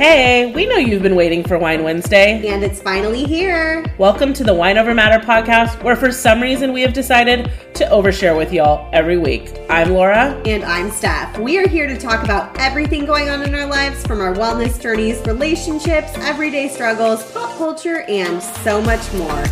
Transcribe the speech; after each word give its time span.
Hey, 0.00 0.50
we 0.54 0.64
know 0.64 0.78
you've 0.78 1.02
been 1.02 1.14
waiting 1.14 1.44
for 1.44 1.58
Wine 1.58 1.82
Wednesday. 1.82 2.48
And 2.48 2.64
it's 2.64 2.80
finally 2.80 3.24
here. 3.24 3.84
Welcome 3.98 4.32
to 4.32 4.42
the 4.42 4.54
Wine 4.54 4.78
Over 4.78 4.94
Matter 4.94 5.22
podcast, 5.22 5.82
where 5.82 5.94
for 5.94 6.10
some 6.10 6.40
reason 6.40 6.72
we 6.72 6.80
have 6.80 6.94
decided 6.94 7.52
to 7.74 7.84
overshare 7.84 8.34
with 8.34 8.50
y'all 8.50 8.88
every 8.94 9.18
week. 9.18 9.50
I'm 9.68 9.90
Laura. 9.90 10.40
And 10.46 10.64
I'm 10.64 10.90
Steph. 10.90 11.38
We 11.38 11.58
are 11.58 11.68
here 11.68 11.86
to 11.86 11.98
talk 11.98 12.24
about 12.24 12.58
everything 12.58 13.04
going 13.04 13.28
on 13.28 13.42
in 13.42 13.54
our 13.54 13.66
lives 13.66 14.02
from 14.06 14.22
our 14.22 14.32
wellness 14.32 14.80
journeys, 14.80 15.20
relationships, 15.26 16.14
everyday 16.20 16.70
struggles, 16.70 17.30
pop 17.32 17.54
culture, 17.58 18.00
and 18.08 18.42
so 18.42 18.80
much 18.80 19.12
more. 19.12 19.44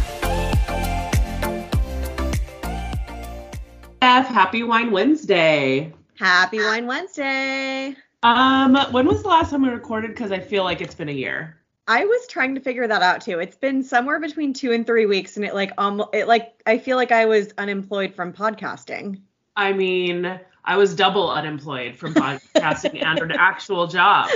Steph, 3.98 4.28
happy 4.28 4.62
Wine 4.62 4.92
Wednesday. 4.92 5.92
Happy 6.14 6.58
Wine 6.58 6.86
Wednesday. 6.86 7.94
Um, 8.22 8.76
when 8.90 9.06
was 9.06 9.22
the 9.22 9.28
last 9.28 9.50
time 9.50 9.62
we 9.62 9.68
recorded? 9.68 10.08
Because 10.08 10.32
I 10.32 10.40
feel 10.40 10.64
like 10.64 10.80
it's 10.80 10.94
been 10.94 11.08
a 11.08 11.12
year. 11.12 11.56
I 11.86 12.04
was 12.04 12.26
trying 12.26 12.54
to 12.54 12.60
figure 12.60 12.86
that 12.86 13.02
out 13.02 13.22
too. 13.22 13.38
It's 13.38 13.56
been 13.56 13.82
somewhere 13.82 14.20
between 14.20 14.52
two 14.52 14.72
and 14.72 14.86
three 14.86 15.06
weeks, 15.06 15.36
and 15.36 15.44
it 15.44 15.54
like 15.54 15.72
um, 15.78 16.04
it 16.12 16.28
like 16.28 16.60
I 16.66 16.78
feel 16.78 16.96
like 16.96 17.12
I 17.12 17.24
was 17.24 17.52
unemployed 17.56 18.14
from 18.14 18.32
podcasting. 18.32 19.20
I 19.56 19.72
mean, 19.72 20.38
I 20.64 20.76
was 20.76 20.94
double 20.94 21.30
unemployed 21.30 21.96
from 21.96 22.12
podcasting 22.14 23.02
and 23.06 23.20
an 23.20 23.32
actual 23.32 23.86
job, 23.86 24.28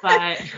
but 0.00 0.12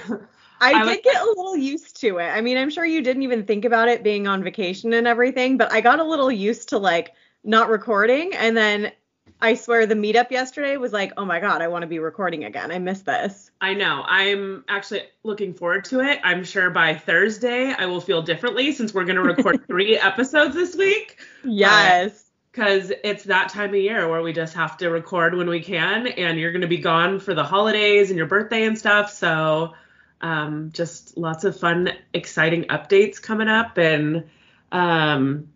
I, 0.60 0.74
I 0.74 0.84
did 0.84 0.86
was- 0.86 0.98
get 1.02 1.22
a 1.22 1.26
little 1.26 1.56
used 1.56 2.00
to 2.02 2.18
it. 2.18 2.28
I 2.28 2.40
mean, 2.40 2.56
I'm 2.56 2.70
sure 2.70 2.84
you 2.84 3.02
didn't 3.02 3.22
even 3.24 3.44
think 3.44 3.64
about 3.64 3.88
it 3.88 4.04
being 4.04 4.28
on 4.28 4.44
vacation 4.44 4.92
and 4.92 5.08
everything, 5.08 5.56
but 5.56 5.72
I 5.72 5.80
got 5.80 5.98
a 5.98 6.04
little 6.04 6.30
used 6.30 6.68
to 6.68 6.78
like 6.78 7.14
not 7.42 7.68
recording, 7.68 8.34
and 8.34 8.56
then 8.56 8.92
I 9.40 9.54
swear 9.54 9.86
the 9.86 9.94
meetup 9.94 10.30
yesterday 10.30 10.76
was 10.76 10.92
like, 10.92 11.12
oh 11.16 11.24
my 11.24 11.38
god, 11.38 11.62
I 11.62 11.68
want 11.68 11.82
to 11.82 11.86
be 11.86 12.00
recording 12.00 12.44
again. 12.44 12.72
I 12.72 12.78
miss 12.78 13.02
this. 13.02 13.50
I 13.60 13.74
know. 13.74 14.02
I'm 14.04 14.64
actually 14.68 15.02
looking 15.22 15.54
forward 15.54 15.84
to 15.86 16.00
it. 16.00 16.20
I'm 16.24 16.44
sure 16.44 16.70
by 16.70 16.94
Thursday 16.94 17.72
I 17.72 17.86
will 17.86 18.00
feel 18.00 18.22
differently 18.22 18.72
since 18.72 18.92
we're 18.92 19.04
going 19.04 19.16
to 19.16 19.22
record 19.22 19.64
three 19.66 19.96
episodes 19.96 20.54
this 20.54 20.74
week. 20.74 21.18
Yes. 21.44 22.30
because 22.50 22.92
it's 23.04 23.24
that 23.24 23.48
time 23.50 23.70
of 23.70 23.76
year 23.76 24.08
where 24.08 24.22
we 24.22 24.32
just 24.32 24.54
have 24.54 24.76
to 24.78 24.90
record 24.90 25.34
when 25.36 25.48
we 25.48 25.60
can 25.60 26.08
and 26.08 26.38
you're 26.38 26.52
going 26.52 26.62
to 26.62 26.66
be 26.66 26.78
gone 26.78 27.20
for 27.20 27.34
the 27.34 27.44
holidays 27.44 28.10
and 28.10 28.18
your 28.18 28.26
birthday 28.26 28.64
and 28.64 28.76
stuff 28.76 29.12
so 29.12 29.74
um, 30.20 30.70
just 30.72 31.16
lots 31.16 31.44
of 31.44 31.58
fun 31.58 31.92
exciting 32.12 32.64
updates 32.64 33.22
coming 33.22 33.46
up 33.46 33.78
and 33.78 34.24
um, 34.72 35.48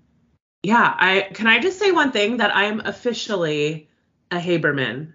yeah 0.63 0.95
i 0.99 1.29
can 1.35 1.47
i 1.47 1.59
just 1.59 1.79
say 1.79 1.91
one 1.93 2.13
thing 2.13 2.37
that 2.39 2.55
i'm 2.55 2.81
officially 2.81 3.89
a 4.31 4.37
haberman 4.39 5.13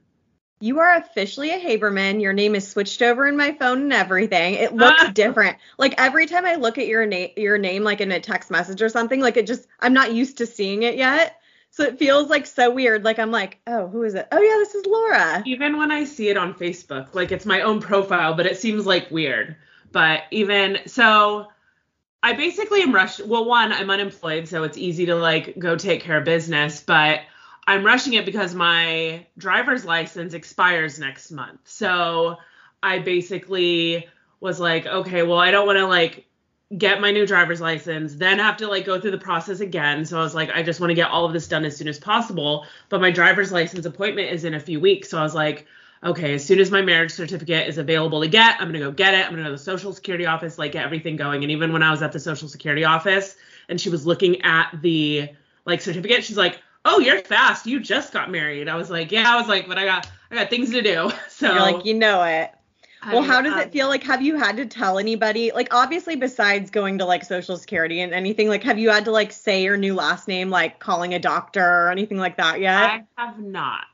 You 0.59 0.80
are 0.80 0.95
officially 0.98 1.52
a 1.52 1.59
Haberman. 1.59 2.19
Your 2.19 2.34
name 2.34 2.56
is 2.56 2.68
switched 2.68 3.03
over 3.03 3.28
in 3.28 3.38
my 3.38 3.52
phone 3.59 3.80
and 3.84 3.94
everything. 3.94 4.56
It 4.56 4.74
looks 4.74 5.03
Ah. 5.03 5.12
different. 5.13 5.58
Like 5.78 5.94
every 6.00 6.25
time 6.25 6.46
I 6.47 6.56
look 6.56 6.80
at 6.80 6.88
your 6.88 7.06
name, 7.06 7.30
your 7.38 7.59
name 7.59 7.84
like 7.84 8.02
in 8.02 8.12
a 8.12 8.19
text 8.19 8.50
message 8.50 8.81
or 8.81 8.90
something, 8.90 9.22
like 9.22 9.38
it 9.38 9.46
just 9.46 9.68
I'm 9.80 9.94
not 9.94 10.13
used 10.16 10.40
to 10.40 10.47
seeing 10.47 10.81
it 10.81 10.96
yet. 10.97 11.40
So 11.69 11.84
it 11.84 12.00
feels 12.00 12.28
like 12.31 12.47
so 12.47 12.72
weird. 12.72 13.03
Like 13.03 13.19
I'm 13.19 13.29
like, 13.29 13.59
oh, 13.68 13.88
who 13.88 14.02
is 14.02 14.16
it? 14.16 14.28
Oh 14.31 14.41
yeah, 14.41 14.58
this 14.58 14.74
is 14.74 14.85
Laura. 14.88 15.44
even 15.46 15.78
when 15.78 15.91
i 15.91 16.03
see 16.06 16.29
it 16.29 16.38
on 16.38 16.56
facebook 16.56 17.14
like 17.14 17.31
it's 17.31 17.46
my 17.46 17.62
own 17.62 17.79
profile 17.79 18.34
but 18.34 18.47
it 18.47 18.58
seems 18.58 18.88
like 18.88 19.12
weird 19.12 19.56
but 19.91 20.22
even 20.31 20.79
so 20.88 21.46
i 22.23 22.33
basically 22.33 22.81
am 22.81 22.94
rushed 22.94 23.25
well 23.25 23.45
one 23.45 23.72
i'm 23.72 23.89
unemployed 23.89 24.47
so 24.47 24.63
it's 24.63 24.78
easy 24.78 25.05
to 25.05 25.16
like 25.16 25.57
go 25.59 25.75
take 25.75 26.01
care 26.01 26.17
of 26.17 26.23
business 26.23 26.81
but 26.81 27.22
i'm 27.67 27.85
rushing 27.85 28.13
it 28.13 28.25
because 28.25 28.53
my 28.53 29.25
driver's 29.38 29.85
license 29.85 30.33
expires 30.33 31.00
next 31.00 31.31
month 31.31 31.59
so 31.63 32.38
i 32.83 33.00
basically 33.00 34.07
was 34.39 34.59
like 34.59 34.85
okay 34.85 35.23
well 35.23 35.39
i 35.39 35.51
don't 35.51 35.66
want 35.66 35.78
to 35.78 35.88
like 35.88 36.28
get 36.75 37.00
my 37.00 37.11
new 37.11 37.25
driver's 37.25 37.61
license, 37.61 38.16
then 38.16 38.39
have 38.39 38.57
to 38.57 38.67
like 38.67 38.85
go 38.85 38.99
through 38.99 39.11
the 39.11 39.17
process 39.17 39.61
again. 39.61 40.03
So 40.05 40.19
I 40.19 40.23
was 40.23 40.35
like, 40.35 40.49
I 40.53 40.63
just 40.63 40.79
want 40.79 40.91
to 40.91 40.95
get 40.95 41.09
all 41.09 41.25
of 41.25 41.34
this 41.34 41.47
done 41.47 41.63
as 41.63 41.78
soon 41.78 41.88
as 41.88 41.99
possible. 41.99 42.66
But 42.89 42.99
my 42.99 43.11
driver's 43.11 43.51
license 43.51 43.85
appointment 43.85 44.31
is 44.31 44.44
in 44.44 44.53
a 44.53 44.59
few 44.59 44.79
weeks. 44.79 45.09
So 45.09 45.17
I 45.17 45.23
was 45.23 45.35
like, 45.35 45.66
okay, 46.03 46.35
as 46.35 46.46
soon 46.46 46.59
as 46.59 46.72
my 46.72 46.81
marriage 46.81 47.12
certificate 47.12 47.68
is 47.68 47.78
available 47.78 48.22
to 48.22 48.28
get, 48.28 48.59
I'm 48.59 48.68
gonna 48.68 48.80
go 48.80 48.91
get 48.91 49.13
it. 49.13 49.25
I'm 49.25 49.31
gonna 49.31 49.44
go 49.44 49.50
to 49.50 49.52
the 49.52 49.58
social 49.58 49.94
security 49.94 50.25
office, 50.25 50.58
like 50.58 50.74
get 50.74 50.85
everything 50.85 51.16
going. 51.16 51.44
And 51.44 51.52
even 51.52 51.74
when 51.74 51.84
I 51.84 51.91
was 51.91 52.02
at 52.02 52.12
the 52.12 52.19
social 52.19 52.47
security 52.47 52.84
office 52.84 53.35
and 53.69 53.80
she 53.80 53.90
was 53.90 54.06
looking 54.06 54.41
at 54.41 54.69
the 54.81 55.30
like 55.66 55.81
certificate, 55.81 56.24
she's 56.24 56.38
like, 56.38 56.62
Oh, 56.85 57.00
you're 57.00 57.19
fast. 57.19 57.66
You 57.66 57.81
just 57.81 58.13
got 58.13 58.31
married. 58.31 58.69
I 58.69 58.75
was 58.75 58.90
like, 58.90 59.12
Yeah, 59.12 59.25
I 59.28 59.38
was 59.38 59.47
like, 59.47 59.68
but 59.68 59.78
I 59.78 59.85
got 59.85 60.09
I 60.31 60.35
got 60.35 60.50
things 60.50 60.72
to 60.72 60.81
do. 60.81 61.12
So 61.30 61.52
You're 61.52 61.62
like, 61.62 61.85
you 61.85 61.94
know 61.94 62.24
it. 62.24 62.52
Well, 63.06 63.24
I, 63.24 63.25
how 63.25 63.41
does 63.41 63.53
um, 63.53 63.59
it 63.59 63.72
feel 63.72 63.88
like? 63.88 64.03
Have 64.03 64.22
you 64.22 64.35
had 64.38 64.58
to 64.58 64.66
tell 64.66 64.97
anybody? 64.97 65.52
Like, 65.52 65.74
obviously, 65.74 66.16
besides 66.16 66.72
going 66.72 66.97
to 66.97 67.06
like 67.06 67.24
Social 67.24 67.56
Security 67.56 68.02
and 68.02 68.12
anything, 68.14 68.50
like, 68.50 68.64
have 68.64 68.79
you 68.79 68.90
had 68.90 69.06
to 69.06 69.12
like 69.12 69.31
say 69.31 69.64
your 69.64 69.78
new 69.78 69.94
last 69.94 70.28
name, 70.28 70.50
like 70.50 70.79
calling 70.79 71.14
a 71.14 71.19
doctor 71.19 71.64
or 71.64 71.91
anything 71.91 72.18
like 72.18 72.38
that 72.38 72.59
yet? 72.59 72.84
I 72.84 73.03
have 73.18 73.40
not. 73.40 73.85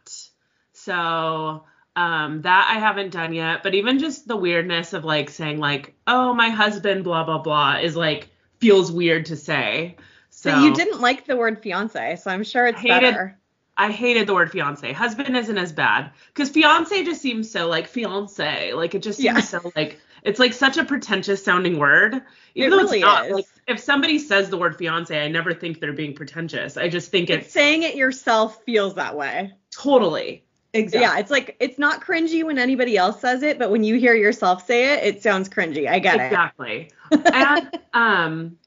So 0.72 1.66
um 1.96 2.42
that 2.42 2.68
I 2.70 2.80
haven't 2.80 3.12
done 3.12 3.34
yet. 3.34 3.64
But 3.64 3.76
even 3.76 4.00
just 4.00 4.28
the 4.28 4.36
weirdness 4.38 4.94
of 4.94 5.06
like 5.06 5.30
saying 5.30 5.60
like, 5.60 5.94
oh 6.08 6.34
my 6.34 6.50
husband, 6.50 7.04
blah 7.04 7.24
blah 7.24 7.40
blah, 7.40 7.78
is 7.78 7.96
like 7.96 8.30
feels 8.60 8.92
weird 8.92 9.26
to 9.28 9.36
say. 9.36 9.98
So 10.30 10.52
but 10.52 10.62
you 10.64 10.74
didn't 10.74 11.00
like 11.02 11.26
the 11.26 11.36
word 11.38 11.62
fiance, 11.62 12.16
so 12.18 12.32
I'm 12.32 12.44
sure 12.44 12.66
it's 12.68 12.80
Hated- 12.80 13.02
better. 13.02 13.40
I 13.76 13.92
hated 13.92 14.28
the 14.28 14.36
word 14.36 14.52
fiance. 14.52 14.92
Husband 14.94 15.36
isn't 15.36 15.58
as 15.58 15.72
bad 15.72 16.12
because 16.28 16.50
fiance 16.52 17.04
just 17.06 17.22
seems 17.24 17.50
so 17.50 17.68
like 17.68 17.88
fiance. 17.88 18.72
Like 18.74 18.94
it 18.94 19.02
just 19.02 19.18
seems 19.20 19.36
Yeah. 19.36 19.40
so 19.42 19.72
like 19.76 20.00
it's 20.22 20.40
like 20.40 20.54
such 20.54 20.78
a 20.78 20.86
pretentious 20.86 21.44
sounding 21.44 21.80
word. 21.80 22.22
Even 22.56 22.68
It 22.68 22.70
though 22.70 22.78
really 22.84 22.98
it's 23.00 23.06
not. 23.06 23.26
is. 23.26 23.32
Like 23.34 23.46
if 23.68 23.80
somebody 23.80 24.20
says 24.20 24.50
the 24.52 24.58
word 24.58 24.76
fiance, 24.78 25.20
I 25.20 25.28
never 25.28 25.54
think 25.56 25.80
they're 25.80 25.92
being 25.94 26.14
pretentious. 26.14 26.78
I 26.78 26.88
just 26.88 27.10
think 27.10 27.32
It's 27.32 27.46
it's 27.46 27.54
saying 27.54 27.82
it 27.82 27.96
yourself 27.96 28.62
feels 28.64 28.94
that 28.96 29.18
way. 29.18 29.54
totally. 29.72 30.43
Exactly. 30.74 31.02
Yeah, 31.02 31.20
it's 31.20 31.30
like 31.32 31.56
it's 31.60 31.78
not 31.78 32.02
cringy 32.02 32.44
when 32.44 32.58
anybody 32.58 32.98
else 32.98 33.22
says 33.22 33.44
it, 33.44 33.60
but 33.60 33.70
when 33.70 33.84
you 33.84 34.00
hear 34.00 34.16
yourself 34.16 34.66
say 34.66 34.94
it, 34.94 35.04
it 35.04 35.22
sounds 35.24 35.48
cringy. 35.48 35.88
I 35.88 36.00
get 36.00 36.20
it. 36.20 36.26
exactly. 36.26 36.90
and 37.12 37.80
um 37.94 38.58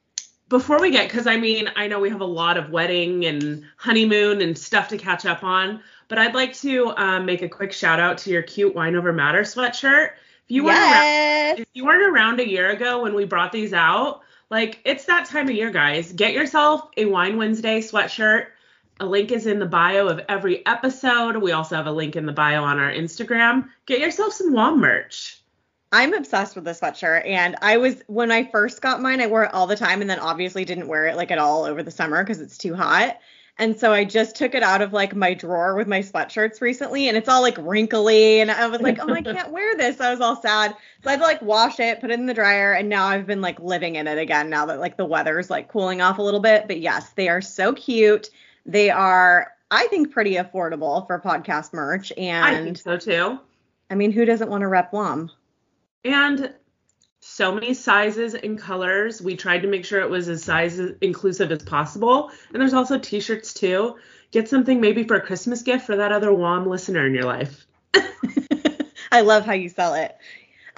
before 0.48 0.80
we 0.80 0.92
get 0.92 1.08
because 1.08 1.26
I 1.26 1.36
mean 1.36 1.68
I 1.74 1.88
know 1.88 1.98
we 1.98 2.08
have 2.10 2.20
a 2.20 2.24
lot 2.24 2.56
of 2.56 2.70
wedding 2.70 3.24
and 3.26 3.64
honeymoon 3.76 4.40
and 4.40 4.56
stuff 4.56 4.88
to 4.88 4.98
catch 4.98 5.26
up 5.26 5.42
on, 5.42 5.80
but 6.06 6.18
I'd 6.18 6.34
like 6.34 6.54
to 6.58 6.92
um, 6.96 7.26
make 7.26 7.42
a 7.42 7.48
quick 7.48 7.72
shout 7.72 7.98
out 7.98 8.18
to 8.18 8.30
your 8.30 8.42
cute 8.42 8.72
Wine 8.74 8.94
Over 8.94 9.12
Matter 9.12 9.40
sweatshirt. 9.42 10.10
If 10.44 10.50
you 10.50 10.62
weren't 10.62 10.78
around, 10.78 10.92
Yes. 11.02 11.58
if 11.58 11.66
you 11.72 11.84
weren't 11.84 12.02
around 12.04 12.38
a 12.38 12.48
year 12.48 12.70
ago 12.70 13.02
when 13.02 13.14
we 13.14 13.24
brought 13.24 13.50
these 13.50 13.72
out, 13.72 14.20
like 14.48 14.78
it's 14.84 15.06
that 15.06 15.26
time 15.26 15.48
of 15.48 15.56
year, 15.56 15.72
guys. 15.72 16.12
Get 16.12 16.32
yourself 16.34 16.88
a 16.97 17.06
Wine 17.06 17.36
Wednesday 17.36 17.80
sweatshirt. 17.80 18.47
A 18.98 19.07
link 19.07 19.31
is 19.31 19.47
in 19.47 19.59
the 19.59 19.66
bio 19.66 20.09
of 20.09 20.21
every 20.28 20.65
episode. 20.65 21.37
We 21.37 21.53
also 21.53 21.77
have 21.77 21.87
a 21.87 21.93
link 21.93 22.16
in 22.16 22.25
the 22.25 22.33
bio 22.33 22.65
on 22.65 22.78
our 22.78 22.91
Instagram. 22.91 23.69
Get 23.84 24.01
yourself 24.01 24.33
some 24.33 24.53
WOM 24.53 24.81
merch. 24.81 25.43
I'm 25.93 26.15
obsessed 26.15 26.57
with 26.57 26.65
this 26.65 26.81
sweatshirt 26.81 27.27
and 27.27 27.57
I 27.63 27.77
was 27.77 28.03
when 28.07 28.33
I 28.33 28.45
first 28.45 28.83
got 28.83 29.01
mine 29.01 29.21
I 29.21 29.28
wore 29.28 29.45
it 29.45 29.54
all 29.54 29.66
the 29.66 29.77
time 29.77 30.01
and 30.01 30.10
then 30.10 30.19
obviously 30.19 30.65
didn't 30.65 30.89
wear 30.89 31.07
it 31.07 31.16
like 31.16 31.31
at 31.31 31.39
all 31.39 31.65
over 31.65 31.83
the 31.83 31.91
summer 31.91 32.22
because 32.25 32.41
it's 32.41 32.59
too 32.59 32.75
hot. 32.75 33.19
And 33.59 33.78
so 33.78 33.93
I 33.93 34.04
just 34.04 34.37
took 34.37 34.54
it 34.54 34.63
out 34.63 34.83
of 34.83 34.93
like 34.93 35.15
my 35.15 35.33
drawer 35.33 35.77
with 35.77 35.87
my 35.87 36.01
sweatshirts 36.01 36.60
recently 36.60 37.09
and 37.09 37.16
it's 37.16 37.28
all 37.28 37.41
like 37.41 37.57
wrinkly 37.59 38.41
and 38.41 38.51
I 38.51 38.66
was 38.66 38.83
like, 38.83 38.98
"Oh, 39.01 39.13
I 39.13 39.22
can't 39.22 39.53
wear 39.53 39.77
this." 39.77 40.01
I 40.01 40.10
was 40.10 40.21
all 40.21 40.41
sad. 40.41 40.75
So 41.03 41.09
I 41.09 41.13
had 41.13 41.21
to 41.21 41.27
like 41.27 41.41
wash 41.41 41.81
it, 41.81 42.01
put 42.01 42.10
it 42.10 42.19
in 42.19 42.27
the 42.27 42.34
dryer 42.34 42.72
and 42.72 42.89
now 42.89 43.07
I've 43.07 43.27
been 43.27 43.41
like 43.41 43.60
living 43.60 43.97
in 43.97 44.09
it 44.09 44.19
again 44.19 44.51
now 44.51 44.66
that 44.66 44.81
like 44.81 44.97
the 44.97 45.07
weather's 45.07 45.51
like 45.51 45.69
cooling 45.69 46.03
off 46.03 46.19
a 46.19 46.22
little 46.22 46.41
bit. 46.41 46.66
But 46.66 46.81
yes, 46.81 47.10
they 47.10 47.28
are 47.28 47.41
so 47.41 47.72
cute. 47.72 48.28
They 48.66 48.91
are 48.91 49.53
I 49.71 49.86
think 49.89 50.13
pretty 50.13 50.34
affordable 50.34 51.07
for 51.07 51.21
podcast 51.21 51.72
merch 51.72 52.13
And 52.16 52.45
I 52.45 52.63
think 52.63 52.78
so 52.78 52.97
too. 52.97 53.39
I 53.91 53.95
mean, 53.95 54.13
who 54.13 54.24
doesn't 54.24 54.51
want 54.51 54.63
to 54.63 54.68
rep 54.68 54.92
WOM? 54.92 55.30
And 56.04 56.53
so 57.21 57.53
many 57.53 57.74
sizes 57.74 58.34
and 58.34 58.59
colors. 58.59 59.21
We 59.21 59.36
tried 59.36 59.63
to 59.63 59.68
make 59.68 59.84
sure 59.84 60.01
it 60.01 60.10
was 60.10 60.28
as 60.28 60.45
size 60.45 60.78
inclusive 61.01 61.51
as 61.51 61.63
possible. 61.63 62.30
And 62.53 62.60
there's 62.60 62.74
also 62.74 62.98
t-shirts 62.98 63.54
too. 63.54 63.97
Get 64.30 64.48
something 64.48 64.80
maybe 64.80 65.04
for 65.04 65.16
a 65.16 65.21
Christmas 65.21 65.62
gift 65.62 65.86
for 65.86 65.97
that 65.97 66.12
other 66.12 66.33
WOM 66.33 66.69
listener 66.69 67.07
in 67.07 67.15
your 67.15 67.24
life. 67.24 67.66
I 69.12 69.22
love 69.22 69.45
how 69.45 69.54
you 69.54 69.69
sell 69.69 69.95
it. 69.95 70.16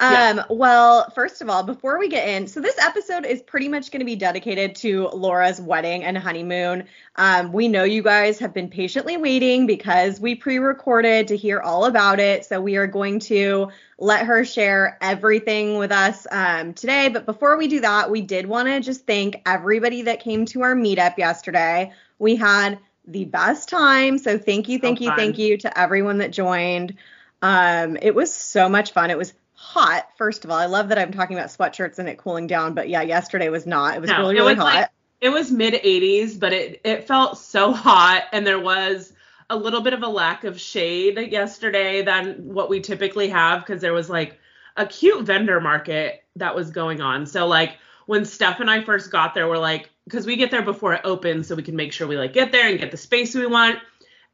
Um, 0.00 0.12
yeah. 0.12 0.44
Well, 0.48 1.10
first 1.10 1.42
of 1.42 1.50
all, 1.50 1.64
before 1.64 1.98
we 1.98 2.08
get 2.08 2.28
in, 2.28 2.46
so 2.46 2.60
this 2.60 2.78
episode 2.78 3.26
is 3.26 3.42
pretty 3.42 3.68
much 3.68 3.90
going 3.90 3.98
to 3.98 4.06
be 4.06 4.14
dedicated 4.14 4.76
to 4.76 5.08
Laura's 5.08 5.60
wedding 5.60 6.04
and 6.04 6.16
honeymoon. 6.16 6.84
Um, 7.16 7.52
we 7.52 7.66
know 7.66 7.82
you 7.82 8.02
guys 8.02 8.38
have 8.38 8.54
been 8.54 8.68
patiently 8.70 9.16
waiting 9.16 9.66
because 9.66 10.20
we 10.20 10.36
pre 10.36 10.58
recorded 10.58 11.28
to 11.28 11.36
hear 11.36 11.60
all 11.60 11.84
about 11.84 12.20
it. 12.20 12.44
So 12.44 12.60
we 12.60 12.76
are 12.76 12.86
going 12.86 13.18
to 13.20 13.70
let 13.98 14.26
her 14.26 14.44
share 14.44 14.96
everything 15.00 15.78
with 15.78 15.90
us 15.90 16.28
um, 16.30 16.74
today. 16.74 17.08
But 17.08 17.26
before 17.26 17.58
we 17.58 17.66
do 17.66 17.80
that, 17.80 18.08
we 18.08 18.20
did 18.20 18.46
want 18.46 18.68
to 18.68 18.78
just 18.80 19.04
thank 19.04 19.42
everybody 19.46 20.02
that 20.02 20.20
came 20.20 20.46
to 20.46 20.62
our 20.62 20.76
meetup 20.76 21.18
yesterday. 21.18 21.92
We 22.20 22.36
had 22.36 22.78
the 23.04 23.24
best 23.24 23.68
time. 23.68 24.18
So 24.18 24.38
thank 24.38 24.68
you, 24.68 24.78
thank 24.78 24.98
so 24.98 25.04
you, 25.04 25.10
fun. 25.10 25.18
thank 25.18 25.38
you 25.38 25.56
to 25.58 25.78
everyone 25.78 26.18
that 26.18 26.30
joined. 26.30 26.94
Um, 27.42 27.96
it 28.00 28.14
was 28.14 28.32
so 28.32 28.68
much 28.68 28.92
fun. 28.92 29.10
It 29.10 29.18
was 29.18 29.32
hot. 29.58 30.08
First 30.16 30.44
of 30.44 30.52
all, 30.52 30.56
I 30.56 30.66
love 30.66 30.88
that 30.88 30.98
I'm 30.98 31.10
talking 31.10 31.36
about 31.36 31.48
sweatshirts 31.50 31.98
and 31.98 32.08
it 32.08 32.16
cooling 32.16 32.46
down, 32.46 32.74
but 32.74 32.88
yeah, 32.88 33.02
yesterday 33.02 33.48
was 33.48 33.66
not. 33.66 33.96
It 33.96 34.00
was 34.00 34.08
no, 34.08 34.20
really 34.20 34.36
really 34.36 34.54
was 34.54 34.62
hot. 34.62 34.74
Like, 34.74 34.90
it 35.20 35.30
was 35.30 35.50
mid 35.50 35.74
80s, 35.74 36.38
but 36.38 36.52
it 36.52 36.80
it 36.84 37.08
felt 37.08 37.38
so 37.38 37.72
hot, 37.72 38.22
and 38.32 38.46
there 38.46 38.60
was 38.60 39.12
a 39.50 39.56
little 39.56 39.80
bit 39.80 39.94
of 39.94 40.02
a 40.04 40.08
lack 40.08 40.44
of 40.44 40.60
shade 40.60 41.18
yesterday 41.32 42.02
than 42.02 42.34
what 42.54 42.70
we 42.70 42.78
typically 42.80 43.28
have 43.28 43.60
because 43.66 43.80
there 43.80 43.92
was 43.92 44.08
like 44.08 44.38
a 44.76 44.86
cute 44.86 45.24
vendor 45.24 45.60
market 45.60 46.22
that 46.36 46.54
was 46.54 46.70
going 46.70 47.00
on. 47.00 47.26
So 47.26 47.48
like 47.48 47.78
when 48.06 48.24
Steph 48.24 48.60
and 48.60 48.70
I 48.70 48.84
first 48.84 49.10
got 49.10 49.34
there, 49.34 49.48
we're 49.48 49.58
like, 49.58 49.90
because 50.04 50.24
we 50.24 50.36
get 50.36 50.52
there 50.52 50.62
before 50.62 50.94
it 50.94 51.00
opens, 51.02 51.48
so 51.48 51.56
we 51.56 51.64
can 51.64 51.74
make 51.74 51.92
sure 51.92 52.06
we 52.06 52.16
like 52.16 52.32
get 52.32 52.52
there 52.52 52.68
and 52.68 52.78
get 52.78 52.92
the 52.92 52.96
space 52.96 53.34
we 53.34 53.46
want 53.46 53.80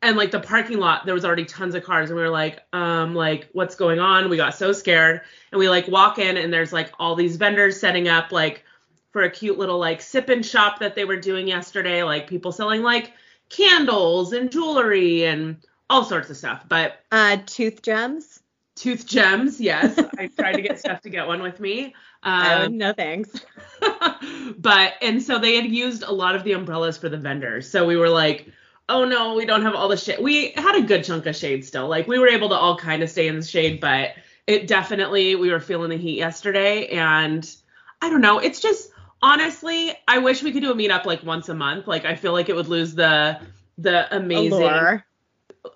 and 0.05 0.19
like 0.19 0.31
the 0.31 0.39
parking 0.39 0.79
lot 0.79 1.07
there 1.07 1.15
was 1.15 1.25
already 1.25 1.47
tons 1.47 1.75
of 1.75 1.83
cars 1.83 2.11
and 2.11 2.17
we 2.17 2.23
were 2.23 2.31
like 2.31 2.61
um 2.73 3.15
like 3.15 3.49
what's 3.53 3.75
going 3.75 3.99
on? 3.99 4.29
We 4.29 4.37
got 4.37 4.55
so 4.55 4.73
scared 4.73 5.23
and 5.51 5.59
we 5.59 5.69
like 5.69 5.89
walk 5.89 6.19
in 6.19 6.37
and 6.37 6.53
there's 6.53 6.73
like 6.73 6.93
all 6.99 7.17
these 7.17 7.37
vendors 7.37 7.81
setting 7.81 8.07
up 8.07 8.31
like 8.31 8.65
for 9.13 9.23
a 9.23 9.31
cute 9.31 9.59
little 9.59 9.79
like 9.79 10.03
sip 10.03 10.29
and 10.29 10.45
shop 10.45 10.81
that 10.81 10.95
they 10.95 11.05
were 11.05 11.17
doing 11.17 11.49
yesterday 11.49 12.03
like 12.03 12.29
people 12.29 12.53
selling 12.53 12.83
like 12.83 13.13
candles 13.49 14.33
and 14.33 14.53
jewelry 14.53 15.25
and 15.25 15.57
all 15.89 16.05
sorts 16.05 16.29
of 16.31 16.37
stuff 16.37 16.65
but 16.69 17.01
uh 17.11 17.39
tooth 17.47 17.83
gems? 17.83 18.41
Tooth 18.77 19.07
gems 19.07 19.61
yes. 19.61 19.99
I 20.19 20.27
tried 20.27 20.57
to 20.57 20.63
get 20.63 20.79
stuff 20.79 21.01
to 21.03 21.11
get 21.11 21.27
one 21.27 21.43
with 21.43 21.61
me 21.61 21.95
um, 22.27 22.47
oh, 22.47 22.67
no 22.69 22.93
thanks. 22.95 23.31
but 24.59 24.95
and 25.01 25.23
so 25.23 25.39
they 25.39 25.57
had 25.57 25.67
used 25.67 26.03
a 26.03 26.13
lot 26.13 26.35
of 26.35 26.45
the 26.45 26.53
umbrellas 26.53 26.99
for 26.99 27.09
the 27.09 27.17
vendors 27.17 27.71
so 27.71 27.87
we 27.87 27.97
were 27.97 28.11
like 28.11 28.53
oh 28.89 29.05
no, 29.05 29.35
we 29.35 29.47
don't 29.47 29.63
have 29.63 29.75
all 29.75 29.89
the 29.89 29.97
shade. 29.97 30.19
We 30.21 30.51
had 30.53 30.77
a 30.77 30.83
good 30.83 31.05
chunk 31.05 31.27
of 31.27 31.37
shade 31.37 31.65
still. 31.65 31.89
Like 31.89 32.07
we 32.07 32.19
were 32.19 32.29
able 32.29 32.49
to 32.51 32.55
all 32.55 32.77
kind 32.77 33.03
of 33.03 33.11
stay 33.11 33.29
in 33.29 33.37
the 33.37 33.47
shade, 33.47 33.81
but 33.81 34.13
it 34.47 34.67
definitely 34.67 35.35
we 35.35 35.51
were 35.51 35.61
feeling 35.61 35.91
the 35.91 35.97
heat 35.97 36.19
yesterday 36.19 36.89
and 36.89 37.55
I 38.03 38.11
don't 38.11 38.21
know, 38.21 38.39
it's 38.39 38.61
just 38.61 38.91
honestly, 39.23 39.95
I 40.07 40.19
wish 40.19 40.43
we 40.43 40.53
could 40.53 40.63
do 40.63 40.71
a 40.71 40.75
meetup 40.75 41.07
like 41.07 41.23
once 41.23 41.49
a 41.49 41.55
month. 41.55 41.87
Like 41.87 42.05
I 42.05 42.15
feel 42.15 42.33
like 42.33 42.49
it 42.49 42.57
would 42.57 42.69
lose 42.69 42.95
the 42.95 43.41
the 43.79 44.15
amazing 44.15 44.63
Allure. 44.63 45.05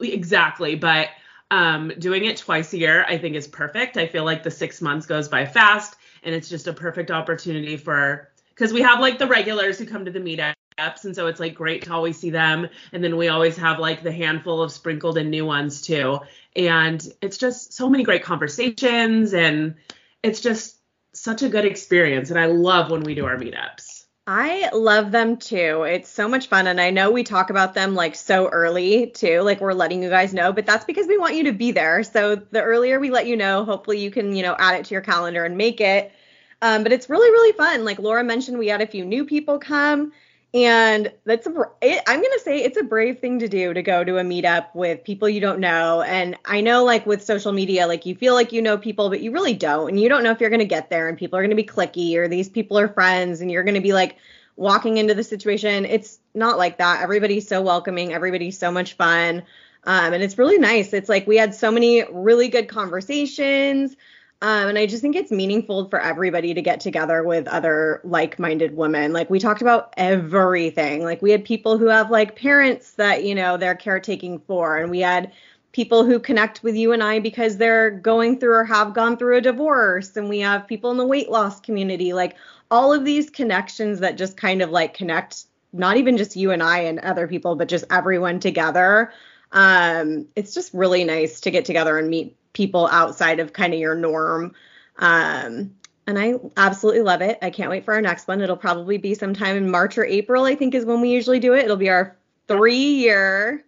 Exactly, 0.00 0.74
but 0.74 1.08
um 1.50 1.92
doing 1.98 2.26
it 2.26 2.36
twice 2.36 2.74
a 2.74 2.78
year 2.78 3.04
I 3.08 3.16
think 3.16 3.34
is 3.34 3.46
perfect. 3.46 3.96
I 3.96 4.06
feel 4.06 4.24
like 4.24 4.42
the 4.42 4.50
6 4.50 4.82
months 4.82 5.06
goes 5.06 5.28
by 5.28 5.46
fast 5.46 5.96
and 6.22 6.34
it's 6.34 6.48
just 6.48 6.66
a 6.66 6.74
perfect 6.74 7.10
opportunity 7.10 7.78
for 7.78 8.28
because 8.50 8.72
we 8.72 8.82
have 8.82 9.00
like 9.00 9.18
the 9.18 9.26
regulars 9.26 9.78
who 9.78 9.86
come 9.86 10.04
to 10.04 10.10
the 10.10 10.20
meetup 10.20 10.52
and 10.78 11.14
so 11.14 11.26
it's 11.26 11.40
like 11.40 11.54
great 11.54 11.82
to 11.82 11.92
always 11.92 12.18
see 12.18 12.30
them 12.30 12.68
and 12.92 13.02
then 13.02 13.16
we 13.16 13.28
always 13.28 13.56
have 13.56 13.78
like 13.78 14.02
the 14.02 14.12
handful 14.12 14.62
of 14.62 14.70
sprinkled 14.70 15.18
in 15.18 15.30
new 15.30 15.44
ones 15.44 15.82
too 15.82 16.18
and 16.54 17.12
it's 17.20 17.36
just 17.36 17.72
so 17.72 17.88
many 17.88 18.04
great 18.04 18.22
conversations 18.22 19.34
and 19.34 19.74
it's 20.22 20.40
just 20.40 20.76
such 21.12 21.42
a 21.42 21.48
good 21.48 21.64
experience 21.64 22.30
and 22.30 22.38
i 22.38 22.46
love 22.46 22.90
when 22.90 23.02
we 23.02 23.14
do 23.14 23.26
our 23.26 23.36
meetups 23.36 23.98
I 24.30 24.68
love 24.74 25.10
them 25.10 25.38
too. 25.38 25.84
It's 25.84 26.10
so 26.10 26.28
much 26.28 26.48
fun. 26.48 26.66
And 26.66 26.78
I 26.82 26.90
know 26.90 27.10
we 27.10 27.24
talk 27.24 27.48
about 27.48 27.72
them 27.72 27.94
like 27.94 28.14
so 28.14 28.48
early 28.48 29.06
too, 29.06 29.40
like 29.40 29.58
we're 29.58 29.72
letting 29.72 30.02
you 30.02 30.10
guys 30.10 30.34
know, 30.34 30.52
but 30.52 30.66
that's 30.66 30.84
because 30.84 31.06
we 31.06 31.16
want 31.16 31.34
you 31.34 31.44
to 31.44 31.52
be 31.52 31.70
there. 31.72 32.02
So 32.02 32.34
the 32.34 32.62
earlier 32.62 33.00
we 33.00 33.08
let 33.08 33.26
you 33.26 33.38
know, 33.38 33.64
hopefully 33.64 34.00
you 34.00 34.10
can, 34.10 34.36
you 34.36 34.42
know, 34.42 34.54
add 34.58 34.78
it 34.78 34.84
to 34.84 34.94
your 34.94 35.00
calendar 35.00 35.46
and 35.46 35.56
make 35.56 35.80
it. 35.80 36.12
Um, 36.60 36.82
but 36.82 36.92
it's 36.92 37.08
really, 37.08 37.30
really 37.30 37.52
fun. 37.56 37.86
Like 37.86 37.98
Laura 37.98 38.22
mentioned, 38.22 38.58
we 38.58 38.68
had 38.68 38.82
a 38.82 38.86
few 38.86 39.06
new 39.06 39.24
people 39.24 39.58
come. 39.58 40.12
And 40.54 41.12
that's 41.24 41.46
a, 41.46 41.50
it, 41.82 42.02
I'm 42.06 42.20
going 42.20 42.32
to 42.32 42.40
say 42.42 42.62
it's 42.62 42.78
a 42.78 42.82
brave 42.82 43.18
thing 43.18 43.40
to 43.40 43.48
do 43.48 43.74
to 43.74 43.82
go 43.82 44.02
to 44.02 44.16
a 44.16 44.22
meetup 44.22 44.74
with 44.74 45.04
people 45.04 45.28
you 45.28 45.40
don't 45.40 45.60
know. 45.60 46.00
And 46.00 46.36
I 46.46 46.62
know, 46.62 46.84
like 46.84 47.04
with 47.04 47.22
social 47.22 47.52
media, 47.52 47.86
like 47.86 48.06
you 48.06 48.14
feel 48.14 48.32
like 48.32 48.52
you 48.52 48.62
know 48.62 48.78
people, 48.78 49.10
but 49.10 49.20
you 49.20 49.30
really 49.30 49.52
don't. 49.52 49.90
And 49.90 50.00
you 50.00 50.08
don't 50.08 50.22
know 50.22 50.30
if 50.30 50.40
you're 50.40 50.48
going 50.48 50.60
to 50.60 50.66
get 50.66 50.88
there 50.88 51.08
and 51.08 51.18
people 51.18 51.38
are 51.38 51.42
going 51.42 51.50
to 51.50 51.56
be 51.56 51.64
clicky 51.64 52.16
or 52.16 52.28
these 52.28 52.48
people 52.48 52.78
are 52.78 52.88
friends 52.88 53.42
and 53.42 53.50
you're 53.50 53.62
going 53.62 53.74
to 53.74 53.82
be 53.82 53.92
like 53.92 54.16
walking 54.56 54.96
into 54.96 55.14
the 55.14 55.22
situation. 55.22 55.84
It's 55.84 56.18
not 56.34 56.56
like 56.56 56.78
that. 56.78 57.02
Everybody's 57.02 57.46
so 57.46 57.60
welcoming, 57.60 58.14
everybody's 58.14 58.58
so 58.58 58.72
much 58.72 58.94
fun. 58.94 59.42
Um, 59.84 60.12
and 60.12 60.22
it's 60.22 60.38
really 60.38 60.58
nice. 60.58 60.92
It's 60.92 61.08
like 61.08 61.26
we 61.26 61.36
had 61.36 61.54
so 61.54 61.70
many 61.70 62.04
really 62.10 62.48
good 62.48 62.68
conversations. 62.68 63.96
Um, 64.40 64.68
and 64.68 64.78
I 64.78 64.86
just 64.86 65.02
think 65.02 65.16
it's 65.16 65.32
meaningful 65.32 65.88
for 65.88 66.00
everybody 66.00 66.54
to 66.54 66.62
get 66.62 66.78
together 66.78 67.24
with 67.24 67.48
other 67.48 68.00
like 68.04 68.38
minded 68.38 68.76
women. 68.76 69.12
Like, 69.12 69.28
we 69.30 69.40
talked 69.40 69.62
about 69.62 69.92
everything. 69.96 71.02
Like, 71.02 71.20
we 71.20 71.32
had 71.32 71.44
people 71.44 71.76
who 71.76 71.86
have 71.86 72.10
like 72.10 72.36
parents 72.36 72.92
that, 72.92 73.24
you 73.24 73.34
know, 73.34 73.56
they're 73.56 73.74
caretaking 73.74 74.38
for, 74.46 74.76
and 74.76 74.90
we 74.90 75.00
had 75.00 75.32
people 75.72 76.04
who 76.04 76.20
connect 76.20 76.62
with 76.62 76.76
you 76.76 76.92
and 76.92 77.02
I 77.02 77.18
because 77.18 77.56
they're 77.56 77.90
going 77.90 78.38
through 78.38 78.54
or 78.54 78.64
have 78.64 78.94
gone 78.94 79.16
through 79.16 79.38
a 79.38 79.40
divorce, 79.40 80.16
and 80.16 80.28
we 80.28 80.38
have 80.38 80.68
people 80.68 80.92
in 80.92 80.98
the 80.98 81.06
weight 81.06 81.30
loss 81.30 81.58
community. 81.60 82.12
Like, 82.12 82.36
all 82.70 82.92
of 82.92 83.04
these 83.04 83.30
connections 83.30 83.98
that 84.00 84.16
just 84.16 84.36
kind 84.36 84.62
of 84.62 84.70
like 84.70 84.94
connect 84.94 85.46
not 85.72 85.96
even 85.96 86.16
just 86.16 86.36
you 86.36 86.50
and 86.50 86.62
I 86.62 86.78
and 86.80 86.98
other 87.00 87.26
people, 87.26 87.56
but 87.56 87.68
just 87.68 87.84
everyone 87.90 88.40
together. 88.40 89.12
Um, 89.52 90.26
it's 90.36 90.54
just 90.54 90.72
really 90.72 91.04
nice 91.04 91.40
to 91.40 91.50
get 91.50 91.64
together 91.64 91.98
and 91.98 92.08
meet 92.08 92.36
people 92.58 92.88
outside 92.90 93.38
of 93.38 93.52
kind 93.52 93.72
of 93.72 93.78
your 93.78 93.94
norm. 93.94 94.52
Um, 94.98 95.76
and 96.08 96.18
I 96.18 96.34
absolutely 96.56 97.02
love 97.02 97.22
it. 97.22 97.38
I 97.40 97.50
can't 97.50 97.70
wait 97.70 97.84
for 97.84 97.94
our 97.94 98.00
next 98.02 98.26
one. 98.26 98.40
It'll 98.40 98.56
probably 98.56 98.98
be 98.98 99.14
sometime 99.14 99.56
in 99.56 99.70
March 99.70 99.96
or 99.96 100.04
April, 100.04 100.44
I 100.44 100.56
think 100.56 100.74
is 100.74 100.84
when 100.84 101.00
we 101.00 101.10
usually 101.10 101.38
do 101.38 101.54
it. 101.54 101.64
It'll 101.64 101.76
be 101.76 101.88
our 101.88 102.16
three 102.48 102.74
year. 102.74 103.64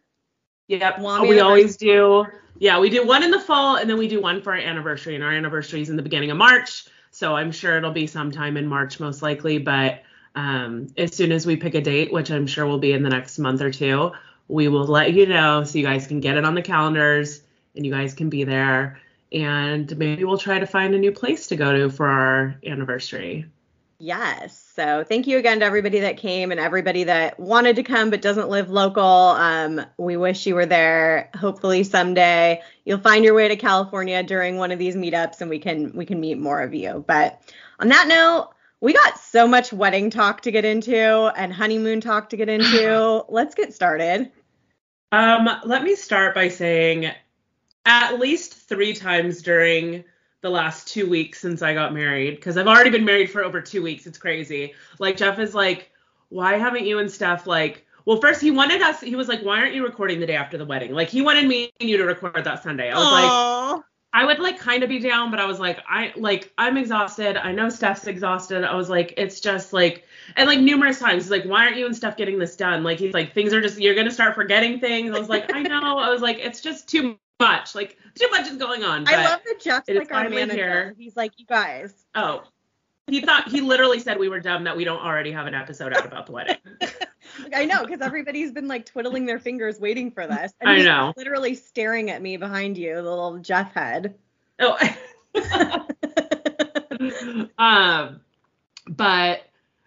Yep. 0.67 0.97
Oh, 0.99 1.23
we 1.23 1.39
always 1.39 1.77
do. 1.77 2.27
Yeah, 2.59 2.81
we 2.81 2.91
do 2.91 3.07
one 3.07 3.23
in 3.23 3.31
the 3.31 3.39
fall 3.39 3.77
and 3.77 3.89
then 3.89 3.97
we 3.97 4.09
do 4.09 4.21
one 4.21 4.43
for 4.43 4.53
our 4.53 4.59
anniversary. 4.59 5.15
And 5.15 5.23
our 5.23 5.33
anniversary 5.33 5.83
is 5.83 5.89
in 5.89 5.97
the 5.97 6.03
beginning 6.03 6.33
of 6.33 6.37
March. 6.37 6.87
So 7.13 7.37
I'm 7.37 7.53
sure 7.53 7.77
it'll 7.77 7.93
be 7.93 8.09
sometime 8.09 8.57
in 8.57 8.67
March 8.67 8.99
most 8.99 9.23
likely. 9.23 9.59
But 9.59 10.03
um, 10.35 10.89
as 10.97 11.15
soon 11.15 11.31
as 11.31 11.47
we 11.47 11.55
pick 11.55 11.77
a 11.77 11.81
date, 11.81 12.13
which 12.13 12.33
I'm 12.33 12.49
sure 12.49 12.67
will 12.67 12.79
be 12.79 12.93
in 12.93 13.05
the 13.05 13.11
next 13.11 13.39
month 13.39 13.63
or 13.63 13.71
two, 13.71 14.11
we 14.49 14.67
will 14.67 14.87
let 14.87 15.15
you 15.15 15.27
know 15.27 15.63
so 15.63 15.79
you 15.79 15.85
guys 15.85 16.09
can 16.09 16.19
get 16.19 16.37
it 16.37 16.45
on 16.45 16.57
the 16.57 16.63
calendars 16.63 17.43
and 17.75 17.85
you 17.85 17.93
guys 17.93 18.15
can 18.15 18.29
be 18.29 18.45
there. 18.45 19.01
And 19.33 19.97
maybe 19.97 20.25
we'll 20.25 20.39
try 20.39 20.59
to 20.59 20.67
find 20.67 20.95
a 20.95 20.99
new 20.99 21.13
place 21.13 21.47
to 21.49 21.57
go 21.57 21.73
to 21.73 21.91
for 21.91 22.09
our 22.09 22.57
anniversary. 22.67 23.47
Yes. 24.01 24.73
So 24.75 25.05
thank 25.05 25.27
you 25.27 25.37
again 25.37 25.61
to 25.61 25.67
everybody 25.67 26.01
that 26.01 26.17
came 26.17 26.51
and 26.51 26.59
everybody 26.59 27.05
that 27.05 27.39
wanted 27.39 27.77
to 27.77 27.83
come 27.83 28.09
but 28.09 28.23
doesn't 28.23 28.49
live 28.49 28.71
local. 28.71 29.05
Um, 29.05 29.85
we 29.99 30.17
wish 30.17 30.47
you 30.47 30.55
were 30.55 30.65
there. 30.65 31.29
Hopefully 31.37 31.85
someday 31.85 32.63
you'll 32.87 32.99
find 32.99 33.25
your 33.25 33.35
way 33.35 33.47
to 33.49 33.57
California 33.57 34.23
during 34.23 34.57
one 34.57 34.73
of 34.73 34.79
these 34.79 34.97
meetups 34.97 35.43
and 35.43 35.51
we 35.51 35.59
can 35.59 35.95
we 35.95 36.07
can 36.07 36.19
meet 36.19 36.39
more 36.39 36.63
of 36.63 36.73
you. 36.73 37.05
But 37.07 37.43
on 37.79 37.89
that 37.89 38.09
note, 38.09 38.53
we 38.81 38.95
got 38.95 39.19
so 39.19 39.47
much 39.47 39.71
wedding 39.71 40.09
talk 40.09 40.41
to 40.43 40.51
get 40.51 40.65
into 40.65 41.31
and 41.37 41.53
honeymoon 41.53 42.01
talk 42.01 42.31
to 42.31 42.39
get 42.39 42.49
into. 42.49 43.23
Let's 43.29 43.55
get 43.55 43.75
started. 43.75 44.33
Um, 45.13 45.49
let 45.65 45.83
me 45.83 45.95
start 45.97 46.35
by 46.35 46.49
saying 46.49 47.11
at 47.87 48.19
least 48.19 48.55
three 48.55 48.93
times 48.93 49.43
during 49.43 50.05
the 50.43 50.51
last 50.51 50.89
two 50.89 51.09
weeks 51.09 51.41
since 51.41 51.63
I 51.63 51.75
got 51.75 51.93
married 51.93 52.37
because 52.37 52.57
I've 52.57 52.67
already 52.67 52.91
been 52.91 53.05
married 53.05 53.31
for 53.31 53.45
over 53.45 53.61
two 53.61 53.83
weeks. 53.83 54.07
It's 54.07 54.19
crazy. 54.19 54.75
Like 54.99 55.17
Jeff 55.17 55.39
is 55.39 55.55
like, 55.55 55.91
why 56.29 56.57
haven't 56.57 56.87
you 56.87 56.99
and 56.99 57.11
Steph 57.11 57.47
like? 57.47 57.87
Well, 58.07 58.21
first 58.21 58.41
he 58.41 58.51
wanted 58.51 58.81
us. 58.81 59.01
He 59.01 59.15
was 59.15 59.29
like, 59.29 59.43
why 59.43 59.59
aren't 59.59 59.75
you 59.75 59.85
recording 59.85 60.21
the 60.21 60.27
day 60.27 60.37
after 60.37 60.57
the 60.57 60.65
wedding? 60.65 60.93
Like 60.93 61.11
he 61.11 61.21
wanted 61.21 61.47
me 61.47 61.71
and 61.81 61.89
you 61.89 61.99
to 61.99 62.05
record 62.05 62.45
that 62.45 62.63
Sunday. 62.63 62.91
I 62.91 62.99
was 62.99 63.07
Aww. 63.07 63.73
like, 63.73 63.85
I 64.13 64.25
would 64.25 64.41
like 64.41 64.59
kind 64.59 64.83
of 64.83 64.89
be 64.89 64.99
down, 64.99 65.31
but 65.31 65.39
I 65.39 65.45
was 65.47 65.61
like, 65.61 65.79
I 65.89 66.13
like 66.17 66.53
I'm 66.59 66.77
exhausted. 66.77 67.37
I 67.37 67.53
know 67.53 67.69
Steph's 67.69 68.07
exhausted. 68.07 68.65
I 68.65 68.75
was 68.75 68.89
like, 68.89 69.15
it's 69.17 69.41
just 69.41 69.73
like, 69.73 70.05
and 70.37 70.49
like 70.49 70.59
numerous 70.59 70.99
times 70.99 71.25
he's 71.25 71.31
like, 71.31 71.45
why 71.45 71.65
aren't 71.65 71.77
you 71.77 71.87
and 71.87 71.95
Steph 71.95 72.17
getting 72.17 72.39
this 72.39 72.57
done? 72.57 72.83
Like 72.83 72.99
he's 72.99 73.15
like, 73.15 73.35
things 73.35 73.53
are 73.53 73.61
just 73.61 73.79
you're 73.79 73.95
gonna 73.95 74.11
start 74.11 74.35
forgetting 74.35 74.81
things. 74.81 75.15
I 75.15 75.19
was 75.19 75.29
like, 75.29 75.55
I 75.55 75.63
know. 75.63 75.99
I 75.99 76.09
was 76.09 76.23
like, 76.23 76.39
it's 76.39 76.61
just 76.61 76.89
too 76.89 77.19
much. 77.41 77.75
Like 77.75 77.99
too 78.15 78.29
much 78.31 78.47
is 78.49 78.57
going 78.57 78.85
on. 78.85 79.09
I 79.09 79.25
love 79.25 79.41
that 79.45 79.61
Jeff's 79.61 79.89
like 79.89 80.13
our 80.13 80.29
manager. 80.29 80.55
Here. 80.55 80.95
He's 80.97 81.17
like, 81.17 81.33
you 81.39 81.47
guys. 81.47 81.93
Oh, 82.15 82.45
he 83.11 83.21
thought 83.21 83.49
he 83.49 83.61
literally 83.61 83.99
said 83.99 84.19
we 84.19 84.29
were 84.29 84.41
dumb 84.41 84.65
that 84.65 84.77
we 84.77 84.85
don't 84.85 85.03
already 85.03 85.33
have 85.33 85.47
an 85.47 85.55
episode 85.55 85.93
out 85.93 86.07
about 86.07 86.27
the 86.27 86.33
wedding. 86.33 86.57
I 87.55 87.65
know 87.65 87.85
because 87.85 88.01
everybody's 88.01 88.53
been 88.53 88.69
like 88.69 88.87
twiddling 88.87 89.27
their 89.27 89.39
fingers 89.39 89.81
waiting 89.81 90.11
for 90.11 90.27
this. 90.27 90.53
And 90.61 90.71
I 90.71 90.79
know. 90.83 91.13
Literally 91.17 91.55
staring 91.55 92.11
at 92.11 92.23
me 92.23 92.37
behind 92.37 92.79
you, 92.79 92.95
the 92.95 93.03
little 93.03 93.39
Jeff 93.39 93.75
head. 93.75 94.15
Oh. 94.61 94.79
um, 97.59 98.21
but 98.89 99.43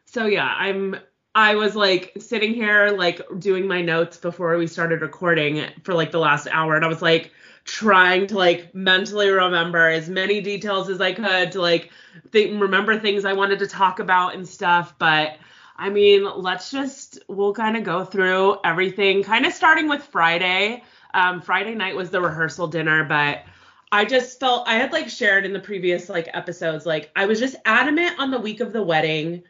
so 0.06 0.26
yeah, 0.26 0.46
I'm. 0.46 0.98
I 1.36 1.56
was 1.56 1.76
like 1.76 2.14
sitting 2.20 2.54
here 2.54 2.96
like 2.98 3.22
doing 3.40 3.68
my 3.68 3.82
notes 3.82 4.18
before 4.18 4.56
we 4.58 4.68
started 4.68 5.02
recording 5.02 5.66
for 5.84 5.94
like 5.94 6.12
the 6.12 6.20
last 6.20 6.48
hour, 6.52 6.76
and 6.76 6.86
I 6.86 6.88
was 6.88 7.02
like 7.02 7.32
trying 7.66 8.28
to 8.28 8.38
like 8.38 8.74
mentally 8.76 9.30
remember 9.30 9.88
as 9.90 10.10
many 10.10 10.42
details 10.42 10.90
as 10.90 11.02
I 11.02 11.14
could 11.14 11.52
to 11.54 11.62
like 11.62 11.90
think 12.32 12.62
remember 12.62 13.00
things 13.00 13.26
I 13.26 13.34
wanted 13.34 13.60
to 13.60 13.68
talk 13.68 14.00
about 14.00 14.36
and 14.36 14.48
stuff. 14.48 14.94
But 15.00 15.38
I 15.76 15.90
mean, 15.90 16.24
let's 16.24 16.70
just 16.70 17.20
we'll 17.28 17.54
kind 17.54 17.78
of 17.78 17.84
go 17.84 18.06
through 18.06 18.58
everything, 18.64 19.24
kind 19.24 19.46
of 19.46 19.54
starting 19.54 19.90
with 19.90 20.04
Friday. 20.04 20.84
Um, 21.16 21.42
Friday 21.42 21.74
night 21.74 21.96
was 21.96 22.12
the 22.12 22.22
rehearsal 22.22 22.68
dinner, 22.68 23.04
but 23.04 23.44
I 23.92 24.06
just 24.06 24.40
felt 24.40 24.68
I 24.68 24.76
had 24.76 24.92
like 24.92 25.10
shared 25.10 25.46
in 25.46 25.54
the 25.54 25.60
previous 25.60 26.10
like 26.10 26.30
episodes, 26.34 26.86
like 26.86 27.12
I 27.16 27.26
was 27.26 27.40
just 27.40 27.56
adamant 27.66 28.20
on 28.20 28.32
the 28.32 28.40
week 28.40 28.60
of 28.60 28.74
the 28.74 28.84
wedding, 28.84 29.44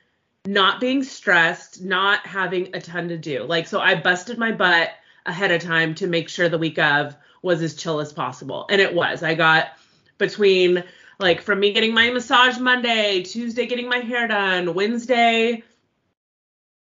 not 0.46 0.80
being 0.80 1.04
stressed, 1.04 1.82
not 1.82 2.26
having 2.26 2.76
a 2.76 2.82
ton 2.82 3.08
to 3.10 3.18
do. 3.18 3.44
Like 3.44 3.68
so 3.68 3.80
I 3.80 3.96
busted 3.96 4.38
my 4.38 4.52
butt 4.52 4.92
ahead 5.26 5.52
of 5.52 5.62
time 5.62 5.96
to 5.96 6.08
make 6.08 6.30
sure 6.30 6.50
the 6.50 6.58
week 6.58 6.80
of 6.80 7.16
was 7.42 7.62
as 7.62 7.76
chill 7.76 8.00
as 8.00 8.14
possible. 8.14 8.66
And 8.70 8.82
it 8.82 8.94
was. 8.94 9.24
I 9.24 9.36
got 9.36 9.78
between 10.18 10.84
like 11.20 11.42
from 11.42 11.60
me 11.60 11.74
getting 11.74 11.94
my 11.94 12.10
massage 12.12 12.58
Monday, 12.58 13.24
Tuesday 13.24 13.66
getting 13.66 13.88
my 13.88 14.00
hair 14.00 14.28
done, 14.28 14.74
Wednesday 14.74 15.64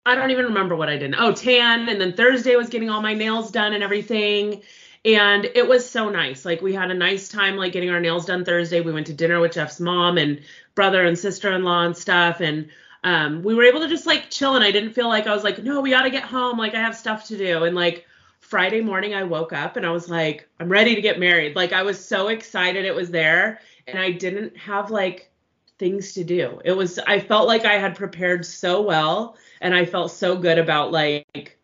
I 0.04 0.16
don't 0.16 0.32
even 0.32 0.46
remember 0.46 0.76
what 0.76 0.90
I 0.90 0.98
did. 0.98 1.14
Oh, 1.16 1.32
tan 1.32 1.88
and 1.88 2.02
then 2.02 2.14
Thursday 2.14 2.56
was 2.56 2.70
getting 2.70 2.90
all 2.90 3.04
my 3.04 3.14
nails 3.14 3.52
done 3.52 3.74
and 3.74 3.84
everything 3.84 4.64
and 5.04 5.46
it 5.56 5.68
was 5.68 5.90
so 5.90 6.10
nice 6.10 6.46
like 6.46 6.62
we 6.62 6.74
had 6.74 6.92
a 6.92 6.96
nice 6.96 7.28
time 7.28 7.58
like 7.58 7.74
getting 7.74 7.90
our 7.90 8.00
nails 8.00 8.26
done 8.26 8.46
thursday 8.46 8.82
we 8.82 8.92
went 8.92 9.08
to 9.08 9.14
dinner 9.14 9.40
with 9.40 9.54
jeff's 9.54 9.80
mom 9.80 10.18
and 10.18 10.42
brother 10.76 11.04
and 11.06 11.18
sister-in-law 11.18 11.86
and 11.86 11.98
stuff 11.98 12.40
and 12.40 12.70
um, 13.04 13.42
we 13.42 13.56
were 13.56 13.64
able 13.64 13.80
to 13.80 13.88
just 13.88 14.06
like 14.06 14.30
chill 14.30 14.56
and 14.56 14.64
i 14.64 14.72
didn't 14.72 14.94
feel 14.94 15.08
like 15.08 15.28
i 15.28 15.34
was 15.34 15.44
like 15.44 15.64
no 15.64 15.82
we 15.82 15.90
gotta 15.90 16.10
get 16.10 16.24
home. 16.24 16.58
Like 16.58 16.76
i 16.76 16.80
have 16.80 16.96
stuff 16.96 17.26
to 17.28 17.38
do. 17.38 17.64
And 17.64 17.76
like 17.76 18.06
friday 18.40 18.82
morning 18.82 19.14
i 19.14 19.24
woke 19.24 19.54
up 19.54 19.78
and 19.78 19.86
i 19.86 19.92
was 19.92 20.10
like 20.10 20.50
i'm 20.60 20.70
ready 20.70 20.96
to 20.96 21.02
get 21.02 21.20
married. 21.20 21.56
Like 21.56 21.74
i 21.74 21.84
was 21.84 22.04
so 22.04 22.28
excited 22.30 22.86
it 22.86 22.96
was 22.96 23.12
there 23.12 23.60
and 23.88 23.98
i 23.98 24.12
didn't 24.12 24.56
have 24.58 24.92
like 24.92 25.32
things 25.78 26.14
to 26.14 26.24
do. 26.24 26.62
It 26.64 26.74
was 26.74 27.00
i 27.00 27.20
felt 27.20 27.48
like 27.48 27.66
i 27.66 27.74
had 27.74 27.96
prepared 27.96 28.46
so 28.46 28.82
well 28.82 29.38
and 29.62 29.74
i 29.74 29.86
felt 29.86 30.12
so 30.12 30.36
good 30.36 30.58
about 30.60 30.92
like 30.92 31.58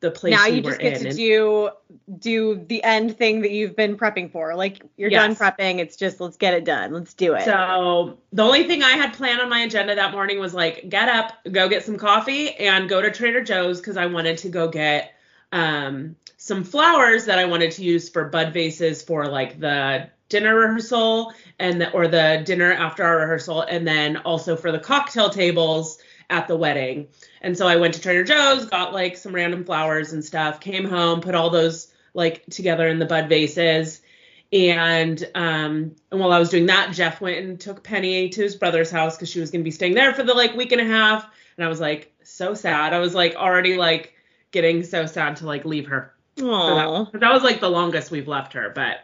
the 0.00 0.10
place 0.10 0.34
now 0.34 0.46
you 0.46 0.62
were 0.62 0.70
just 0.70 0.80
get 0.80 1.00
in 1.00 1.04
to 1.04 1.12
do 1.14 1.70
do 2.18 2.64
the 2.68 2.82
end 2.84 3.16
thing 3.16 3.40
that 3.40 3.50
you've 3.50 3.74
been 3.74 3.96
prepping 3.96 4.30
for. 4.30 4.54
Like 4.54 4.82
you're 4.96 5.10
done 5.10 5.34
prepping. 5.34 5.78
It's 5.78 5.96
just 5.96 6.20
let's 6.20 6.36
get 6.36 6.54
it 6.54 6.64
done. 6.64 6.92
Let's 6.92 7.14
do 7.14 7.34
it. 7.34 7.44
So 7.44 8.18
the 8.32 8.42
only 8.42 8.64
thing 8.64 8.82
I 8.82 8.90
had 8.92 9.14
planned 9.14 9.40
on 9.40 9.48
my 9.48 9.60
agenda 9.60 9.94
that 9.94 10.12
morning 10.12 10.38
was 10.38 10.52
like 10.52 10.88
get 10.88 11.08
up, 11.08 11.32
go 11.50 11.68
get 11.68 11.84
some 11.84 11.96
coffee, 11.96 12.50
and 12.56 12.88
go 12.88 13.00
to 13.00 13.10
Trader 13.10 13.42
Joe's 13.42 13.80
because 13.80 13.96
I 13.96 14.06
wanted 14.06 14.38
to 14.38 14.48
go 14.50 14.68
get 14.68 15.14
um, 15.52 16.16
some 16.36 16.62
flowers 16.62 17.24
that 17.24 17.38
I 17.38 17.46
wanted 17.46 17.70
to 17.72 17.82
use 17.82 18.08
for 18.08 18.28
bud 18.28 18.52
vases 18.52 19.02
for 19.02 19.26
like 19.26 19.58
the 19.58 20.10
dinner 20.28 20.56
rehearsal 20.56 21.32
and 21.58 21.80
the, 21.80 21.90
or 21.92 22.08
the 22.08 22.42
dinner 22.44 22.72
after 22.72 23.02
our 23.02 23.20
rehearsal, 23.20 23.62
and 23.62 23.86
then 23.86 24.18
also 24.18 24.56
for 24.56 24.72
the 24.72 24.78
cocktail 24.78 25.30
tables 25.30 25.98
at 26.30 26.48
the 26.48 26.56
wedding. 26.56 27.08
And 27.40 27.56
so 27.56 27.66
I 27.66 27.76
went 27.76 27.94
to 27.94 28.00
Trader 28.00 28.24
Joe's, 28.24 28.66
got 28.66 28.92
like 28.92 29.16
some 29.16 29.34
random 29.34 29.64
flowers 29.64 30.12
and 30.12 30.24
stuff, 30.24 30.60
came 30.60 30.84
home, 30.84 31.20
put 31.20 31.34
all 31.34 31.50
those 31.50 31.92
like 32.14 32.44
together 32.46 32.88
in 32.88 32.98
the 32.98 33.06
bud 33.06 33.28
vases. 33.28 34.00
And 34.52 35.22
um 35.34 35.96
and 36.10 36.20
while 36.20 36.32
I 36.32 36.38
was 36.38 36.50
doing 36.50 36.66
that, 36.66 36.92
Jeff 36.92 37.20
went 37.20 37.44
and 37.44 37.58
took 37.60 37.82
Penny 37.82 38.28
to 38.30 38.42
his 38.42 38.56
brother's 38.56 38.90
house 38.90 39.16
because 39.16 39.30
she 39.30 39.40
was 39.40 39.50
gonna 39.50 39.64
be 39.64 39.70
staying 39.70 39.94
there 39.94 40.14
for 40.14 40.22
the 40.22 40.34
like 40.34 40.54
week 40.54 40.72
and 40.72 40.80
a 40.80 40.84
half. 40.84 41.28
And 41.56 41.64
I 41.64 41.68
was 41.68 41.80
like 41.80 42.12
so 42.22 42.54
sad. 42.54 42.92
I 42.92 42.98
was 42.98 43.14
like 43.14 43.34
already 43.34 43.76
like 43.76 44.14
getting 44.50 44.84
so 44.84 45.06
sad 45.06 45.36
to 45.36 45.46
like 45.46 45.64
leave 45.64 45.88
her. 45.88 46.14
for 46.36 46.44
Aw. 46.46 47.04
that. 47.12 47.20
That 47.20 47.32
was 47.32 47.42
like 47.42 47.60
the 47.60 47.70
longest 47.70 48.10
we've 48.10 48.28
left 48.28 48.52
her, 48.54 48.70
but 48.74 48.98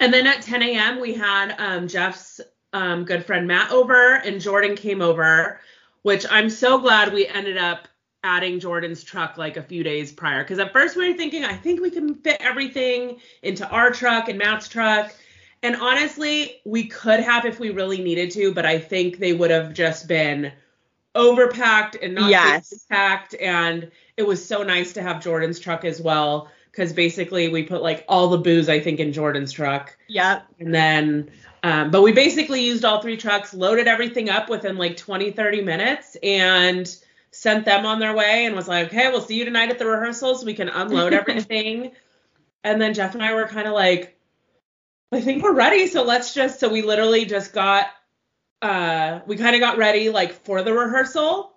and 0.00 0.12
then 0.12 0.26
at 0.26 0.42
10 0.42 0.62
a.m. 0.62 1.00
we 1.00 1.14
had 1.14 1.54
um 1.58 1.88
Jeff's 1.88 2.40
um 2.72 3.04
good 3.04 3.24
friend 3.24 3.46
Matt 3.46 3.70
over 3.72 4.14
and 4.14 4.40
Jordan 4.40 4.76
came 4.76 5.02
over, 5.02 5.60
which 6.04 6.26
I'm 6.30 6.50
so 6.50 6.78
glad 6.78 7.14
we 7.14 7.26
ended 7.26 7.56
up 7.56 7.88
adding 8.22 8.60
Jordan's 8.60 9.02
truck 9.02 9.38
like 9.38 9.56
a 9.56 9.62
few 9.62 9.82
days 9.82 10.12
prior. 10.12 10.42
Because 10.44 10.58
at 10.58 10.70
first 10.70 10.96
we 10.96 11.10
were 11.10 11.16
thinking, 11.16 11.44
I 11.46 11.56
think 11.56 11.80
we 11.80 11.90
can 11.90 12.14
fit 12.16 12.36
everything 12.40 13.20
into 13.42 13.66
our 13.68 13.90
truck 13.90 14.28
and 14.28 14.38
Matt's 14.38 14.68
truck. 14.68 15.14
And 15.62 15.74
honestly, 15.76 16.60
we 16.66 16.88
could 16.88 17.20
have 17.20 17.46
if 17.46 17.58
we 17.58 17.70
really 17.70 18.02
needed 18.02 18.30
to, 18.32 18.52
but 18.52 18.66
I 18.66 18.78
think 18.78 19.18
they 19.18 19.32
would 19.32 19.50
have 19.50 19.72
just 19.72 20.06
been 20.06 20.52
overpacked 21.14 21.96
and 22.02 22.14
not 22.14 22.28
Yes. 22.28 22.84
packed. 22.90 23.34
And 23.40 23.90
it 24.18 24.26
was 24.26 24.44
so 24.44 24.62
nice 24.62 24.92
to 24.94 25.02
have 25.02 25.24
Jordan's 25.24 25.58
truck 25.58 25.86
as 25.86 26.02
well. 26.02 26.50
Because 26.70 26.92
basically 26.92 27.48
we 27.48 27.62
put 27.62 27.82
like 27.82 28.04
all 28.08 28.28
the 28.28 28.36
booze 28.36 28.68
I 28.68 28.78
think 28.78 29.00
in 29.00 29.14
Jordan's 29.14 29.52
truck. 29.52 29.96
Yep. 30.08 30.44
And 30.60 30.74
then, 30.74 31.30
um, 31.64 31.90
but 31.90 32.02
we 32.02 32.12
basically 32.12 32.62
used 32.62 32.84
all 32.84 33.00
three 33.00 33.16
trucks, 33.16 33.54
loaded 33.54 33.88
everything 33.88 34.28
up 34.28 34.50
within 34.50 34.76
like 34.76 34.98
20, 34.98 35.30
30 35.30 35.62
minutes, 35.62 36.14
and 36.22 36.94
sent 37.30 37.64
them 37.64 37.86
on 37.86 37.98
their 37.98 38.14
way 38.14 38.44
and 38.44 38.54
was 38.54 38.68
like, 38.68 38.88
okay, 38.88 39.08
we'll 39.08 39.22
see 39.22 39.36
you 39.36 39.46
tonight 39.46 39.70
at 39.70 39.78
the 39.78 39.86
rehearsals. 39.86 40.44
We 40.44 40.52
can 40.52 40.68
unload 40.68 41.14
everything. 41.14 41.92
and 42.64 42.78
then 42.78 42.92
Jeff 42.92 43.14
and 43.14 43.22
I 43.22 43.32
were 43.32 43.48
kind 43.48 43.66
of 43.66 43.72
like, 43.72 44.14
I 45.10 45.22
think 45.22 45.42
we're 45.42 45.54
ready. 45.54 45.86
So 45.86 46.02
let's 46.02 46.34
just, 46.34 46.60
so 46.60 46.68
we 46.68 46.82
literally 46.82 47.24
just 47.24 47.54
got, 47.54 47.86
uh, 48.60 49.20
we 49.26 49.36
kind 49.36 49.54
of 49.54 49.60
got 49.60 49.78
ready 49.78 50.10
like 50.10 50.34
for 50.44 50.62
the 50.62 50.74
rehearsal. 50.74 51.50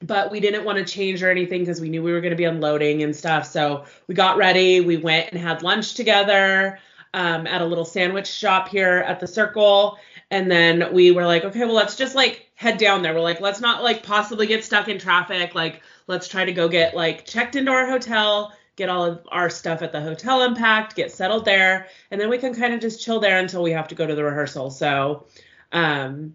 But 0.00 0.32
we 0.32 0.40
didn't 0.40 0.64
want 0.64 0.78
to 0.78 0.84
change 0.84 1.22
or 1.22 1.30
anything 1.30 1.60
because 1.60 1.80
we 1.80 1.88
knew 1.88 2.02
we 2.02 2.12
were 2.12 2.20
going 2.20 2.32
to 2.32 2.36
be 2.36 2.44
unloading 2.44 3.04
and 3.04 3.14
stuff. 3.14 3.46
So 3.46 3.84
we 4.08 4.16
got 4.16 4.36
ready. 4.36 4.80
We 4.80 4.96
went 4.96 5.30
and 5.30 5.40
had 5.40 5.62
lunch 5.62 5.94
together 5.94 6.80
um, 7.14 7.46
at 7.46 7.62
a 7.62 7.64
little 7.64 7.84
sandwich 7.84 8.26
shop 8.26 8.68
here 8.68 9.04
at 9.06 9.20
the 9.20 9.26
circle. 9.26 9.98
And 10.30 10.50
then 10.50 10.92
we 10.92 11.12
were 11.12 11.24
like, 11.24 11.44
okay, 11.44 11.60
well, 11.60 11.74
let's 11.74 11.96
just 11.96 12.16
like 12.16 12.50
head 12.56 12.76
down 12.76 13.02
there. 13.02 13.14
We're 13.14 13.20
like, 13.20 13.40
let's 13.40 13.60
not 13.60 13.84
like 13.84 14.02
possibly 14.02 14.48
get 14.48 14.64
stuck 14.64 14.88
in 14.88 14.98
traffic. 14.98 15.54
Like, 15.54 15.80
let's 16.08 16.26
try 16.26 16.44
to 16.44 16.52
go 16.52 16.68
get 16.68 16.94
like 16.94 17.24
checked 17.24 17.54
into 17.54 17.70
our 17.70 17.86
hotel, 17.86 18.52
get 18.74 18.88
all 18.88 19.04
of 19.04 19.26
our 19.30 19.48
stuff 19.48 19.80
at 19.80 19.92
the 19.92 20.00
hotel 20.00 20.42
unpacked, 20.42 20.96
get 20.96 21.12
settled 21.12 21.44
there. 21.44 21.86
And 22.10 22.20
then 22.20 22.28
we 22.28 22.38
can 22.38 22.52
kind 22.52 22.74
of 22.74 22.80
just 22.80 23.00
chill 23.00 23.20
there 23.20 23.38
until 23.38 23.62
we 23.62 23.70
have 23.70 23.88
to 23.88 23.94
go 23.94 24.06
to 24.06 24.14
the 24.14 24.24
rehearsal. 24.24 24.70
So, 24.70 25.26
um, 25.70 26.34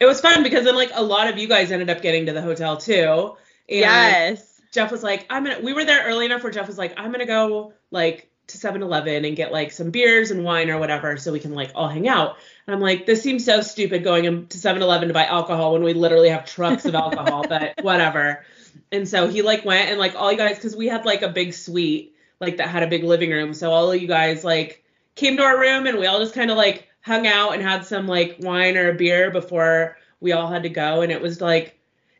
it 0.00 0.06
was 0.06 0.20
fun 0.20 0.42
because 0.42 0.64
then 0.64 0.74
like 0.74 0.90
a 0.92 1.02
lot 1.02 1.28
of 1.28 1.38
you 1.38 1.46
guys 1.46 1.70
ended 1.70 1.88
up 1.88 2.02
getting 2.02 2.26
to 2.26 2.32
the 2.32 2.42
hotel 2.42 2.76
too. 2.76 3.36
And 3.68 3.80
yes. 3.80 4.60
Jeff 4.72 4.90
was 4.90 5.04
like, 5.04 5.24
I'm 5.30 5.44
gonna. 5.44 5.60
We 5.60 5.72
were 5.72 5.84
there 5.84 6.04
early 6.04 6.26
enough 6.26 6.42
where 6.42 6.52
Jeff 6.52 6.66
was 6.66 6.76
like, 6.76 6.94
I'm 6.96 7.12
gonna 7.12 7.26
go 7.26 7.72
like 7.92 8.28
to 8.48 8.58
7-Eleven 8.58 9.24
and 9.24 9.36
get 9.36 9.52
like 9.52 9.72
some 9.72 9.90
beers 9.90 10.30
and 10.30 10.44
wine 10.44 10.70
or 10.70 10.78
whatever, 10.78 11.16
so 11.16 11.32
we 11.32 11.40
can 11.40 11.54
like 11.54 11.72
all 11.74 11.88
hang 11.88 12.08
out. 12.08 12.36
And 12.66 12.74
I'm 12.74 12.80
like, 12.80 13.06
this 13.06 13.22
seems 13.22 13.44
so 13.44 13.60
stupid 13.60 14.04
going 14.04 14.24
in- 14.24 14.46
to 14.46 14.58
7-Eleven 14.58 15.08
to 15.08 15.14
buy 15.14 15.24
alcohol 15.24 15.72
when 15.72 15.82
we 15.82 15.92
literally 15.92 16.28
have 16.28 16.46
trucks 16.46 16.84
of 16.84 16.94
alcohol, 16.94 17.44
but 17.48 17.74
whatever. 17.82 18.44
And 18.92 19.08
so 19.08 19.28
he 19.28 19.42
like 19.42 19.64
went 19.64 19.90
and 19.90 19.98
like 19.98 20.14
all 20.14 20.30
you 20.30 20.38
guys, 20.38 20.56
because 20.56 20.76
we 20.76 20.86
had 20.86 21.04
like 21.04 21.22
a 21.22 21.28
big 21.28 21.54
suite 21.54 22.14
like 22.40 22.58
that 22.58 22.68
had 22.68 22.82
a 22.82 22.88
big 22.88 23.02
living 23.02 23.30
room, 23.30 23.54
so 23.54 23.72
all 23.72 23.90
of 23.90 24.00
you 24.00 24.08
guys 24.08 24.44
like 24.44 24.84
came 25.14 25.36
to 25.38 25.42
our 25.42 25.58
room 25.58 25.86
and 25.86 25.98
we 25.98 26.06
all 26.06 26.20
just 26.20 26.34
kind 26.34 26.50
of 26.50 26.56
like 26.56 26.88
hung 27.00 27.26
out 27.26 27.54
and 27.54 27.62
had 27.62 27.86
some 27.86 28.06
like 28.06 28.36
wine 28.40 28.76
or 28.76 28.90
a 28.90 28.94
beer 28.94 29.30
before 29.30 29.96
we 30.20 30.32
all 30.32 30.48
had 30.48 30.64
to 30.64 30.68
go, 30.68 31.00
and 31.00 31.10
it 31.10 31.20
was 31.20 31.40
like 31.40 31.75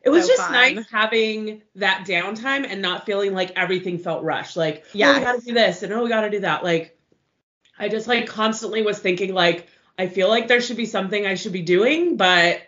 it 0.07 0.11
was 0.11 0.25
So 0.25 0.27
just 0.27 0.41
fun. 0.41 0.51
nice 0.51 0.85
having 0.89 1.61
that 1.75 2.05
downtime 2.07 2.65
and 2.69 2.81
not 2.81 3.05
feeling 3.05 3.33
like 3.33 3.51
everything 3.55 3.99
felt 3.99 4.23
rushed. 4.23 4.57
Like, 4.57 4.85
oh, 5.03 5.13
we 5.13 5.19
gotta 5.19 5.41
do 5.41 5.53
this 5.53 5.83
and 5.83 5.93
oh, 5.93 6.03
we 6.03 6.09
gotta 6.09 6.29
do 6.29 6.39
that. 6.41 6.63
Like, 6.63 6.97
I 7.77 7.89
just 7.89 8.07
like 8.07 8.27
constantly 8.27 8.81
was 8.81 8.99
thinking 8.99 9.33
like, 9.33 9.67
I 9.99 10.07
feel 10.07 10.29
like 10.29 10.47
there 10.47 10.61
should 10.61 10.77
be 10.77 10.85
something 10.85 11.25
I 11.25 11.35
should 11.35 11.53
be 11.53 11.61
doing, 11.63 12.17
but 12.17 12.61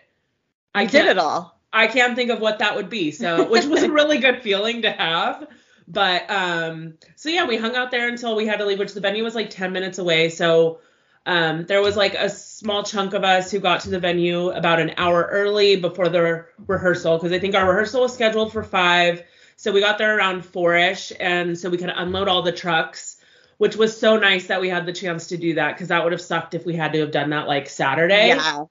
I 0.74 0.82
I 0.82 0.84
did 0.86 1.06
it 1.06 1.18
all. 1.18 1.58
I 1.72 1.86
can't 1.86 2.16
think 2.16 2.30
of 2.30 2.40
what 2.40 2.58
that 2.60 2.76
would 2.76 2.90
be. 2.90 3.10
So, 3.12 3.48
which 3.48 3.64
was 3.66 3.82
a 3.82 3.90
really 3.92 4.18
good 4.18 4.42
feeling 4.42 4.82
to 4.82 4.90
have. 4.90 5.46
But 5.88 6.30
um, 6.30 6.94
so 7.16 7.28
yeah, 7.28 7.46
we 7.46 7.56
hung 7.56 7.76
out 7.76 7.90
there 7.90 8.08
until 8.08 8.36
we 8.36 8.46
had 8.46 8.58
to 8.58 8.66
leave, 8.66 8.78
which 8.78 8.94
the 8.94 9.00
venue 9.00 9.24
was 9.24 9.34
like 9.34 9.50
10 9.50 9.72
minutes 9.72 9.98
away. 9.98 10.28
So 10.30 10.80
um, 11.26 11.66
there 11.66 11.82
was 11.82 11.96
like 11.96 12.14
a 12.14 12.28
small 12.28 12.82
chunk 12.82 13.12
of 13.14 13.24
us 13.24 13.50
who 13.50 13.60
got 13.60 13.80
to 13.82 13.90
the 13.90 13.98
venue 14.00 14.50
about 14.50 14.80
an 14.80 14.94
hour 14.96 15.28
early 15.30 15.76
before 15.76 16.08
the 16.08 16.22
re- 16.22 16.42
rehearsal 16.66 17.18
because 17.18 17.32
I 17.32 17.38
think 17.38 17.54
our 17.54 17.68
rehearsal 17.68 18.02
was 18.02 18.14
scheduled 18.14 18.52
for 18.52 18.62
five. 18.62 19.22
So 19.56 19.72
we 19.72 19.80
got 19.80 19.98
there 19.98 20.16
around 20.16 20.44
four-ish, 20.46 21.12
and 21.20 21.58
so 21.58 21.68
we 21.68 21.76
could 21.76 21.90
unload 21.94 22.28
all 22.28 22.40
the 22.40 22.52
trucks, 22.52 23.18
which 23.58 23.76
was 23.76 23.94
so 23.98 24.16
nice 24.16 24.46
that 24.46 24.62
we 24.62 24.70
had 24.70 24.86
the 24.86 24.92
chance 24.92 25.26
to 25.28 25.36
do 25.36 25.54
that 25.54 25.74
because 25.74 25.88
that 25.88 26.02
would 26.02 26.12
have 26.12 26.20
sucked 26.22 26.54
if 26.54 26.64
we 26.64 26.74
had 26.74 26.94
to 26.94 27.00
have 27.00 27.10
done 27.12 27.30
that 27.30 27.46
like 27.46 27.68
Saturday 27.68 28.28
Yeah. 28.28 28.64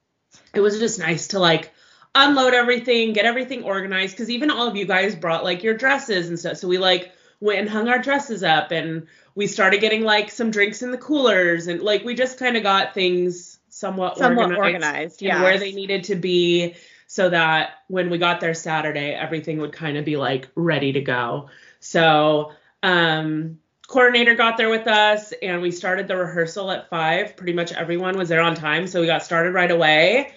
it 0.52 0.60
was 0.60 0.78
just 0.80 0.98
nice 0.98 1.28
to 1.28 1.38
like 1.38 1.72
unload 2.16 2.54
everything, 2.54 3.12
get 3.12 3.24
everything 3.24 3.62
organized. 3.62 4.16
Cause 4.16 4.30
even 4.30 4.50
all 4.50 4.66
of 4.66 4.74
you 4.74 4.84
guys 4.84 5.14
brought 5.14 5.44
like 5.44 5.62
your 5.62 5.74
dresses 5.74 6.28
and 6.28 6.36
stuff. 6.38 6.56
So 6.56 6.66
we 6.66 6.78
like 6.78 7.12
went 7.40 7.58
and 7.60 7.68
hung 7.68 7.88
our 7.88 7.98
dresses 7.98 8.42
up 8.42 8.70
and 8.70 9.06
we 9.34 9.46
started 9.46 9.80
getting 9.80 10.02
like 10.02 10.30
some 10.30 10.50
drinks 10.50 10.82
in 10.82 10.90
the 10.90 10.98
coolers 10.98 11.66
and 11.66 11.80
like 11.80 12.04
we 12.04 12.14
just 12.14 12.38
kind 12.38 12.56
of 12.56 12.62
got 12.62 12.94
things 12.94 13.58
somewhat, 13.70 14.18
Somewhat 14.18 14.50
organized, 14.50 14.74
organized, 14.74 15.22
yes. 15.22 15.42
where 15.42 15.58
they 15.58 15.72
needed 15.72 16.04
to 16.04 16.16
be 16.16 16.74
so 17.06 17.30
that 17.30 17.78
when 17.88 18.10
we 18.10 18.18
got 18.18 18.40
there 18.40 18.54
Saturday, 18.54 19.12
everything 19.14 19.58
would 19.58 19.72
kind 19.72 19.96
of 19.96 20.04
be 20.04 20.16
like 20.16 20.48
ready 20.54 20.92
to 20.92 21.00
go. 21.00 21.48
So, 21.80 22.52
um, 22.82 23.58
coordinator 23.88 24.36
got 24.36 24.56
there 24.56 24.70
with 24.70 24.86
us 24.86 25.32
and 25.42 25.60
we 25.60 25.72
started 25.72 26.06
the 26.06 26.16
rehearsal 26.16 26.70
at 26.70 26.88
five. 26.88 27.36
Pretty 27.36 27.52
much 27.52 27.72
everyone 27.72 28.16
was 28.16 28.28
there 28.28 28.40
on 28.40 28.54
time. 28.54 28.86
So 28.86 29.00
we 29.00 29.06
got 29.06 29.24
started 29.24 29.52
right 29.52 29.70
away. 29.70 30.32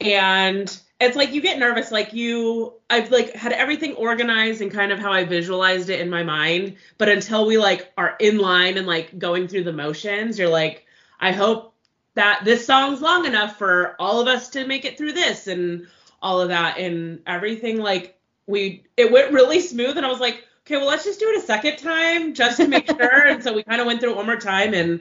And 0.00 0.76
it's 1.02 1.16
like 1.16 1.32
you 1.32 1.40
get 1.40 1.58
nervous, 1.58 1.90
like 1.90 2.12
you, 2.12 2.74
I've 2.90 3.10
like 3.10 3.34
had 3.34 3.52
everything 3.52 3.94
organized 3.94 4.60
and 4.60 4.70
kind 4.70 4.92
of 4.92 4.98
how 4.98 5.12
I 5.12 5.24
visualized 5.24 5.90
it 5.90 6.00
in 6.00 6.10
my 6.10 6.22
mind. 6.22 6.76
But 6.98 7.08
until 7.08 7.46
we 7.46 7.58
like 7.58 7.92
are 7.96 8.16
in 8.18 8.38
line 8.38 8.78
and 8.78 8.86
like 8.86 9.18
going 9.18 9.48
through 9.48 9.64
the 9.64 9.72
motions, 9.72 10.38
you're 10.38 10.48
like, 10.48 10.86
I 11.20 11.32
hope 11.32 11.74
that 12.14 12.44
this 12.44 12.66
song's 12.66 13.00
long 13.00 13.26
enough 13.26 13.56
for 13.56 13.96
all 13.98 14.20
of 14.20 14.28
us 14.28 14.50
to 14.50 14.66
make 14.66 14.84
it 14.84 14.98
through 14.98 15.12
this 15.12 15.46
and 15.46 15.86
all 16.20 16.40
of 16.40 16.48
that 16.48 16.78
and 16.78 17.20
everything 17.26 17.78
like 17.78 18.18
we 18.46 18.84
it 18.96 19.10
went 19.10 19.32
really 19.32 19.60
smooth 19.60 19.96
and 19.96 20.04
I 20.06 20.10
was 20.10 20.20
like, 20.20 20.44
okay, 20.66 20.76
well 20.76 20.86
let's 20.86 21.04
just 21.04 21.20
do 21.20 21.28
it 21.30 21.38
a 21.38 21.46
second 21.46 21.78
time 21.78 22.34
just 22.34 22.58
to 22.58 22.68
make 22.68 22.86
sure. 22.86 23.26
and 23.26 23.42
so 23.42 23.52
we 23.52 23.62
kind 23.62 23.80
of 23.80 23.86
went 23.86 24.00
through 24.00 24.10
it 24.10 24.16
one 24.16 24.26
more 24.26 24.36
time 24.36 24.74
and 24.74 25.00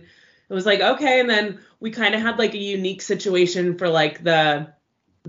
it 0.50 0.54
was 0.54 0.66
like, 0.66 0.82
okay, 0.82 1.20
and 1.20 1.30
then 1.30 1.60
we 1.80 1.92
kind 1.92 2.16
of 2.16 2.22
had 2.22 2.38
like 2.38 2.54
a 2.54 2.58
unique 2.58 3.02
situation 3.02 3.78
for 3.78 3.88
like 3.88 4.24
the 4.24 4.74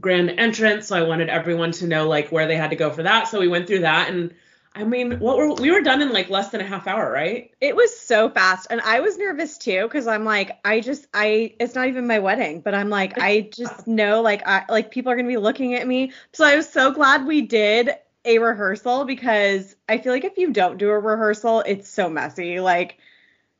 grand 0.01 0.31
entrance. 0.31 0.89
So 0.89 0.97
I 0.97 1.03
wanted 1.03 1.29
everyone 1.29 1.73
to 1.73 1.87
know 1.87 2.09
like 2.09 2.31
where 2.31 2.47
they 2.47 2.57
had 2.57 2.71
to 2.71 2.77
go 2.77 2.91
for 2.91 3.03
that. 3.03 3.29
So 3.29 3.41
we 3.41 3.49
went 3.49 3.67
through 3.67 3.81
that 3.81 4.11
and 4.11 4.35
I 4.75 4.85
mean, 4.85 5.19
what 5.19 5.37
were 5.37 5.53
we 5.53 5.71
were 5.71 5.83
done 5.83 6.01
in 6.01 6.13
like 6.13 6.31
less 6.31 6.49
than 6.49 6.63
a 6.63 6.65
half 6.65 6.87
hour, 6.87 7.11
right? 7.11 7.51
It 7.61 7.77
was 7.77 7.95
so 7.99 8.31
fast. 8.31 8.69
And 8.71 8.81
I 8.81 9.01
was 9.01 9.19
nervous 9.19 9.59
too, 9.59 9.83
because 9.83 10.07
I'm 10.07 10.25
like, 10.25 10.59
I 10.65 10.81
just 10.81 11.07
I 11.13 11.55
it's 11.61 11.75
not 11.75 11.89
even 11.89 12.07
my 12.07 12.21
wedding, 12.21 12.63
but 12.63 12.75
I'm 12.75 12.89
like, 12.89 13.19
I 13.19 13.51
just 13.55 13.87
know 13.87 14.23
like 14.23 14.47
I 14.47 14.65
like 14.69 14.91
people 14.91 15.13
are 15.13 15.17
gonna 15.17 15.29
be 15.29 15.37
looking 15.37 15.75
at 15.75 15.87
me. 15.87 16.13
So 16.33 16.45
I 16.45 16.57
was 16.57 16.69
so 16.69 16.91
glad 16.91 17.27
we 17.27 17.43
did 17.43 17.91
a 18.25 18.39
rehearsal 18.39 19.05
because 19.05 19.77
I 19.89 19.99
feel 19.99 20.13
like 20.13 20.25
if 20.25 20.39
you 20.39 20.53
don't 20.53 20.79
do 20.79 20.89
a 20.89 20.99
rehearsal, 20.99 21.61
it's 21.67 21.89
so 21.89 22.09
messy. 22.09 22.61
Like 22.61 22.99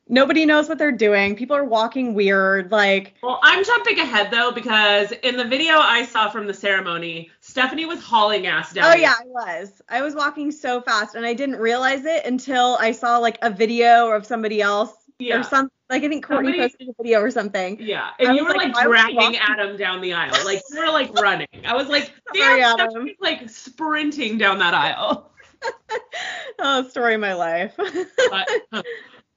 nobody 0.07 0.45
knows 0.45 0.67
what 0.69 0.77
they're 0.77 0.91
doing. 0.91 1.35
People 1.35 1.55
are 1.55 1.63
walking 1.63 2.13
weird. 2.13 2.71
Like 2.71 3.15
Well, 3.23 3.39
I'm 3.43 3.63
jumping 3.63 3.99
ahead 3.99 4.31
though 4.31 4.51
because 4.51 5.11
in 5.23 5.37
the 5.37 5.45
video 5.45 5.75
I 5.77 6.05
saw 6.05 6.29
from 6.29 6.47
the 6.47 6.53
ceremony, 6.53 7.29
Stephanie 7.41 7.85
was 7.85 8.01
hauling 8.03 8.47
ass 8.47 8.73
down. 8.73 8.91
Oh 8.91 8.95
yeah, 8.95 9.13
I 9.19 9.25
was. 9.25 9.81
I 9.89 10.01
was 10.01 10.15
walking 10.15 10.51
so 10.51 10.81
fast 10.81 11.15
and 11.15 11.25
I 11.25 11.33
didn't 11.33 11.57
realize 11.57 12.05
it 12.05 12.25
until 12.25 12.77
I 12.79 12.91
saw 12.91 13.17
like 13.17 13.37
a 13.41 13.49
video 13.49 14.09
of 14.11 14.25
somebody 14.25 14.61
else 14.61 14.93
Yeah. 15.19 15.39
or 15.39 15.43
something. 15.43 15.69
Like 15.89 16.03
I 16.03 16.07
think 16.09 16.25
Courtney 16.25 16.51
Somebody- 16.53 16.69
posted 16.69 16.89
a 16.89 16.93
video 17.03 17.19
or 17.21 17.29
something. 17.29 17.77
Yeah, 17.79 18.09
I 18.19 18.23
and 18.23 18.35
you 18.35 18.43
were 18.43 18.49
like, 18.51 18.73
like, 18.73 18.75
why 18.75 18.87
was 18.87 18.99
she 19.01 19.13
dragging? 19.13 19.37
Adam 19.37 19.77
down 19.77 20.01
the 20.01 20.13
aisle, 20.13 20.33
like 20.43 20.61
you 20.71 20.79
were 20.79 20.87
like 20.91 21.13
running. 21.19 21.47
I 21.65 21.75
was 21.75 21.87
like, 21.87 22.05
Sorry, 22.35 22.61
damn, 22.61 22.79
Adam. 22.79 22.89
Stephanie's 22.91 23.15
like 23.21 23.47
sprinting 23.49 24.37
down 24.39 24.59
that 24.59 24.73
aisle. 24.73 25.29
Oh, 26.59 26.87
story 26.87 27.15
of 27.15 27.21
my 27.21 27.33
life. 27.33 27.73
But, 27.77 28.47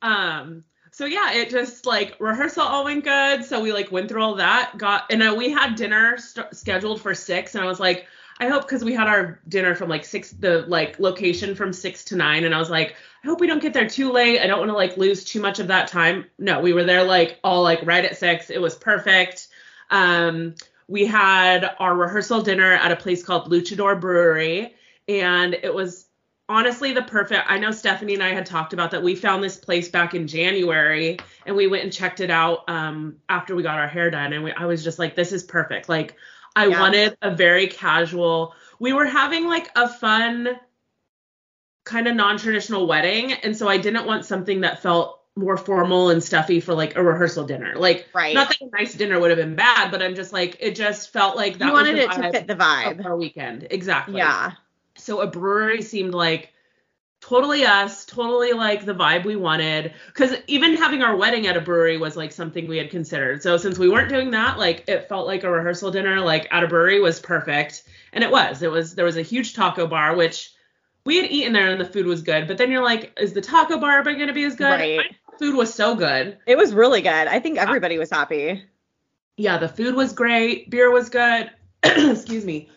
um, 0.06 0.64
so 0.92 1.04
yeah, 1.04 1.32
it 1.32 1.50
just 1.50 1.84
like 1.84 2.16
rehearsal 2.20 2.62
all 2.62 2.84
went 2.84 3.04
good. 3.04 3.44
So 3.44 3.60
we 3.60 3.72
like 3.72 3.90
went 3.90 4.08
through 4.08 4.22
all 4.22 4.36
that, 4.36 4.78
got 4.78 5.12
and 5.12 5.22
uh, 5.22 5.34
we 5.36 5.50
had 5.50 5.74
dinner 5.74 6.16
st- 6.16 6.54
scheduled 6.54 7.02
for 7.02 7.12
six, 7.14 7.54
and 7.54 7.62
I 7.62 7.66
was 7.66 7.80
like, 7.80 8.06
I 8.38 8.48
hope 8.48 8.62
because 8.62 8.84
we 8.84 8.94
had 8.94 9.08
our 9.08 9.40
dinner 9.48 9.74
from 9.74 9.88
like 9.88 10.04
six, 10.04 10.30
the 10.30 10.64
like 10.68 10.98
location 11.00 11.54
from 11.54 11.72
six 11.72 12.04
to 12.04 12.16
nine, 12.16 12.44
and 12.44 12.54
I 12.54 12.58
was 12.58 12.70
like, 12.70 12.94
I 13.24 13.26
hope 13.26 13.40
we 13.40 13.48
don't 13.48 13.60
get 13.60 13.74
there 13.74 13.88
too 13.88 14.12
late. 14.12 14.40
I 14.40 14.46
don't 14.46 14.60
want 14.60 14.70
to 14.70 14.76
like 14.76 14.96
lose 14.96 15.24
too 15.24 15.40
much 15.40 15.58
of 15.58 15.66
that 15.66 15.88
time. 15.88 16.26
No, 16.38 16.60
we 16.60 16.72
were 16.72 16.84
there 16.84 17.02
like 17.02 17.40
all 17.42 17.62
like 17.62 17.84
right 17.84 18.04
at 18.04 18.16
six. 18.16 18.48
It 18.48 18.60
was 18.60 18.76
perfect. 18.76 19.48
Um, 19.90 20.54
we 20.88 21.04
had 21.04 21.74
our 21.80 21.96
rehearsal 21.96 22.42
dinner 22.42 22.72
at 22.72 22.92
a 22.92 22.96
place 22.96 23.24
called 23.24 23.50
Luchador 23.50 24.00
Brewery, 24.00 24.74
and 25.08 25.54
it 25.54 25.74
was 25.74 26.05
honestly 26.48 26.92
the 26.92 27.02
perfect 27.02 27.44
i 27.48 27.58
know 27.58 27.70
stephanie 27.72 28.14
and 28.14 28.22
i 28.22 28.32
had 28.32 28.46
talked 28.46 28.72
about 28.72 28.92
that 28.92 29.02
we 29.02 29.16
found 29.16 29.42
this 29.42 29.56
place 29.56 29.88
back 29.88 30.14
in 30.14 30.28
january 30.28 31.18
and 31.44 31.56
we 31.56 31.66
went 31.66 31.82
and 31.82 31.92
checked 31.92 32.20
it 32.20 32.30
out 32.30 32.68
um, 32.68 33.16
after 33.28 33.56
we 33.56 33.62
got 33.62 33.78
our 33.78 33.88
hair 33.88 34.10
done. 34.10 34.32
And 34.32 34.44
we, 34.44 34.52
i 34.52 34.64
was 34.64 34.84
just 34.84 34.98
like 34.98 35.14
this 35.16 35.32
is 35.32 35.42
perfect. 35.42 35.88
Like 35.88 36.14
i 36.54 36.68
wanted 36.68 37.16
a 37.22 37.34
very 37.34 37.66
casual 37.66 38.54
we 38.78 38.92
were 38.92 39.06
having 39.06 39.46
like 39.46 39.70
a 39.76 39.88
fun 39.88 40.58
kind 41.84 42.08
of 42.08 42.14
non-traditional 42.16 42.86
wedding. 42.86 43.32
And 43.32 43.56
so 43.56 43.68
i 43.68 43.76
didn't 43.78 44.06
want 44.06 44.24
something 44.24 44.60
that 44.62 44.82
felt 44.82 45.20
more 45.36 45.56
formal 45.56 46.10
and 46.10 46.22
stuffy 46.24 46.60
for 46.60 46.74
like 46.74 46.96
a 46.96 47.02
rehearsal 47.02 47.44
dinner. 47.44 47.74
Like 47.76 48.08
Right. 48.14 48.34
not 48.34 48.48
that 48.48 48.60
a 48.60 48.70
nice 48.76 48.94
dinner 48.94 49.20
would 49.20 49.30
have 49.30 49.38
been 49.38 49.54
bad 49.54 49.90
but 49.90 50.00
i'm 50.00 50.14
just 50.14 50.32
like 50.32 50.56
it 50.60 50.74
just 50.74 51.12
felt 51.12 51.36
like 51.36 51.58
that 51.58 51.66
you 51.66 51.72
was 51.72 51.82
wanted 51.82 51.96
the 51.96 52.02
it 52.04 52.12
to 52.12 52.32
fit 52.32 52.46
the 52.46 52.56
vibe. 52.56 53.00
of 53.00 53.06
our 53.06 53.16
weekend. 53.16 53.66
Exactly. 53.70 54.18
Yeah. 54.18 54.52
So 55.06 55.20
a 55.20 55.26
brewery 55.26 55.82
seemed 55.82 56.14
like 56.14 56.52
totally 57.20 57.64
us, 57.64 58.04
totally 58.04 58.52
like 58.52 58.84
the 58.84 58.94
vibe 58.94 59.24
we 59.24 59.36
wanted. 59.36 59.94
Because 60.08 60.34
even 60.48 60.76
having 60.76 61.02
our 61.02 61.16
wedding 61.16 61.46
at 61.46 61.56
a 61.56 61.60
brewery 61.60 61.96
was 61.96 62.16
like 62.16 62.32
something 62.32 62.66
we 62.66 62.76
had 62.76 62.90
considered. 62.90 63.42
So 63.42 63.56
since 63.56 63.78
we 63.78 63.88
weren't 63.88 64.08
doing 64.08 64.32
that, 64.32 64.58
like 64.58 64.84
it 64.88 65.08
felt 65.08 65.26
like 65.26 65.44
a 65.44 65.50
rehearsal 65.50 65.92
dinner, 65.92 66.20
like 66.20 66.48
at 66.50 66.64
a 66.64 66.68
brewery 66.68 67.00
was 67.00 67.20
perfect. 67.20 67.84
And 68.12 68.24
it 68.24 68.30
was. 68.30 68.62
It 68.62 68.70
was 68.70 68.94
there 68.94 69.04
was 69.04 69.16
a 69.16 69.22
huge 69.22 69.54
taco 69.54 69.86
bar, 69.86 70.16
which 70.16 70.52
we 71.04 71.16
had 71.16 71.30
eaten 71.30 71.52
there 71.52 71.70
and 71.70 71.80
the 71.80 71.84
food 71.84 72.06
was 72.06 72.22
good. 72.22 72.48
But 72.48 72.58
then 72.58 72.70
you're 72.70 72.82
like, 72.82 73.16
is 73.20 73.32
the 73.32 73.40
taco 73.40 73.78
bar 73.78 74.02
going 74.02 74.26
to 74.26 74.32
be 74.32 74.44
as 74.44 74.56
good? 74.56 74.64
Right. 74.64 74.96
My 74.98 75.38
food 75.38 75.54
was 75.54 75.72
so 75.72 75.94
good. 75.94 76.38
It 76.46 76.58
was 76.58 76.74
really 76.74 77.00
good. 77.00 77.08
I 77.28 77.38
think 77.38 77.58
everybody 77.58 77.96
was 77.96 78.10
happy. 78.10 78.64
Yeah, 79.36 79.58
the 79.58 79.68
food 79.68 79.94
was 79.94 80.12
great. 80.12 80.70
Beer 80.70 80.90
was 80.90 81.10
good. 81.10 81.50
Excuse 81.82 82.44
me. 82.44 82.70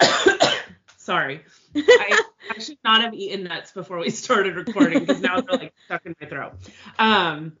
Sorry. 0.96 1.42
I, 1.76 2.20
I 2.50 2.58
should 2.58 2.78
not 2.84 3.02
have 3.02 3.14
eaten 3.14 3.44
nuts 3.44 3.72
before 3.72 3.98
we 3.98 4.10
started 4.10 4.56
recording 4.56 5.00
because 5.00 5.20
now 5.20 5.40
they're 5.40 5.58
like 5.58 5.74
stuck 5.86 6.06
in 6.06 6.14
my 6.20 6.26
throat. 6.28 6.52
Um, 6.98 7.56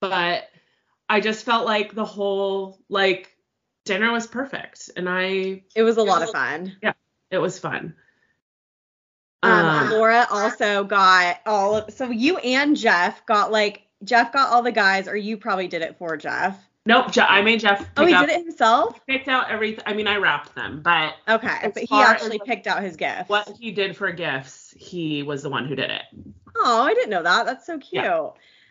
but 0.00 0.48
I 1.08 1.20
just 1.20 1.44
felt 1.44 1.64
like 1.66 1.94
the 1.94 2.04
whole 2.04 2.78
like 2.88 3.36
dinner 3.84 4.10
was 4.12 4.26
perfect, 4.26 4.90
and 4.96 5.08
I 5.08 5.62
It 5.74 5.82
was 5.82 5.96
a 5.96 6.02
lot 6.02 6.20
was- 6.20 6.30
of 6.30 6.34
fun. 6.34 6.76
Yeah, 6.82 6.92
it 7.30 7.38
was 7.38 7.58
fun. 7.58 7.94
Um, 9.42 9.52
Um, 9.52 9.90
Laura 9.90 10.26
also 10.30 10.82
got 10.84 11.40
all 11.46 11.76
of, 11.76 11.92
so 11.92 12.10
you 12.10 12.38
and 12.38 12.76
Jeff 12.76 13.24
got 13.26 13.52
like 13.52 13.82
Jeff 14.02 14.32
got 14.32 14.50
all 14.52 14.62
the 14.62 14.72
guys, 14.72 15.08
or 15.08 15.16
you 15.16 15.36
probably 15.36 15.68
did 15.68 15.82
it 15.82 15.96
for 15.98 16.16
Jeff. 16.16 16.58
Nope, 16.86 17.10
Je- 17.12 17.20
I 17.20 17.42
made 17.42 17.60
Jeff 17.60 17.86
Oh, 17.96 18.06
he 18.06 18.14
up, 18.14 18.26
did 18.26 18.30
it 18.38 18.44
himself? 18.46 19.04
picked 19.06 19.28
out 19.28 19.50
everything. 19.50 19.84
I 19.86 19.92
mean, 19.92 20.06
I 20.06 20.16
wrapped 20.16 20.54
them, 20.54 20.80
but 20.82 21.14
Okay, 21.28 21.70
but 21.74 21.82
he 21.82 21.94
actually 21.96 22.40
picked 22.44 22.66
out 22.66 22.82
his 22.82 22.96
gifts. 22.96 23.28
what 23.28 23.48
he 23.60 23.72
did 23.72 23.96
for 23.96 24.10
gifts, 24.12 24.74
he 24.76 25.22
was 25.22 25.42
the 25.42 25.50
one 25.50 25.66
who 25.66 25.74
did 25.74 25.90
it. 25.90 26.02
Oh, 26.56 26.82
I 26.82 26.94
didn't 26.94 27.10
know 27.10 27.22
that. 27.22 27.44
That's 27.46 27.66
so 27.66 27.78
cute. 27.78 28.02
Yeah. 28.04 28.28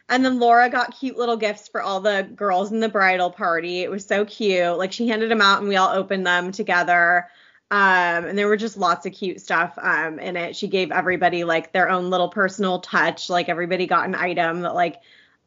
And 0.10 0.24
then 0.24 0.40
Laura 0.40 0.70
got 0.70 0.96
cute 0.96 1.18
little 1.18 1.38
gifts 1.38 1.68
for 1.68 1.82
all 1.82 2.00
the 2.00 2.28
girls 2.36 2.72
in 2.72 2.80
the 2.80 2.90
bridal 2.90 3.32
party. 3.32 3.82
It 3.82 3.90
was 3.90 4.06
so 4.06 4.24
cute. 4.26 4.78
Like 4.78 4.92
she 4.92 5.08
handed 5.08 5.32
them 5.32 5.42
out 5.42 5.60
and 5.60 5.68
we 5.68 5.76
all 5.78 5.90
opened 5.90 6.26
them 6.28 6.52
together. 6.52 7.28
Um, 7.72 8.26
and 8.26 8.38
there 8.38 8.48
were 8.48 8.58
just 8.58 8.78
lots 8.78 9.08
of 9.08 9.14
cute 9.14 9.42
stuff 9.42 9.78
um 9.82 10.20
in 10.20 10.38
it. 10.38 10.56
She 10.56 10.68
gave 10.68 10.92
everybody 10.92 11.44
like 11.44 11.72
their 11.74 11.90
own 11.90 12.12
little 12.12 12.30
personal 12.30 12.80
touch. 12.80 13.30
Like 13.32 13.50
everybody 13.50 13.88
got 13.88 14.06
an 14.06 14.14
item 14.14 14.62
that 14.62 14.76
like 14.76 15.02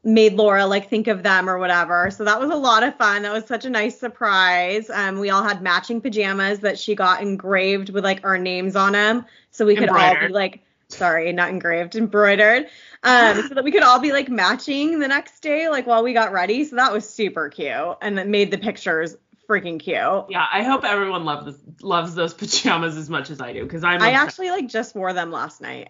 made 0.04 0.34
Laura 0.34 0.64
like 0.66 0.88
think 0.88 1.06
of 1.08 1.22
them 1.22 1.48
or 1.50 1.58
whatever. 1.58 2.10
So 2.10 2.24
that 2.24 2.40
was 2.40 2.50
a 2.50 2.56
lot 2.56 2.82
of 2.82 2.96
fun. 2.96 3.22
That 3.22 3.32
was 3.32 3.44
such 3.46 3.64
a 3.64 3.70
nice 3.70 3.98
surprise. 3.98 4.88
Um, 4.90 5.18
we 5.18 5.30
all 5.30 5.42
had 5.42 5.60
matching 5.62 6.00
pajamas 6.00 6.60
that 6.60 6.78
she 6.78 6.94
got 6.94 7.20
engraved 7.20 7.90
with 7.90 8.04
like 8.04 8.24
our 8.24 8.38
names 8.38 8.76
on 8.76 8.92
them, 8.92 9.26
so 9.50 9.66
we 9.66 9.74
could 9.76 9.88
all 9.88 10.14
be 10.20 10.28
like, 10.28 10.62
sorry, 10.88 11.32
not 11.32 11.50
engraved, 11.50 11.96
embroidered. 11.96 12.66
Um, 13.02 13.42
so 13.48 13.54
that 13.54 13.64
we 13.64 13.70
could 13.72 13.82
all 13.82 13.98
be 14.00 14.12
like 14.12 14.28
matching 14.28 14.98
the 15.00 15.08
next 15.08 15.40
day, 15.40 15.68
like 15.68 15.86
while 15.86 16.02
we 16.02 16.12
got 16.12 16.32
ready. 16.32 16.64
So 16.64 16.76
that 16.76 16.92
was 16.92 17.08
super 17.08 17.48
cute, 17.48 17.96
and 18.00 18.18
it 18.18 18.26
made 18.28 18.50
the 18.50 18.58
pictures 18.58 19.16
freaking 19.48 19.80
cute. 19.80 19.96
Yeah, 20.28 20.46
I 20.52 20.62
hope 20.62 20.84
everyone 20.84 21.24
loves 21.24 21.58
loves 21.82 22.14
those 22.14 22.34
pajamas 22.42 22.96
as 22.96 23.10
much 23.10 23.30
as 23.30 23.40
I 23.40 23.52
do 23.52 23.64
because 23.64 23.82
I'm 23.84 24.00
I 24.02 24.08
obsessed. 24.10 24.22
actually 24.24 24.50
like 24.50 24.68
just 24.68 24.94
wore 24.94 25.12
them 25.12 25.30
last 25.32 25.60
night. 25.60 25.88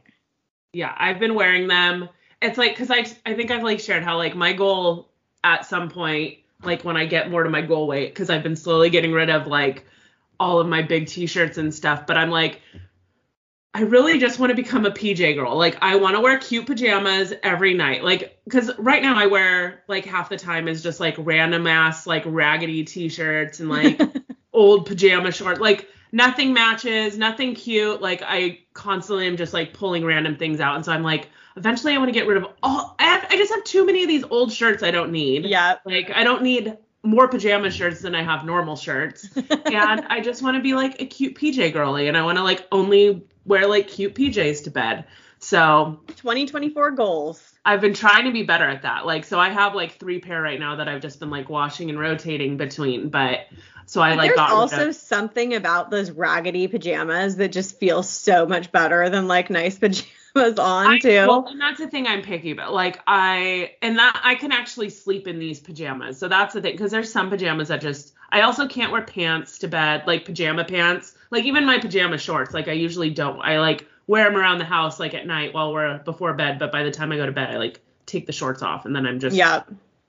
yeah 0.73 0.95
i've 0.99 1.19
been 1.19 1.35
wearing 1.35 1.67
them 1.67 2.09
it's 2.41 2.59
like 2.59 2.73
because 2.73 2.91
i 2.91 3.05
i 3.27 3.35
think 3.35 3.51
i've 3.51 3.63
like 3.63 3.81
shared 3.81 4.03
how 4.03 4.17
like 4.17 4.35
my 4.35 4.53
goal 4.53 5.11
at 5.45 5.67
some 5.67 5.89
point 5.89 6.39
like 6.63 6.85
when 6.85 6.97
i 6.97 7.05
get 7.05 7.31
more 7.31 7.43
to 7.43 7.51
my 7.51 7.63
goal 7.63 7.87
weight 7.87 8.13
because 8.13 8.31
i've 8.31 8.43
been 8.43 8.57
slowly 8.57 8.91
getting 8.91 9.13
rid 9.13 9.31
of 9.31 9.47
like 9.47 9.87
all 10.41 10.61
of 10.61 10.69
my 10.69 10.83
big 10.83 11.07
t-shirts 11.07 11.59
and 11.59 11.75
stuff 11.75 12.07
but 12.07 12.17
i'm 12.17 12.31
like 12.31 12.61
i 13.75 13.81
really 13.83 14.19
just 14.19 14.39
want 14.39 14.51
to 14.51 14.57
become 14.57 14.87
a 14.87 14.91
pj 14.91 15.35
girl 15.35 15.57
like 15.57 15.77
i 15.83 15.97
want 15.97 16.15
to 16.15 16.21
wear 16.21 16.39
cute 16.39 16.67
pajamas 16.67 17.33
every 17.43 17.75
night 17.75 18.05
like 18.05 18.39
because 18.45 18.71
right 18.79 19.03
now 19.03 19.17
i 19.17 19.27
wear 19.27 19.83
like 19.89 20.05
half 20.05 20.29
the 20.29 20.37
time 20.37 20.69
is 20.69 20.83
just 20.83 21.01
like 21.01 21.15
random 21.19 21.67
ass 21.67 22.07
like 22.07 22.23
raggedy 22.27 22.85
t-shirts 22.85 23.61
and 23.61 23.69
like 23.69 24.01
old 24.53 24.87
pajama 24.87 25.31
shorts. 25.33 25.61
like 25.61 25.89
nothing 26.13 26.53
matches, 26.53 27.19
nothing 27.19 27.55
cute. 27.55 28.01
Like 28.01 28.23
I 28.25 28.61
constantly 28.75 29.27
am 29.27 29.37
just 29.37 29.53
like 29.53 29.73
pulling 29.73 30.05
random 30.05 30.37
things 30.37 30.61
out, 30.61 30.77
and 30.77 30.85
so 30.85 30.93
I'm 30.93 31.03
like, 31.03 31.29
eventually 31.59 31.95
I 31.95 31.99
want 31.99 32.09
to 32.09 32.13
get 32.13 32.27
rid 32.27 32.39
of 32.39 32.47
all. 32.63 32.95
I 32.99 33.05
have, 33.05 33.27
I 33.31 33.37
just 33.37 33.53
have 33.53 33.65
too 33.65 33.85
many 33.85 34.03
of 34.03 34.09
these 34.09 34.25
old 34.25 34.53
shirts 34.53 34.83
I 34.83 34.91
don't 34.91 35.13
need. 35.13 35.45
Yeah. 35.45 35.77
Like 35.85 36.11
I 36.11 36.25
don't 36.25 36.43
need 36.43 36.79
more 37.03 37.29
pajama 37.29 37.71
shirts 37.71 38.01
than 38.01 38.15
I 38.15 38.23
have 38.23 38.45
normal 38.45 38.77
shirts, 38.77 39.29
and 39.37 40.01
I 40.09 40.21
just 40.21 40.43
want 40.43 40.57
to 40.57 40.63
be 40.63 40.75
like 40.75 41.01
a 41.03 41.07
cute 41.07 41.35
PJ 41.37 41.73
girly, 41.73 42.09
and 42.09 42.17
I 42.17 42.23
want 42.23 42.39
to 42.39 42.45
like 42.45 42.67
only 42.73 43.23
wear 43.45 43.67
like 43.67 43.89
cute 43.89 44.15
PJs 44.15 44.65
to 44.65 44.71
bed. 44.71 45.05
So 45.41 46.01
2024 46.09 46.93
goals. 46.93 47.55
I've 47.65 47.81
been 47.81 47.95
trying 47.95 48.25
to 48.25 48.33
be 48.33 48.43
better 48.43 48.65
at 48.65 48.83
that. 48.83 49.07
Like, 49.07 49.25
so 49.25 49.39
I 49.39 49.51
have 49.51 49.75
like 49.75 49.99
three 49.99 50.21
pair 50.21 50.41
right 50.41 50.59
now 50.59 50.77
that 50.77 50.89
I've 50.89 51.03
just 51.03 51.21
been 51.21 51.31
like 51.31 51.49
washing 51.49 51.91
and 51.91 51.99
rotating 51.99 52.57
between. 52.57 53.11
But 53.11 53.41
so 53.87 54.01
I 54.01 54.15
like 54.15 54.35
There's 54.35 54.51
also 54.51 54.89
of- 54.89 54.97
something 54.97 55.55
about 55.55 55.91
those 55.91 56.11
raggedy 56.11 56.67
pajamas 56.67 57.37
that 57.37 57.53
just 57.53 57.79
feel 57.79 58.03
so 58.03 58.47
much 58.47 58.73
better 58.73 59.09
than 59.11 59.29
like 59.29 59.51
nice 59.51 59.79
pajamas 59.79 60.11
on 60.59 60.87
I, 60.87 60.99
too. 60.99 61.27
Well, 61.27 61.47
and 61.49 61.61
that's 61.61 61.79
the 61.79 61.89
thing 61.89 62.07
I'm 62.07 62.23
picky 62.23 62.51
about. 62.51 62.73
Like 62.73 63.01
I 63.07 63.73
and 63.83 63.99
that 63.99 64.21
I 64.23 64.35
can 64.35 64.53
actually 64.53 64.91
sleep 64.91 65.27
in 65.27 65.39
these 65.39 65.61
pajamas. 65.61 66.19
So 66.19 66.29
that's 66.29 66.55
the 66.55 66.61
thing 66.61 66.73
because 66.73 66.91
there's 66.91 67.13
some 67.13 67.31
pajamas 67.31 67.69
that 67.69 67.81
just 67.81 68.15
I 68.31 68.43
also 68.43 68.67
can't 68.67 68.93
wear 68.93 69.03
pants 69.03 69.59
to 69.59 69.69
bed, 69.69 70.05
like 70.07 70.25
pajama 70.25 70.65
pants. 70.65 71.15
Like 71.31 71.45
even 71.45 71.65
my 71.67 71.79
pajama 71.79 72.19
shorts, 72.19 72.55
like 72.55 72.69
I 72.69 72.73
usually 72.73 73.11
don't. 73.11 73.41
I 73.41 73.59
like 73.59 73.87
wear 74.07 74.25
them 74.25 74.37
around 74.37 74.59
the 74.59 74.65
house 74.65 74.99
like 74.99 75.15
at 75.15 75.27
night 75.27 75.55
while 75.55 75.73
we're 75.73 75.99
before 75.99 76.33
bed, 76.35 76.59
but 76.59 76.73
by 76.73 76.83
the 76.83 76.91
time 76.91 77.13
I 77.13 77.17
go 77.17 77.27
to 77.27 77.33
bed, 77.33 77.51
I 77.51 77.59
like 77.59 77.81
take 78.07 78.27
the 78.27 78.33
shorts 78.33 78.63
off 78.63 78.87
and 78.87 78.95
then 78.95 79.07
I'm 79.07 79.21
just 79.21 79.37
yeah. 79.37 79.63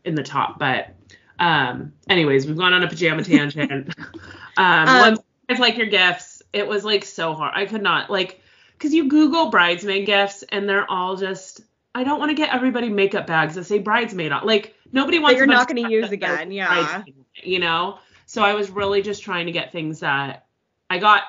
in 0.06 0.16
the 0.16 0.24
top. 0.24 0.60
But 0.60 0.94
um 1.40 1.94
anyways, 2.10 2.46
we've 2.46 2.58
gone 2.58 2.74
on 2.74 2.84
a 2.84 2.88
pajama 2.88 3.24
tangent. 3.24 3.96
um, 4.58 4.88
Um, 4.88 5.00
once 5.00 5.20
guys 5.48 5.60
like 5.60 5.78
your 5.78 5.88
gifts, 5.88 6.42
it 6.54 6.68
was 6.68 6.84
like 6.84 7.06
so 7.06 7.34
hard. 7.34 7.54
I 7.56 7.66
could 7.66 7.82
not 7.82 8.10
like 8.10 8.42
because 8.80 8.94
you 8.94 9.10
Google 9.10 9.50
bridesmaid 9.50 10.06
gifts 10.06 10.44
and 10.44 10.68
they're 10.68 10.90
all 10.90 11.18
just 11.18 11.62
I 11.94 12.04
don't 12.04 12.18
want 12.20 12.30
to 12.30 12.36
get 12.36 12.54
everybody 12.54 12.90
makeup 12.90 13.28
bags 13.28 13.56
that 13.56 13.66
say 13.66 13.80
bridesmaid 13.80 14.32
on. 14.32 14.46
Like 14.46 14.74
nobody 14.92 15.20
wants. 15.20 15.38
you're 15.38 15.48
not 15.48 15.68
gonna 15.68 15.90
use 15.90 16.12
again, 16.12 16.52
yeah. 16.52 17.04
You 17.44 17.60
know. 17.60 18.00
So 18.26 18.44
I 18.44 18.54
was 18.54 18.70
really 18.70 19.02
just 19.02 19.24
trying 19.24 19.48
to 19.48 19.52
get 19.52 19.72
things 19.72 20.00
that 20.00 20.46
I 20.90 21.00
got 21.00 21.24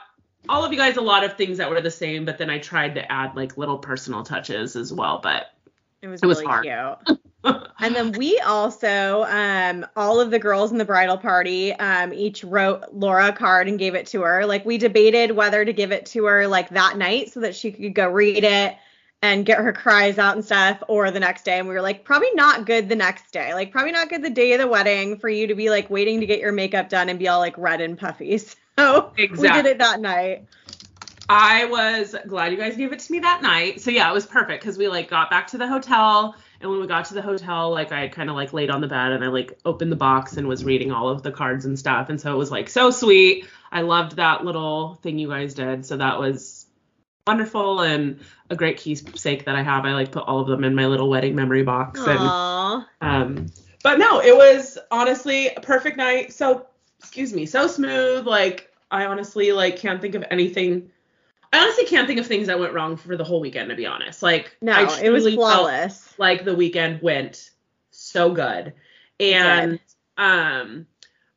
all 0.49 0.65
of 0.65 0.73
you 0.73 0.79
guys 0.79 0.97
a 0.97 1.01
lot 1.01 1.25
of 1.25 1.37
things 1.37 1.59
that 1.59 1.69
were 1.69 1.81
the 1.81 1.91
same, 1.91 2.25
but 2.25 2.39
then 2.39 2.51
I 2.51 2.59
tried 2.59 2.95
to 2.95 3.13
add 3.13 3.35
like 3.37 3.57
little 3.57 3.79
personal 3.79 4.23
touches 4.23 4.77
as 4.77 4.93
well. 4.93 5.21
But 5.23 5.47
It 6.03 6.09
was 6.09 6.23
It 6.23 6.27
was 6.27 6.39
really 6.39 6.47
hard. 6.47 6.99
cute. 7.07 7.21
And 7.83 7.97
then 7.97 8.13
we 8.13 8.39
also, 8.41 9.25
um, 9.25 9.87
all 9.97 10.21
of 10.21 10.31
the 10.31 10.39
girls 10.39 10.71
in 10.71 10.77
the 10.77 10.85
bridal 10.85 11.17
party, 11.17 11.73
um, 11.73 12.13
each 12.13 12.45
wrote 12.45 12.85
Laura 12.93 13.29
a 13.29 13.33
card 13.33 13.69
and 13.69 13.79
gave 13.79 13.95
it 13.95 14.07
to 14.09 14.21
her. 14.21 14.45
Like 14.45 14.67
we 14.67 14.77
debated 14.77 15.31
whether 15.31 15.65
to 15.65 15.73
give 15.73 15.91
it 15.91 16.05
to 16.07 16.27
her 16.27 16.47
like 16.47 16.69
that 16.71 16.99
night 16.99 17.33
so 17.33 17.41
that 17.41 17.57
she 17.57 17.73
could 17.73 17.95
go 17.95 18.07
read 18.11 18.45
it 18.45 18.77
and 19.23 19.47
get 19.47 19.59
her 19.59 19.73
cries 19.73 20.19
out 20.19 20.35
and 20.35 20.45
stuff, 20.45 20.83
or 20.89 21.11
the 21.11 21.21
next 21.21 21.45
day. 21.45 21.59
And 21.59 21.69
we 21.69 21.75
were 21.75 21.81
like, 21.81 22.05
probably 22.05 22.33
not 22.35 22.67
good 22.67 22.89
the 22.89 22.97
next 22.97 23.33
day. 23.33 23.55
Like 23.55 23.73
probably 23.73 23.93
not 23.93 24.11
good 24.11 24.23
the 24.23 24.31
day 24.31 24.53
of 24.53 24.61
the 24.61 24.67
wedding 24.69 25.19
for 25.19 25.29
you 25.29 25.47
to 25.47 25.55
be 25.55 25.71
like 25.71 25.89
waiting 25.89 26.21
to 26.21 26.27
get 26.27 26.41
your 26.41 26.53
makeup 26.53 26.91
done 26.91 27.09
and 27.09 27.19
be 27.19 27.29
all 27.29 27.39
like 27.39 27.57
red 27.57 27.81
and 27.81 27.99
puffy. 27.99 28.41
So 28.79 29.13
we 29.17 29.27
did 29.27 29.67
it 29.67 29.79
that 29.79 30.01
night. 30.01 30.47
I 31.29 31.67
was 31.67 32.17
glad 32.27 32.51
you 32.51 32.57
guys 32.57 32.77
gave 32.77 32.93
it 32.93 32.99
to 32.99 33.13
me 33.13 33.19
that 33.19 33.43
night. 33.43 33.83
So 33.83 33.91
yeah, 33.91 34.11
it 34.11 34.15
was 34.15 34.25
perfect 34.25 34.63
because 34.63 34.79
we 34.79 34.89
like 34.89 35.11
got 35.11 35.29
back 35.29 35.47
to 35.49 35.59
the 35.59 35.69
hotel, 35.69 36.35
and 36.61 36.71
when 36.71 36.81
we 36.81 36.87
got 36.87 37.07
to 37.07 37.15
the 37.15 37.23
hotel, 37.23 37.71
like 37.71 37.91
I 37.93 38.09
kind 38.09 38.29
of 38.29 38.37
like 38.37 38.53
laid 38.53 38.71
on 38.71 38.81
the 38.81 38.89
bed 38.89 39.13
and 39.13 39.25
I 39.25 39.29
like 39.29 39.59
opened 39.65 39.91
the 39.91 39.97
box 39.97 40.37
and 40.37 40.47
was 40.47 40.65
reading 40.65 40.93
all 40.93 41.09
of 41.09 41.23
the 41.23 41.33
cards 41.33 41.65
and 41.65 41.79
stuff, 41.79 42.09
and 42.09 42.21
so 42.21 42.33
it 42.33 42.37
was 42.37 42.51
like 42.51 42.69
so 42.69 42.91
sweet. 42.91 43.47
I 43.73 43.83
loved 43.83 44.17
that 44.17 44.45
little 44.45 44.95
thing 45.03 45.19
you 45.19 45.29
guys 45.29 45.55
did, 45.55 45.87
so 45.87 45.97
that 45.97 46.19
was 46.19 46.67
wonderful 47.27 47.81
and 47.81 48.21
a 48.49 48.57
great 48.57 48.77
keepsake 48.77 49.45
that 49.45 49.55
I 49.55 49.63
have. 49.63 49.85
I 49.85 49.93
like 49.93 50.13
put 50.13 50.25
all 50.25 50.41
of 50.41 50.49
them 50.49 50.65
in 50.65 50.75
my 50.75 50.87
little 50.87 51.09
wedding 51.09 51.35
memory 51.35 51.63
box 51.63 52.01
and 52.01 52.19
Aww. 52.19 52.87
um, 53.01 53.47
but 53.83 53.99
no, 53.99 54.21
it 54.21 54.37
was 54.37 54.79
honestly 54.91 55.49
a 55.49 55.61
perfect 55.61 55.97
night. 55.97 56.33
So, 56.33 56.67
excuse 56.99 57.33
me, 57.33 57.47
so 57.47 57.67
smooth. 57.67 58.27
Like, 58.27 58.71
I 58.91 59.07
honestly 59.07 59.53
like 59.53 59.77
can't 59.77 60.01
think 60.01 60.15
of 60.15 60.25
anything. 60.31 60.91
I 61.53 61.59
honestly 61.59 61.85
can't 61.87 62.07
think 62.07 62.21
of 62.21 62.27
things 62.27 62.47
that 62.47 62.59
went 62.61 62.73
wrong 62.75 62.97
for 62.97 63.17
the 63.17 63.25
whole 63.25 63.41
weekend, 63.41 63.71
to 63.71 63.77
be 63.77 63.87
honest. 63.87 64.23
Like, 64.23 64.57
No, 64.63 64.89
it 65.03 65.11
was 65.11 65.25
felt 65.25 65.35
flawless. 65.35 66.15
like 66.19 66.45
the 66.45 66.55
weekend 66.55 67.03
went 67.03 67.51
so 67.91 68.33
good, 68.33 68.73
and 69.19 69.81
um, 70.17 70.87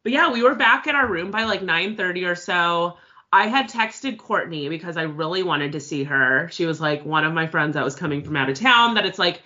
but 0.04 0.12
yeah, 0.12 0.32
we 0.32 0.43
were 0.43 0.56
back 0.56 0.86
at 0.88 0.95
our 0.95 1.08
room 1.08 1.32
by 1.32 1.45
like 1.45 1.62
9:30 1.62 2.26
or 2.30 2.36
so. 2.36 2.97
I 3.32 3.47
had 3.47 3.67
texted 3.67 4.19
Courtney 4.19 4.69
because 4.69 4.95
I 4.95 5.04
really 5.04 5.41
wanted 5.41 5.71
to 5.71 5.80
see 5.80 6.04
her. 6.04 6.49
She 6.52 6.67
was 6.67 6.80
like 6.80 7.04
one 7.04 7.23
of 7.26 7.34
my 7.34 7.47
friends 7.47 7.73
that 7.73 7.84
was 7.84 7.95
coming 7.95 8.23
from 8.23 8.36
out 8.38 8.49
of 8.49 8.60
town. 8.60 8.93
That 8.93 9.08
it's 9.08 9.17
like, 9.17 9.41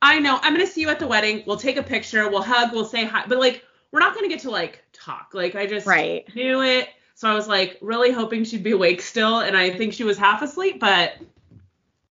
I 0.00 0.18
know 0.20 0.38
I'm 0.40 0.54
gonna 0.54 0.66
see 0.66 0.80
you 0.80 0.88
at 0.88 0.98
the 0.98 1.06
wedding. 1.06 1.42
We'll 1.46 1.58
take 1.58 1.76
a 1.76 1.82
picture. 1.82 2.30
We'll 2.30 2.42
hug. 2.42 2.72
We'll 2.72 2.86
say 2.86 3.04
hi. 3.04 3.24
But 3.28 3.38
like, 3.38 3.62
we're 3.92 4.00
not 4.00 4.14
gonna 4.14 4.28
get 4.28 4.40
to 4.40 4.50
like 4.50 4.82
talk. 4.94 5.32
Like, 5.34 5.54
I 5.54 5.66
just 5.66 5.86
Right. 5.86 6.26
knew 6.34 6.62
it. 6.62 6.88
So 7.16 7.26
I 7.26 7.32
was 7.32 7.48
like 7.48 7.78
really 7.80 8.12
hoping 8.12 8.44
she'd 8.44 8.62
be 8.62 8.72
awake 8.72 9.00
still, 9.00 9.40
and 9.40 9.56
I 9.56 9.70
think 9.70 9.94
she 9.94 10.04
was 10.04 10.18
half 10.18 10.42
asleep. 10.42 10.78
But 10.78 11.14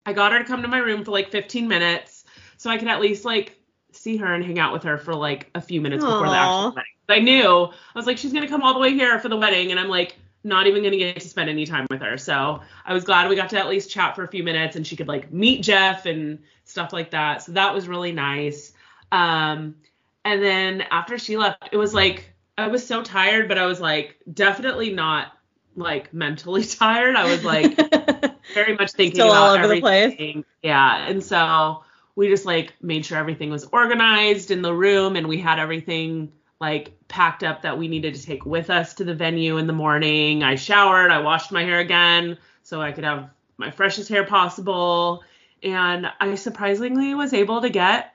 I 0.03 0.13
got 0.13 0.31
her 0.31 0.39
to 0.39 0.45
come 0.45 0.63
to 0.63 0.67
my 0.67 0.79
room 0.79 1.05
for 1.05 1.11
like 1.11 1.29
15 1.29 1.67
minutes, 1.67 2.25
so 2.57 2.71
I 2.71 2.77
could 2.79 2.87
at 2.87 2.99
least 2.99 3.23
like 3.23 3.55
see 3.91 4.17
her 4.17 4.33
and 4.33 4.43
hang 4.43 4.57
out 4.57 4.73
with 4.73 4.81
her 4.81 4.97
for 4.97 5.13
like 5.13 5.51
a 5.53 5.61
few 5.61 5.79
minutes 5.79 6.03
before 6.03 6.27
the 6.27 6.35
actual 6.35 6.71
wedding. 6.71 6.83
I 7.07 7.19
knew 7.19 7.45
I 7.45 7.97
was 7.97 8.07
like 8.07 8.17
she's 8.17 8.33
gonna 8.33 8.47
come 8.47 8.63
all 8.63 8.73
the 8.73 8.79
way 8.79 8.93
here 8.93 9.19
for 9.19 9.29
the 9.29 9.37
wedding, 9.37 9.69
and 9.69 9.79
I'm 9.79 9.89
like 9.89 10.15
not 10.43 10.65
even 10.65 10.81
gonna 10.81 10.97
get 10.97 11.19
to 11.19 11.29
spend 11.29 11.51
any 11.51 11.67
time 11.67 11.85
with 11.91 12.01
her. 12.01 12.17
So 12.17 12.61
I 12.83 12.91
was 12.91 13.03
glad 13.03 13.29
we 13.29 13.35
got 13.35 13.51
to 13.51 13.59
at 13.59 13.69
least 13.69 13.91
chat 13.91 14.15
for 14.15 14.23
a 14.23 14.27
few 14.27 14.43
minutes, 14.43 14.75
and 14.75 14.87
she 14.87 14.95
could 14.95 15.07
like 15.07 15.31
meet 15.31 15.61
Jeff 15.61 16.07
and 16.07 16.39
stuff 16.63 16.93
like 16.93 17.11
that. 17.11 17.43
So 17.43 17.51
that 17.51 17.75
was 17.75 17.87
really 17.87 18.11
nice. 18.11 18.73
Um, 19.11 19.75
and 20.23 20.41
then 20.41 20.81
after 20.89 21.19
she 21.19 21.37
left, 21.37 21.69
it 21.71 21.77
was 21.77 21.93
like 21.93 22.34
I 22.57 22.67
was 22.67 22.85
so 22.85 23.03
tired, 23.03 23.47
but 23.47 23.57
I 23.57 23.65
was 23.65 23.79
like 23.81 24.17
definitely 24.33 24.93
not 24.93 25.33
like 25.75 26.13
mentally 26.13 26.63
tired. 26.65 27.15
I 27.15 27.29
was 27.29 27.43
like 27.43 27.75
very 28.53 28.75
much 28.75 28.91
thinking 28.91 29.15
Still 29.15 29.31
all 29.31 29.53
about 29.55 29.65
over 29.65 29.75
the 29.75 29.81
place. 29.81 30.13
everything. 30.13 30.45
Yeah, 30.63 31.07
and 31.07 31.23
so 31.23 31.83
we 32.15 32.27
just 32.29 32.45
like 32.45 32.73
made 32.81 33.05
sure 33.05 33.17
everything 33.17 33.49
was 33.49 33.65
organized 33.65 34.51
in 34.51 34.61
the 34.61 34.73
room, 34.73 35.15
and 35.15 35.27
we 35.27 35.37
had 35.39 35.59
everything 35.59 36.31
like 36.61 36.93
packed 37.09 37.43
up 37.43 37.61
that 37.63 37.77
we 37.77 37.87
needed 37.89 38.15
to 38.15 38.23
take 38.23 38.45
with 38.45 38.69
us 38.69 38.93
to 38.95 39.03
the 39.03 39.13
venue 39.13 39.57
in 39.57 39.67
the 39.67 39.73
morning. 39.73 40.41
I 40.41 40.55
showered, 40.55 41.11
I 41.11 41.19
washed 41.19 41.51
my 41.51 41.63
hair 41.63 41.79
again 41.79 42.37
so 42.63 42.81
I 42.81 42.93
could 42.93 43.03
have 43.03 43.29
my 43.57 43.69
freshest 43.71 44.07
hair 44.09 44.25
possible, 44.25 45.23
and 45.61 46.09
I 46.21 46.35
surprisingly 46.35 47.13
was 47.13 47.33
able 47.33 47.61
to 47.61 47.69
get 47.69 48.13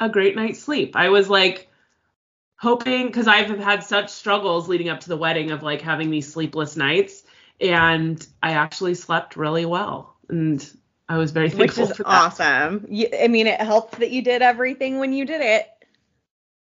a 0.00 0.08
great 0.08 0.34
night's 0.34 0.58
sleep. 0.58 0.96
I 0.96 1.08
was 1.08 1.28
like 1.30 1.68
hoping 2.58 3.06
because 3.06 3.28
I've 3.28 3.58
had 3.58 3.84
such 3.84 4.10
struggles 4.10 4.68
leading 4.68 4.88
up 4.88 5.00
to 5.00 5.08
the 5.08 5.16
wedding 5.16 5.50
of 5.50 5.62
like 5.62 5.82
having 5.82 6.10
these 6.10 6.32
sleepless 6.32 6.76
nights 6.76 7.24
and 7.60 8.26
I 8.42 8.52
actually 8.52 8.94
slept 8.94 9.36
really 9.36 9.66
well 9.66 10.16
and 10.28 10.66
I 11.08 11.18
was 11.18 11.30
very 11.30 11.50
thankful. 11.50 11.84
Which 11.84 11.90
is 11.92 11.96
for 11.96 12.04
that. 12.04 12.24
awesome. 12.24 12.86
You, 12.88 13.08
I 13.20 13.28
mean, 13.28 13.46
it 13.46 13.60
helped 13.60 14.00
that 14.00 14.10
you 14.10 14.22
did 14.22 14.42
everything 14.42 14.98
when 14.98 15.12
you 15.12 15.24
did 15.24 15.40
it. 15.40 15.68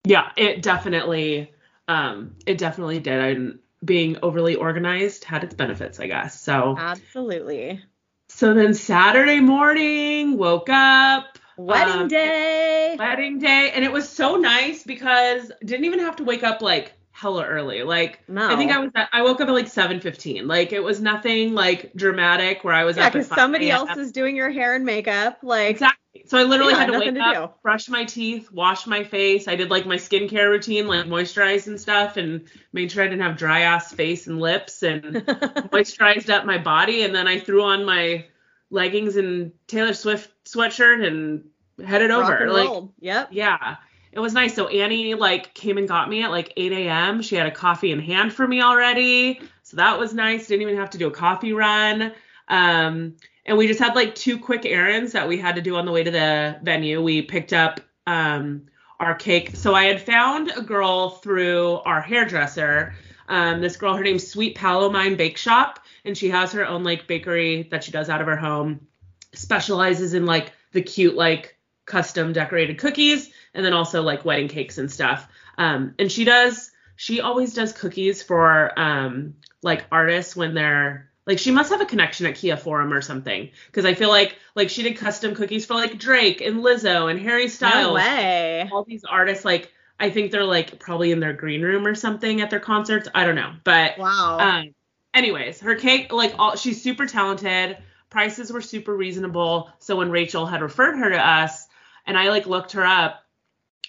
Yeah, 0.05 0.31
it 0.37 0.61
definitely 0.61 1.51
um 1.87 2.35
it 2.45 2.57
definitely 2.57 2.99
did. 2.99 3.37
And 3.37 3.59
being 3.83 4.17
overly 4.21 4.55
organized 4.55 5.23
had 5.23 5.43
its 5.43 5.55
benefits, 5.55 5.99
I 5.99 6.07
guess. 6.07 6.39
So 6.39 6.75
Absolutely. 6.77 7.81
so 8.29 8.53
then 8.53 8.73
Saturday 8.73 9.39
morning, 9.39 10.37
woke 10.37 10.69
up, 10.69 11.38
Wedding 11.59 12.01
Um, 12.03 12.07
day. 12.07 12.95
wedding 12.97 13.37
day, 13.39 13.71
and 13.75 13.83
it 13.83 13.91
was 13.91 14.07
so 14.07 14.37
nice 14.37 14.83
because 14.83 15.51
didn't 15.65 15.85
even 15.85 15.99
have 15.99 16.15
to 16.17 16.23
wake 16.23 16.43
up 16.43 16.61
like 16.61 16.93
hella 17.11 17.45
early. 17.45 17.83
Like 17.83 18.21
No. 18.29 18.47
I 18.47 18.55
think 18.55 18.71
I 18.71 18.79
was 18.79 18.91
at, 18.95 19.09
I 19.11 19.21
woke 19.23 19.41
up 19.41 19.49
at 19.49 19.53
like 19.53 19.65
7:15. 19.67 20.47
Like 20.47 20.71
it 20.71 20.79
was 20.81 21.01
nothing 21.01 21.53
like 21.53 21.93
dramatic 21.95 22.63
where 22.63 22.73
I 22.73 22.85
was 22.85 22.95
yeah, 22.95 23.09
because 23.09 23.27
somebody 23.27 23.69
else 23.69 23.97
is 23.97 24.13
doing 24.13 24.37
your 24.37 24.49
hair 24.49 24.73
and 24.73 24.85
makeup. 24.85 25.39
Like, 25.43 25.71
Exactly. 25.71 26.23
So 26.27 26.37
I 26.37 26.43
literally 26.43 26.73
Yeah, 26.73 26.79
had 26.79 26.85
to 26.87 26.91
nothing 26.93 27.15
wake 27.15 27.23
to 27.23 27.39
up, 27.39 27.55
do. 27.55 27.61
brush 27.61 27.89
my 27.89 28.05
teeth, 28.05 28.51
wash 28.53 28.87
my 28.87 29.03
face. 29.03 29.47
I 29.49 29.55
did 29.55 29.69
like 29.69 29.85
my 29.85 29.97
skincare 29.97 30.49
routine, 30.49 30.87
like 30.87 31.05
moisturize 31.07 31.67
and 31.67 31.79
stuff, 31.79 32.15
and 32.17 32.47
made 32.71 32.91
sure 32.91 33.03
I 33.03 33.07
didn't 33.07 33.21
have 33.21 33.37
dry 33.37 33.61
ass 33.61 33.91
face 33.93 34.27
and 34.27 34.39
lips, 34.39 34.81
and 34.81 35.03
moisturized 35.73 36.29
up 36.29 36.45
my 36.45 36.57
body. 36.57 37.03
And 37.03 37.13
then 37.13 37.27
I 37.27 37.37
threw 37.39 37.63
on 37.63 37.83
my 37.85 38.25
leggings 38.71 39.17
and 39.17 39.51
Taylor 39.67 39.93
Swift 39.93 40.31
sweatshirt 40.45 41.05
and 41.05 41.48
headed 41.85 42.09
rock 42.09 42.29
over. 42.29 42.51
Like, 42.51 42.67
roll. 42.67 42.93
Yep. 42.99 43.29
yeah, 43.31 43.77
it 44.11 44.19
was 44.19 44.33
nice. 44.33 44.55
So 44.55 44.67
Annie 44.67 45.15
like 45.15 45.53
came 45.53 45.77
and 45.77 45.87
got 45.87 46.09
me 46.09 46.23
at 46.23 46.31
like 46.31 46.53
8 46.57 46.71
a.m. 46.71 47.21
She 47.21 47.35
had 47.35 47.47
a 47.47 47.51
coffee 47.51 47.91
in 47.91 47.99
hand 47.99 48.33
for 48.33 48.47
me 48.47 48.61
already, 48.61 49.41
so 49.63 49.77
that 49.77 49.99
was 49.99 50.13
nice. 50.13 50.47
Didn't 50.47 50.63
even 50.63 50.77
have 50.77 50.91
to 50.91 50.97
do 50.97 51.07
a 51.07 51.11
coffee 51.11 51.53
run. 51.53 52.13
Um, 52.47 53.15
and 53.45 53.57
we 53.57 53.67
just 53.67 53.79
had 53.79 53.95
like 53.95 54.15
two 54.15 54.37
quick 54.39 54.65
errands 54.65 55.13
that 55.13 55.27
we 55.27 55.37
had 55.37 55.55
to 55.55 55.61
do 55.61 55.75
on 55.75 55.85
the 55.85 55.91
way 55.91 56.03
to 56.03 56.11
the 56.11 56.59
venue. 56.63 57.01
We 57.01 57.21
picked 57.21 57.53
up 57.53 57.81
um 58.07 58.63
our 58.99 59.15
cake. 59.15 59.55
So 59.55 59.73
I 59.73 59.85
had 59.85 60.01
found 60.01 60.51
a 60.55 60.61
girl 60.61 61.09
through 61.09 61.79
our 61.85 62.01
hairdresser. 62.01 62.93
Um, 63.27 63.61
this 63.61 63.77
girl, 63.77 63.95
her 63.95 64.03
name's 64.03 64.27
Sweet 64.27 64.55
Palomine 64.55 65.15
Bake 65.15 65.37
Shop, 65.37 65.79
and 66.03 66.17
she 66.17 66.29
has 66.29 66.51
her 66.51 66.65
own 66.65 66.83
like 66.83 67.07
bakery 67.07 67.67
that 67.71 67.83
she 67.83 67.91
does 67.91 68.09
out 68.09 68.21
of 68.21 68.27
her 68.27 68.35
home. 68.35 68.87
Specializes 69.33 70.13
in 70.13 70.25
like 70.25 70.51
the 70.71 70.81
cute 70.81 71.15
like 71.15 71.55
custom 71.89 72.31
decorated 72.31 72.77
cookies, 72.77 73.29
and 73.53 73.65
then 73.65 73.73
also 73.73 74.01
like 74.01 74.23
wedding 74.23 74.47
cakes 74.47 74.77
and 74.77 74.89
stuff. 74.89 75.27
Um, 75.57 75.95
and 75.99 76.09
she 76.09 76.23
does, 76.23 76.71
she 76.95 77.19
always 77.19 77.53
does 77.53 77.73
cookies 77.73 78.23
for 78.23 78.71
um, 78.79 79.33
like 79.61 79.85
artists 79.91 80.35
when 80.35 80.53
they're 80.53 81.09
like 81.25 81.37
she 81.37 81.51
must 81.51 81.71
have 81.71 81.81
a 81.81 81.85
connection 81.85 82.25
at 82.25 82.35
Kia 82.35 82.57
Forum 82.57 82.91
or 82.91 83.01
something 83.01 83.51
because 83.67 83.85
I 83.85 83.93
feel 83.93 84.09
like 84.09 84.37
like 84.55 84.69
she 84.69 84.83
did 84.83 84.97
custom 84.97 85.35
cookies 85.35 85.65
for 85.65 85.75
like 85.75 85.99
Drake 85.99 86.41
and 86.41 86.63
Lizzo 86.63 87.11
and 87.11 87.19
Harry 87.19 87.49
Styles. 87.49 87.87
No 87.87 87.93
way. 87.93 88.69
All 88.71 88.83
these 88.83 89.03
artists 89.03 89.45
like 89.45 89.71
I 89.99 90.09
think 90.09 90.31
they're 90.31 90.45
like 90.45 90.79
probably 90.79 91.11
in 91.11 91.19
their 91.19 91.33
green 91.33 91.61
room 91.61 91.85
or 91.85 91.93
something 91.93 92.41
at 92.41 92.49
their 92.49 92.59
concerts. 92.59 93.09
I 93.13 93.25
don't 93.25 93.35
know, 93.35 93.53
but 93.63 93.97
Wow. 93.97 94.39
um, 94.39 94.73
anyways, 95.13 95.59
her 95.61 95.75
cake, 95.75 96.11
like 96.13 96.33
all, 96.39 96.55
she's 96.55 96.81
super 96.81 97.05
talented. 97.05 97.77
Prices 98.09 98.51
were 98.51 98.61
super 98.61 98.95
reasonable. 98.95 99.69
So 99.79 99.97
when 99.97 100.09
Rachel 100.09 100.45
had 100.45 100.61
referred 100.61 100.97
her 100.97 101.09
to 101.09 101.19
us, 101.19 101.67
and 102.09 102.17
I 102.17 102.29
like 102.29 102.47
looked 102.47 102.71
her 102.71 102.83
up, 102.83 103.23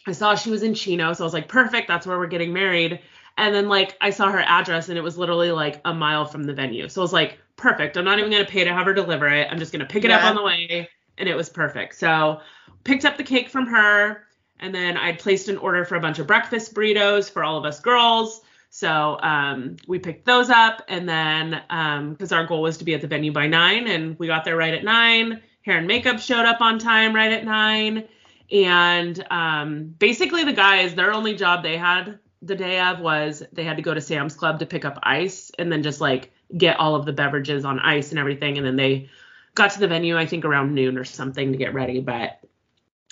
I 0.07 0.13
saw 0.13 0.35
she 0.35 0.51
was 0.51 0.63
in 0.63 0.75
Chino, 0.75 1.15
so 1.15 1.25
I 1.25 1.27
was 1.27 1.33
like, 1.33 1.49
perfect, 1.49 1.89
that's 1.89 2.07
where 2.07 2.19
we're 2.19 2.27
getting 2.27 2.53
married. 2.53 3.01
And 3.39 3.55
then 3.55 3.67
like 3.69 3.97
I 4.03 4.11
saw 4.11 4.31
her 4.31 4.41
address, 4.41 4.91
and 4.91 4.99
it 4.99 5.01
was 5.01 5.17
literally 5.17 5.51
like 5.51 5.81
a 5.87 5.95
mile 5.95 6.27
from 6.27 6.45
the 6.45 6.53
venue. 6.53 6.89
So 6.91 7.01
I 7.01 7.05
was 7.05 7.15
like, 7.15 7.39
perfect. 7.57 7.97
I'm 7.97 8.05
not 8.05 8.19
even 8.19 8.31
gonna 8.31 8.45
pay 8.45 8.63
to 8.63 8.73
have 8.75 8.85
her 8.85 8.93
deliver 8.93 9.27
it. 9.27 9.49
I'm 9.51 9.59
just 9.59 9.73
gonna 9.73 9.87
pick 9.87 10.05
it 10.05 10.11
up 10.11 10.23
on 10.23 10.37
the 10.37 10.43
way, 10.43 10.87
and 11.17 11.31
it 11.31 11.35
was 11.35 11.49
perfect. 11.49 11.95
So 11.95 12.41
picked 12.85 13.07
up 13.07 13.17
the 13.17 13.25
cake 13.25 13.49
from 13.49 13.67
her, 13.67 14.25
and 14.59 14.75
then 14.75 14.99
I'd 14.99 15.19
placed 15.19 15.49
an 15.49 15.57
order 15.57 15.87
for 15.87 15.97
a 15.97 16.01
bunch 16.01 16.19
of 16.19 16.27
breakfast 16.27 16.75
burritos 16.75 17.31
for 17.31 17.43
all 17.43 17.57
of 17.57 17.65
us 17.65 17.81
girls. 17.81 18.43
So 18.69 19.19
um, 19.23 19.77
we 19.89 19.99
picked 19.99 20.27
those 20.27 20.51
up, 20.51 20.83
and 20.89 21.09
then 21.09 21.63
because 22.11 22.33
our 22.33 22.45
goal 22.45 22.61
was 22.61 22.77
to 22.79 22.85
be 22.85 22.93
at 22.93 23.01
the 23.01 23.09
venue 23.09 23.33
by 23.33 23.47
nine, 23.47 23.87
and 23.87 24.19
we 24.19 24.27
got 24.27 24.45
there 24.45 24.59
right 24.59 24.75
at 24.75 24.85
nine. 24.85 25.41
Hair 25.71 25.79
and 25.79 25.87
makeup 25.87 26.19
showed 26.19 26.45
up 26.45 26.61
on 26.61 26.79
time 26.79 27.15
right 27.15 27.33
at 27.33 27.45
nine, 27.45 28.09
and 28.51 29.25
um, 29.31 29.85
basically 29.99 30.45
the 30.45 30.53
guys, 30.53 30.95
their 30.95 31.13
only 31.13 31.35
job 31.35 31.63
they 31.63 31.77
had 31.77 32.19
the 32.43 32.57
day 32.57 32.81
of 32.81 33.01
was 33.01 33.43
they 33.53 33.65
had 33.65 33.77
to 33.77 33.83
go 33.83 33.95
to 33.95 34.01
Sam's 34.01 34.35
Club 34.35 34.59
to 34.59 34.67
pick 34.67 34.85
up 34.85 34.99
ice, 35.03 35.53
and 35.59 35.71
then 35.71 35.83
just 35.83 36.01
like 36.01 36.33
get 36.57 36.79
all 36.81 36.97
of 36.97 37.07
the 37.07 37.13
beverages 37.13 37.65
on 37.65 37.79
ice 37.79 38.11
and 38.11 38.19
everything, 38.19 38.59
and 38.59 38.67
then 38.67 38.77
they 38.77 39.09
got 39.55 39.71
to 39.73 39.81
the 39.81 39.89
venue 39.89 40.17
I 40.19 40.27
think 40.27 40.45
around 40.45 40.75
noon 40.75 40.99
or 40.99 41.05
something 41.05 41.53
to 41.53 41.59
get 41.59 41.73
ready, 41.73 42.01
but 42.01 42.41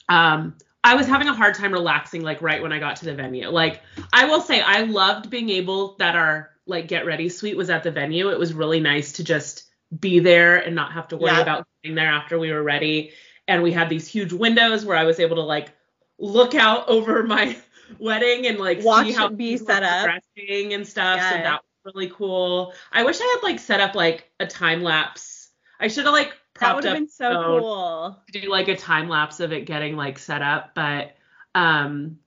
um 0.08 0.56
I 0.82 0.94
was 0.94 1.06
having 1.06 1.28
a 1.28 1.34
hard 1.34 1.54
time 1.54 1.72
relaxing 1.72 2.22
like 2.22 2.40
right 2.40 2.62
when 2.62 2.72
I 2.72 2.78
got 2.78 2.96
to 2.96 3.04
the 3.04 3.14
venue. 3.14 3.48
Like 3.48 3.82
I 4.12 4.26
will 4.26 4.40
say 4.40 4.60
I 4.60 4.82
loved 4.82 5.28
being 5.28 5.50
able 5.50 5.96
that 5.98 6.16
our 6.16 6.50
like 6.66 6.88
get 6.88 7.06
ready 7.06 7.28
suite 7.28 7.56
was 7.56 7.70
at 7.70 7.82
the 7.82 7.90
venue. 7.90 8.30
It 8.30 8.38
was 8.38 8.54
really 8.54 8.80
nice 8.80 9.12
to 9.12 9.24
just 9.24 9.67
be 9.98 10.18
there 10.18 10.58
and 10.58 10.74
not 10.74 10.92
have 10.92 11.08
to 11.08 11.16
worry 11.16 11.32
Yeah. 11.32 11.40
about 11.40 11.66
getting 11.82 11.94
there 11.94 12.10
after 12.10 12.38
we 12.38 12.52
were 12.52 12.62
ready. 12.62 13.12
And 13.46 13.62
we 13.62 13.72
had 13.72 13.88
these 13.88 14.06
huge 14.06 14.32
windows 14.32 14.84
where 14.84 14.96
I 14.96 15.04
was 15.04 15.18
able 15.20 15.36
to 15.36 15.42
like 15.42 15.70
look 16.18 16.54
out 16.54 16.88
over 16.88 17.22
my 17.22 17.56
wedding 17.98 18.46
and 18.46 18.58
like 18.58 18.82
Watch 18.82 19.06
see 19.06 19.12
how 19.12 19.26
it 19.28 19.36
be 19.36 19.56
set 19.56 19.82
up. 19.82 20.08
and 20.36 20.86
stuff. 20.86 21.20
So 21.20 21.36
that 21.36 21.60
was 21.84 21.94
really 21.94 22.10
cool. 22.10 22.74
I 22.92 23.04
wish 23.04 23.18
I 23.20 23.24
had 23.40 23.46
like 23.48 23.58
set 23.58 23.80
up 23.80 23.94
like 23.94 24.30
a 24.40 24.46
time 24.46 24.82
lapse. 24.82 25.48
I 25.80 25.88
should 25.88 26.04
have 26.04 26.12
like 26.14 26.30
that 26.30 26.36
propped 26.54 26.74
would 26.76 26.84
have 26.84 26.94
been 26.94 27.08
so 27.08 27.42
cool. 27.60 28.22
to 28.32 28.40
do 28.40 28.50
like 28.50 28.68
a 28.68 28.76
time 28.76 29.08
lapse 29.08 29.40
of 29.40 29.52
it 29.52 29.64
getting 29.64 29.94
like 29.96 30.18
set 30.18 30.42
up 30.42 30.74
but 30.74 31.14
um 31.54 32.18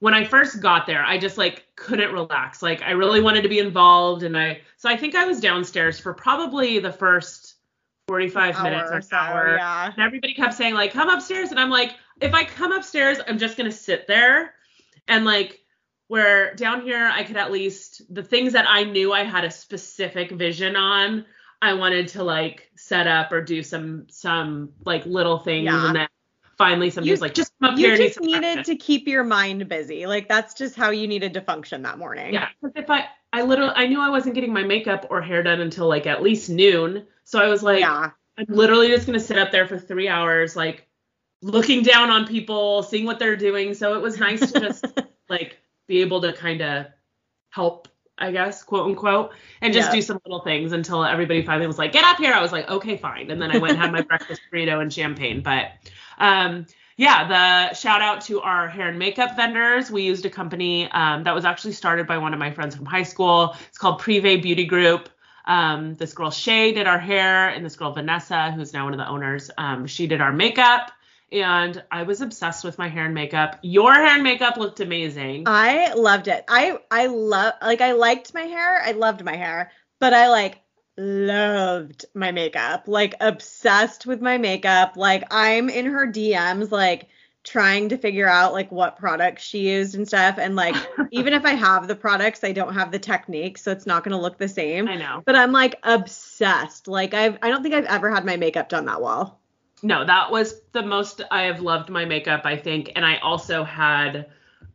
when 0.00 0.14
i 0.14 0.24
first 0.24 0.60
got 0.60 0.86
there 0.86 1.04
i 1.04 1.18
just 1.18 1.38
like 1.38 1.66
couldn't 1.76 2.12
relax 2.12 2.62
like 2.62 2.82
i 2.82 2.90
really 2.90 3.20
wanted 3.20 3.42
to 3.42 3.48
be 3.48 3.58
involved 3.58 4.22
and 4.22 4.36
i 4.36 4.60
so 4.76 4.88
i 4.88 4.96
think 4.96 5.14
i 5.14 5.24
was 5.24 5.40
downstairs 5.40 5.98
for 5.98 6.14
probably 6.14 6.78
the 6.78 6.92
first 6.92 7.54
45 8.08 8.62
minutes 8.62 8.90
Hour 8.90 8.94
or 8.94 8.98
or 8.98 9.02
so, 9.02 9.16
hour 9.16 9.56
yeah. 9.58 9.86
and 9.86 9.98
everybody 9.98 10.34
kept 10.34 10.54
saying 10.54 10.74
like 10.74 10.92
come 10.92 11.08
upstairs 11.10 11.50
and 11.50 11.60
i'm 11.60 11.70
like 11.70 11.96
if 12.20 12.32
i 12.34 12.44
come 12.44 12.72
upstairs 12.72 13.18
i'm 13.26 13.38
just 13.38 13.56
going 13.56 13.70
to 13.70 13.76
sit 13.76 14.06
there 14.06 14.54
and 15.08 15.24
like 15.24 15.60
where 16.06 16.54
down 16.54 16.82
here 16.82 17.10
i 17.12 17.22
could 17.22 17.36
at 17.36 17.52
least 17.52 18.02
the 18.14 18.22
things 18.22 18.52
that 18.54 18.64
i 18.68 18.82
knew 18.84 19.12
i 19.12 19.24
had 19.24 19.44
a 19.44 19.50
specific 19.50 20.30
vision 20.30 20.74
on 20.74 21.26
i 21.60 21.74
wanted 21.74 22.08
to 22.08 22.22
like 22.22 22.70
set 22.76 23.06
up 23.06 23.30
or 23.30 23.42
do 23.42 23.62
some 23.62 24.06
some 24.08 24.70
like 24.86 25.04
little 25.04 25.38
things 25.38 25.66
Yeah. 25.66 25.86
and 25.88 25.96
then 25.96 26.08
finally 26.58 26.90
somebody 26.90 27.10
You- 27.10 27.16
like 27.16 27.34
just 27.34 27.52
come 27.60 27.72
up 27.72 27.78
here 27.78 27.94
You 27.94 28.08
just 28.08 28.20
needed 28.20 28.64
to 28.66 28.76
keep 28.76 29.06
your 29.08 29.24
mind 29.24 29.68
busy. 29.68 30.06
Like 30.06 30.28
that's 30.28 30.54
just 30.54 30.76
how 30.76 30.90
you 30.90 31.06
needed 31.06 31.32
to 31.34 31.40
function 31.40 31.82
that 31.82 31.98
morning. 31.98 32.34
yeah 32.34 32.48
because 32.60 32.76
if 32.76 32.90
i 32.90 33.06
i 33.32 33.42
literally 33.42 33.72
i 33.76 33.86
knew 33.86 34.00
i 34.00 34.08
wasn't 34.10 34.34
getting 34.34 34.52
my 34.52 34.62
makeup 34.64 35.06
or 35.10 35.20
hair 35.22 35.42
done 35.42 35.60
until 35.60 35.86
like 35.88 36.06
at 36.06 36.22
least 36.22 36.50
noon 36.50 37.06
so 37.24 37.38
i 37.38 37.46
was 37.48 37.62
like 37.62 37.80
yeah. 37.80 38.10
I'm 38.38 38.46
literally 38.48 38.86
just 38.88 39.04
gonna 39.06 39.18
sit 39.20 39.36
up 39.38 39.50
there 39.50 39.66
for 39.66 39.78
three 39.80 40.06
hours, 40.08 40.54
like 40.54 40.86
looking 41.42 41.82
down 41.82 42.08
on 42.10 42.24
people, 42.24 42.84
seeing 42.84 43.04
what 43.04 43.18
they're 43.18 43.34
doing. 43.36 43.74
So 43.74 43.94
it 43.94 44.00
was 44.00 44.18
nice 44.20 44.52
to 44.52 44.60
just 44.60 44.84
like 45.28 45.58
be 45.88 46.02
able 46.02 46.20
to 46.22 46.32
kind 46.32 46.60
of 46.62 46.86
help, 47.50 47.88
I 48.18 48.32
guess, 48.32 48.62
quote 48.62 48.86
unquote, 48.86 49.32
and 49.60 49.72
just 49.72 49.88
Yeah. 49.88 49.96
do 49.96 50.02
some 50.02 50.20
little 50.24 50.40
things 50.40 50.72
until 50.72 51.04
everybody 51.04 51.42
finally 51.42 51.66
was 51.66 51.78
like, 51.78 51.92
get 51.92 52.04
up 52.04 52.18
here. 52.18 52.32
I 52.32 52.40
was 52.42 52.52
like, 52.52 52.68
okay, 52.68 52.96
fine. 52.96 53.30
And 53.30 53.40
then 53.40 53.50
I 53.50 53.58
went 53.58 53.72
and 53.72 53.82
had 53.82 53.92
my 53.92 54.02
breakfast 54.08 54.40
burrito 54.52 54.80
and 54.80 54.92
champagne. 54.92 55.42
But 55.42 55.72
um 56.18 56.66
yeah, 56.96 57.68
the 57.70 57.76
shout 57.76 58.02
out 58.02 58.22
to 58.22 58.40
our 58.40 58.66
hair 58.68 58.88
and 58.88 58.98
makeup 58.98 59.36
vendors. 59.36 59.88
We 59.88 60.02
used 60.02 60.26
a 60.26 60.30
company 60.30 60.90
um, 60.90 61.22
that 61.22 61.32
was 61.32 61.44
actually 61.44 61.74
started 61.74 62.08
by 62.08 62.18
one 62.18 62.32
of 62.34 62.40
my 62.40 62.50
friends 62.50 62.74
from 62.74 62.86
high 62.86 63.04
school. 63.04 63.54
It's 63.68 63.78
called 63.78 64.00
Privé 64.00 64.42
Beauty 64.42 64.64
Group. 64.64 65.08
Um, 65.44 65.94
this 65.94 66.12
girl 66.12 66.32
Shay 66.32 66.72
did 66.72 66.88
our 66.88 66.98
hair, 66.98 67.50
and 67.50 67.64
this 67.64 67.76
girl 67.76 67.92
Vanessa, 67.92 68.50
who's 68.50 68.72
now 68.72 68.82
one 68.84 68.94
of 68.94 68.98
the 68.98 69.08
owners, 69.08 69.48
um, 69.56 69.86
she 69.86 70.08
did 70.08 70.20
our 70.20 70.32
makeup. 70.32 70.90
And 71.30 71.82
I 71.90 72.04
was 72.04 72.20
obsessed 72.20 72.64
with 72.64 72.78
my 72.78 72.88
hair 72.88 73.04
and 73.04 73.14
makeup. 73.14 73.58
Your 73.62 73.92
hair 73.92 74.14
and 74.14 74.22
makeup 74.22 74.56
looked 74.56 74.80
amazing. 74.80 75.44
I 75.46 75.92
loved 75.94 76.28
it. 76.28 76.44
I 76.48 76.78
I 76.90 77.06
love 77.06 77.54
like 77.60 77.80
I 77.80 77.92
liked 77.92 78.32
my 78.34 78.42
hair. 78.42 78.82
I 78.82 78.92
loved 78.92 79.24
my 79.24 79.36
hair, 79.36 79.70
but 80.00 80.14
I 80.14 80.28
like 80.28 80.60
loved 80.96 82.06
my 82.14 82.32
makeup. 82.32 82.84
Like 82.86 83.14
obsessed 83.20 84.06
with 84.06 84.22
my 84.22 84.38
makeup. 84.38 84.96
Like 84.96 85.24
I'm 85.30 85.68
in 85.68 85.86
her 85.86 86.06
DMs 86.06 86.70
like 86.70 87.08
trying 87.44 87.88
to 87.88 87.96
figure 87.96 88.28
out 88.28 88.52
like 88.52 88.70
what 88.70 88.98
products 88.98 89.42
she 89.42 89.70
used 89.70 89.94
and 89.94 90.06
stuff 90.06 90.36
and 90.38 90.54
like 90.54 90.74
even 91.12 91.32
if 91.32 91.44
I 91.44 91.54
have 91.54 91.88
the 91.88 91.94
products, 91.94 92.44
I 92.44 92.52
don't 92.52 92.74
have 92.74 92.90
the 92.90 92.98
technique, 92.98 93.58
so 93.58 93.70
it's 93.70 93.86
not 93.86 94.02
going 94.02 94.12
to 94.12 94.20
look 94.20 94.38
the 94.38 94.48
same. 94.48 94.88
I 94.88 94.96
know. 94.96 95.22
But 95.24 95.36
I'm 95.36 95.52
like 95.52 95.76
obsessed. 95.82 96.88
Like 96.88 97.14
I've 97.14 97.38
I 97.42 97.48
don't 97.48 97.62
think 97.62 97.74
I've 97.74 97.86
ever 97.86 98.10
had 98.10 98.24
my 98.24 98.36
makeup 98.36 98.68
done 98.68 98.86
that 98.86 99.02
well. 99.02 99.37
No, 99.82 100.04
that 100.04 100.30
was 100.30 100.60
the 100.72 100.82
most 100.82 101.22
I 101.30 101.42
have 101.42 101.60
loved 101.60 101.88
my 101.88 102.04
makeup, 102.04 102.42
I 102.44 102.56
think. 102.56 102.92
And 102.96 103.04
I 103.04 103.18
also 103.18 103.64
had 103.64 104.26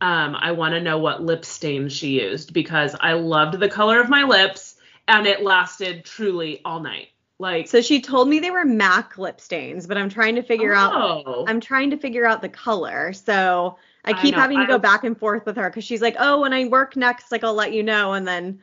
um 0.02 0.36
I 0.36 0.52
want 0.52 0.74
to 0.74 0.82
know 0.82 0.98
what 0.98 1.22
lip 1.24 1.46
stain 1.46 1.90
she 1.90 2.20
used 2.22 2.54
because 2.54 2.96
I 3.00 3.14
loved 3.14 3.60
the 3.60 3.70
color 3.70 4.00
of 4.00 4.10
my 4.10 4.24
lips 4.24 4.76
and 5.08 5.28
it 5.28 5.42
lasted 5.44 6.06
truly 6.06 6.62
all 6.66 6.80
night. 6.80 7.10
Like 7.40 7.68
So 7.68 7.82
she 7.82 8.02
told 8.02 8.28
me 8.30 8.40
they 8.40 8.52
were 8.52 8.66
MAC 8.66 9.18
lip 9.18 9.42
stains, 9.42 9.88
but 9.88 9.98
I'm 9.98 10.10
trying 10.10 10.36
to 10.36 10.44
figure 10.44 10.74
out 10.74 10.94
oh, 10.96 11.46
I'm 11.48 11.60
trying 11.60 11.90
to 11.92 11.98
figure 11.98 12.26
out 12.26 12.42
the 12.42 12.50
color. 12.50 13.14
So 13.14 13.78
I 14.06 14.12
I 14.12 14.14
keep 14.14 14.34
know, 14.34 14.38
having 14.38 14.60
to 14.60 14.66
I- 14.66 14.68
go 14.68 14.78
back 14.80 15.04
and 15.04 15.18
forth 15.18 15.46
with 15.46 15.58
her 15.58 15.70
because 15.70 15.84
she's 15.84 16.02
like, 16.02 16.16
oh, 16.20 16.42
when 16.42 16.54
I 16.54 16.66
work 16.66 16.96
next, 16.96 17.32
like 17.32 17.44
I'll 17.44 17.54
let 17.54 17.74
you 17.74 17.84
know. 17.84 18.14
And 18.14 18.28
then 18.28 18.60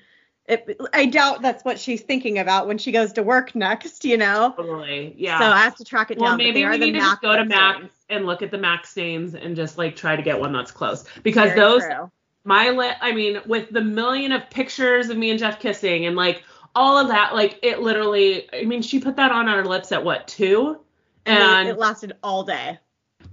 it, 0.50 0.80
I 0.92 1.06
doubt 1.06 1.42
that's 1.42 1.64
what 1.64 1.78
she's 1.78 2.02
thinking 2.02 2.38
about 2.38 2.66
when 2.66 2.76
she 2.78 2.92
goes 2.92 3.12
to 3.14 3.22
work 3.22 3.54
next, 3.54 4.04
you 4.04 4.16
know? 4.16 4.52
totally. 4.56 5.14
Yeah. 5.16 5.38
So 5.38 5.46
I 5.46 5.58
have 5.60 5.76
to 5.76 5.84
track 5.84 6.10
it 6.10 6.18
well, 6.18 6.30
down. 6.30 6.38
but 6.38 6.44
maybe 6.44 6.64
we 6.64 6.78
need 6.78 6.92
to 6.92 6.98
just 6.98 7.22
go 7.22 7.36
to 7.36 7.44
stains. 7.44 7.90
and 8.08 8.26
look 8.26 8.42
at 8.42 8.50
the 8.50 8.58
MAC 8.58 8.86
stains 8.86 9.34
and 9.34 9.54
just 9.54 9.78
like 9.78 9.96
try 9.96 10.16
to 10.16 10.22
get 10.22 10.38
one 10.38 10.52
that's 10.52 10.70
close 10.70 11.04
because 11.22 11.50
Very 11.50 11.60
those 11.60 11.84
true. 11.84 12.10
my 12.44 12.70
lip 12.70 12.96
i 13.00 13.12
mean 13.12 13.40
with 13.46 13.70
the 13.70 13.80
million 13.80 14.32
of 14.32 14.48
pictures 14.50 15.10
of 15.10 15.16
me 15.16 15.30
and 15.30 15.38
jeff 15.38 15.60
kissing 15.60 16.06
and 16.06 16.16
like 16.16 16.42
all 16.74 16.98
of 16.98 17.08
that 17.08 17.34
like 17.34 17.58
it 17.62 17.80
literally 17.80 18.48
i 18.54 18.64
mean 18.64 18.82
she 18.82 19.00
put 19.00 19.16
that 19.16 19.30
on 19.30 19.48
our 19.48 19.64
lips 19.64 19.92
at 19.92 20.04
what 20.04 20.26
two 20.26 20.80
and 21.26 21.68
it 21.68 21.78
lasted 21.78 22.12
all 22.22 22.42
day. 22.42 22.78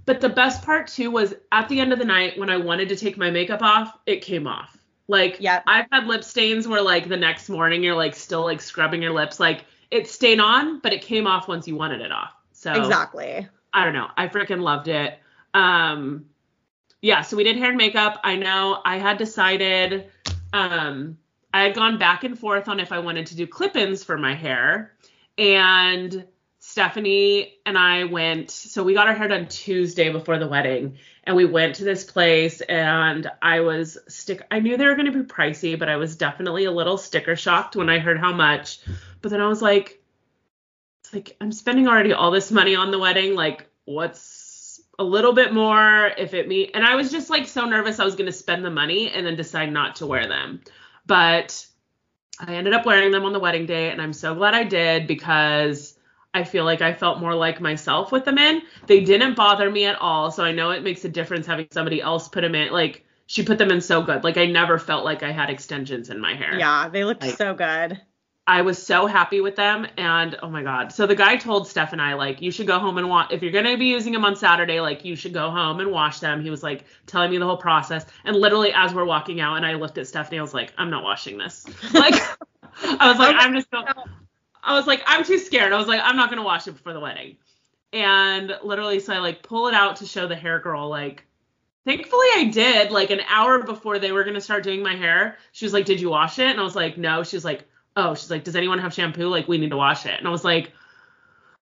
but 0.04 0.20
the 0.20 0.28
best 0.28 0.62
part 0.62 0.86
too 0.86 1.10
was 1.10 1.34
at 1.52 1.68
the 1.68 1.80
end 1.80 1.92
of 1.92 1.98
the 1.98 2.04
night 2.04 2.38
when 2.38 2.50
i 2.50 2.56
wanted 2.56 2.88
to 2.88 2.96
take 2.96 3.16
my 3.16 3.30
makeup 3.30 3.62
off 3.62 3.96
it 4.06 4.20
came 4.22 4.46
off 4.46 4.77
like 5.08 5.38
Yep. 5.40 5.64
i've 5.66 5.86
had 5.90 6.06
lip 6.06 6.22
stains 6.22 6.68
where 6.68 6.82
like 6.82 7.08
the 7.08 7.16
next 7.16 7.48
morning 7.48 7.82
you're 7.82 7.96
like 7.96 8.14
still 8.14 8.42
like 8.42 8.60
scrubbing 8.60 9.02
your 9.02 9.12
lips 9.12 9.40
like 9.40 9.64
it 9.90 10.08
stayed 10.08 10.38
on 10.38 10.78
but 10.80 10.92
it 10.92 11.02
came 11.02 11.26
off 11.26 11.48
once 11.48 11.66
you 11.66 11.74
wanted 11.74 12.00
it 12.00 12.12
off 12.12 12.34
so 12.58 12.72
Exactly. 12.72 13.46
I 13.72 13.84
don't 13.84 13.92
know. 13.92 14.08
I 14.16 14.26
freaking 14.26 14.62
loved 14.62 14.88
it. 14.88 15.18
Um 15.54 16.26
yeah, 17.00 17.22
so 17.22 17.36
we 17.36 17.44
did 17.44 17.56
hair 17.56 17.68
and 17.68 17.76
makeup. 17.76 18.18
I 18.24 18.34
know 18.34 18.82
I 18.84 18.98
had 18.98 19.18
decided 19.18 20.10
um 20.52 21.18
I 21.54 21.62
had 21.62 21.74
gone 21.74 21.98
back 21.98 22.24
and 22.24 22.36
forth 22.36 22.68
on 22.68 22.80
if 22.80 22.90
I 22.90 22.98
wanted 22.98 23.26
to 23.26 23.36
do 23.36 23.46
clip-ins 23.46 24.02
for 24.02 24.18
my 24.18 24.34
hair 24.34 24.92
and 25.38 26.26
Stephanie 26.78 27.58
and 27.66 27.76
I 27.76 28.04
went, 28.04 28.52
so 28.52 28.84
we 28.84 28.94
got 28.94 29.08
our 29.08 29.14
hair 29.14 29.26
done 29.26 29.48
Tuesday 29.48 30.10
before 30.10 30.38
the 30.38 30.46
wedding, 30.46 30.96
and 31.24 31.34
we 31.34 31.44
went 31.44 31.74
to 31.74 31.84
this 31.84 32.04
place, 32.04 32.60
and 32.60 33.28
I 33.42 33.62
was 33.62 33.98
stick. 34.06 34.46
I 34.52 34.60
knew 34.60 34.76
they 34.76 34.86
were 34.86 34.94
going 34.94 35.10
to 35.10 35.24
be 35.24 35.24
pricey, 35.24 35.76
but 35.76 35.88
I 35.88 35.96
was 35.96 36.14
definitely 36.14 36.66
a 36.66 36.70
little 36.70 36.96
sticker 36.96 37.34
shocked 37.34 37.74
when 37.74 37.90
I 37.90 37.98
heard 37.98 38.20
how 38.20 38.32
much. 38.32 38.78
But 39.22 39.32
then 39.32 39.40
I 39.40 39.48
was 39.48 39.60
like, 39.60 40.00
it's 41.00 41.12
like 41.12 41.36
I'm 41.40 41.50
spending 41.50 41.88
already 41.88 42.12
all 42.12 42.30
this 42.30 42.52
money 42.52 42.76
on 42.76 42.92
the 42.92 42.98
wedding. 43.00 43.34
Like, 43.34 43.66
what's 43.84 44.80
a 45.00 45.04
little 45.04 45.32
bit 45.32 45.52
more 45.52 46.12
if 46.16 46.32
it 46.32 46.46
me? 46.46 46.70
And 46.72 46.84
I 46.84 46.94
was 46.94 47.10
just 47.10 47.28
like 47.28 47.48
so 47.48 47.64
nervous 47.64 47.98
I 47.98 48.04
was 48.04 48.14
going 48.14 48.26
to 48.26 48.32
spend 48.32 48.64
the 48.64 48.70
money 48.70 49.10
and 49.10 49.26
then 49.26 49.34
decide 49.34 49.72
not 49.72 49.96
to 49.96 50.06
wear 50.06 50.28
them. 50.28 50.60
But 51.06 51.66
I 52.38 52.54
ended 52.54 52.72
up 52.72 52.86
wearing 52.86 53.10
them 53.10 53.24
on 53.24 53.32
the 53.32 53.40
wedding 53.40 53.66
day, 53.66 53.90
and 53.90 54.00
I'm 54.00 54.12
so 54.12 54.36
glad 54.36 54.54
I 54.54 54.62
did 54.62 55.08
because 55.08 55.97
I 56.34 56.44
feel 56.44 56.64
like 56.64 56.82
I 56.82 56.92
felt 56.92 57.20
more 57.20 57.34
like 57.34 57.60
myself 57.60 58.12
with 58.12 58.24
them 58.24 58.38
in. 58.38 58.62
They 58.86 59.00
didn't 59.00 59.34
bother 59.34 59.70
me 59.70 59.86
at 59.86 59.96
all, 60.00 60.30
so 60.30 60.44
I 60.44 60.52
know 60.52 60.70
it 60.70 60.82
makes 60.82 61.04
a 61.04 61.08
difference 61.08 61.46
having 61.46 61.68
somebody 61.70 62.00
else 62.00 62.28
put 62.28 62.42
them 62.42 62.54
in. 62.54 62.72
Like 62.72 63.04
she 63.26 63.42
put 63.44 63.58
them 63.58 63.70
in 63.70 63.80
so 63.80 64.02
good. 64.02 64.24
Like 64.24 64.36
I 64.36 64.46
never 64.46 64.78
felt 64.78 65.04
like 65.04 65.22
I 65.22 65.32
had 65.32 65.50
extensions 65.50 66.10
in 66.10 66.20
my 66.20 66.34
hair. 66.34 66.58
Yeah, 66.58 66.88
they 66.88 67.04
looked 67.04 67.22
Like- 67.22 67.36
so 67.36 67.54
good. 67.54 68.00
I 68.46 68.62
was 68.62 68.82
so 68.82 69.06
happy 69.06 69.42
with 69.42 69.56
them, 69.56 69.86
and 69.98 70.38
oh 70.42 70.48
my 70.48 70.62
god. 70.62 70.90
So 70.90 71.06
the 71.06 71.14
guy 71.14 71.36
told 71.36 71.68
Steph 71.68 71.92
and 71.92 72.00
I 72.00 72.14
like, 72.14 72.40
you 72.40 72.50
should 72.50 72.66
go 72.66 72.78
home 72.78 72.96
and 72.96 73.06
wash. 73.10 73.30
If 73.30 73.42
you're 73.42 73.52
gonna 73.52 73.76
be 73.76 73.84
using 73.84 74.14
them 74.14 74.24
on 74.24 74.36
Saturday, 74.36 74.80
like 74.80 75.04
you 75.04 75.16
should 75.16 75.34
go 75.34 75.50
home 75.50 75.80
and 75.80 75.90
wash 75.90 76.20
them. 76.20 76.42
He 76.42 76.48
was 76.48 76.62
like 76.62 76.84
telling 77.04 77.30
me 77.30 77.36
the 77.36 77.44
whole 77.44 77.58
process, 77.58 78.06
and 78.24 78.34
literally 78.34 78.72
as 78.72 78.94
we're 78.94 79.04
walking 79.04 79.42
out, 79.42 79.56
and 79.56 79.66
I 79.66 79.74
looked 79.74 79.98
at 79.98 80.06
Stephanie, 80.06 80.38
I 80.38 80.42
was 80.42 80.54
like, 80.54 80.72
I'm 80.78 80.88
not 80.88 81.02
washing 81.04 81.36
this. 81.36 81.66
Like, 81.92 82.14
I 82.82 83.10
was 83.10 83.18
like, 83.18 83.36
oh 83.36 83.38
I'm 83.38 83.52
just. 83.52 83.68
So, 83.70 83.84
I 84.68 84.74
was 84.74 84.86
like, 84.86 85.02
I'm 85.06 85.24
too 85.24 85.38
scared. 85.38 85.72
I 85.72 85.78
was 85.78 85.88
like, 85.88 86.02
I'm 86.04 86.16
not 86.16 86.28
gonna 86.28 86.42
wash 86.42 86.68
it 86.68 86.72
before 86.72 86.92
the 86.92 87.00
wedding. 87.00 87.38
And 87.94 88.54
literally, 88.62 89.00
so 89.00 89.14
I 89.14 89.18
like 89.18 89.42
pull 89.42 89.66
it 89.66 89.74
out 89.74 89.96
to 89.96 90.06
show 90.06 90.28
the 90.28 90.36
hair 90.36 90.58
girl, 90.58 90.90
like, 90.90 91.24
thankfully 91.86 92.26
I 92.34 92.50
did. 92.52 92.90
Like 92.90 93.10
an 93.10 93.22
hour 93.30 93.62
before 93.62 93.98
they 93.98 94.12
were 94.12 94.24
gonna 94.24 94.42
start 94.42 94.62
doing 94.62 94.82
my 94.82 94.94
hair, 94.94 95.38
she 95.52 95.64
was 95.64 95.72
like, 95.72 95.86
Did 95.86 96.02
you 96.02 96.10
wash 96.10 96.38
it? 96.38 96.50
And 96.50 96.60
I 96.60 96.64
was 96.64 96.76
like, 96.76 96.98
No. 96.98 97.22
She 97.22 97.34
was 97.34 97.46
like, 97.46 97.64
Oh, 97.96 98.14
she's 98.14 98.30
like, 98.30 98.44
Does 98.44 98.56
anyone 98.56 98.78
have 98.78 98.92
shampoo? 98.92 99.28
Like, 99.28 99.48
we 99.48 99.56
need 99.56 99.70
to 99.70 99.76
wash 99.78 100.04
it. 100.04 100.18
And 100.18 100.28
I 100.28 100.30
was 100.30 100.44
like, 100.44 100.72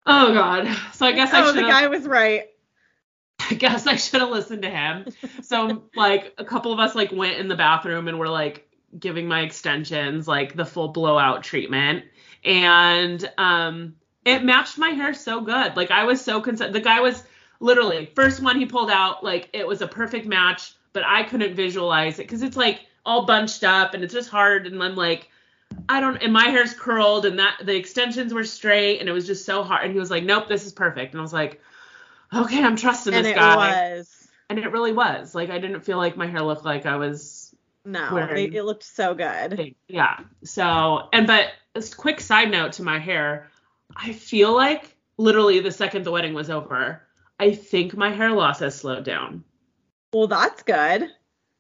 Oh 0.05 0.35
God. 0.35 0.69
So 0.93 1.07
I 1.07 1.13
guess 1.13 1.33
I 1.33 1.47
should. 1.47 1.57
oh, 1.57 1.63
the 1.63 1.63
guy 1.63 1.87
was 1.87 2.07
right. 2.07 2.51
I 3.51 3.55
guess 3.55 3.87
I 3.87 3.97
should 3.97 4.21
have 4.21 4.31
listened 4.31 4.63
to 4.63 4.71
him. 4.71 5.07
So 5.43 5.85
like 5.97 6.35
a 6.37 6.45
couple 6.45 6.75
of 6.75 6.79
us 6.79 6.95
like 6.95 7.11
went 7.11 7.39
in 7.39 7.49
the 7.49 7.57
bathroom 7.57 8.07
and 8.09 8.19
were 8.19 8.29
like 8.29 8.69
giving 8.99 9.27
my 9.27 9.41
extensions 9.41 10.29
like 10.29 10.55
the 10.55 10.67
full 10.67 10.89
blowout 10.89 11.43
treatment 11.43 12.05
and 12.45 13.31
um 13.39 13.95
it 14.25 14.45
matched 14.45 14.79
my 14.79 14.91
hair 14.91 15.15
so 15.15 15.41
good. 15.41 15.77
Like 15.77 15.91
I 15.91 16.05
was 16.05 16.21
so 16.21 16.41
concerned. 16.41 16.75
The 16.75 16.81
guy 16.81 17.01
was 17.01 17.25
literally 17.61 18.07
first 18.15 18.43
one 18.43 18.59
he 18.59 18.67
pulled 18.67 18.91
out 18.91 19.23
like 19.25 19.49
it 19.53 19.67
was 19.67 19.83
a 19.83 19.87
perfect 19.87 20.27
match, 20.27 20.75
but 20.93 21.05
I 21.05 21.23
couldn't 21.25 21.55
visualize 21.55 22.19
it 22.19 22.29
cuz 22.29 22.43
it's 22.43 22.57
like 22.57 22.81
all 23.05 23.27
bunched 23.27 23.65
up 23.65 23.95
and 23.95 24.05
it's 24.05 24.15
just 24.15 24.31
hard 24.31 24.67
and 24.67 24.83
I'm 24.83 24.95
like 24.95 25.29
I 25.89 26.01
don't 26.01 26.17
and 26.23 26.33
my 26.33 26.45
hair's 26.49 26.75
curled 26.75 27.25
and 27.27 27.39
that 27.39 27.59
the 27.65 27.75
extensions 27.75 28.33
were 28.33 28.45
straight 28.45 29.01
and 29.01 29.09
it 29.09 29.13
was 29.13 29.27
just 29.27 29.45
so 29.45 29.63
hard 29.63 29.85
and 29.85 29.93
he 29.93 29.99
was 29.99 30.11
like 30.11 30.23
nope 30.25 30.47
this 30.49 30.67
is 30.67 30.73
perfect 30.73 31.13
and 31.13 31.21
I 31.21 31.23
was 31.23 31.33
like 31.33 31.61
okay 32.33 32.63
I'm 32.63 32.77
trusting 32.77 33.13
And 33.13 33.25
this 33.25 33.33
it 33.33 33.37
guy 33.37 33.57
was. 33.97 34.29
and 34.51 34.59
it 34.59 34.71
really 34.71 34.93
was 34.93 35.35
like 35.35 35.51
i 35.51 35.59
didn't 35.59 35.81
feel 35.81 35.97
like 35.97 36.17
my 36.17 36.27
hair 36.27 36.43
looked 36.43 36.65
like 36.65 36.87
i 36.87 36.97
was 36.97 37.42
No, 37.85 38.27
they, 38.33 38.45
it 38.45 38.65
looked 38.65 38.85
so 38.85 39.13
good. 39.15 39.75
yeah 39.89 40.21
so 40.45 41.09
and 41.13 41.27
but 41.27 41.49
a 41.75 41.83
quick 41.97 42.21
side 42.21 42.51
note 42.51 42.73
to 42.73 42.83
my 42.83 42.99
hair 42.99 43.51
i 43.97 44.13
feel 44.13 44.55
like 44.55 44.97
literally 45.17 45.59
the 45.61 45.71
second 45.71 46.05
the 46.05 46.11
wedding 46.11 46.35
was 46.35 46.49
over 46.51 47.03
i 47.41 47.51
think 47.53 47.97
my 47.97 48.11
hair 48.11 48.31
loss 48.31 48.61
has 48.61 48.75
slowed 48.75 49.05
down 49.05 49.43
Well, 50.13 50.27
that's 50.29 50.63
good. 50.63 51.09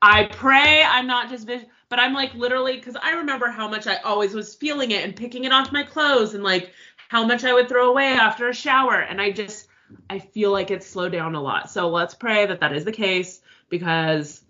i 0.00 0.24
pray 0.24 0.82
i'm 0.86 1.06
not 1.06 1.28
just 1.28 1.46
vis- 1.46 1.64
but 1.88 1.98
i'm 1.98 2.14
like 2.14 2.32
literally 2.34 2.76
because 2.76 2.96
i 3.02 3.12
remember 3.12 3.48
how 3.50 3.66
much 3.68 3.86
i 3.86 3.96
always 3.96 4.34
was 4.34 4.54
feeling 4.54 4.90
it 4.92 5.04
and 5.04 5.16
picking 5.16 5.44
it 5.44 5.52
off 5.52 5.72
my 5.72 5.82
clothes 5.82 6.34
and 6.34 6.44
like 6.44 6.72
how 7.08 7.24
much 7.26 7.44
i 7.44 7.52
would 7.52 7.68
throw 7.68 7.90
away 7.90 8.06
after 8.06 8.48
a 8.48 8.54
shower 8.54 9.00
and 9.00 9.20
i 9.20 9.30
just 9.30 9.66
i 10.10 10.18
feel 10.18 10.52
like 10.52 10.70
it's 10.70 10.86
slowed 10.86 11.12
down 11.12 11.34
a 11.34 11.40
lot 11.42 11.70
so 11.70 11.88
let's 11.88 12.14
pray 12.14 12.46
that 12.46 12.60
that 12.60 12.72
is 12.74 12.84
the 12.84 12.92
case 12.92 13.40
because 13.68 14.42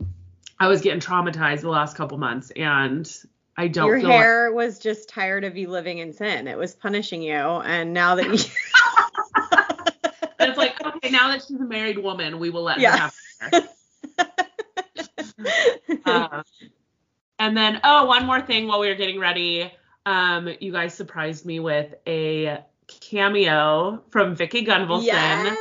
i 0.62 0.68
was 0.68 0.80
getting 0.80 1.00
traumatized 1.00 1.60
the 1.62 1.68
last 1.68 1.96
couple 1.96 2.16
months 2.18 2.50
and 2.56 3.10
i 3.56 3.66
don't 3.68 3.88
Your 3.88 3.98
feel 4.00 4.08
like- 4.08 4.18
hair 4.18 4.52
was 4.52 4.78
just 4.78 5.08
tired 5.08 5.44
of 5.44 5.56
you 5.56 5.68
living 5.68 5.98
in 5.98 6.12
sin. 6.12 6.46
It 6.48 6.56
was 6.56 6.74
punishing 6.74 7.20
you, 7.22 7.34
and 7.34 7.92
now 7.92 8.14
that 8.14 8.24
you, 8.26 8.38
and 10.38 10.48
it's 10.50 10.58
like 10.58 10.80
okay 10.84 11.10
now 11.10 11.28
that 11.32 11.42
she's 11.46 11.60
a 11.60 11.64
married 11.64 11.98
woman 11.98 12.38
we 12.38 12.50
will 12.50 12.62
let 12.62 12.78
Yeah. 12.80 12.96
her 12.96 13.50
have 13.50 13.52
her 13.52 13.68
Uh, 16.04 16.42
and 17.38 17.56
then, 17.56 17.80
oh, 17.84 18.06
one 18.06 18.24
more 18.26 18.40
thing 18.40 18.66
while 18.68 18.78
we 18.80 18.88
were 18.88 18.94
getting 18.94 19.18
ready. 19.18 19.72
Um, 20.06 20.48
you 20.60 20.70
guys 20.72 20.94
surprised 20.94 21.44
me 21.44 21.58
with 21.60 21.94
a 22.06 22.58
cameo 22.86 24.02
from 24.10 24.34
Vicki 24.36 24.64
Gunvalson, 24.64 25.04
yes. 25.06 25.56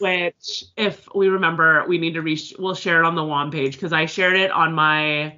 Which, 0.00 0.64
if 0.76 1.08
we 1.14 1.28
remember, 1.28 1.84
we 1.86 1.98
need 1.98 2.14
to 2.14 2.22
reach. 2.22 2.54
We'll 2.58 2.74
share 2.74 3.02
it 3.02 3.06
on 3.06 3.14
the 3.14 3.24
WOM 3.24 3.50
page 3.50 3.72
because 3.74 3.92
I 3.92 4.06
shared 4.06 4.36
it 4.36 4.50
on 4.50 4.74
my. 4.74 5.36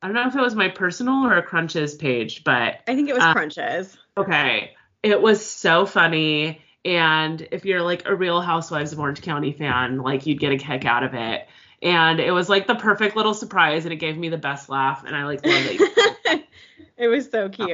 I 0.00 0.06
don't 0.06 0.14
know 0.14 0.28
if 0.28 0.36
it 0.36 0.40
was 0.40 0.54
my 0.54 0.68
personal 0.68 1.26
or 1.26 1.36
a 1.36 1.42
Crunches 1.42 1.96
page, 1.96 2.44
but 2.44 2.80
I 2.86 2.94
think 2.94 3.08
it 3.08 3.14
was 3.14 3.22
uh, 3.22 3.32
crunches. 3.32 3.98
Okay. 4.16 4.74
It 5.02 5.20
was 5.20 5.44
so 5.44 5.86
funny. 5.86 6.60
And 6.84 7.46
if 7.50 7.64
you're 7.64 7.82
like 7.82 8.06
a 8.06 8.14
real 8.14 8.40
Housewives 8.40 8.92
of 8.92 9.00
Orange 9.00 9.22
County 9.22 9.52
fan, 9.52 9.98
like 9.98 10.26
you'd 10.26 10.38
get 10.38 10.52
a 10.52 10.56
kick 10.56 10.84
out 10.84 11.02
of 11.02 11.14
it. 11.14 11.48
And 11.82 12.20
it 12.20 12.32
was 12.32 12.48
like 12.48 12.66
the 12.66 12.74
perfect 12.74 13.16
little 13.16 13.34
surprise 13.34 13.84
and 13.84 13.92
it 13.92 13.96
gave 13.96 14.16
me 14.16 14.28
the 14.28 14.38
best 14.38 14.68
laugh. 14.68 15.04
And 15.04 15.14
I 15.14 15.24
like 15.24 15.44
love 15.44 15.62
it. 15.66 16.44
it 16.96 17.08
was 17.08 17.30
so 17.30 17.48
cute. 17.48 17.70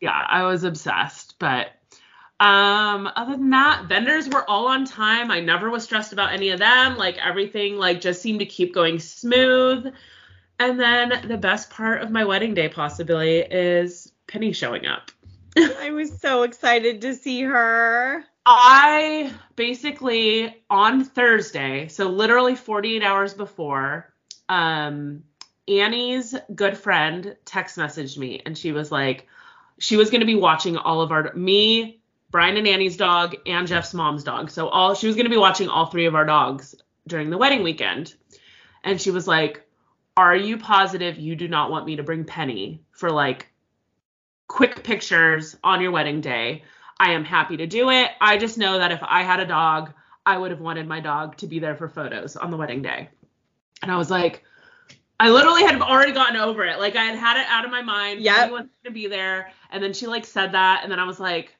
yeah, 0.00 0.26
I 0.28 0.44
was 0.44 0.64
obsessed. 0.64 1.38
But 1.38 1.68
um 2.40 3.10
other 3.14 3.36
than 3.36 3.50
that, 3.50 3.84
vendors 3.86 4.28
were 4.28 4.48
all 4.48 4.66
on 4.68 4.86
time. 4.86 5.30
I 5.30 5.40
never 5.40 5.70
was 5.70 5.84
stressed 5.84 6.12
about 6.12 6.32
any 6.32 6.50
of 6.50 6.58
them. 6.58 6.96
Like 6.96 7.18
everything 7.24 7.76
like 7.76 8.00
just 8.00 8.22
seemed 8.22 8.40
to 8.40 8.46
keep 8.46 8.74
going 8.74 8.98
smooth. 8.98 9.92
And 10.58 10.78
then 10.78 11.26
the 11.28 11.38
best 11.38 11.70
part 11.70 12.02
of 12.02 12.10
my 12.10 12.24
wedding 12.24 12.54
day 12.54 12.68
possibly 12.68 13.38
is 13.38 14.12
Penny 14.26 14.52
showing 14.52 14.86
up. 14.86 15.10
I 15.56 15.90
was 15.90 16.18
so 16.20 16.42
excited 16.42 17.00
to 17.02 17.14
see 17.14 17.42
her. 17.42 18.24
I 18.46 19.32
basically 19.56 20.56
on 20.68 21.04
Thursday, 21.04 21.88
so 21.88 22.08
literally 22.08 22.56
48 22.56 23.02
hours 23.02 23.34
before, 23.34 24.12
um, 24.48 25.24
Annie's 25.68 26.34
good 26.54 26.76
friend 26.76 27.36
text 27.44 27.76
messaged 27.76 28.18
me 28.18 28.42
and 28.44 28.56
she 28.56 28.72
was 28.72 28.90
like, 28.90 29.26
she 29.78 29.96
was 29.96 30.10
going 30.10 30.20
to 30.20 30.26
be 30.26 30.34
watching 30.34 30.76
all 30.76 31.00
of 31.00 31.12
our, 31.12 31.32
me, 31.34 31.99
Brian 32.30 32.56
and 32.56 32.66
Annie's 32.66 32.96
dog, 32.96 33.36
and 33.46 33.66
Jeff's 33.66 33.94
mom's 33.94 34.24
dog. 34.24 34.50
So 34.50 34.68
all, 34.68 34.94
she 34.94 35.06
was 35.06 35.16
going 35.16 35.26
to 35.26 35.30
be 35.30 35.36
watching 35.36 35.68
all 35.68 35.86
three 35.86 36.06
of 36.06 36.14
our 36.14 36.24
dogs 36.24 36.74
during 37.06 37.30
the 37.30 37.38
wedding 37.38 37.62
weekend. 37.62 38.14
And 38.84 39.00
she 39.00 39.10
was 39.10 39.26
like, 39.26 39.66
Are 40.16 40.36
you 40.36 40.58
positive 40.58 41.18
you 41.18 41.34
do 41.36 41.48
not 41.48 41.70
want 41.70 41.86
me 41.86 41.96
to 41.96 42.02
bring 42.02 42.24
Penny 42.24 42.82
for 42.92 43.10
like 43.10 43.48
quick 44.46 44.84
pictures 44.84 45.56
on 45.64 45.80
your 45.80 45.90
wedding 45.90 46.20
day? 46.20 46.62
I 46.98 47.12
am 47.12 47.24
happy 47.24 47.56
to 47.56 47.66
do 47.66 47.90
it. 47.90 48.10
I 48.20 48.36
just 48.36 48.58
know 48.58 48.78
that 48.78 48.92
if 48.92 49.00
I 49.02 49.22
had 49.22 49.40
a 49.40 49.46
dog, 49.46 49.92
I 50.24 50.36
would 50.36 50.50
have 50.50 50.60
wanted 50.60 50.86
my 50.86 51.00
dog 51.00 51.36
to 51.38 51.46
be 51.46 51.58
there 51.58 51.74
for 51.74 51.88
photos 51.88 52.36
on 52.36 52.50
the 52.50 52.56
wedding 52.56 52.82
day. 52.82 53.08
And 53.82 53.90
I 53.90 53.96
was 53.96 54.10
like, 54.10 54.44
I 55.18 55.30
literally 55.30 55.62
had 55.62 55.80
already 55.80 56.12
gotten 56.12 56.36
over 56.36 56.64
it. 56.64 56.78
Like 56.78 56.96
I 56.96 57.04
had 57.04 57.18
had 57.18 57.40
it 57.40 57.46
out 57.48 57.64
of 57.64 57.70
my 57.70 57.82
mind. 57.82 58.22
Penny 58.40 58.52
wasn't 58.52 58.70
to 58.84 58.90
be 58.90 59.06
there. 59.06 59.50
And 59.70 59.82
then 59.82 59.92
she 59.92 60.06
like 60.06 60.24
said 60.24 60.52
that, 60.52 60.80
and 60.82 60.92
then 60.92 60.98
I 60.98 61.04
was 61.04 61.18
like, 61.18 61.56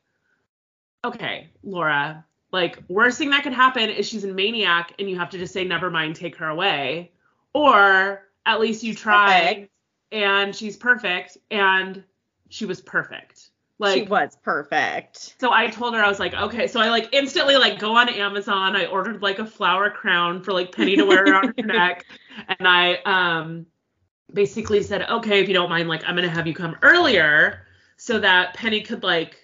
okay, 1.04 1.50
Laura. 1.62 2.24
Like 2.52 2.82
worst 2.88 3.18
thing 3.18 3.30
that 3.30 3.44
could 3.44 3.52
happen 3.52 3.88
is 3.90 4.08
she's 4.08 4.24
a 4.24 4.32
maniac, 4.32 4.92
and 4.98 5.08
you 5.08 5.18
have 5.18 5.30
to 5.30 5.38
just 5.38 5.52
say 5.52 5.64
never 5.64 5.90
mind, 5.90 6.16
take 6.16 6.36
her 6.36 6.48
away, 6.48 7.12
or 7.54 8.26
at 8.46 8.60
least 8.60 8.82
you 8.82 8.94
Perfect. 8.94 9.70
and 10.10 10.54
she's 10.54 10.76
perfect, 10.76 11.38
and 11.50 12.02
she 12.48 12.64
was 12.66 12.80
perfect. 12.80 13.50
Like 13.78 13.94
she 13.94 14.02
was 14.02 14.36
perfect. 14.42 15.36
so 15.40 15.52
I 15.52 15.68
told 15.68 15.94
her 15.94 16.04
I 16.04 16.08
was 16.08 16.18
like, 16.18 16.34
okay. 16.34 16.66
So 16.66 16.80
I 16.80 16.90
like 16.90 17.08
instantly 17.12 17.56
like 17.56 17.78
go 17.78 17.96
on 17.96 18.10
Amazon. 18.10 18.76
I 18.76 18.86
ordered 18.86 19.22
like 19.22 19.38
a 19.38 19.46
flower 19.46 19.88
crown 19.88 20.42
for 20.42 20.52
like 20.52 20.70
Penny 20.70 20.96
to 20.96 21.04
wear 21.04 21.24
around 21.24 21.54
her 21.56 21.62
neck, 21.66 22.04
and 22.48 22.68
I 22.68 22.96
um 23.06 23.64
basically 24.34 24.82
said, 24.82 25.08
okay, 25.08 25.40
if 25.40 25.48
you 25.48 25.54
don't 25.54 25.70
mind, 25.70 25.88
like 25.88 26.02
I'm 26.06 26.14
gonna 26.14 26.28
have 26.28 26.46
you 26.46 26.54
come 26.54 26.76
earlier 26.82 27.66
so 27.96 28.18
that 28.18 28.54
Penny 28.54 28.82
could 28.82 29.02
like 29.02 29.39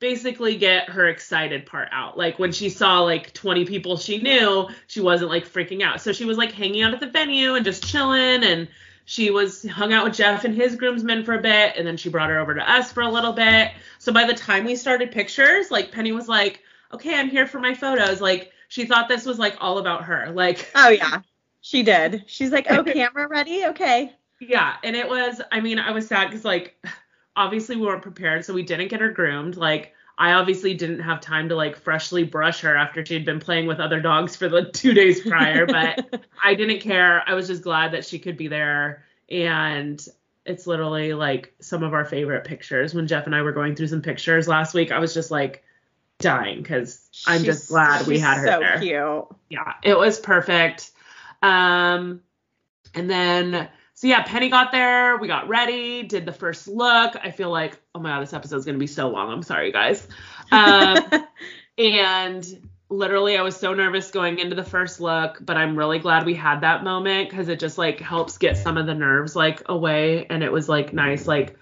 basically 0.00 0.56
get 0.56 0.88
her 0.88 1.06
excited 1.08 1.66
part 1.66 1.88
out. 1.92 2.18
Like 2.18 2.38
when 2.38 2.52
she 2.52 2.70
saw 2.70 3.00
like 3.00 3.32
20 3.34 3.66
people 3.66 3.96
she 3.96 4.18
knew, 4.18 4.68
she 4.86 5.00
wasn't 5.00 5.30
like 5.30 5.46
freaking 5.46 5.82
out. 5.82 6.00
So 6.00 6.12
she 6.12 6.24
was 6.24 6.38
like 6.38 6.52
hanging 6.52 6.82
out 6.82 6.94
at 6.94 7.00
the 7.00 7.06
venue 7.06 7.54
and 7.54 7.64
just 7.64 7.86
chilling 7.86 8.42
and 8.42 8.66
she 9.04 9.30
was 9.30 9.68
hung 9.68 9.92
out 9.92 10.04
with 10.04 10.14
Jeff 10.14 10.44
and 10.44 10.54
his 10.54 10.76
groomsmen 10.76 11.24
for 11.24 11.34
a 11.34 11.42
bit, 11.42 11.74
and 11.76 11.84
then 11.84 11.96
she 11.96 12.08
brought 12.08 12.30
her 12.30 12.38
over 12.38 12.54
to 12.54 12.70
us 12.70 12.92
for 12.92 13.02
a 13.02 13.08
little 13.08 13.32
bit. 13.32 13.72
So 13.98 14.12
by 14.12 14.24
the 14.24 14.34
time 14.34 14.64
we 14.64 14.76
started 14.76 15.10
pictures, 15.10 15.68
like 15.68 15.90
Penny 15.90 16.12
was 16.12 16.28
like, 16.28 16.60
"Okay, 16.92 17.18
I'm 17.18 17.28
here 17.28 17.44
for 17.44 17.58
my 17.58 17.74
photos." 17.74 18.20
Like 18.20 18.52
she 18.68 18.86
thought 18.86 19.08
this 19.08 19.26
was 19.26 19.36
like 19.36 19.56
all 19.60 19.78
about 19.78 20.04
her. 20.04 20.30
Like 20.30 20.70
Oh 20.76 20.90
yeah. 20.90 21.22
She 21.60 21.82
did. 21.82 22.22
She's 22.28 22.52
like, 22.52 22.66
"Oh, 22.70 22.84
camera 22.84 23.26
ready? 23.26 23.64
Okay." 23.66 24.14
yeah, 24.40 24.76
and 24.82 24.96
it 24.96 25.08
was. 25.08 25.40
I 25.52 25.60
mean, 25.60 25.78
I 25.78 25.90
was 25.90 26.06
sad 26.06 26.28
because 26.28 26.44
like 26.44 26.76
obviously 27.40 27.76
we 27.76 27.86
weren't 27.86 28.02
prepared, 28.02 28.44
so 28.44 28.52
we 28.52 28.62
didn't 28.62 28.88
get 28.88 29.00
her 29.00 29.10
groomed. 29.10 29.56
Like 29.56 29.94
I 30.18 30.32
obviously 30.32 30.74
didn't 30.74 31.00
have 31.00 31.22
time 31.22 31.48
to 31.48 31.56
like 31.56 31.76
freshly 31.76 32.22
brush 32.22 32.60
her 32.60 32.76
after 32.76 33.04
she'd 33.04 33.24
been 33.24 33.40
playing 33.40 33.66
with 33.66 33.80
other 33.80 34.00
dogs 34.00 34.36
for 34.36 34.48
the 34.48 34.64
two 34.72 34.92
days 34.92 35.22
prior, 35.22 35.66
but 35.66 36.22
I 36.44 36.54
didn't 36.54 36.80
care. 36.80 37.24
I 37.26 37.32
was 37.32 37.46
just 37.46 37.62
glad 37.62 37.92
that 37.92 38.04
she 38.04 38.18
could 38.18 38.36
be 38.36 38.48
there. 38.48 39.04
And 39.30 40.04
it's 40.44 40.66
literally 40.66 41.14
like 41.14 41.54
some 41.60 41.82
of 41.82 41.94
our 41.94 42.04
favorite 42.04 42.44
pictures. 42.44 42.92
When 42.92 43.06
Jeff 43.06 43.24
and 43.24 43.34
I 43.34 43.40
were 43.40 43.52
going 43.52 43.74
through 43.74 43.88
some 43.88 44.02
pictures 44.02 44.46
last 44.46 44.74
week, 44.74 44.92
I 44.92 44.98
was 44.98 45.14
just 45.14 45.30
like 45.30 45.64
dying 46.18 46.58
because 46.60 47.08
I'm 47.26 47.42
just 47.42 47.70
glad 47.70 48.06
we 48.06 48.18
had 48.18 48.36
her 48.38 48.46
so 48.46 48.60
there. 48.60 48.78
cute. 48.78 49.26
Yeah, 49.48 49.74
it 49.82 49.96
was 49.96 50.20
perfect. 50.20 50.90
Um, 51.40 52.20
and 52.94 53.08
then 53.08 53.70
so 54.00 54.06
yeah, 54.06 54.22
Penny 54.22 54.48
got 54.48 54.72
there. 54.72 55.18
We 55.18 55.28
got 55.28 55.46
ready, 55.46 56.02
did 56.04 56.24
the 56.24 56.32
first 56.32 56.66
look. 56.66 57.16
I 57.22 57.30
feel 57.30 57.50
like 57.50 57.78
oh 57.94 58.00
my 58.00 58.08
god, 58.08 58.22
this 58.22 58.32
episode's 58.32 58.64
gonna 58.64 58.78
be 58.78 58.86
so 58.86 59.10
long. 59.10 59.30
I'm 59.30 59.42
sorry, 59.42 59.72
guys. 59.72 60.08
Um, 60.50 60.96
and 61.78 62.66
literally 62.88 63.36
i 63.36 63.42
was 63.42 63.54
so 63.54 63.72
nervous 63.72 64.10
going 64.10 64.40
into 64.40 64.56
the 64.56 64.64
first 64.64 65.00
look 65.00 65.38
but 65.42 65.56
i'm 65.56 65.76
really 65.76 66.00
glad 66.00 66.26
we 66.26 66.34
had 66.34 66.60
that 66.62 66.82
moment 66.82 67.30
because 67.30 67.48
it 67.48 67.60
just 67.60 67.78
like 67.78 68.00
helps 68.00 68.36
get 68.36 68.56
some 68.56 68.76
of 68.76 68.84
the 68.84 68.94
nerves 68.94 69.36
like 69.36 69.62
away 69.66 70.26
and 70.28 70.42
it 70.42 70.50
was 70.50 70.68
like 70.68 70.92
nice 70.92 71.28
like 71.28 71.56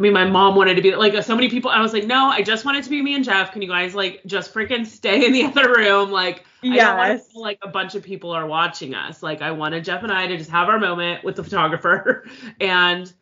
i 0.00 0.02
mean 0.02 0.14
my 0.14 0.24
mom 0.24 0.56
wanted 0.56 0.74
to 0.74 0.82
be 0.82 0.96
like 0.96 1.22
so 1.22 1.36
many 1.36 1.48
people 1.50 1.70
i 1.70 1.80
was 1.80 1.92
like 1.92 2.06
no 2.06 2.26
i 2.28 2.42
just 2.42 2.64
want 2.64 2.76
it 2.78 2.84
to 2.84 2.90
be 2.90 3.02
me 3.02 3.14
and 3.14 3.24
jeff 3.24 3.52
can 3.52 3.62
you 3.62 3.68
guys 3.68 3.94
like 3.94 4.22
just 4.26 4.52
freaking 4.54 4.86
stay 4.86 5.26
in 5.26 5.32
the 5.32 5.44
other 5.56 5.72
room 5.74 6.10
like 6.10 6.44
i 6.70 6.78
don't 6.78 6.96
want 6.96 7.12
Yes. 7.12 7.26
to 7.26 7.32
feel 7.32 7.42
like 7.42 7.58
a 7.62 7.68
bunch 7.68 7.94
of 7.94 8.02
people 8.02 8.30
are 8.32 8.46
watching 8.46 8.94
us 8.94 9.22
like 9.22 9.42
i 9.42 9.50
wanted 9.52 9.84
jeff 9.84 10.02
and 10.02 10.12
i 10.12 10.26
to 10.26 10.36
just 10.38 10.50
have 10.50 10.68
our 10.68 10.78
moment 10.80 11.22
with 11.24 11.36
the 11.36 11.44
photographer 11.44 12.26
and 12.60 13.12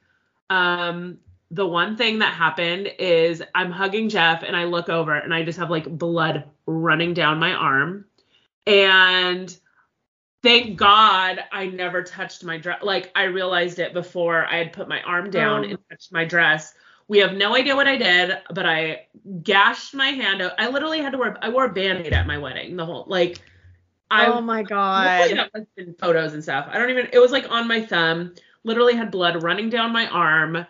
um 0.50 1.18
the 1.50 1.66
one 1.66 1.96
thing 1.96 2.18
that 2.18 2.34
happened 2.34 2.90
is 2.98 3.42
I'm 3.54 3.70
hugging 3.70 4.10
Jeff 4.10 4.42
and 4.42 4.54
I 4.54 4.64
look 4.64 4.90
over 4.90 5.14
and 5.14 5.32
I 5.32 5.42
just 5.44 5.58
have 5.58 5.70
like 5.70 5.86
blood 5.88 6.44
running 6.66 7.14
down 7.14 7.38
my 7.38 7.52
arm. 7.54 8.04
And 8.66 9.56
thank 10.42 10.76
God 10.76 11.40
I 11.52 11.66
never 11.66 12.02
touched 12.02 12.44
my 12.44 12.58
dress. 12.58 12.82
Like 12.82 13.10
I 13.14 13.24
realized 13.24 13.78
it 13.78 13.92
before 13.92 14.46
I 14.46 14.56
had 14.56 14.72
put 14.72 14.88
my 14.88 15.02
arm 15.02 15.30
down 15.30 15.64
Oh. 15.64 15.68
and 15.68 15.78
touched 15.90 16.12
my 16.12 16.24
dress. 16.24 16.74
We 17.08 17.18
have 17.18 17.34
no 17.34 17.54
idea 17.56 17.74
what 17.74 17.88
I 17.88 17.96
did, 17.96 18.38
but 18.52 18.66
I 18.66 19.06
gashed 19.42 19.94
my 19.94 20.08
hand. 20.08 20.42
out. 20.42 20.52
I 20.58 20.68
literally 20.68 21.00
had 21.00 21.12
to 21.12 21.18
wear 21.18 21.36
I 21.42 21.48
wore 21.48 21.64
a 21.64 21.72
band-aid 21.72 22.12
at 22.12 22.26
my 22.26 22.36
wedding. 22.38 22.76
The 22.76 22.84
whole 22.84 23.04
like 23.08 23.40
I 24.10 24.26
oh 24.26 24.40
my 24.40 24.62
god. 24.62 25.20
in 25.76 25.94
photos 25.94 26.34
and 26.34 26.42
stuff. 26.42 26.68
I 26.70 26.78
don't 26.78 26.90
even. 26.90 27.08
It 27.12 27.18
was 27.18 27.32
like 27.32 27.50
on 27.50 27.66
my 27.68 27.80
thumb. 27.84 28.34
Literally 28.64 28.94
had 28.94 29.10
blood 29.10 29.42
running 29.42 29.70
down 29.70 29.92
my 29.92 30.06
arm, 30.08 30.66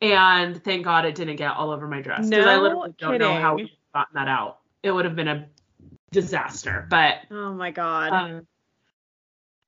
and 0.00 0.62
thank 0.64 0.84
God 0.84 1.04
it 1.04 1.14
didn't 1.14 1.36
get 1.36 1.52
all 1.56 1.70
over 1.70 1.86
my 1.86 2.00
dress. 2.00 2.30
'cause 2.30 2.46
I 2.46 2.54
No 2.54 2.54
I 2.54 2.56
literally 2.58 2.94
don't 2.98 3.18
know 3.18 3.34
how 3.34 3.54
we 3.56 3.62
kidding. 3.62 3.64
would 3.64 3.70
have 3.94 4.06
gotten 4.06 4.14
that 4.14 4.28
out. 4.28 4.60
It 4.82 4.90
would 4.92 5.04
have 5.04 5.16
been 5.16 5.28
a 5.28 5.46
disaster. 6.10 6.86
But 6.88 7.18
Oh 7.30 7.52
my 7.52 7.70
god. 7.70 8.12
um, 8.12 8.46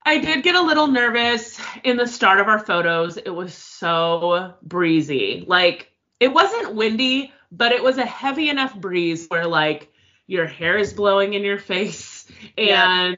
I 0.05 0.19
did 0.19 0.43
get 0.43 0.55
a 0.55 0.61
little 0.61 0.87
nervous 0.87 1.59
in 1.83 1.97
the 1.97 2.05
start 2.07 2.39
of 2.39 2.47
our 2.47 2.59
photos. 2.59 3.17
It 3.17 3.29
was 3.29 3.53
so 3.53 4.53
breezy. 4.61 5.43
Like 5.47 5.91
it 6.19 6.31
wasn't 6.31 6.75
windy, 6.75 7.33
but 7.51 7.71
it 7.71 7.83
was 7.83 7.97
a 7.97 8.05
heavy 8.05 8.49
enough 8.49 8.75
breeze 8.75 9.27
where 9.27 9.47
like 9.47 9.91
your 10.27 10.45
hair 10.45 10.77
is 10.77 10.93
blowing 10.93 11.33
in 11.33 11.43
your 11.43 11.57
face 11.57 12.27
and 12.57 12.67
Yeah. 12.67 13.15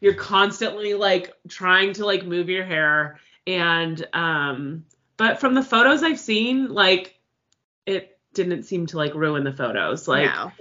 you're 0.00 0.14
constantly 0.14 0.94
like 0.94 1.32
trying 1.48 1.92
to 1.94 2.06
like 2.06 2.24
move 2.24 2.48
your 2.48 2.64
hair 2.64 3.18
and 3.46 4.06
um 4.12 4.84
but 5.16 5.40
from 5.40 5.54
the 5.54 5.62
photos 5.62 6.02
I've 6.02 6.20
seen 6.20 6.68
like 6.68 7.18
it 7.86 8.18
didn't 8.34 8.64
seem 8.64 8.86
to 8.86 8.96
like 8.96 9.14
ruin 9.14 9.42
the 9.42 9.52
photos. 9.52 10.06
Like 10.06 10.26
no. 10.32 10.52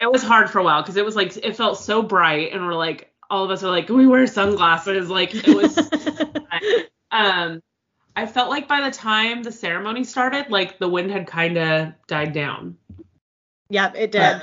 it 0.00 0.10
was 0.10 0.22
hard 0.22 0.48
for 0.48 0.60
a 0.60 0.64
while 0.64 0.80
because 0.82 0.96
it 0.96 1.04
was 1.04 1.16
like 1.16 1.36
it 1.36 1.56
felt 1.56 1.78
so 1.78 2.02
bright 2.02 2.52
and 2.52 2.64
we're 2.64 2.74
like 2.74 3.12
all 3.30 3.44
of 3.44 3.50
us 3.50 3.62
are 3.62 3.70
like 3.70 3.88
we 3.88 4.06
wear 4.06 4.26
sunglasses? 4.26 5.08
Like 5.08 5.34
it 5.34 5.54
was 5.54 5.78
um 7.10 7.62
i 8.16 8.26
felt 8.26 8.50
like 8.50 8.66
by 8.68 8.80
the 8.80 8.90
time 8.90 9.42
the 9.42 9.52
ceremony 9.52 10.04
started 10.04 10.50
like 10.50 10.78
the 10.78 10.88
wind 10.88 11.10
had 11.10 11.26
kind 11.26 11.56
of 11.56 11.92
died 12.06 12.32
down. 12.32 12.76
Yep, 13.68 13.94
it 13.96 14.12
did. 14.12 14.40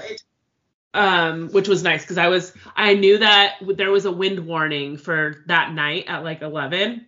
um 0.94 1.50
which 1.50 1.68
was 1.68 1.82
nice 1.84 2.04
because 2.04 2.18
i 2.18 2.28
was 2.28 2.54
i 2.76 2.94
knew 2.94 3.18
that 3.18 3.56
there 3.62 3.92
was 3.92 4.06
a 4.06 4.12
wind 4.12 4.46
warning 4.46 4.96
for 4.98 5.44
that 5.48 5.74
night 5.74 6.06
at 6.08 6.24
like 6.24 6.42
11 6.42 7.06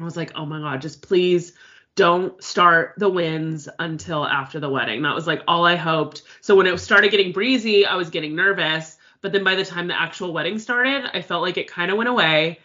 i 0.00 0.02
was 0.02 0.16
like 0.16 0.32
oh 0.34 0.44
my 0.44 0.58
god 0.58 0.80
just 0.82 1.02
please 1.02 1.52
don't 1.94 2.42
start 2.42 2.94
the 2.96 3.08
winds 3.08 3.68
until 3.78 4.26
after 4.26 4.58
the 4.58 4.68
wedding. 4.70 5.02
That 5.02 5.14
was 5.14 5.26
like 5.26 5.42
all 5.46 5.66
i 5.66 5.76
hoped. 5.76 6.22
So 6.40 6.56
when 6.56 6.66
it 6.66 6.80
started 6.80 7.10
getting 7.10 7.32
breezy 7.32 7.86
i 7.86 7.96
was 7.96 8.10
getting 8.10 8.34
nervous 8.34 8.96
but 9.22 9.32
then 9.32 9.42
by 9.42 9.54
the 9.54 9.64
time 9.64 9.86
the 9.86 9.98
actual 9.98 10.32
wedding 10.32 10.58
started 10.58 11.08
i 11.14 11.22
felt 11.22 11.42
like 11.42 11.56
it 11.56 11.68
kind 11.68 11.90
of 11.90 11.96
went 11.96 12.08
away 12.08 12.58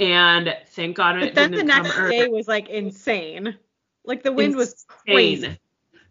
and 0.00 0.56
thank 0.68 0.96
god 0.96 1.14
but 1.14 1.28
it 1.28 1.34
then 1.34 1.50
didn't 1.50 1.66
the 1.66 1.74
next 1.74 1.96
day 2.10 2.28
was 2.28 2.48
like 2.48 2.68
insane. 2.68 3.56
Like 4.04 4.22
the 4.22 4.32
wind 4.32 4.56
was 4.56 4.72
insane. 4.72 5.14
crazy. 5.14 5.60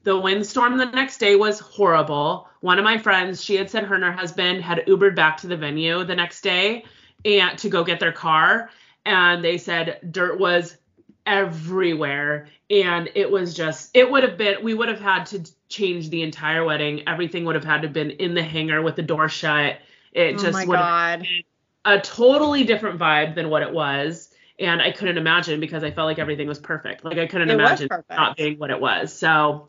The 0.03 0.17
windstorm 0.17 0.77
the 0.77 0.85
next 0.85 1.19
day 1.19 1.35
was 1.35 1.59
horrible. 1.59 2.49
One 2.61 2.77
of 2.77 2.83
my 2.83 2.97
friends, 2.97 3.43
she 3.43 3.55
had 3.55 3.69
said 3.69 3.85
her 3.85 3.95
and 3.95 4.03
her 4.03 4.11
husband 4.11 4.61
had 4.61 4.85
Ubered 4.87 5.15
back 5.15 5.37
to 5.37 5.47
the 5.47 5.55
venue 5.55 6.03
the 6.03 6.15
next 6.15 6.41
day 6.41 6.83
and 7.23 7.57
to 7.59 7.69
go 7.69 7.83
get 7.83 7.99
their 7.99 8.11
car. 8.11 8.69
And 9.05 9.43
they 9.43 9.57
said 9.57 9.99
dirt 10.11 10.39
was 10.39 10.75
everywhere. 11.25 12.47
And 12.69 13.09
it 13.15 13.29
was 13.29 13.53
just, 13.53 13.91
it 13.93 14.09
would 14.09 14.23
have 14.23 14.37
been, 14.37 14.61
we 14.61 14.73
would 14.73 14.89
have 14.89 14.99
had 14.99 15.25
to 15.27 15.43
change 15.69 16.09
the 16.09 16.21
entire 16.21 16.65
wedding. 16.65 17.07
Everything 17.07 17.45
would 17.45 17.55
have 17.55 17.63
had 17.63 17.83
to 17.83 17.87
have 17.87 17.93
been 17.93 18.11
in 18.11 18.33
the 18.33 18.43
hangar 18.43 18.81
with 18.81 18.97
the 18.97 19.03
door 19.03 19.29
shut. 19.29 19.77
It 20.13 20.35
oh 20.35 20.37
just 20.37 20.53
my 20.53 20.65
would 20.65 20.77
god. 20.77 21.27
a 21.85 21.99
totally 21.99 22.63
different 22.63 22.99
vibe 22.99 23.35
than 23.35 23.49
what 23.49 23.61
it 23.61 23.73
was. 23.73 24.29
And 24.59 24.81
I 24.81 24.91
couldn't 24.91 25.17
imagine 25.17 25.59
because 25.59 25.83
I 25.83 25.91
felt 25.91 26.05
like 26.05 26.19
everything 26.19 26.47
was 26.47 26.59
perfect. 26.59 27.03
Like 27.03 27.17
I 27.17 27.27
couldn't 27.27 27.49
It 27.49 27.53
imagine 27.53 27.89
not 28.09 28.37
being 28.37 28.59
what 28.59 28.69
it 28.69 28.79
was. 28.79 29.11
So 29.11 29.67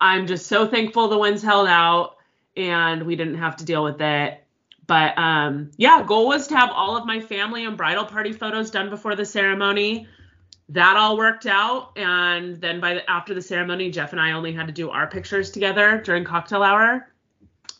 I'm 0.00 0.26
just 0.26 0.46
so 0.46 0.66
thankful 0.66 1.08
the 1.08 1.18
winds 1.18 1.42
held 1.42 1.68
out 1.68 2.16
and 2.56 3.04
we 3.04 3.16
didn't 3.16 3.38
have 3.38 3.56
to 3.56 3.64
deal 3.64 3.82
with 3.82 4.00
it. 4.00 4.42
But 4.86 5.16
um 5.18 5.70
yeah, 5.78 6.04
goal 6.06 6.28
was 6.28 6.46
to 6.48 6.56
have 6.56 6.70
all 6.70 6.96
of 6.96 7.06
my 7.06 7.20
family 7.20 7.64
and 7.64 7.76
bridal 7.76 8.04
party 8.04 8.32
photos 8.32 8.70
done 8.70 8.90
before 8.90 9.16
the 9.16 9.24
ceremony. 9.24 10.06
That 10.68 10.96
all 10.96 11.16
worked 11.16 11.46
out 11.46 11.96
and 11.96 12.60
then 12.60 12.80
by 12.80 12.94
the, 12.94 13.10
after 13.10 13.32
the 13.32 13.42
ceremony 13.42 13.90
Jeff 13.90 14.12
and 14.12 14.20
I 14.20 14.32
only 14.32 14.52
had 14.52 14.66
to 14.66 14.72
do 14.72 14.90
our 14.90 15.06
pictures 15.06 15.50
together 15.50 16.00
during 16.04 16.24
cocktail 16.24 16.62
hour 16.62 17.10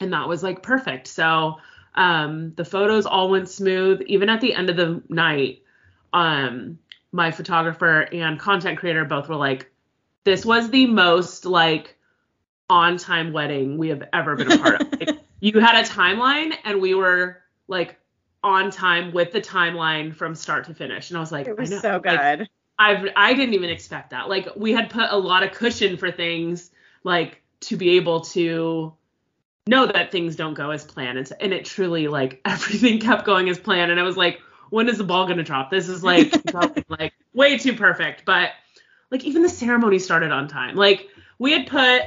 and 0.01 0.13
that 0.13 0.27
was 0.27 0.43
like 0.43 0.63
perfect. 0.63 1.07
So 1.07 1.57
um 1.97 2.53
the 2.57 2.65
photos 2.65 3.07
all 3.07 3.31
went 3.31 3.49
smooth 3.49 4.03
even 4.07 4.29
at 4.29 4.41
the 4.41 4.55
end 4.55 4.71
of 4.71 4.77
the 4.77 5.03
night 5.09 5.63
um 6.13 6.79
my 7.13 7.31
photographer 7.31 8.03
and 8.13 8.39
content 8.39 8.79
creator 8.79 9.05
both 9.05 9.29
were 9.29 9.37
like 9.37 9.71
this 10.25 10.45
was 10.45 10.71
the 10.71 10.87
most 10.87 11.45
like 11.45 11.97
on 12.69 12.97
time 12.97 13.33
wedding 13.33 13.79
we 13.79 13.89
have 13.89 14.03
ever 14.13 14.37
been 14.37 14.51
a 14.51 14.59
part 14.59 14.81
of 14.81 15.01
like, 15.01 15.19
you 15.41 15.59
had 15.61 15.77
a 15.85 15.89
timeline 15.89 16.55
and 16.65 16.81
we 16.81 16.95
were 16.95 17.43
like 17.69 17.97
on 18.43 18.71
time 18.71 19.13
with 19.13 19.33
the 19.33 19.41
timeline 19.41 20.15
from 20.15 20.35
start 20.35 20.65
to 20.65 20.75
finish 20.75 21.11
and 21.11 21.17
i 21.17 21.21
was 21.21 21.33
like 21.33 21.47
It 21.47 21.59
was 21.59 21.81
so 21.81 21.93
like, 21.93 22.03
good. 22.03 22.49
I've 22.79 23.09
I 23.17 23.35
didn't 23.35 23.55
even 23.55 23.71
expect 23.71 24.11
that. 24.11 24.29
Like 24.29 24.49
we 24.57 24.73
had 24.73 24.91
put 24.91 25.07
a 25.11 25.17
lot 25.17 25.43
of 25.43 25.53
cushion 25.53 25.97
for 25.97 26.11
things 26.11 26.71
like 27.05 27.43
to 27.61 27.77
be 27.77 27.97
able 27.97 28.21
to 28.21 28.93
know 29.67 29.87
that 29.87 30.13
things 30.13 30.37
don't 30.37 30.55
go 30.55 30.71
as 30.71 30.85
planned 30.85 31.19
and, 31.19 31.33
and 31.41 31.53
it 31.53 31.65
truly 31.65 32.09
like 32.09 32.41
everything 32.45 33.01
kept 33.01 33.25
going 33.25 33.49
as 33.49 33.59
planned 33.59 33.91
and 33.91 34.01
I 34.01 34.05
was 34.05 34.17
like 34.17 34.41
when 34.71 34.89
is 34.89 34.99
the 34.99 35.05
ball 35.05 35.27
gonna 35.27 35.43
drop? 35.43 35.71
This 35.71 35.89
is 35.89 36.03
like 36.03 36.31
going, 36.53 36.85
like 36.89 37.13
way 37.33 37.59
too 37.59 37.75
perfect. 37.75 38.25
But 38.25 38.51
like 39.11 39.25
even 39.25 39.43
the 39.43 39.49
ceremony 39.49 39.99
started 39.99 40.33
on 40.33 40.49
time. 40.49 40.77
Like 40.77 41.09
we 41.39 41.53
had 41.53 41.67
put 41.67 42.03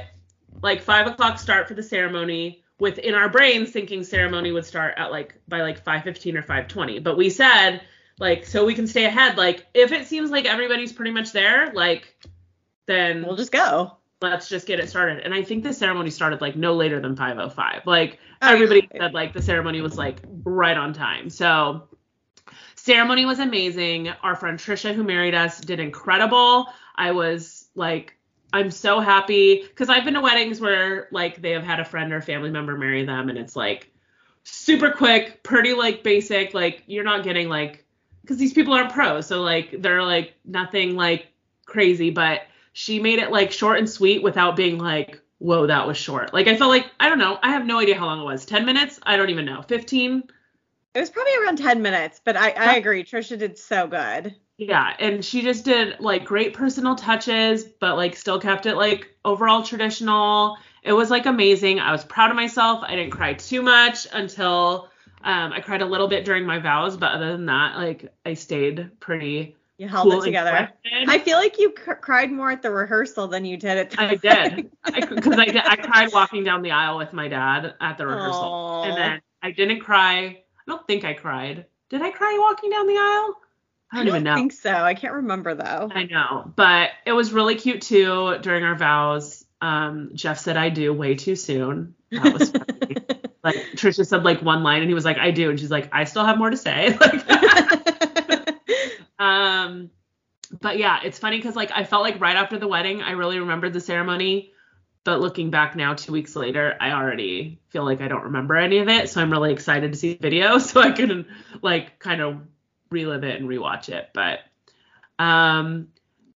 like 0.62 0.82
five 0.82 1.06
o'clock 1.06 1.38
start 1.38 1.68
for 1.68 1.74
the 1.74 1.82
ceremony 1.82 2.62
within 2.78 3.14
our 3.14 3.28
brains 3.28 3.70
thinking 3.70 4.02
ceremony 4.02 4.52
would 4.52 4.64
start 4.64 4.94
at 4.96 5.10
like 5.10 5.34
by 5.48 5.62
like 5.62 5.84
5:15 5.84 6.36
or 6.36 6.42
5:20. 6.42 7.02
But 7.02 7.16
we 7.16 7.30
said 7.30 7.82
like 8.18 8.44
so 8.46 8.64
we 8.64 8.74
can 8.74 8.86
stay 8.86 9.04
ahead. 9.04 9.36
Like 9.36 9.66
if 9.74 9.92
it 9.92 10.06
seems 10.06 10.30
like 10.30 10.46
everybody's 10.46 10.92
pretty 10.92 11.12
much 11.12 11.32
there, 11.32 11.72
like 11.72 12.16
then 12.86 13.24
We'll 13.24 13.36
just 13.36 13.52
go. 13.52 13.96
Let's 14.20 14.48
just 14.48 14.66
get 14.66 14.80
it 14.80 14.88
started. 14.88 15.20
And 15.24 15.32
I 15.34 15.42
think 15.42 15.64
the 15.64 15.72
ceremony 15.72 16.10
started 16.10 16.40
like 16.40 16.56
no 16.56 16.74
later 16.74 17.00
than 17.00 17.16
5:05. 17.16 17.86
Like 17.86 18.18
Oh, 18.42 18.52
everybody 18.52 18.88
said 18.96 19.12
like 19.12 19.34
the 19.34 19.42
ceremony 19.42 19.80
was 19.80 19.98
like 19.98 20.22
right 20.44 20.76
on 20.76 20.92
time. 20.94 21.28
So 21.28 21.88
ceremony 22.74 23.26
was 23.26 23.38
amazing. 23.38 24.08
Our 24.22 24.34
friend 24.34 24.58
Trisha, 24.58 24.94
who 24.94 25.04
married 25.04 25.34
us, 25.34 25.60
did 25.60 25.78
incredible. 25.78 26.66
I 26.96 27.12
was 27.12 27.68
like, 27.74 28.14
I'm 28.52 28.70
so 28.70 29.00
happy 29.00 29.62
because 29.62 29.90
I've 29.90 30.04
been 30.04 30.14
to 30.14 30.20
weddings 30.20 30.60
where 30.60 31.08
like 31.12 31.42
they 31.42 31.50
have 31.50 31.64
had 31.64 31.80
a 31.80 31.84
friend 31.84 32.12
or 32.12 32.22
family 32.22 32.50
member 32.50 32.76
marry 32.76 33.04
them, 33.04 33.28
and 33.28 33.38
it's 33.38 33.56
like 33.56 33.92
super 34.42 34.90
quick, 34.90 35.42
pretty 35.42 35.74
like 35.74 36.02
basic. 36.02 36.54
Like 36.54 36.82
you're 36.86 37.04
not 37.04 37.22
getting 37.22 37.48
like 37.48 37.84
because 38.22 38.38
these 38.38 38.54
people 38.54 38.72
aren't 38.72 38.92
pros, 38.92 39.26
so 39.26 39.42
like 39.42 39.82
they're 39.82 40.02
like 40.02 40.34
nothing 40.46 40.96
like 40.96 41.28
crazy, 41.66 42.10
but 42.10 42.42
she 42.72 43.00
made 43.00 43.18
it 43.18 43.30
like 43.30 43.52
short 43.52 43.78
and 43.78 43.88
sweet 43.88 44.22
without 44.22 44.56
being 44.56 44.78
like, 44.78 45.20
whoa, 45.38 45.66
that 45.66 45.86
was 45.86 45.96
short. 45.96 46.32
Like 46.32 46.46
I 46.46 46.56
felt 46.56 46.70
like 46.70 46.90
I 47.00 47.08
don't 47.08 47.18
know, 47.18 47.38
I 47.42 47.50
have 47.50 47.66
no 47.66 47.78
idea 47.78 47.98
how 47.98 48.06
long 48.06 48.20
it 48.20 48.24
was. 48.24 48.44
Ten 48.44 48.64
minutes? 48.64 49.00
I 49.02 49.16
don't 49.16 49.30
even 49.30 49.44
know. 49.44 49.62
Fifteen? 49.62 50.24
It 50.94 51.00
was 51.00 51.10
probably 51.10 51.36
around 51.36 51.58
10 51.58 51.82
minutes, 51.82 52.20
but 52.24 52.36
I, 52.36 52.50
I 52.50 52.74
agree. 52.74 53.04
Trisha 53.04 53.38
did 53.38 53.56
so 53.56 53.86
good. 53.86 54.34
Yeah, 54.58 54.94
and 54.98 55.24
she 55.24 55.40
just 55.40 55.64
did 55.64 56.00
like 56.00 56.24
great 56.24 56.52
personal 56.52 56.96
touches, 56.96 57.62
but 57.64 57.96
like 57.96 58.16
still 58.16 58.40
kept 58.40 58.66
it 58.66 58.74
like 58.74 59.08
overall 59.24 59.62
traditional. 59.62 60.58
It 60.82 60.92
was 60.92 61.08
like 61.08 61.26
amazing. 61.26 61.78
I 61.78 61.92
was 61.92 62.04
proud 62.04 62.30
of 62.30 62.36
myself. 62.36 62.80
I 62.82 62.96
didn't 62.96 63.12
cry 63.12 63.34
too 63.34 63.62
much 63.62 64.08
until 64.12 64.90
um, 65.22 65.52
I 65.52 65.60
cried 65.60 65.82
a 65.82 65.86
little 65.86 66.08
bit 66.08 66.24
during 66.24 66.44
my 66.44 66.58
vows, 66.58 66.96
but 66.96 67.12
other 67.12 67.32
than 67.32 67.46
that, 67.46 67.76
like 67.76 68.12
I 68.26 68.34
stayed 68.34 68.90
pretty. 68.98 69.56
You 69.80 69.88
held 69.88 70.10
cool 70.10 70.20
it 70.20 70.26
together. 70.26 70.68
I 71.08 71.18
feel 71.20 71.38
like 71.38 71.58
you 71.58 71.72
c- 71.74 71.92
cried 72.02 72.30
more 72.30 72.50
at 72.50 72.60
the 72.60 72.70
rehearsal 72.70 73.28
than 73.28 73.46
you 73.46 73.56
did 73.56 73.78
at 73.78 73.90
the 73.92 74.02
I 74.02 74.14
did 74.14 74.70
because 74.84 75.38
I, 75.38 75.42
I, 75.42 75.44
did. 75.46 75.56
I 75.56 75.76
cried 75.76 76.12
walking 76.12 76.44
down 76.44 76.60
the 76.60 76.72
aisle 76.72 76.98
with 76.98 77.14
my 77.14 77.28
dad 77.28 77.72
at 77.80 77.96
the 77.96 78.06
rehearsal, 78.06 78.42
Aww. 78.42 78.86
and 78.86 78.96
then 78.98 79.22
I 79.42 79.52
didn't 79.52 79.80
cry 79.80 80.42
I 80.70 80.70
don't 80.70 80.86
think 80.86 81.06
I 81.06 81.14
cried. 81.14 81.64
Did 81.88 82.02
I 82.02 82.10
cry 82.10 82.36
walking 82.38 82.68
down 82.68 82.86
the 82.88 82.92
aisle? 82.92 83.36
I 83.90 83.96
don't, 83.96 84.08
even 84.08 84.24
know. 84.24 84.32
I 84.32 84.34
think 84.34 84.52
so. 84.52 84.70
I 84.70 84.92
can't 84.92 85.14
remember 85.14 85.54
though. 85.54 85.90
I 85.90 86.04
know, 86.04 86.52
but 86.54 86.90
it 87.06 87.12
was 87.12 87.32
really 87.32 87.54
cute 87.54 87.80
too 87.80 88.36
during 88.42 88.62
our 88.64 88.74
vows. 88.74 89.46
Um, 89.62 90.10
Jeff 90.12 90.38
said 90.40 90.58
I 90.58 90.68
do 90.68 90.92
way 90.92 91.14
too 91.14 91.36
soon. 91.36 91.94
That 92.10 92.34
was 92.34 92.50
funny. 92.50 92.96
like 93.42 93.56
Trisha 93.76 94.06
said 94.06 94.24
like 94.24 94.42
one 94.42 94.62
line 94.62 94.82
and 94.82 94.90
he 94.90 94.94
was 94.94 95.06
like 95.06 95.16
I 95.16 95.30
do 95.30 95.48
and 95.48 95.58
she's 95.58 95.70
like 95.70 95.88
I 95.90 96.04
still 96.04 96.26
have 96.26 96.36
more 96.36 96.50
to 96.50 96.56
say. 96.58 96.94
Like 97.00 97.26
um 99.20 99.90
but 100.60 100.78
yeah, 100.78 101.00
it's 101.04 101.18
funny 101.18 101.40
cuz 101.40 101.54
like 101.54 101.70
I 101.72 101.84
felt 101.84 102.02
like 102.02 102.20
right 102.20 102.36
after 102.36 102.58
the 102.58 102.66
wedding 102.66 103.02
I 103.02 103.12
really 103.12 103.38
remembered 103.38 103.72
the 103.72 103.80
ceremony 103.80 104.52
but 105.04 105.20
looking 105.20 105.50
back 105.50 105.76
now 105.76 105.94
two 105.94 106.12
weeks 106.12 106.36
later 106.36 106.76
i 106.80 106.92
already 106.92 107.58
feel 107.70 107.84
like 107.84 108.00
i 108.00 108.08
don't 108.08 108.24
remember 108.24 108.56
any 108.56 108.78
of 108.78 108.88
it. 108.88 109.08
So 109.08 109.20
i'm 109.20 109.30
really 109.30 109.52
excited 109.52 109.92
to 109.92 109.98
see 109.98 110.14
the 110.14 110.20
video 110.20 110.58
so 110.58 110.80
i 110.80 110.90
can 110.90 111.26
like 111.62 111.98
kind 111.98 112.20
of 112.20 112.40
relive 112.90 113.24
it 113.24 113.40
and 113.40 113.48
rewatch 113.48 113.88
it. 113.88 114.10
But 114.12 114.40
um 115.18 115.88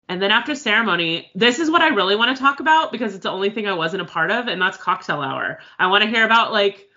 and 0.10 0.22
then 0.22 0.32
after 0.32 0.56
ceremony 0.56 1.32
this 1.34 1.60
is 1.60 1.72
what 1.72 1.82
i 1.82 1.88
really 1.90 2.16
want 2.16 2.36
to 2.36 2.42
talk 2.42 2.60
about 2.60 2.92
because 2.92 3.16
it's 3.16 3.24
the 3.24 3.32
only 3.32 3.50
thing 3.50 3.68
i 3.68 3.74
wasn't 3.74 4.02
a 4.02 4.06
part 4.06 4.32
of 4.32 4.48
and 4.48 4.62
that's 4.62 4.78
cocktail 4.78 5.22
hour. 5.22 5.60
I 5.80 5.88
want 5.88 6.04
to 6.04 6.10
hear 6.10 6.26
about 6.26 6.52
like 6.52 6.90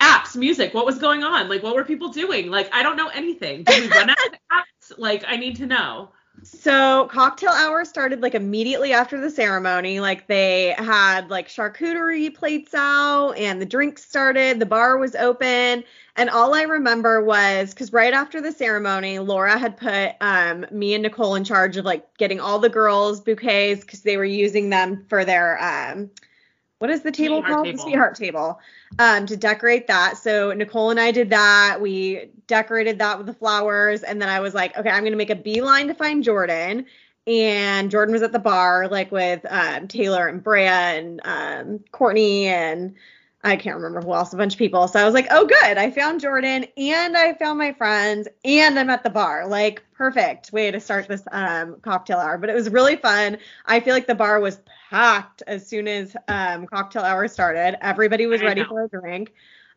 apps 0.00 0.36
music 0.36 0.74
what 0.74 0.84
was 0.84 0.98
going 0.98 1.22
on 1.22 1.48
like 1.48 1.62
what 1.62 1.74
were 1.74 1.84
people 1.84 2.10
doing? 2.10 2.50
Like 2.50 2.68
i 2.74 2.82
don't 2.82 2.96
know 2.96 3.08
anything. 3.08 3.64
Did 3.64 3.82
we 3.82 3.96
run 3.96 4.10
out 4.10 4.26
of 4.26 4.32
apps 4.52 4.73
like 4.98 5.24
i 5.26 5.36
need 5.36 5.56
to 5.56 5.66
know 5.66 6.10
so 6.42 7.08
cocktail 7.10 7.50
hour 7.50 7.84
started 7.84 8.20
like 8.20 8.34
immediately 8.34 8.92
after 8.92 9.20
the 9.20 9.30
ceremony. 9.30 10.00
Like 10.00 10.26
they 10.26 10.74
had 10.76 11.30
like 11.30 11.48
charcuterie 11.48 12.34
plates 12.34 12.74
out 12.74 13.32
and 13.32 13.60
the 13.60 13.66
drinks 13.66 14.04
started, 14.04 14.58
the 14.58 14.66
bar 14.66 14.98
was 14.98 15.14
open. 15.14 15.84
And 16.16 16.30
all 16.30 16.54
I 16.54 16.62
remember 16.62 17.24
was 17.24 17.72
because 17.72 17.92
right 17.92 18.12
after 18.12 18.40
the 18.40 18.52
ceremony, 18.52 19.18
Laura 19.18 19.58
had 19.58 19.76
put 19.76 20.12
um, 20.20 20.66
me 20.70 20.94
and 20.94 21.02
Nicole 21.02 21.34
in 21.34 21.44
charge 21.44 21.76
of 21.76 21.84
like 21.84 22.16
getting 22.18 22.40
all 22.40 22.58
the 22.58 22.68
girls 22.68 23.20
bouquets 23.20 23.80
because 23.80 24.02
they 24.02 24.16
were 24.16 24.24
using 24.24 24.70
them 24.70 25.04
for 25.08 25.24
their 25.24 25.62
um, 25.62 26.10
what 26.78 26.90
is 26.90 27.02
the 27.02 27.12
table 27.12 27.40
Sweetheart 27.40 27.54
called? 27.54 27.64
table. 27.64 27.76
The 27.76 27.82
sweetheart 27.82 28.14
table. 28.16 28.60
Um, 28.98 29.26
to 29.26 29.36
decorate 29.36 29.86
that. 29.86 30.18
So 30.18 30.52
Nicole 30.52 30.90
and 30.90 31.00
I 31.00 31.10
did 31.10 31.30
that. 31.30 31.78
We 31.80 32.30
decorated 32.46 32.98
that 32.98 33.18
with 33.18 33.26
the 33.26 33.34
flowers, 33.34 34.02
and 34.02 34.20
then 34.20 34.28
I 34.28 34.40
was 34.40 34.54
like, 34.54 34.76
okay, 34.76 34.90
I'm 34.90 35.04
gonna 35.04 35.16
make 35.16 35.30
a 35.30 35.36
beeline 35.36 35.88
to 35.88 35.94
find 35.94 36.22
Jordan. 36.22 36.86
And 37.26 37.90
Jordan 37.90 38.12
was 38.12 38.22
at 38.22 38.32
the 38.32 38.38
bar, 38.38 38.86
like 38.88 39.10
with 39.10 39.46
um, 39.48 39.88
Taylor 39.88 40.26
and 40.28 40.42
Brea 40.42 40.66
and 40.66 41.20
um, 41.24 41.80
Courtney 41.90 42.48
and 42.48 42.94
I 43.44 43.56
can't 43.56 43.76
remember 43.76 44.00
who 44.00 44.14
else, 44.14 44.32
a 44.32 44.36
bunch 44.36 44.54
of 44.54 44.58
people. 44.58 44.88
So 44.88 44.98
I 44.98 45.04
was 45.04 45.12
like, 45.12 45.26
oh, 45.30 45.46
good. 45.46 45.76
I 45.76 45.90
found 45.90 46.20
Jordan 46.20 46.64
and 46.78 47.16
I 47.16 47.34
found 47.34 47.58
my 47.58 47.72
friends 47.74 48.26
and 48.42 48.78
I'm 48.78 48.88
at 48.88 49.04
the 49.04 49.10
bar. 49.10 49.46
Like, 49.46 49.82
perfect 49.92 50.50
way 50.50 50.70
to 50.70 50.80
start 50.80 51.08
this 51.08 51.22
um, 51.30 51.76
cocktail 51.82 52.16
hour. 52.16 52.38
But 52.38 52.48
it 52.48 52.54
was 52.54 52.70
really 52.70 52.96
fun. 52.96 53.36
I 53.66 53.80
feel 53.80 53.92
like 53.92 54.06
the 54.06 54.14
bar 54.14 54.40
was 54.40 54.60
packed 54.88 55.42
as 55.46 55.66
soon 55.66 55.86
as 55.86 56.16
um, 56.26 56.66
cocktail 56.66 57.02
hour 57.02 57.28
started. 57.28 57.76
Everybody 57.84 58.26
was 58.26 58.40
I 58.40 58.46
ready 58.46 58.62
know. 58.62 58.68
for 58.68 58.84
a 58.84 58.88
drink. 58.88 59.32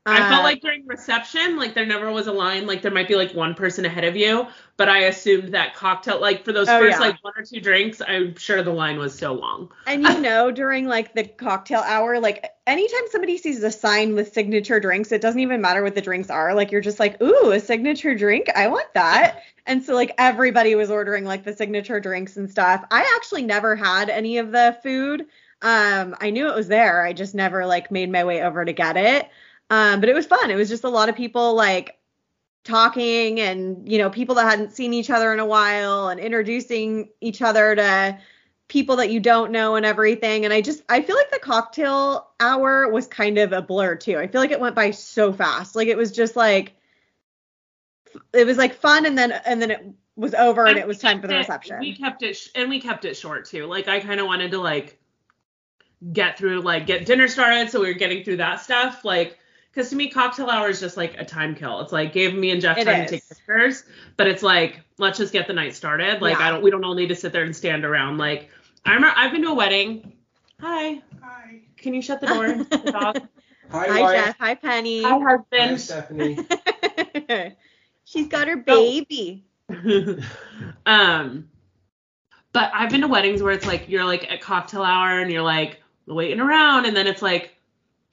I 0.09 0.21
Uh, 0.21 0.23
felt 0.23 0.43
like 0.43 0.61
during 0.61 0.85
reception, 0.87 1.57
like 1.57 1.73
there 1.75 1.85
never 1.85 2.11
was 2.11 2.27
a 2.27 2.31
line, 2.31 2.65
like 2.65 2.81
there 2.81 2.91
might 2.91 3.07
be 3.07 3.15
like 3.15 3.33
one 3.33 3.53
person 3.55 3.85
ahead 3.85 4.03
of 4.05 4.15
you, 4.15 4.47
but 4.77 4.89
I 4.89 4.99
assumed 5.05 5.53
that 5.53 5.75
cocktail, 5.75 6.19
like 6.21 6.43
for 6.45 6.51
those 6.53 6.67
Oh, 6.67 6.79
first 6.79 6.99
yeah. 6.99 6.99
like 6.99 7.23
one 7.23 7.33
or 7.37 7.43
two 7.43 7.59
drinks, 7.61 8.01
I'm 8.07 8.35
sure 8.35 8.63
the 8.63 8.71
line 8.73 8.97
was 8.99 9.17
so 9.17 9.33
long. 9.33 9.71
And 9.85 10.03
you 10.03 10.19
know, 10.19 10.51
during 10.51 10.85
like 10.85 11.13
the 11.13 11.23
cocktail 11.23 11.79
hour, 11.79 12.19
like 12.19 12.45
anytime 12.67 13.03
somebody 13.09 13.37
sees 13.37 13.63
a 13.63 13.71
sign 13.71 14.15
with 14.15 14.33
signature 14.33 14.81
drinks, 14.81 15.13
it 15.13 15.21
doesn't 15.21 15.39
even 15.39 15.61
matter 15.61 15.81
what 15.81 15.95
the 15.95 16.01
drinks 16.01 16.29
are. 16.29 16.53
Like 16.53 16.71
you're 16.73 16.81
just 16.81 16.99
like, 16.99 17.21
ooh, 17.21 17.51
a 17.51 17.59
signature 17.59 18.13
drink. 18.13 18.47
I 18.55 18.67
want 18.67 18.93
that. 18.93 19.43
And 19.69 19.83
so 19.83 19.93
like 19.95 20.13
everybody 20.17 20.75
was 20.75 20.89
ordering 20.89 21.25
like 21.25 21.43
the 21.43 21.51
signature 21.53 21.99
drinks 21.99 22.37
and 22.37 22.49
stuff. 22.49 22.85
I 22.89 23.13
actually 23.17 23.41
never 23.43 23.75
had 23.75 24.09
any 24.09 24.37
of 24.37 24.53
the 24.53 24.77
food. 24.81 25.25
Um, 25.61 26.15
I 26.21 26.29
knew 26.29 26.47
it 26.49 26.55
was 26.55 26.69
there. 26.69 27.03
I 27.03 27.11
just 27.11 27.35
never 27.35 27.65
like 27.65 27.91
made 27.91 28.09
my 28.09 28.23
way 28.23 28.41
over 28.43 28.63
to 28.63 28.71
get 28.71 28.95
it. 28.95 29.27
Um, 29.69 29.99
but 29.99 30.09
it 30.09 30.15
was 30.15 30.25
fun. 30.25 30.49
It 30.51 30.55
was 30.55 30.69
just 30.69 30.83
a 30.83 30.89
lot 30.89 31.09
of 31.09 31.15
people 31.15 31.53
like 31.55 31.97
talking 32.63 33.39
and 33.39 33.89
you 33.89 33.97
know 33.97 34.09
people 34.09 34.35
that 34.35 34.43
hadn't 34.49 34.73
seen 34.73 34.93
each 34.93 35.09
other 35.09 35.31
in 35.31 35.39
a 35.39 35.45
while 35.45 36.09
and 36.09 36.19
introducing 36.19 37.07
each 37.21 37.41
other 37.41 37.73
to 37.75 38.17
people 38.67 38.97
that 38.97 39.09
you 39.09 39.21
don't 39.21 39.53
know 39.53 39.75
and 39.75 39.85
everything 39.85 40.43
and 40.43 40.53
i 40.53 40.59
just 40.59 40.83
i 40.89 41.01
feel 41.01 41.15
like 41.15 41.31
the 41.31 41.39
cocktail 41.39 42.27
hour 42.41 42.89
was 42.91 43.07
kind 43.07 43.37
of 43.37 43.53
a 43.53 43.61
blur 43.61 43.95
too 43.95 44.17
i 44.17 44.27
feel 44.27 44.41
like 44.41 44.51
it 44.51 44.59
went 44.59 44.75
by 44.75 44.91
so 44.91 45.31
fast 45.31 45.77
like 45.77 45.87
it 45.87 45.95
was 45.95 46.11
just 46.11 46.35
like 46.35 46.73
it 48.33 48.45
was 48.45 48.57
like 48.57 48.73
fun 48.73 49.05
and 49.05 49.17
then 49.17 49.31
and 49.45 49.61
then 49.61 49.71
it 49.71 49.85
was 50.17 50.33
over 50.33 50.61
and, 50.65 50.71
And 50.71 50.79
it 50.79 50.87
was 50.87 50.99
time 50.99 51.21
for 51.21 51.27
the 51.27 51.35
kept 51.35 51.45
it- 51.45 51.47
reception 51.51 51.79
We 51.79 51.95
kept 51.95 52.23
it, 52.23 52.35
sh- 52.35 52.49
and 52.55 52.69
we 52.69 52.81
kept 52.81 53.05
it 53.05 53.15
short 53.15 53.45
too. 53.45 53.65
Like 53.67 53.87
I 53.87 54.01
kind 54.01 54.19
of 54.19 54.25
wanted 54.25 54.51
to 54.51 54.57
like 54.59 54.99
get 56.11 56.37
through, 56.37 56.61
like 56.61 56.85
get 56.85 57.05
dinner 57.05 57.29
started, 57.29 57.69
so 57.69 57.79
we 57.79 57.87
were 57.87 57.93
getting 57.93 58.23
through 58.25 58.37
that 58.37 58.59
stuff. 58.61 59.05
Like, 59.05 59.37
because 59.77 59.91
to 59.91 59.95
me, 59.95 60.09
cocktail 60.09 60.49
hour 60.49 60.69
is 60.69 60.79
just 60.79 60.97
like 60.97 61.19
a 61.19 61.23
time 61.23 61.53
kill. 61.53 61.81
It's 61.81 61.91
like 61.93 62.11
gave 62.11 62.33
me 62.33 62.49
and 62.49 62.59
Jeff 62.59 62.79
It 62.79 62.85
time 62.85 63.01
is. 63.01 63.11
to 63.11 63.15
take 63.17 63.29
pictures, 63.29 63.83
but 64.17 64.25
it's 64.25 64.41
like 64.41 64.81
let's 64.97 65.19
just 65.19 65.31
get 65.31 65.45
the 65.45 65.53
night 65.53 65.75
started. 65.75 66.19
Like 66.19 66.39
Yeah. 66.39 66.47
I 66.47 66.49
don't, 66.49 66.63
we 66.63 66.71
don't 66.71 66.83
all 66.83 66.95
need 66.95 67.09
to 67.09 67.15
sit 67.15 67.31
there 67.31 67.43
and 67.43 67.55
stand 67.55 67.85
around. 67.85 68.17
Like 68.17 68.49
I 68.85 68.95
remember 68.95 69.13
I've 69.15 69.31
been 69.31 69.43
to 69.43 69.49
a 69.49 69.53
wedding. 69.53 70.13
Hi. 70.59 70.99
Hi. 71.21 71.59
Can 71.77 71.93
you 71.93 72.01
shut 72.01 72.21
the 72.21 72.25
door? 72.27 72.47
the 72.47 72.91
dog. 72.99 73.21
Hi, 73.69 73.87
hi 73.87 74.01
Wyatt. 74.01 74.25
jeff 74.25 74.37
hi 74.39 74.55
penny 74.55 75.03
Hi, 75.03 75.09
Hi, 75.09 75.19
husband. 75.19 75.79
Stephanie. 75.79 76.39
she's 78.05 78.27
got 78.29 78.47
her 78.47 78.55
baby 78.57 79.45
um 80.87 81.49
but 82.53 82.71
I've 82.73 82.89
been 82.89 83.01
to 83.01 83.07
weddings 83.09 83.43
where 83.43 83.51
it's 83.51 83.65
like 83.67 83.89
you're 83.89 84.05
like 84.05 84.31
at 84.31 84.41
cocktail 84.41 84.81
hour 84.83 85.19
and 85.19 85.29
you're 85.31 85.43
like 85.43 85.81
waiting 86.07 86.39
around 86.39 86.85
and 86.85 86.95
then 86.97 87.05
it's 87.05 87.21
like 87.21 87.56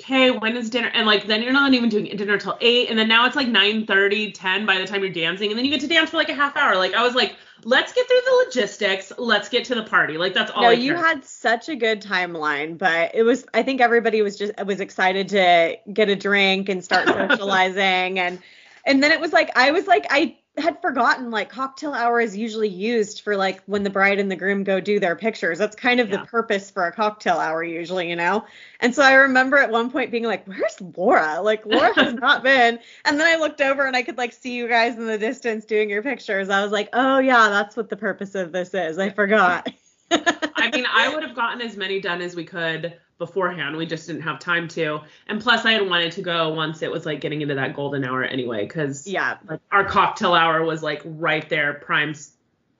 okay 0.00 0.30
when 0.30 0.56
is 0.56 0.70
dinner? 0.70 0.90
And 0.92 1.06
like 1.06 1.26
then 1.26 1.42
you're 1.42 1.52
not 1.52 1.72
even 1.74 1.88
doing 1.88 2.04
dinner 2.16 2.38
till 2.38 2.56
8 2.60 2.90
and 2.90 2.98
then 2.98 3.08
now 3.08 3.26
it's 3.26 3.36
like 3.36 3.48
9 3.48 3.86
30 3.86 4.32
10 4.32 4.66
by 4.66 4.78
the 4.78 4.86
time 4.86 5.02
you're 5.02 5.12
dancing 5.12 5.50
and 5.50 5.58
then 5.58 5.64
you 5.64 5.70
get 5.70 5.80
to 5.80 5.88
dance 5.88 6.10
for 6.10 6.16
like 6.16 6.28
a 6.28 6.34
half 6.34 6.56
hour. 6.56 6.76
Like 6.76 6.94
I 6.94 7.02
was 7.02 7.14
like 7.14 7.36
let's 7.64 7.92
get 7.92 8.06
through 8.06 8.20
the 8.24 8.44
logistics. 8.46 9.12
Let's 9.16 9.48
get 9.48 9.64
to 9.66 9.74
the 9.74 9.84
party. 9.84 10.18
Like 10.18 10.34
that's 10.34 10.50
all 10.50 10.62
no, 10.62 10.68
I 10.68 10.72
you 10.72 10.94
had 10.94 11.24
such 11.24 11.68
a 11.68 11.76
good 11.76 12.02
timeline, 12.02 12.76
but 12.76 13.14
it 13.14 13.22
was 13.22 13.46
I 13.54 13.62
think 13.62 13.80
everybody 13.80 14.22
was 14.22 14.36
just 14.36 14.52
was 14.64 14.80
excited 14.80 15.28
to 15.30 15.76
get 15.92 16.08
a 16.08 16.16
drink 16.16 16.68
and 16.68 16.84
start 16.84 17.06
socializing 17.30 18.18
and 18.18 18.40
and 18.84 19.02
then 19.02 19.12
it 19.12 19.20
was 19.20 19.32
like 19.32 19.56
I 19.56 19.70
was 19.70 19.86
like 19.86 20.06
I 20.10 20.36
had 20.56 20.80
forgotten 20.80 21.30
like 21.30 21.48
cocktail 21.50 21.92
hour 21.94 22.20
is 22.20 22.36
usually 22.36 22.68
used 22.68 23.22
for 23.22 23.36
like 23.36 23.62
when 23.66 23.82
the 23.82 23.90
bride 23.90 24.18
and 24.20 24.30
the 24.30 24.36
groom 24.36 24.62
go 24.62 24.80
do 24.80 25.00
their 25.00 25.16
pictures. 25.16 25.58
That's 25.58 25.74
kind 25.74 25.98
of 26.00 26.08
Yeah. 26.08 26.18
the 26.18 26.26
purpose 26.26 26.70
for 26.70 26.86
a 26.86 26.92
cocktail 26.92 27.38
hour 27.38 27.62
usually, 27.64 28.08
you 28.08 28.16
know. 28.16 28.44
And 28.80 28.94
so 28.94 29.02
I 29.02 29.14
remember 29.14 29.56
at 29.58 29.70
one 29.70 29.90
point 29.90 30.10
being 30.12 30.24
like, 30.24 30.46
"Where's 30.46 30.80
Laura? 30.96 31.40
Like 31.42 31.66
Laura 31.66 31.92
has 31.96 32.14
not 32.20 32.42
been." 32.44 32.78
And 33.04 33.18
then 33.18 33.26
I 33.26 33.36
looked 33.40 33.60
over 33.60 33.84
and 33.84 33.96
I 33.96 34.02
could 34.02 34.16
like 34.18 34.32
see 34.32 34.54
you 34.54 34.68
guys 34.68 34.96
in 34.96 35.06
the 35.06 35.18
distance 35.18 35.64
doing 35.64 35.90
your 35.90 36.02
pictures. 36.02 36.48
I 36.50 36.62
was 36.62 36.70
like, 36.72 36.88
"Oh 36.92 37.18
yeah, 37.18 37.48
that's 37.48 37.76
what 37.76 37.88
the 37.88 37.96
purpose 37.96 38.34
of 38.36 38.52
this 38.52 38.74
is." 38.74 38.98
I 38.98 39.10
forgot. 39.10 39.68
I 40.10 40.70
mean, 40.70 40.86
I 40.90 41.08
would 41.14 41.24
have 41.24 41.34
gotten 41.34 41.60
as 41.62 41.76
many 41.76 42.00
done 42.00 42.20
as 42.20 42.36
we 42.36 42.44
could 42.44 42.94
beforehand. 43.18 43.76
We 43.76 43.86
just 43.86 44.06
didn't 44.06 44.22
have 44.22 44.38
time 44.38 44.68
to. 44.68 45.00
And 45.28 45.40
plus, 45.40 45.64
I 45.64 45.72
had 45.72 45.88
wanted 45.88 46.12
to 46.12 46.22
go 46.22 46.52
once 46.52 46.82
it 46.82 46.90
was 46.90 47.06
like 47.06 47.20
getting 47.20 47.42
into 47.42 47.54
that 47.54 47.74
golden 47.74 48.04
hour 48.04 48.24
anyway, 48.24 48.64
because 48.66 49.06
Yeah. 49.06 49.38
like 49.48 49.60
our 49.70 49.84
cocktail 49.84 50.34
hour 50.34 50.64
was 50.64 50.82
like 50.82 51.02
right 51.04 51.48
there, 51.48 51.74
prime 51.74 52.14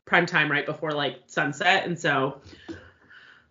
prime 0.05 0.27
time, 0.27 0.51
right 0.51 0.67
before 0.67 0.93
like 0.93 1.21
sunset. 1.27 1.87
And 1.87 1.99
so, 1.99 2.41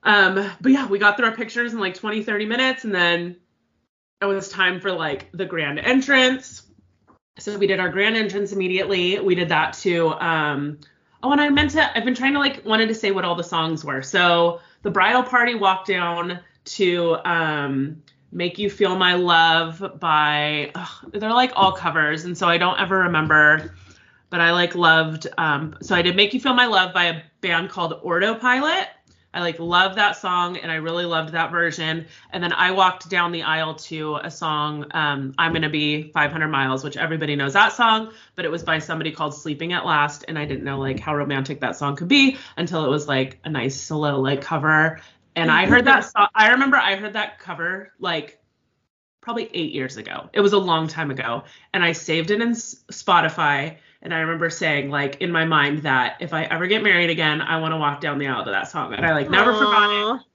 um, 0.03 0.51
but 0.61 0.71
yeah, 0.71 0.87
we 0.87 0.99
got 0.99 1.17
through 1.17 1.27
our 1.27 1.35
pictures 1.35 1.73
in 1.73 1.79
like 1.79 1.95
20, 1.95 2.23
30 2.23 2.45
minutes, 2.45 2.83
and 2.83 2.93
then 2.93 3.37
it 4.21 4.25
was 4.25 4.49
time 4.49 4.79
for 4.79 4.91
like 4.91 5.29
the 5.33 5.45
grand 5.45 5.79
entrance. 5.79 6.63
So 7.39 7.57
we 7.57 7.65
did 7.67 7.79
our 7.79 7.89
grand 7.89 8.15
entrance 8.15 8.51
immediately. 8.51 9.19
We 9.19 9.33
did 9.35 9.49
that 9.49 9.73
too. 9.73 10.09
Um, 10.19 10.79
oh, 11.23 11.31
and 11.31 11.41
I 11.41 11.49
meant 11.49 11.71
to. 11.71 11.97
I've 11.97 12.05
been 12.05 12.13
trying 12.15 12.33
to 12.33 12.39
like 12.39 12.63
wanted 12.65 12.87
to 12.89 12.93
say 12.95 13.11
what 13.11 13.25
all 13.25 13.35
the 13.35 13.43
songs 13.43 13.83
were. 13.83 14.01
So 14.01 14.59
the 14.83 14.91
bridal 14.91 15.23
party 15.23 15.55
walked 15.55 15.87
down 15.87 16.39
to 16.65 17.17
um, 17.25 18.03
"Make 18.31 18.59
You 18.59 18.69
Feel 18.69 18.95
My 18.95 19.15
Love" 19.15 19.99
by. 19.99 20.71
ugh, 20.75 21.11
they're 21.11 21.33
like 21.33 21.51
all 21.55 21.71
covers, 21.71 22.25
and 22.25 22.37
so 22.37 22.47
I 22.47 22.57
don't 22.57 22.79
ever 22.79 22.99
remember. 22.99 23.75
But 24.29 24.41
I 24.41 24.51
like 24.51 24.75
loved. 24.75 25.27
Um, 25.37 25.77
so 25.81 25.95
I 25.95 26.01
did 26.01 26.15
"Make 26.15 26.33
You 26.33 26.39
Feel 26.39 26.53
My 26.53 26.65
Love" 26.65 26.93
by 26.93 27.05
a 27.05 27.21
band 27.41 27.69
called 27.69 27.93
Autopilot. 28.03 28.87
I 29.33 29.39
like 29.41 29.59
love 29.59 29.95
that 29.95 30.15
song 30.15 30.57
and 30.57 30.71
I 30.71 30.75
really 30.75 31.05
loved 31.05 31.33
that 31.33 31.49
version. 31.49 32.05
And 32.31 32.43
then 32.43 32.53
I 32.53 32.71
walked 32.71 33.09
down 33.09 33.31
the 33.31 33.41
aisle 33.43 33.73
to 33.75 34.17
a 34.17 34.29
song, 34.29 34.85
um, 34.91 35.33
I'm 35.39 35.53
gonna 35.53 35.69
be 35.69 36.11
500 36.11 36.47
miles, 36.49 36.83
which 36.83 36.97
everybody 36.97 37.35
knows 37.35 37.53
that 37.53 37.73
song, 37.73 38.13
but 38.35 38.45
it 38.45 38.51
was 38.51 38.63
by 38.63 38.77
somebody 38.77 39.11
called 39.11 39.33
Sleeping 39.33 39.73
at 39.73 39.85
Last, 39.85 40.25
and 40.27 40.37
I 40.37 40.45
didn't 40.45 40.63
know 40.63 40.79
like 40.79 40.99
how 40.99 41.15
romantic 41.15 41.61
that 41.61 41.75
song 41.75 41.95
could 41.95 42.07
be 42.07 42.37
until 42.57 42.85
it 42.85 42.89
was 42.89 43.07
like 43.07 43.39
a 43.43 43.49
nice 43.49 43.79
solo 43.79 44.19
like 44.19 44.41
cover. 44.41 45.01
And 45.35 45.51
I 45.51 45.65
heard 45.65 45.85
that 45.85 46.05
song. 46.05 46.27
I 46.35 46.51
remember 46.51 46.77
I 46.77 46.95
heard 46.95 47.13
that 47.13 47.39
cover 47.39 47.91
like 47.99 48.39
probably 49.21 49.49
eight 49.53 49.71
years 49.71 49.97
ago. 49.97 50.29
It 50.33 50.41
was 50.41 50.53
a 50.53 50.57
long 50.57 50.87
time 50.87 51.09
ago, 51.09 51.43
and 51.73 51.83
I 51.83 51.93
saved 51.93 52.29
it 52.31 52.41
in 52.41 52.51
S- 52.51 52.83
Spotify. 52.91 53.77
And 54.01 54.13
I 54.13 54.19
remember 54.19 54.49
saying, 54.49 54.89
like, 54.89 55.21
in 55.21 55.31
my 55.31 55.45
mind 55.45 55.79
that 55.83 56.17
if 56.19 56.33
I 56.33 56.43
ever 56.43 56.67
get 56.67 56.83
married 56.83 57.09
again, 57.09 57.41
I 57.41 57.61
want 57.61 57.73
to 57.73 57.77
walk 57.77 58.01
down 58.01 58.17
the 58.17 58.27
aisle 58.27 58.43
to 58.43 58.51
that 58.51 58.69
song. 58.69 58.93
And 58.93 59.05
I 59.05 59.13
like 59.13 59.29
never 59.29 59.53
forgot 59.53 60.19
it. 60.19 60.25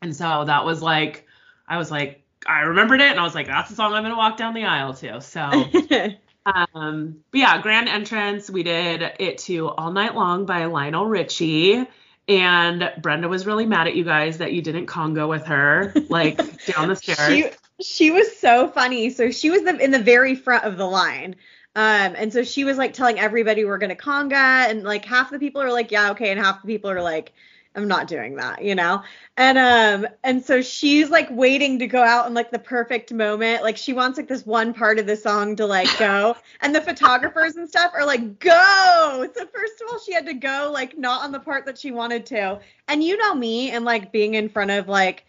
And 0.00 0.16
so 0.16 0.44
that 0.46 0.64
was 0.64 0.80
like, 0.80 1.26
I 1.68 1.76
was 1.76 1.90
like, 1.90 2.24
I 2.46 2.60
remembered 2.60 3.00
it, 3.00 3.10
and 3.10 3.20
I 3.20 3.24
was 3.24 3.34
like, 3.34 3.46
that's 3.46 3.68
the 3.68 3.76
song 3.76 3.92
I'm 3.92 4.02
gonna 4.02 4.16
walk 4.16 4.38
down 4.38 4.54
the 4.54 4.64
aisle 4.64 4.94
to. 4.94 5.20
So, 5.20 5.40
um, 6.74 7.18
but 7.30 7.38
yeah, 7.38 7.60
grand 7.60 7.88
entrance. 7.88 8.48
We 8.48 8.62
did 8.62 9.02
it 9.18 9.38
to 9.38 9.68
All 9.68 9.92
Night 9.92 10.14
Long 10.14 10.46
by 10.46 10.64
Lionel 10.64 11.06
Richie. 11.06 11.86
And 12.28 12.92
Brenda 13.00 13.26
was 13.26 13.46
really 13.46 13.64
mad 13.64 13.86
at 13.86 13.96
you 13.96 14.04
guys 14.04 14.38
that 14.38 14.52
you 14.52 14.60
didn't 14.60 14.86
conga 14.86 15.26
with 15.26 15.46
her, 15.46 15.94
like 16.08 16.36
down 16.66 16.88
the 16.88 16.96
stairs. 16.96 17.18
she 17.26 17.50
she 17.80 18.10
was 18.10 18.36
so 18.36 18.68
funny. 18.68 19.10
So 19.10 19.30
she 19.30 19.50
was 19.50 19.62
the, 19.62 19.76
in 19.78 19.90
the 19.90 19.98
very 19.98 20.34
front 20.34 20.64
of 20.64 20.76
the 20.76 20.86
line. 20.86 21.36
Um, 21.74 22.14
and 22.16 22.32
so 22.32 22.42
she 22.42 22.64
was 22.64 22.76
like 22.76 22.92
telling 22.92 23.18
everybody 23.18 23.64
we're 23.64 23.78
gonna 23.78 23.94
conga, 23.94 24.68
and 24.68 24.82
like 24.82 25.04
half 25.04 25.30
the 25.30 25.38
people 25.38 25.62
are 25.62 25.72
like, 25.72 25.90
yeah, 25.90 26.10
okay, 26.10 26.30
and 26.30 26.40
half 26.40 26.60
the 26.60 26.66
people 26.66 26.90
are 26.90 27.02
like, 27.02 27.32
I'm 27.78 27.86
not 27.86 28.08
doing 28.08 28.34
that, 28.36 28.64
you 28.64 28.74
know? 28.74 29.04
And 29.36 29.56
um, 29.56 30.10
and 30.24 30.44
so 30.44 30.60
she's 30.60 31.10
like 31.10 31.28
waiting 31.30 31.78
to 31.78 31.86
go 31.86 32.02
out 32.02 32.26
in 32.26 32.34
like 32.34 32.50
the 32.50 32.58
perfect 32.58 33.12
moment. 33.12 33.62
Like 33.62 33.76
she 33.76 33.92
wants 33.92 34.18
like 34.18 34.26
this 34.26 34.44
one 34.44 34.74
part 34.74 34.98
of 34.98 35.06
the 35.06 35.16
song 35.16 35.54
to 35.56 35.66
like 35.66 35.96
go. 35.96 36.36
and 36.60 36.74
the 36.74 36.80
photographers 36.80 37.54
and 37.54 37.68
stuff 37.68 37.92
are 37.94 38.04
like, 38.04 38.40
go. 38.40 39.28
So 39.32 39.46
first 39.46 39.80
of 39.80 39.88
all, 39.92 40.00
she 40.00 40.12
had 40.12 40.26
to 40.26 40.34
go 40.34 40.70
like 40.72 40.98
not 40.98 41.22
on 41.22 41.30
the 41.30 41.38
part 41.38 41.66
that 41.66 41.78
she 41.78 41.92
wanted 41.92 42.26
to. 42.26 42.58
And 42.88 43.04
you 43.04 43.16
know 43.16 43.34
me 43.34 43.70
and 43.70 43.84
like 43.84 44.10
being 44.10 44.34
in 44.34 44.48
front 44.48 44.72
of 44.72 44.88
like 44.88 45.24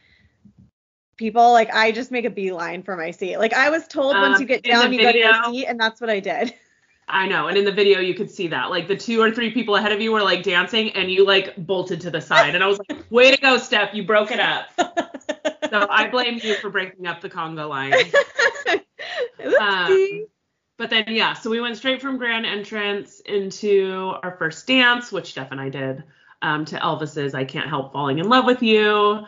people, 1.18 1.52
like 1.52 1.72
I 1.72 1.92
just 1.92 2.10
make 2.10 2.26
a 2.26 2.32
beeline 2.32 2.82
for 2.82 2.98
my 2.98 3.12
seat. 3.12 3.38
Like 3.38 3.54
I 3.54 3.70
was 3.70 3.88
told 3.88 4.16
once 4.16 4.38
Um, 4.38 4.42
you 4.42 4.48
get 4.48 4.64
down, 4.64 4.92
you 4.92 5.02
go 5.02 5.12
to 5.12 5.18
your 5.20 5.44
seat, 5.46 5.68
and 5.68 5.80
that's 5.80 6.02
what 6.02 6.10
I 6.10 6.20
did. 6.20 6.54
I 7.10 7.28
know, 7.28 7.48
and 7.48 7.58
in 7.58 7.66
the 7.66 7.72
video 7.72 8.00
you 8.00 8.14
could 8.14 8.30
see 8.30 8.48
that. 8.50 8.70
Like 8.70 8.88
the 8.88 8.96
two 8.96 9.22
or 9.22 9.32
three 9.32 9.52
people 9.52 9.76
ahead 9.76 9.92
of 9.92 10.00
you 10.00 10.12
were 10.12 10.22
like 10.22 10.44
dancing, 10.44 10.92
and 10.92 11.12
you 11.12 11.26
like 11.26 11.56
bolted 11.58 12.02
to 12.02 12.12
the 12.12 12.22
side, 12.22 12.56
and 12.56 12.64
I 12.64 12.68
was 12.68 12.80
like, 12.88 13.06
"Way 13.10 13.32
to 13.32 13.42
go, 13.42 13.58
Steph! 13.58 13.94
You 13.94 14.04
broke 14.04 14.32
it 14.32 14.40
up." 14.40 14.70
So 15.70 15.88
I 15.90 16.08
blame 16.10 16.40
you 16.42 16.56
for 16.56 16.70
breaking 16.70 17.08
up 17.08 17.22
the 17.22 17.30
conga 17.30 17.68
line. 17.68 17.94
Oopsie. 19.40 20.26
But 20.78 20.90
then 20.90 21.06
yeah, 21.10 21.34
so 21.34 21.50
we 21.50 21.60
went 21.60 21.76
straight 21.76 22.02
from 22.02 22.18
grand 22.18 22.46
entrance 22.46 23.20
into 23.22 24.14
our 24.24 24.38
first 24.38 24.66
dance, 24.66 25.12
which 25.12 25.32
Steph 25.32 25.52
and 25.52 25.60
I 25.60 25.70
did, 25.70 26.04
um, 26.42 26.64
to 26.66 26.78
Elvis's 26.78 27.34
"I 27.34 27.44
Can't 27.44 27.68
Help 27.68 27.92
Falling 27.92 28.20
in 28.20 28.30
Love 28.30 28.46
with 28.46 28.62
You." 28.62 29.26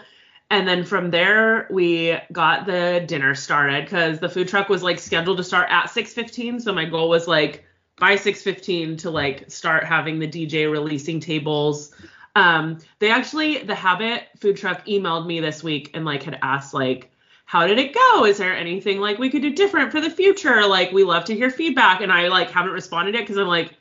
And 0.49 0.67
then 0.67 0.83
from 0.83 1.11
there, 1.11 1.67
we 1.71 2.17
got 2.31 2.65
the 2.65 3.03
dinner 3.07 3.35
started 3.35 3.85
because 3.85 4.19
the 4.19 4.29
food 4.29 4.49
truck 4.49 4.67
was 4.69 4.83
like 4.83 4.99
scheduled 4.99 5.37
to 5.37 5.43
start 5.43 5.69
at 5.71 5.89
6:15. 5.89 6.61
So 6.61 6.73
my 6.73 6.85
goal 6.85 7.09
was 7.09 7.27
like 7.27 7.65
by 8.01 8.15
6:15 8.15 8.97
to 8.97 9.11
like 9.11 9.49
start 9.49 9.83
having 9.83 10.17
the 10.17 10.27
DJ 10.27 10.69
releasing 10.69 11.19
tables. 11.19 11.91
Um, 12.35 12.79
they 12.97 13.11
actually 13.11 13.59
the 13.59 13.75
Habit 13.75 14.23
food 14.39 14.57
truck 14.57 14.83
emailed 14.87 15.27
me 15.27 15.39
this 15.39 15.63
week 15.63 15.91
and 15.93 16.03
like 16.03 16.23
had 16.23 16.39
asked 16.41 16.73
like, 16.73 17.11
how 17.45 17.67
did 17.67 17.77
it 17.77 17.93
go? 17.93 18.25
Is 18.25 18.39
there 18.39 18.57
anything 18.57 18.99
like 18.99 19.19
we 19.19 19.29
could 19.29 19.43
do 19.43 19.53
different 19.53 19.91
for 19.91 20.01
the 20.01 20.09
future? 20.09 20.65
Like 20.65 20.91
we 20.91 21.03
love 21.03 21.25
to 21.25 21.35
hear 21.35 21.51
feedback, 21.51 22.01
and 22.01 22.11
I 22.11 22.27
like 22.27 22.49
haven't 22.49 22.73
responded 22.73 23.13
yet 23.13 23.21
because 23.21 23.37
I'm 23.37 23.47
like. 23.47 23.75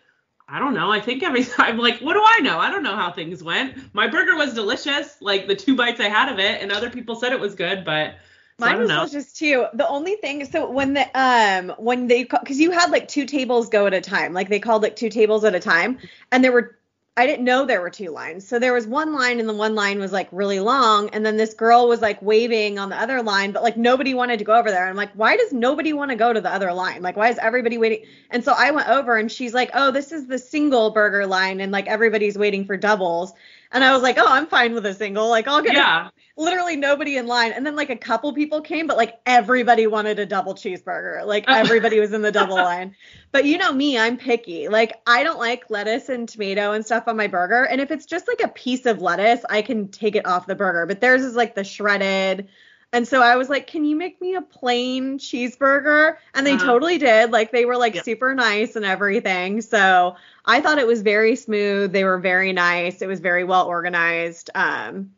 I 0.52 0.58
don't 0.58 0.74
know. 0.74 0.90
I 0.90 0.98
think 0.98 1.22
everything. 1.22 1.54
I'm 1.58 1.78
like, 1.78 2.00
what 2.00 2.14
do 2.14 2.22
I 2.26 2.40
know? 2.40 2.58
I 2.58 2.72
don't 2.72 2.82
know 2.82 2.96
how 2.96 3.12
things 3.12 3.40
went. 3.40 3.94
My 3.94 4.08
burger 4.08 4.34
was 4.34 4.52
delicious, 4.52 5.16
like 5.20 5.46
the 5.46 5.54
two 5.54 5.76
bites 5.76 6.00
I 6.00 6.08
had 6.08 6.28
of 6.28 6.40
it, 6.40 6.60
and 6.60 6.72
other 6.72 6.90
people 6.90 7.14
said 7.14 7.30
it 7.30 7.38
was 7.38 7.54
good, 7.54 7.84
but 7.84 8.16
Mine 8.61 8.78
was 8.78 8.88
know. 8.88 9.06
delicious 9.06 9.32
too. 9.32 9.66
The 9.74 9.88
only 9.88 10.16
thing, 10.16 10.44
so 10.44 10.70
when 10.70 10.94
the 10.94 11.06
um 11.18 11.70
when 11.78 12.06
they 12.06 12.24
because 12.24 12.61
you 12.61 12.70
had 12.70 12.90
like 12.90 13.08
two 13.08 13.26
tables 13.26 13.68
go 13.68 13.86
at 13.86 13.94
a 13.94 14.00
time, 14.00 14.32
like 14.32 14.48
they 14.48 14.61
called 14.61 14.82
like 14.82 14.96
two 14.96 15.08
tables 15.08 15.44
at 15.44 15.54
a 15.54 15.61
time, 15.61 15.98
and 16.30 16.44
there 16.44 16.52
were 16.52 16.76
I 17.16 17.26
didn't 17.26 17.44
know 17.44 17.66
there 17.66 17.82
were 17.82 17.90
two 17.90 18.11
lines. 18.11 18.46
So 18.48 18.58
there 18.58 18.72
was 18.72 18.86
one 18.86 19.12
line 19.12 19.40
and 19.40 19.48
the 19.48 19.52
one 19.52 19.74
line 19.74 19.98
was 19.98 20.12
like 20.12 20.28
really 20.30 20.61
long, 20.61 21.11
and 21.11 21.26
then 21.26 21.36
this 21.36 21.54
girl 21.54 21.88
was 21.88 22.00
like 22.00 22.22
waving 22.22 22.78
on 22.78 22.88
the 22.88 22.96
other 22.96 23.22
line, 23.22 23.52
but 23.52 23.62
like 23.62 23.76
nobody 23.76 24.14
wanted 24.14 24.38
to 24.38 24.44
go 24.44 24.54
over 24.54 24.70
there. 24.70 24.82
And 24.82 24.90
I'm 24.90 24.96
like, 24.96 25.12
why 25.12 25.36
does 25.36 25.52
nobody 25.52 25.92
want 25.92 26.12
to 26.12 26.16
go 26.16 26.32
to 26.32 26.40
the 26.40 26.50
other 26.50 26.72
line? 26.72 27.02
Like, 27.02 27.16
why 27.16 27.28
is 27.28 27.38
everybody 27.38 27.78
waiting? 27.78 28.06
And 28.30 28.44
so 28.44 28.54
I 28.56 28.70
went 28.70 28.88
over 28.88 29.16
and 29.16 29.30
she's 29.30 29.52
like, 29.52 29.70
oh, 29.74 29.90
this 29.90 30.12
is 30.12 30.28
the 30.28 30.38
single 30.38 30.92
burger 30.92 31.26
line, 31.26 31.61
and 31.61 31.72
like 31.72 31.88
everybody's 31.88 32.38
waiting 32.38 32.64
for 32.64 32.76
doubles. 32.76 33.32
And 33.72 33.84
I 33.84 33.92
was 33.92 34.02
like, 34.02 34.16
oh, 34.18 34.26
I'm 34.26 34.46
fine 34.46 34.74
with 34.74 34.84
a 34.86 34.94
single. 34.94 35.28
Like, 35.28 35.46
I'll 35.46 35.62
get 35.62 35.76
a 35.76 35.78
yeah, 35.78 36.08
literally 36.36 36.76
nobody 36.76 37.16
in 37.16 37.26
line. 37.26 37.52
And 37.52 37.64
then 37.64 37.76
like 37.76 37.90
a 37.90 37.96
couple 37.96 38.32
people 38.32 38.60
came 38.60 38.86
but 38.86 38.96
like 38.96 39.20
everybody 39.26 39.86
wanted 39.86 40.18
a 40.18 40.26
double 40.26 40.54
cheeseburger. 40.54 41.24
Like 41.26 41.44
Oh. 41.48 41.54
everybody 41.54 42.00
was 42.00 42.12
in 42.12 42.22
the 42.22 42.32
double 42.32 42.56
line. 42.62 42.96
But 43.32 43.44
you 43.44 43.58
know 43.58 43.72
me 43.72 43.98
i'm 43.98 44.16
picky. 44.16 44.68
Like 44.68 44.94
i 45.06 45.22
don't 45.22 45.38
like 45.38 45.70
lettuce 45.70 46.08
and 46.08 46.28
tomato 46.28 46.72
and 46.72 46.84
stuff 46.84 47.04
on 47.06 47.16
my 47.16 47.26
burger. 47.28 47.64
And 47.64 47.80
if 47.80 47.90
it's 47.90 48.06
just 48.06 48.26
like 48.28 48.40
a 48.42 48.48
piece 48.48 48.86
of 48.86 49.00
lettuce 49.02 49.44
i 49.50 49.62
can 49.62 49.88
take 49.88 50.16
it 50.16 50.26
off 50.26 50.46
the 50.46 50.54
burger. 50.56 50.86
But 50.86 51.00
theirs 51.00 51.22
is 51.22 51.36
like 51.36 51.54
the 51.54 51.64
shredded 51.64 52.48
and 52.93 53.07
so 53.07 53.22
i 53.22 53.36
was 53.36 53.49
like 53.49 53.66
can 53.66 53.84
you 53.84 53.97
make 53.97 54.20
me 54.20 54.34
a 54.34 54.43
plain 54.43 55.18
cheeseburger 55.18 56.16
and 56.34 56.47
they 56.47 56.55
Uh-huh. 56.55 56.64
totally 56.64 56.99
did 56.99 57.30
like 57.30 57.53
they 57.53 57.64
were 57.64 57.76
like 57.76 57.95
Yeah. 57.95 58.03
super 58.03 58.34
nice 58.34 58.76
and 58.76 58.84
everything 58.84 59.61
so 59.61 60.16
i 60.45 60.61
thought 60.61 60.78
it 60.78 60.86
was 60.86 61.03
very 61.03 61.36
smooth 61.36 61.93
they 61.93 62.05
were 62.05 62.18
very 62.18 62.53
nice 62.53 63.03
it 63.03 63.07
was 63.09 63.20
very 63.20 63.45
well 63.45 63.66
organized 63.66 64.51
um 64.55 65.11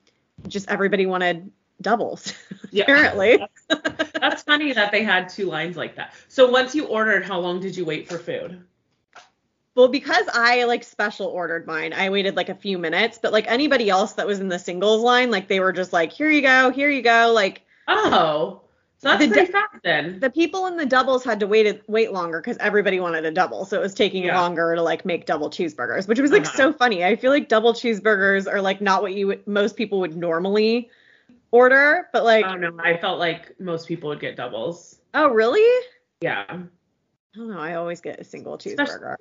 just 0.49 0.69
everybody 0.69 1.07
wanted 1.07 1.51
doubles 1.81 2.33
yeah. 2.71 2.83
apparently 2.85 3.39
That's 4.21 4.43
funny 4.43 4.73
that 4.73 4.93
they 4.93 5.03
had 5.03 5.29
two 5.29 5.47
lines 5.47 5.77
like 5.77 5.97
that. 5.97 6.15
So 6.29 6.49
once 6.49 6.75
you 6.77 6.87
ordered, 6.87 7.25
how 7.25 7.41
long 7.41 7.59
did 7.61 7.77
you 7.77 7.85
wait 7.85 8.09
for 8.09 8.19
food? 8.19 8.63
Well 9.75 9.89
because 9.89 10.27
i 10.35 10.65
like 10.65 10.85
special 10.85 11.27
ordered 11.27 11.67
mine 11.67 11.93
i 11.93 12.09
waited 12.11 12.37
like 12.37 12.49
a 12.49 12.55
few 12.55 12.79
minutes 12.79 13.19
but 13.21 13.33
like 13.33 13.47
anybody 13.51 13.89
else 13.89 14.13
that 14.15 14.27
was 14.27 14.41
in 14.41 14.49
the 14.49 14.59
singles 14.59 15.03
line 15.03 15.31
like 15.31 15.49
they 15.49 15.61
were 15.61 15.73
just 15.73 15.93
like 15.93 16.13
here 16.13 16.31
you 16.31 16.43
go 16.43 16.71
here 16.71 16.91
you 16.91 17.03
go 17.03 17.33
like 17.35 17.63
Oh, 17.89 18.61
so 18.99 19.09
that's 19.09 19.25
The 19.27 19.33
pretty 19.33 19.51
fast 19.51 19.75
then. 19.83 20.21
the 20.21 20.31
people 20.31 20.67
in 20.67 20.77
the 20.77 20.87
doubles 20.87 21.25
had 21.25 21.41
to 21.41 21.47
wait 21.49 21.67
it 21.67 21.83
wait 21.89 22.13
longer 22.13 22.41
because 22.41 22.57
everybody 22.59 23.01
wanted 23.01 23.25
a 23.25 23.33
double 23.33 23.65
so 23.65 23.77
it 23.77 23.83
was 23.83 23.93
taking 23.95 24.23
Yeah. 24.25 24.41
longer 24.41 24.75
to 24.77 24.83
like 24.83 25.05
make 25.05 25.27
double 25.27 25.51
cheeseburgers 25.51 26.07
which 26.07 26.21
was 26.21 26.31
like 26.31 26.47
Uh-huh. 26.47 26.57
so 26.57 26.73
funny 26.73 27.05
i 27.05 27.17
feel 27.17 27.33
like 27.33 27.49
double 27.49 27.73
cheeseburgers 27.73 28.51
are 28.51 28.61
like 28.63 28.81
not 28.81 29.03
what 29.03 29.15
you 29.15 29.27
would 29.27 29.45
most 29.49 29.77
people 29.77 29.99
would 30.01 30.17
normally 30.17 30.89
order 31.51 32.09
but 32.13 32.23
like 32.25 32.45
oh 32.47 32.55
no, 32.55 32.71
I 32.79 32.97
felt 32.97 33.19
like 33.19 33.59
most 33.61 33.89
people 33.89 34.09
would 34.11 34.21
get 34.21 34.37
doubles. 34.37 35.01
oh 35.15 35.29
really 35.29 35.85
Yeah. 36.21 36.45
i 36.49 36.57
don't 37.35 37.51
know 37.51 37.59
i 37.59 37.75
always 37.75 38.01
get 38.01 38.21
a 38.21 38.25
single 38.25 38.57
cheeseburger 38.59 39.17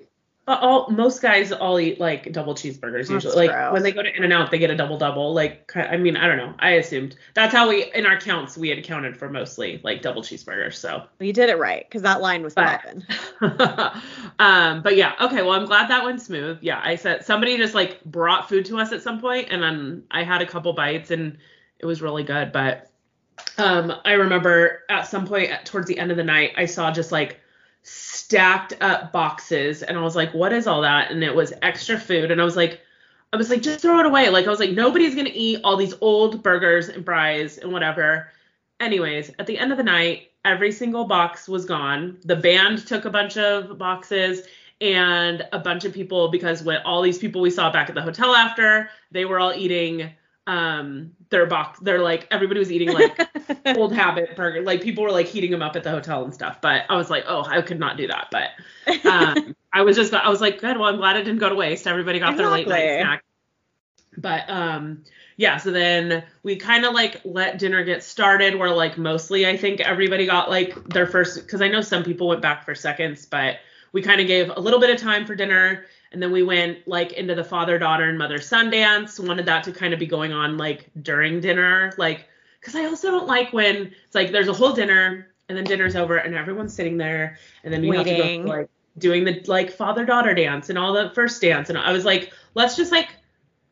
all 0.48 0.90
most 0.90 1.22
guys 1.22 1.52
all 1.52 1.80
eat 1.80 2.00
like 2.00 2.32
double 2.34 2.56
cheeseburgers 2.56 3.08
That's 3.08 3.10
usually. 3.26 3.48
Like 3.48 3.52
gross. 3.52 3.74
when 3.74 3.84
they 3.84 3.92
go 3.92 4.02
to 4.02 4.16
In 4.16 4.24
and 4.24 4.34
Out, 4.34 4.50
they 4.52 4.58
get 4.58 4.72
a 4.72 4.76
double 4.76 4.98
double. 4.98 5.34
Like 5.34 5.72
I 5.76 5.98
mean, 5.98 6.18
I 6.18 6.28
don't 6.28 6.38
know. 6.38 6.54
I 6.60 6.72
assumed 6.72 7.16
that's 7.34 7.54
how 7.54 7.70
we 7.70 7.92
in 7.94 8.06
our 8.06 8.20
counts 8.20 8.58
we 8.58 8.70
had 8.70 8.80
accounted 8.80 9.16
for 9.16 9.30
mostly 9.30 9.80
like 9.84 10.02
double 10.02 10.22
cheeseburgers. 10.22 10.76
So, 10.76 11.04
you 11.20 11.32
did 11.32 11.50
it 11.50 11.58
right 11.60 11.86
because 11.88 12.02
that 12.02 12.22
line 12.22 12.42
was 12.44 12.54
But- 12.54 12.82
popping 12.82 13.04
um, 14.40 14.82
but 14.82 14.96
yeah, 14.96 15.14
okay. 15.22 15.42
Well, 15.44 15.54
I'm 15.54 15.66
glad 15.66 15.90
that 15.90 16.04
went 16.04 16.22
smooth. 16.22 16.58
Yeah, 16.62 16.82
I 16.84 16.96
said 16.96 17.24
somebody 17.26 17.58
just 17.58 17.76
like 17.76 18.04
brought 18.04 18.50
food 18.50 18.66
to 18.66 18.80
us 18.80 18.92
at 18.92 19.02
some 19.02 19.22
point, 19.22 19.48
and 19.52 19.62
then 19.62 20.04
I 20.12 20.24
had 20.24 20.42
a 20.42 20.46
couple 20.46 20.74
bites 20.74 21.12
and 21.12 21.38
it 21.80 21.86
was 21.86 22.02
really 22.02 22.24
good. 22.24 22.52
But 22.52 22.90
um, 23.58 23.94
I 24.06 24.14
remember 24.14 24.80
at 24.90 25.08
some 25.08 25.26
point 25.28 25.52
at, 25.52 25.66
towards 25.66 25.88
the 25.88 25.98
end 25.98 26.12
of 26.12 26.18
the 26.18 26.24
night, 26.24 26.52
I 26.58 26.66
saw 26.66 26.92
just 26.92 27.12
like 27.12 27.40
stacked 28.32 28.74
up 28.82 29.12
boxes, 29.12 29.84
and 29.84 29.98
I 29.98 30.02
was 30.02 30.16
like, 30.16 30.34
"What 30.34 30.54
is 30.54 30.66
all 30.66 30.82
that?" 30.82 31.12
And 31.12 31.22
it 31.24 31.36
was 31.36 31.52
extra 31.62 32.00
food, 32.00 32.32
and 32.32 32.40
I 32.40 32.46
was 32.46 32.56
like, 32.56 32.80
I 33.34 33.38
was 33.38 33.50
like, 33.50 33.62
just 33.62 33.82
throw 33.82 34.00
it 34.00 34.06
away. 34.06 34.30
Like 34.30 34.46
I 34.46 34.50
was 34.50 34.60
like, 34.60 34.72
nobody's 34.72 35.16
gonna 35.16 35.32
eat 35.34 35.62
all 35.64 35.78
these 35.78 35.94
old 36.02 36.42
burgers 36.44 36.90
and 36.90 37.04
fries 37.06 37.58
and 37.58 37.72
whatever. 37.72 38.30
Anyways, 38.80 39.32
at 39.40 39.48
the 39.48 39.58
end 39.58 39.72
of 39.72 39.78
the 39.78 39.84
night, 39.84 40.32
every 40.44 40.72
single 40.72 41.06
box 41.06 41.48
was 41.48 41.66
gone. 41.66 42.18
The 42.26 42.36
band 42.36 42.88
took 42.88 43.06
a 43.06 43.10
bunch 43.10 43.38
of 43.38 43.78
boxes 43.78 44.48
and 44.82 45.48
a 45.54 45.60
bunch 45.60 45.86
of 45.86 45.94
people 45.94 46.30
because 46.30 46.64
when 46.64 46.82
all 46.84 47.02
these 47.02 47.20
people 47.20 47.42
we 47.42 47.52
saw 47.52 47.72
back 47.72 47.90
at 47.90 47.96
the 47.96 48.02
hotel 48.02 48.36
after, 48.36 48.90
they 49.12 49.26
were 49.26 49.40
all 49.40 49.54
eating 49.54 50.12
um 50.48 51.12
their 51.30 51.46
box 51.46 51.80
they're 51.82 52.02
like 52.02 52.28
everybody 52.32 52.60
was 52.60 52.72
eating 52.72 52.92
like 52.92 53.20
old 53.78 53.94
habit 53.94 54.36
burger 54.36 54.62
like 54.62 54.82
people 54.82 55.04
were 55.04 55.12
like 55.12 55.28
heating 55.28 55.52
them 55.52 55.62
up 55.62 55.76
at 55.76 55.84
the 55.84 55.92
hotel 55.92 56.24
and 56.24 56.34
stuff 56.34 56.60
but 56.62 56.84
i 56.90 56.96
was 56.96 57.12
like 57.12 57.24
oh 57.28 57.44
i 57.44 57.62
could 57.62 57.80
not 57.80 57.96
do 57.96 58.08
that 58.08 58.28
but 58.32 59.06
um 59.06 59.56
i 59.74 59.82
was 59.82 59.96
just 59.96 60.14
i 60.14 60.28
was 60.28 60.42
like 60.42 60.60
good 60.60 60.78
well 60.78 60.90
i'm 60.90 60.98
glad 60.98 61.16
it 61.16 61.24
didn't 61.24 61.40
go 61.40 61.50
to 61.50 61.56
waste. 61.56 61.86
Everybody 61.86 62.18
got 62.20 62.34
exactly. 62.34 62.64
their 62.64 62.74
late 62.74 62.90
night 62.90 63.02
snack. 63.02 63.24
But 64.18 64.50
um 64.50 65.04
yeah 65.38 65.58
so 65.58 65.72
then 65.72 66.24
we 66.44 66.56
kind 66.56 66.86
of 66.86 66.94
like 66.94 67.22
let 67.24 67.60
dinner 67.60 67.84
get 67.84 68.04
started 68.04 68.56
where 68.56 68.72
like 68.72 68.98
mostly 68.98 69.48
i 69.48 69.56
think 69.56 69.80
everybody 69.80 70.26
got 70.26 70.50
like 70.50 70.76
their 70.90 71.08
first 71.08 71.42
because 71.42 71.62
i 71.62 71.68
know 71.68 71.82
some 71.82 72.04
people 72.04 72.28
went 72.28 72.42
back 72.42 72.66
for 72.66 72.76
seconds 72.76 73.26
but 73.26 73.58
we 73.94 74.02
kind 74.02 74.20
of 74.22 74.28
gave 74.28 74.52
a 74.56 74.60
little 74.60 74.80
bit 74.80 74.90
of 74.90 74.98
time 74.98 75.26
for 75.26 75.36
dinner 75.36 75.86
and 76.12 76.22
then 76.22 76.32
we 76.32 76.44
went 76.44 76.88
like 76.88 77.14
into 77.14 77.36
the 77.36 77.44
father 77.44 77.78
daughter 77.80 78.10
and 78.10 78.18
mother 78.18 78.40
son 78.40 78.70
dance 78.70 79.20
wanted 79.20 79.46
that 79.46 79.64
to 79.64 79.72
kind 79.72 79.94
of 79.94 80.00
be 80.00 80.06
going 80.06 80.34
on 80.34 80.58
like 80.58 80.90
during 81.02 81.40
dinner 81.40 81.94
like 81.98 82.28
because 82.60 82.76
i 82.76 82.86
also 82.86 83.12
don't 83.12 83.28
like 83.28 83.52
when 83.54 83.92
it's 84.06 84.16
like 84.16 84.32
there's 84.32 84.48
a 84.48 84.54
whole 84.54 84.74
dinner 84.74 85.28
and 85.52 85.58
then 85.58 85.66
dinner's 85.66 85.96
over 85.96 86.18
and 86.18 86.34
everyone's 86.34 86.74
sitting 86.74 86.98
there 86.98 87.38
and 87.64 87.74
then 87.74 87.84
you 87.84 87.92
Waiting. 87.92 88.16
have 88.16 88.26
to 88.26 88.38
go 88.44 88.50
like 88.50 88.70
doing 88.98 89.24
the 89.24 89.42
like 89.48 89.72
father 89.72 90.06
daughter 90.06 90.34
dance 90.34 90.70
and 90.70 90.78
all 90.78 90.94
the 90.94 91.12
first 91.14 91.42
dance. 91.42 91.70
And 91.70 91.78
i 91.78 91.92
was 91.92 92.06
like 92.06 92.34
let's 92.56 92.76
just 92.76 92.92
like 92.92 93.10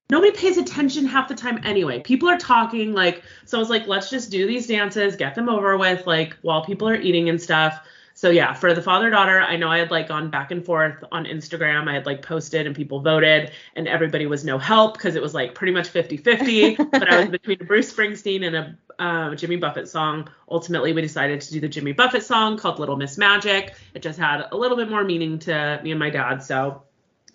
nobody 0.10 0.32
pays 0.32 0.58
attention 0.58 1.06
half 1.06 1.28
the 1.28 1.36
time 1.36 1.60
anyway. 1.64 2.00
People 2.00 2.30
are 2.30 2.38
talking 2.38 2.94
like 2.94 3.24
so 3.46 3.58
i 3.58 3.60
was 3.60 3.70
like 3.70 3.88
let's 3.88 4.10
just 4.10 4.32
do 4.32 4.48
these 4.48 4.68
dances 4.68 5.16
get 5.16 5.36
them 5.36 5.50
over 5.50 5.78
with 5.78 6.06
like 6.08 6.36
while 6.42 6.64
people 6.64 6.88
are 6.88 6.96
eating 6.96 7.30
and 7.30 7.42
stuff 7.42 7.82
so 8.20 8.30
yeah, 8.30 8.52
for 8.52 8.74
the 8.74 8.82
father 8.82 9.10
daughter, 9.10 9.40
I 9.40 9.56
know 9.56 9.70
I 9.70 9.78
had 9.78 9.92
like 9.92 10.10
gone 10.10 10.30
back 10.30 10.52
and 10.52 10.66
forth 10.66 11.06
on 11.10 11.24
Instagram. 11.24 11.88
I 11.88 11.94
had 11.94 12.06
like 12.06 12.22
posted 12.22 12.68
and 12.68 12.76
people 12.76 13.00
voted 13.00 13.52
and 13.78 13.88
everybody 13.88 14.26
was 14.26 14.44
no 14.44 14.58
help 14.58 14.96
because 14.96 15.16
it 15.16 15.22
was 15.22 15.34
like 15.34 15.56
pretty 15.56 15.72
much 15.72 15.88
50-50. 15.88 16.92
but 16.92 17.10
I 17.10 17.22
was 17.22 17.30
between 17.40 17.62
a 17.62 17.64
Bruce 17.64 17.94
Springsteen 17.94 18.46
and 18.46 18.58
a 18.58 18.78
uh, 19.02 19.36
Jimmy 19.36 19.56
Buffett 19.56 19.88
song. 19.88 20.30
Ultimately, 20.52 20.92
we 20.92 21.02
decided 21.02 21.40
to 21.40 21.54
do 21.54 21.62
the 21.62 21.70
Jimmy 21.70 21.94
Buffett 21.94 22.24
song 22.24 22.58
called 22.58 22.78
Little 22.78 22.98
Miss 22.98 23.18
Magic. 23.18 23.76
It 23.94 24.02
just 24.02 24.20
had 24.20 24.48
a 24.52 24.58
little 24.58 24.76
bit 24.76 24.90
more 24.90 25.06
meaning 25.06 25.40
to 25.40 25.80
me 25.82 25.92
and 25.92 26.00
my 26.00 26.10
dad. 26.10 26.44
So 26.44 26.84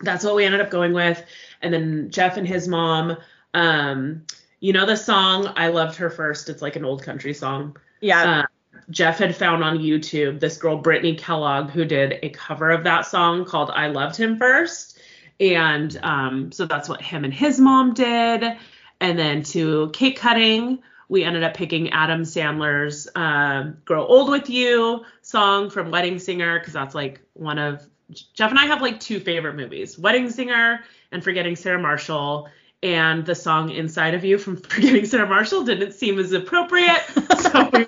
that's 0.03 0.23
what 0.23 0.35
we 0.35 0.45
ended 0.45 0.61
up 0.61 0.69
going 0.69 0.93
with. 0.93 1.25
And 1.63 1.73
then 1.73 2.11
Jeff 2.11 2.37
and 2.37 2.47
his 2.47 2.69
mom, 2.69 3.17
um, 3.55 4.27
you 4.61 4.75
know 4.75 4.85
the 4.85 4.97
song 4.97 5.51
I 5.57 5.69
Loved 5.69 5.97
Her 5.97 6.11
First. 6.11 6.51
It's 6.51 6.61
like 6.61 6.77
an 6.77 6.85
old 6.85 7.03
country 7.03 7.33
song. 7.33 7.79
Yeah. 8.03 8.41
Uh, 8.41 8.47
Jeff 8.91 9.19
had 9.19 9.35
found 9.35 9.65
on 9.65 9.79
YouTube 9.79 10.41
this 10.41 10.57
girl, 10.57 10.77
Brittany 10.77 11.17
Kellogg, 11.17 11.71
who 11.71 11.85
did 11.85 12.19
a 12.23 12.31
cover 12.31 12.71
of 12.71 12.85
that 12.85 13.07
song 13.07 13.45
called 13.45 13.71
I 13.71 13.89
Loved 13.89 14.17
Him 14.17 14.39
First. 14.39 14.99
And 15.41 15.99
um, 16.03 16.53
so 16.53 16.67
that's 16.67 16.89
what 16.89 17.03
him 17.03 17.25
and 17.25 17.35
his 17.35 17.59
mom 17.59 17.95
did. 17.95 18.57
And 19.01 19.19
then 19.19 19.43
to 19.45 19.91
cake 19.93 20.19
cutting, 20.19 20.83
we 21.09 21.25
ended 21.25 21.43
up 21.43 21.55
picking 21.55 21.91
Adam 21.91 22.23
Sandler's 22.23 23.09
uh, 23.15 23.73
Grow 23.85 24.07
Old 24.07 24.31
With 24.31 24.49
You 24.49 25.05
song 25.23 25.71
from 25.71 25.91
Wedding 25.91 26.19
Singer, 26.19 26.59
because 26.59 26.73
that's 26.73 26.95
like 26.95 27.21
one 27.35 27.59
of 27.59 27.87
Jeff 28.35 28.51
and 28.51 28.59
I 28.59 28.67
have 28.67 28.83
like 28.83 29.01
two 29.01 29.19
favorite 29.19 29.57
movies 29.57 29.99
Wedding 29.99 30.31
Singer 30.31 30.85
and 31.11 31.23
Forgetting 31.23 31.57
Sarah 31.57 31.81
Marshall. 31.81 32.49
And 32.83 33.25
the 33.25 33.35
song 33.35 33.71
Inside 33.71 34.13
of 34.13 34.25
You 34.25 34.37
from 34.37 34.57
Forgetting 34.59 35.07
Sarah 35.07 35.29
Marshall 35.29 35.65
didn't 35.65 35.93
seem 35.93 36.19
as 36.19 36.33
appropriate. 36.33 37.03
So 37.45 37.71
we 37.73 37.85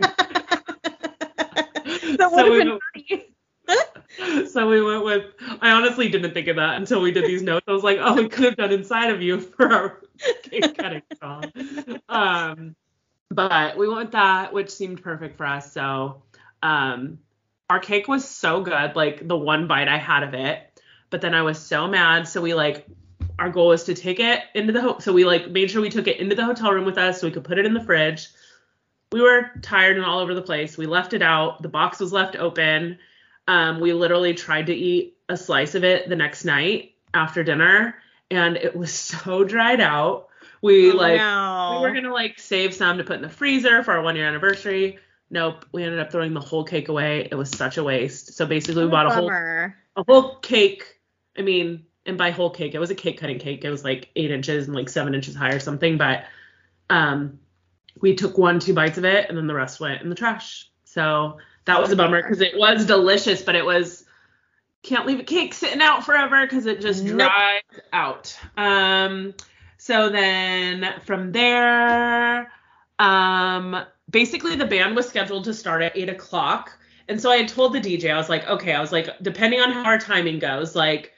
that 2.18 2.32
would 2.32 2.40
so 2.40 2.52
have 2.52 2.64
been 2.64 2.78
nice. 3.08 3.22
so 4.52 4.68
we 4.68 4.82
went 4.82 5.04
with 5.04 5.24
I 5.60 5.70
honestly 5.72 6.08
didn't 6.08 6.32
think 6.32 6.48
of 6.48 6.56
that 6.56 6.76
until 6.76 7.00
we 7.00 7.12
did 7.12 7.24
these 7.24 7.42
notes. 7.42 7.64
I 7.68 7.72
was 7.72 7.82
like, 7.82 7.98
oh, 8.00 8.14
we 8.14 8.28
could 8.28 8.44
have 8.44 8.56
done 8.56 8.72
inside 8.72 9.10
of 9.10 9.22
you 9.22 9.40
for 9.56 9.72
our 9.72 10.02
cake 10.44 10.76
cutting 10.76 11.02
song. 11.20 11.52
Um, 12.08 12.76
but 13.30 13.76
we 13.76 13.88
went 13.88 14.00
with 14.00 14.12
that, 14.12 14.52
which 14.52 14.70
seemed 14.70 15.02
perfect 15.02 15.36
for 15.36 15.46
us. 15.46 15.72
So 15.72 16.22
um, 16.62 17.18
our 17.68 17.80
cake 17.80 18.08
was 18.08 18.26
so 18.26 18.62
good, 18.62 18.94
like 18.94 19.26
the 19.26 19.36
one 19.36 19.66
bite 19.66 19.88
I 19.88 19.98
had 19.98 20.22
of 20.22 20.34
it. 20.34 20.62
But 21.10 21.20
then 21.20 21.34
I 21.34 21.42
was 21.42 21.58
so 21.58 21.86
mad, 21.86 22.28
so 22.28 22.40
we 22.40 22.54
like 22.54 22.86
our 23.38 23.50
goal 23.50 23.68
was 23.68 23.84
to 23.84 23.94
take 23.94 24.18
it 24.18 24.40
into 24.54 24.72
the 24.72 24.80
ho- 24.80 24.98
so 24.98 25.12
we 25.12 25.24
like 25.24 25.50
made 25.50 25.70
sure 25.70 25.82
we 25.82 25.90
took 25.90 26.06
it 26.06 26.18
into 26.18 26.34
the 26.34 26.44
hotel 26.44 26.72
room 26.72 26.84
with 26.84 26.98
us 26.98 27.20
so 27.20 27.26
we 27.26 27.32
could 27.32 27.44
put 27.44 27.58
it 27.58 27.66
in 27.66 27.74
the 27.74 27.84
fridge 27.84 28.28
we 29.12 29.20
were 29.20 29.50
tired 29.62 29.96
and 29.96 30.04
all 30.04 30.18
over 30.18 30.34
the 30.34 30.42
place. 30.42 30.76
We 30.76 30.86
left 30.86 31.12
it 31.12 31.22
out. 31.22 31.62
The 31.62 31.68
box 31.68 32.00
was 32.00 32.12
left 32.12 32.36
open. 32.36 32.98
Um, 33.48 33.80
we 33.80 33.92
literally 33.92 34.34
tried 34.34 34.66
to 34.66 34.74
eat 34.74 35.16
a 35.28 35.36
slice 35.36 35.74
of 35.74 35.84
it 35.84 36.08
the 36.08 36.16
next 36.16 36.44
night 36.44 36.94
after 37.14 37.44
dinner, 37.44 37.96
and 38.30 38.56
it 38.56 38.74
was 38.74 38.92
so 38.94 39.44
dried 39.44 39.80
out. 39.80 40.28
We 40.62 40.90
oh, 40.92 40.96
like 40.96 41.18
no. 41.18 41.80
we 41.80 41.88
were 41.88 41.94
gonna 41.94 42.12
like 42.12 42.38
save 42.38 42.74
some 42.74 42.98
to 42.98 43.04
put 43.04 43.16
in 43.16 43.22
the 43.22 43.28
freezer 43.28 43.82
for 43.82 43.92
our 43.92 44.02
one 44.02 44.16
year 44.16 44.26
anniversary. 44.26 44.98
Nope, 45.28 45.64
we 45.72 45.82
ended 45.82 46.00
up 46.00 46.12
throwing 46.12 46.34
the 46.34 46.40
whole 46.40 46.64
cake 46.64 46.88
away. 46.88 47.28
It 47.30 47.34
was 47.34 47.50
such 47.50 47.78
a 47.78 47.84
waste. 47.84 48.34
So 48.34 48.46
basically, 48.46 48.84
we 48.84 48.90
bought 48.90 49.06
a 49.06 49.10
whole 49.10 49.30
a 49.30 50.04
whole 50.06 50.36
cake. 50.36 50.84
I 51.38 51.42
mean, 51.42 51.84
and 52.06 52.16
by 52.16 52.30
whole 52.30 52.50
cake, 52.50 52.74
it 52.74 52.78
was 52.78 52.90
a 52.90 52.94
cake 52.94 53.18
cutting 53.18 53.38
cake. 53.38 53.64
It 53.64 53.70
was 53.70 53.84
like 53.84 54.08
eight 54.16 54.30
inches 54.30 54.66
and 54.66 54.74
like 54.74 54.88
seven 54.88 55.14
inches 55.14 55.34
high 55.34 55.50
or 55.50 55.60
something. 55.60 55.98
But 55.98 56.24
um, 56.88 57.40
we 58.00 58.14
took 58.14 58.38
one, 58.38 58.60
two 58.60 58.74
bites 58.74 58.98
of 58.98 59.04
it, 59.04 59.28
and 59.28 59.36
then 59.36 59.46
the 59.46 59.54
rest 59.54 59.80
went 59.80 60.02
in 60.02 60.08
the 60.08 60.14
trash. 60.14 60.70
So 60.84 61.38
that 61.64 61.80
was 61.80 61.90
a 61.92 61.96
bummer 61.96 62.22
because 62.22 62.40
it 62.40 62.56
was 62.56 62.86
delicious, 62.86 63.42
but 63.42 63.54
it 63.54 63.64
was 63.64 64.04
can't 64.82 65.06
leave 65.06 65.18
a 65.18 65.24
cake 65.24 65.52
sitting 65.52 65.80
out 65.80 66.04
forever 66.04 66.46
because 66.46 66.66
it 66.66 66.80
just 66.80 67.02
nope. 67.02 67.18
dries 67.18 67.62
out. 67.92 68.38
Um, 68.56 69.34
so 69.78 70.08
then 70.08 70.94
from 71.04 71.32
there, 71.32 72.52
um, 72.98 73.84
basically 74.08 74.54
the 74.54 74.64
band 74.64 74.94
was 74.94 75.08
scheduled 75.08 75.44
to 75.44 75.54
start 75.54 75.82
at 75.82 75.96
eight 75.96 76.08
o'clock. 76.08 76.78
And 77.08 77.20
so 77.20 77.30
I 77.30 77.38
had 77.38 77.48
told 77.48 77.72
the 77.72 77.80
DJ, 77.80 78.12
I 78.12 78.16
was 78.16 78.28
like, 78.28 78.46
okay, 78.48 78.72
I 78.74 78.80
was 78.80 78.92
like, 78.92 79.08
depending 79.22 79.60
on 79.60 79.72
how 79.72 79.84
our 79.84 79.98
timing 79.98 80.38
goes, 80.38 80.76
like 80.76 81.12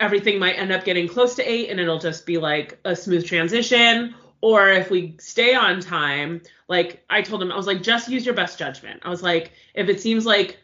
everything 0.00 0.38
might 0.38 0.58
end 0.58 0.72
up 0.72 0.84
getting 0.84 1.06
close 1.08 1.36
to 1.36 1.48
eight 1.48 1.70
and 1.70 1.78
it'll 1.78 1.98
just 1.98 2.26
be 2.26 2.38
like 2.38 2.78
a 2.84 2.96
smooth 2.96 3.24
transition 3.24 4.14
or 4.44 4.68
if 4.68 4.90
we 4.90 5.16
stay 5.18 5.54
on 5.54 5.80
time 5.80 6.38
like 6.68 7.02
i 7.08 7.22
told 7.22 7.42
him 7.42 7.50
i 7.50 7.56
was 7.56 7.66
like 7.66 7.82
just 7.82 8.10
use 8.10 8.26
your 8.26 8.34
best 8.34 8.58
judgment. 8.58 9.00
I 9.02 9.08
was 9.08 9.22
like 9.22 9.52
if 9.74 9.88
it 9.88 10.02
seems 10.02 10.26
like 10.26 10.58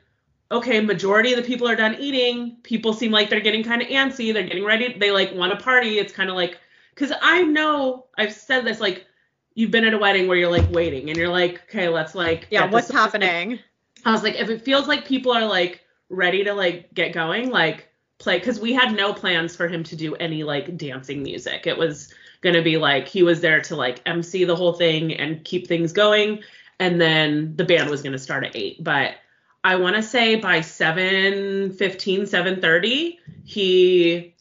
okay 0.53 0.81
majority 0.81 1.33
of 1.33 1.39
the 1.39 1.47
people 1.47 1.67
are 1.67 1.77
done 1.77 1.97
eating 1.99 2.59
people 2.63 2.93
seem 2.93 3.11
like 3.11 3.31
they're 3.31 3.41
getting 3.41 3.65
kind 3.65 3.81
of 3.81 3.89
antsy 3.89 4.35
they're 4.35 4.47
getting 4.47 4.67
ready 4.67 4.99
they 4.99 5.11
like 5.11 5.35
want 5.35 5.57
to 5.57 5.65
party 5.65 5.99
it's 5.99 6.13
kind 6.13 6.29
of 6.29 6.37
like 6.37 6.59
because 6.95 7.11
i 7.23 7.43
know 7.43 8.05
i've 8.19 8.35
said 8.35 8.67
this 8.67 8.81
like 8.81 9.07
you've 9.55 9.71
been 9.71 9.87
at 9.87 9.95
a 9.95 9.99
wedding 9.99 10.29
where 10.29 10.37
you're 10.37 10.51
like 10.51 10.71
waiting 10.73 11.09
and 11.09 11.17
you're 11.17 11.29
like 11.29 11.63
okay 11.63 11.89
let's 11.89 12.15
like 12.15 12.47
yeah 12.51 12.71
what's 12.71 12.91
happening? 12.91 13.59
I 14.05 14.13
was 14.13 14.23
like 14.23 14.35
if 14.35 14.51
it 14.51 14.63
feels 14.63 14.89
like 14.89 15.07
people 15.07 15.33
are 15.33 15.47
like 15.47 15.81
ready 16.11 16.45
to 16.45 16.53
like 16.53 16.93
get 16.93 17.13
going 17.15 17.51
like 17.51 17.89
play 18.19 18.39
because 18.39 18.61
we 18.61 18.73
had 18.75 18.95
no 18.95 19.13
plans 19.15 19.57
for 19.57 19.69
him 19.69 19.83
to 19.85 19.97
do 19.97 20.15
any 20.17 20.43
like 20.45 20.77
dancing 20.77 21.23
music. 21.23 21.67
It 21.67 21.77
was 21.77 22.13
going 22.41 22.55
to 22.55 22.63
be 22.63 22.77
like 22.77 23.09
he 23.09 23.23
was 23.23 23.41
there 23.41 23.61
to 23.61 23.77
like 23.77 24.01
MC 24.07 24.45
the 24.45 24.57
whole 24.57 24.73
thing 24.73 25.15
and 25.15 25.45
keep 25.45 25.67
things 25.67 25.93
going. 25.93 26.43
And 26.79 27.01
then 27.01 27.57
the 27.57 27.65
band 27.65 27.91
was 27.91 28.03
going 28.03 28.13
to 28.13 28.19
start 28.19 28.45
at 28.45 28.57
8. 28.57 28.83
But 28.83 29.15
I 29.63 29.77
want 29.77 29.97
to 29.97 30.03
say 30.03 30.37
by 30.37 30.63
7 30.63 31.73
15, 31.73 32.27
7 32.27 32.61
30, 32.61 33.19
he 33.45 34.35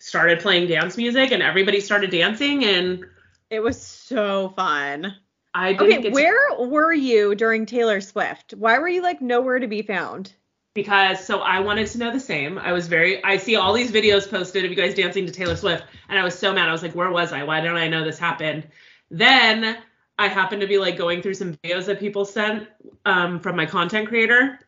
started 0.00 0.40
playing 0.40 0.68
dance 0.68 0.96
music 0.96 1.30
and 1.30 1.42
everybody 1.42 1.80
started 1.80 2.10
dancing. 2.10 2.64
And 2.64 3.04
it 3.50 3.60
was 3.60 3.80
so 3.80 4.52
fun. 4.56 5.14
I 5.54 5.74
okay, 5.74 6.10
where 6.10 6.56
to- 6.56 6.64
were 6.64 6.92
you 6.92 7.36
during 7.36 7.64
Taylor 7.66 8.00
Swift? 8.00 8.54
Why 8.54 8.78
were 8.78 8.88
you 8.88 9.02
like 9.02 9.22
nowhere 9.22 9.60
to 9.60 9.68
be 9.68 9.82
found? 9.82 10.32
Because 10.74 11.24
so 11.24 11.38
I 11.38 11.60
wanted 11.60 11.86
to 11.88 11.98
know 11.98 12.12
the 12.12 12.20
same. 12.20 12.58
I 12.58 12.72
was 12.72 12.88
very 12.88 13.22
I 13.24 13.36
see 13.36 13.56
all 13.56 13.72
these 13.72 13.92
videos 13.92 14.28
posted 14.28 14.64
of 14.64 14.70
you 14.70 14.76
guys 14.76 14.94
dancing 14.94 15.24
to 15.26 15.32
Taylor 15.32 15.56
Swift 15.56 15.84
and 16.08 16.18
I 16.18 16.24
was 16.24 16.36
so 16.36 16.52
mad. 16.52 16.68
I 16.68 16.72
was 16.72 16.82
like, 16.82 16.94
where 16.94 17.10
was 17.10 17.32
I? 17.32 17.44
Why 17.44 17.60
don't 17.60 17.76
I 17.76 17.88
know 17.88 18.04
this 18.04 18.18
happened? 18.18 18.66
Then 19.10 19.78
I 20.18 20.28
happened 20.28 20.60
to 20.62 20.66
be 20.66 20.78
like 20.78 20.96
going 20.96 21.22
through 21.22 21.34
some 21.34 21.54
videos 21.54 21.86
that 21.86 22.00
people 22.00 22.24
sent 22.24 22.68
um, 23.04 23.38
from 23.40 23.56
my 23.56 23.66
content 23.66 24.08
creator 24.08 24.58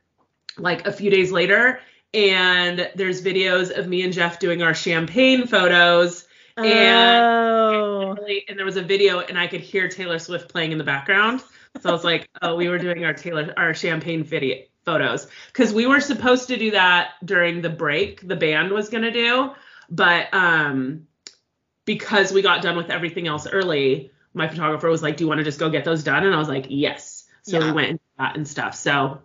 like 0.59 0.87
a 0.87 0.93
few 0.93 1.11
days 1.11 1.33
later 1.33 1.81
and 2.15 2.91
there's 2.95 3.23
videos 3.23 3.77
of 3.77 3.89
me 3.89 4.03
and 4.03 4.13
Jeff 4.13 4.39
doing 4.39 4.63
our 4.63 4.75
champagne 4.75 5.47
photos 5.47 6.27
oh. 6.57 6.63
and, 6.63 8.19
and 8.49 8.59
there 8.59 8.65
was 8.65 8.77
a 8.77 8.83
video 8.83 9.21
and 9.21 9.39
I 9.39 9.49
could 9.49 9.61
hear 9.61 9.89
Taylor 9.89 10.21
Swift 10.21 10.49
playing 10.49 10.71
in 10.71 10.79
the 10.79 10.85
background. 10.85 11.43
So 11.81 11.91
I 11.91 11.93
was 11.93 12.05
like, 12.05 12.29
oh, 12.43 12.55
we 12.55 12.69
were 12.69 12.79
doing 12.79 13.05
our 13.05 13.13
Taylor 13.13 13.53
our 13.57 13.75
champagne 13.75 14.23
video 14.23 14.59
photos 14.87 15.27
because 15.49 15.75
we 15.75 15.87
were 15.87 16.01
supposed 16.01 16.49
to 16.49 16.57
do 16.57 16.71
that 16.71 17.11
during 17.25 17.61
the 17.61 17.69
break. 17.69 18.27
The 18.27 18.37
band 18.37 18.71
was 18.73 18.89
gonna 18.89 19.11
do, 19.11 19.51
but 19.91 20.33
um, 20.33 21.07
because 21.85 22.33
we 22.33 22.41
got 22.41 22.63
done 22.63 22.77
with 22.77 22.89
everything 22.89 23.27
else 23.27 23.47
early, 23.47 24.13
my 24.33 24.49
photographer 24.49 24.89
was 24.89 25.03
like, 25.03 25.19
"Do 25.19 25.25
you 25.25 25.29
want 25.29 25.39
to 25.39 25.45
just 25.45 25.59
go 25.59 25.69
get 25.69 25.85
those 25.85 26.03
done?" 26.03 26.25
And 26.25 26.35
I 26.35 26.39
was 26.39 26.49
like, 26.49 26.67
"Yes." 26.71 27.25
So 27.43 27.59
yeah. 27.59 27.67
we 27.67 27.73
went 27.73 27.91
and 27.91 28.01
that 28.19 28.37
and 28.37 28.49
stuff. 28.49 28.75
So 28.75 29.21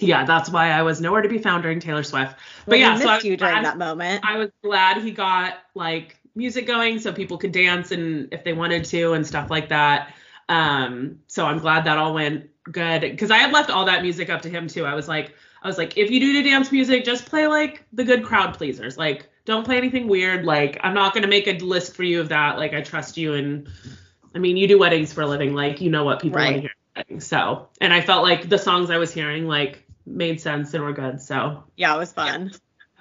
yeah, 0.00 0.24
that's 0.24 0.50
why 0.50 0.70
I 0.70 0.82
was 0.82 1.00
nowhere 1.00 1.22
to 1.22 1.28
be 1.28 1.38
found 1.38 1.62
during 1.62 1.80
Taylor 1.80 2.02
Swift. 2.02 2.36
But 2.66 2.72
well, 2.72 2.78
yeah, 2.78 2.96
so 2.98 3.06
missed 3.06 3.24
you 3.24 3.36
during 3.36 3.62
that 3.62 3.78
moment. 3.78 4.24
I 4.24 4.36
was 4.36 4.50
glad 4.62 5.02
he 5.02 5.12
got 5.12 5.58
like 5.74 6.16
music 6.34 6.66
going 6.66 7.00
so 7.00 7.12
people 7.12 7.38
could 7.38 7.52
dance 7.52 7.90
and 7.90 8.32
if 8.32 8.44
they 8.44 8.52
wanted 8.52 8.84
to 8.86 9.12
and 9.12 9.26
stuff 9.26 9.50
like 9.50 9.70
that. 9.70 10.14
Um, 10.48 11.20
so 11.26 11.44
I'm 11.46 11.58
glad 11.58 11.84
that 11.84 11.98
all 11.98 12.14
went 12.14 12.48
good 12.70 13.00
because 13.02 13.30
I 13.30 13.38
had 13.38 13.52
left 13.52 13.70
all 13.70 13.86
that 13.86 14.02
music 14.02 14.30
up 14.30 14.42
to 14.42 14.50
him 14.50 14.68
too. 14.68 14.84
I 14.84 14.94
was 14.94 15.08
like, 15.08 15.34
I 15.62 15.66
was 15.66 15.78
like, 15.78 15.96
if 15.96 16.10
you 16.10 16.20
do 16.20 16.34
the 16.34 16.48
dance 16.48 16.70
music, 16.70 17.04
just 17.04 17.26
play 17.26 17.46
like 17.46 17.84
the 17.92 18.04
good 18.04 18.24
crowd 18.24 18.54
pleasers. 18.54 18.96
Like, 18.96 19.28
don't 19.44 19.64
play 19.64 19.76
anything 19.76 20.08
weird. 20.08 20.44
Like, 20.44 20.78
I'm 20.82 20.94
not 20.94 21.14
gonna 21.14 21.28
make 21.28 21.46
a 21.46 21.58
list 21.58 21.94
for 21.94 22.02
you 22.02 22.20
of 22.20 22.28
that. 22.28 22.58
Like, 22.58 22.74
I 22.74 22.82
trust 22.82 23.16
you 23.16 23.34
and 23.34 23.68
I 24.34 24.38
mean, 24.38 24.56
you 24.56 24.68
do 24.68 24.78
weddings 24.78 25.12
for 25.12 25.22
a 25.22 25.26
living. 25.26 25.54
Like, 25.54 25.80
you 25.80 25.90
know 25.90 26.04
what 26.04 26.20
people 26.20 26.38
right. 26.38 26.52
want 26.52 26.54
to 26.96 27.04
hear. 27.08 27.20
So, 27.20 27.68
and 27.80 27.92
I 27.92 28.00
felt 28.00 28.22
like 28.22 28.48
the 28.48 28.58
songs 28.58 28.90
I 28.90 28.98
was 28.98 29.12
hearing 29.12 29.46
like 29.46 29.84
made 30.04 30.40
sense 30.40 30.74
and 30.74 30.82
were 30.82 30.92
good. 30.92 31.20
So 31.20 31.64
yeah, 31.76 31.94
it 31.94 31.98
was 31.98 32.12
fun. 32.12 32.50
Yeah. 32.52 32.58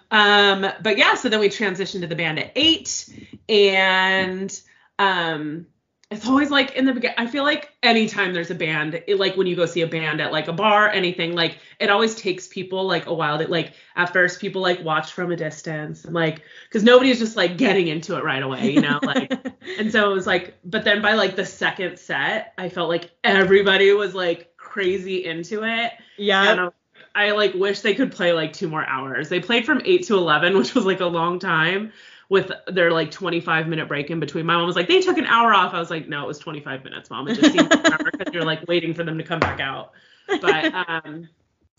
Um, 0.10 0.72
but 0.82 0.98
yeah, 0.98 1.16
so 1.16 1.30
then 1.30 1.40
we 1.40 1.50
transitioned 1.50 2.02
to 2.02 2.08
the 2.08 2.16
band 2.16 2.40
at 2.40 2.52
eight, 2.56 3.10
and 3.50 4.58
um, 5.00 5.68
it's 6.10 6.26
always 6.26 6.50
like 6.50 6.76
in 6.76 6.86
the 6.86 6.94
beginning. 6.94 7.18
I 7.18 7.28
feel 7.28 7.44
like 7.44 7.74
anytime 7.84 8.34
there's 8.34 8.50
a 8.50 8.56
band, 8.56 9.04
it, 9.08 9.20
like 9.20 9.36
when 9.36 9.46
you 9.46 9.58
go 9.58 9.66
see 9.66 9.82
a 9.82 9.88
band 9.88 10.22
at 10.22 10.32
like 10.32 10.48
a 10.48 10.54
bar, 10.54 10.88
anything, 10.88 11.36
like 11.36 11.58
it 11.80 11.90
always 11.90 12.16
takes 12.16 12.48
people 12.48 12.86
like 12.86 13.08
a 13.08 13.14
while 13.14 13.38
to 13.38 13.48
like 13.48 13.74
at 13.98 14.14
first 14.14 14.40
people 14.40 14.62
like 14.62 14.82
watch 14.84 15.12
from 15.12 15.32
a 15.34 15.36
distance 15.36 16.06
and 16.06 16.14
like 16.14 16.44
because 16.70 16.84
nobody's 16.84 17.20
just 17.20 17.36
like 17.36 17.58
getting 17.58 17.88
into 17.88 18.16
it 18.16 18.24
right 18.24 18.42
away, 18.42 18.72
you 18.72 18.80
know, 18.80 19.00
like 19.04 19.34
and 19.80 19.92
so 19.92 20.10
it 20.10 20.14
was 20.14 20.26
like, 20.26 20.58
but 20.64 20.86
then 20.86 21.02
by 21.02 21.14
like 21.14 21.36
the 21.36 21.46
second 21.46 22.00
set, 22.00 22.54
I 22.58 22.70
felt 22.70 22.88
like 22.88 23.12
everybody 23.26 23.92
was 23.92 24.16
like 24.16 24.56
crazy 24.56 25.26
into 25.26 25.66
it. 25.66 25.92
Yeah. 26.18 26.52
And 26.52 26.72
I 27.16 27.32
like 27.32 27.54
wish 27.54 27.82
they 27.82 27.96
could 27.96 28.14
play 28.14 28.32
like 28.32 28.54
two 28.54 28.70
more 28.70 28.86
hours. 28.86 29.28
They 29.28 29.42
played 29.42 29.66
from 29.66 29.82
8 29.84 30.06
to 30.06 30.16
11, 30.16 30.58
which 30.58 30.74
was 30.74 30.86
like 30.86 31.02
a 31.02 31.06
long 31.06 31.40
time 31.40 31.92
with 32.30 32.52
their 32.68 32.92
like 32.92 33.12
25 33.12 33.68
minute 33.68 33.88
break 33.88 34.10
in 34.10 34.20
between. 34.20 34.46
My 34.46 34.56
mom 34.56 34.68
was 34.68 34.76
like, 34.76 34.88
they 34.88 35.02
took 35.02 35.18
an 35.18 35.26
hour 35.26 35.54
off. 35.54 35.74
I 35.74 35.80
was 35.80 35.90
like, 35.90 36.08
no, 36.10 36.24
it 36.24 36.28
was 36.28 36.40
25 36.40 36.84
minutes, 36.84 37.10
mom. 37.10 37.28
It 37.28 37.36
just 37.36 37.54
seems 37.54 37.68
because 37.68 38.34
you're 38.34 38.46
like 38.46 38.68
waiting 38.68 38.94
for 38.94 39.04
them 39.04 39.18
to 39.18 39.24
come 39.24 39.40
back 39.40 39.60
out. 39.60 39.92
But 40.28 40.74
um, 40.90 41.30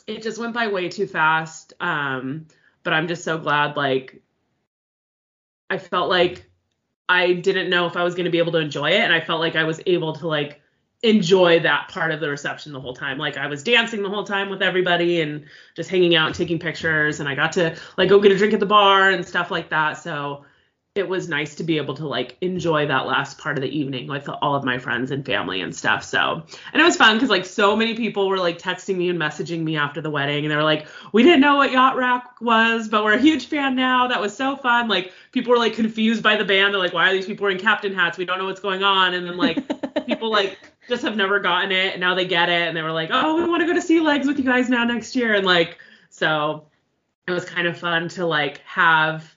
it 0.07 0.23
just 0.23 0.39
went 0.39 0.55
by 0.55 0.69
way 0.69 0.89
too 0.89 1.07
fast. 1.07 1.75
Um, 1.81 2.47
but 2.83 2.93
I'm 2.93 3.09
just 3.09 3.25
so 3.25 3.37
glad. 3.39 3.77
Like, 3.77 4.23
I 5.69 5.77
felt 5.77 6.09
like 6.09 6.49
I 7.09 7.35
didn't 7.35 7.69
know 7.69 7.87
if 7.87 7.97
I 7.97 8.05
was 8.05 8.15
going 8.15 8.25
to 8.25 8.31
be 8.31 8.39
able 8.39 8.53
to 8.53 8.59
enjoy 8.59 8.91
it, 8.91 9.01
and 9.01 9.13
I 9.13 9.21
felt 9.21 9.41
like 9.41 9.57
I 9.57 9.65
was 9.65 9.81
able 9.87 10.15
to 10.15 10.29
like 10.29 10.63
enjoy 11.03 11.61
that 11.61 11.89
part 11.89 12.11
of 12.11 12.21
the 12.21 12.29
reception 12.29 12.73
the 12.73 12.81
whole 12.81 12.95
time. 12.95 13.19
Like 13.19 13.37
I 13.37 13.47
was 13.47 13.63
dancing 13.63 14.03
the 14.03 14.09
whole 14.09 14.25
time 14.25 14.51
with 14.51 14.63
everybody 14.63 15.21
and 15.21 15.45
just 15.77 15.89
hanging 15.91 16.17
out 16.17 16.27
and 16.27 16.35
taking 16.35 16.59
pictures 16.59 17.21
and 17.21 17.29
I 17.29 17.35
got 17.35 17.53
to 17.53 17.77
like 17.97 18.09
go 18.09 18.19
get 18.19 18.33
a 18.33 18.37
drink 18.37 18.53
at 18.53 18.61
the 18.61 18.67
bar 18.67 19.11
and 19.11 19.25
stuff 19.25 19.51
like 19.51 19.71
that. 19.71 19.93
So 19.93 20.45
it 20.97 21.09
was 21.09 21.29
nice 21.29 21.55
to 21.55 21.63
be 21.63 21.77
able 21.77 21.95
to 21.95 22.09
like 22.09 22.37
enjoy 22.41 22.85
that 22.87 23.07
last 23.07 23.39
part 23.39 23.57
of 23.57 23.63
the 23.63 23.69
evening 23.69 24.09
with 24.09 24.29
all 24.43 24.57
of 24.57 24.65
my 24.65 24.79
friends 24.79 25.13
and 25.13 25.25
family 25.25 25.61
and 25.61 25.75
stuff. 25.75 26.03
So, 26.03 26.43
and 26.73 26.83
it 26.83 26.85
was 26.85 26.97
fun 26.97 27.15
because 27.15 27.31
like 27.31 27.45
so 27.45 27.77
many 27.77 27.95
people 27.95 28.29
were 28.29 28.39
like 28.39 28.59
texting 28.59 28.97
me 28.97 29.09
and 29.09 29.19
messaging 29.21 29.63
me 29.63 29.77
after 29.77 30.01
the 30.01 30.11
wedding 30.11 30.45
and 30.45 30.51
they 30.51 30.57
were 30.57 30.65
like, 30.65 30.89
we 31.13 31.23
didn't 31.23 31.41
know 31.41 31.55
what 31.57 31.71
Yacht 31.71 31.97
Rock 31.97 32.39
was, 32.41 32.89
but 32.89 33.05
we're 33.05 33.13
a 33.13 33.21
huge 33.21 33.47
fan 33.47 33.77
now. 33.77 34.09
That 34.09 34.21
was 34.21 34.37
so 34.37 34.57
fun. 34.57 34.89
Like 34.89 35.13
people 35.31 35.53
were 35.53 35.59
like 35.59 35.75
confused 35.75 36.25
by 36.25 36.35
the 36.35 36.45
band. 36.45 36.75
They're 36.75 36.81
like, 36.81 36.95
why 36.95 37.09
are 37.09 37.13
these 37.13 37.27
people 37.27 37.45
wearing 37.45 37.59
captain 37.61 37.95
hats? 37.95 38.19
We 38.19 38.25
don't 38.25 38.39
know 38.41 38.47
what's 38.47 38.61
going 38.61 38.83
on. 38.83 39.15
And 39.15 39.25
then 39.25 39.37
like 39.37 39.65
people 40.07 40.33
like 40.33 40.59
just 40.89 41.03
have 41.03 41.17
never 41.17 41.39
gotten 41.41 41.71
it 41.71 41.93
and 41.93 42.01
now 42.01 42.15
they 42.15 42.27
get 42.27 42.49
it 42.49 42.69
and 42.69 42.77
they 42.77 42.83
were 42.83 42.93
like, 42.93 43.11
oh, 43.13 43.37
we 43.37 43.49
want 43.49 43.61
to 43.61 43.67
go 43.67 43.75
to 43.75 43.83
Sea 43.83 44.01
Legs 44.01 44.27
with 44.27 44.39
you 44.39 44.45
guys 44.45 44.69
now 44.69 44.85
next 44.85 45.15
year. 45.15 45.35
And 45.35 45.45
like, 45.47 45.79
so 46.11 46.67
it 47.29 47.33
was 47.33 47.45
kind 47.45 47.67
of 47.67 47.79
fun 47.79 48.09
to 48.09 48.27
like 48.27 48.59
have 48.65 49.35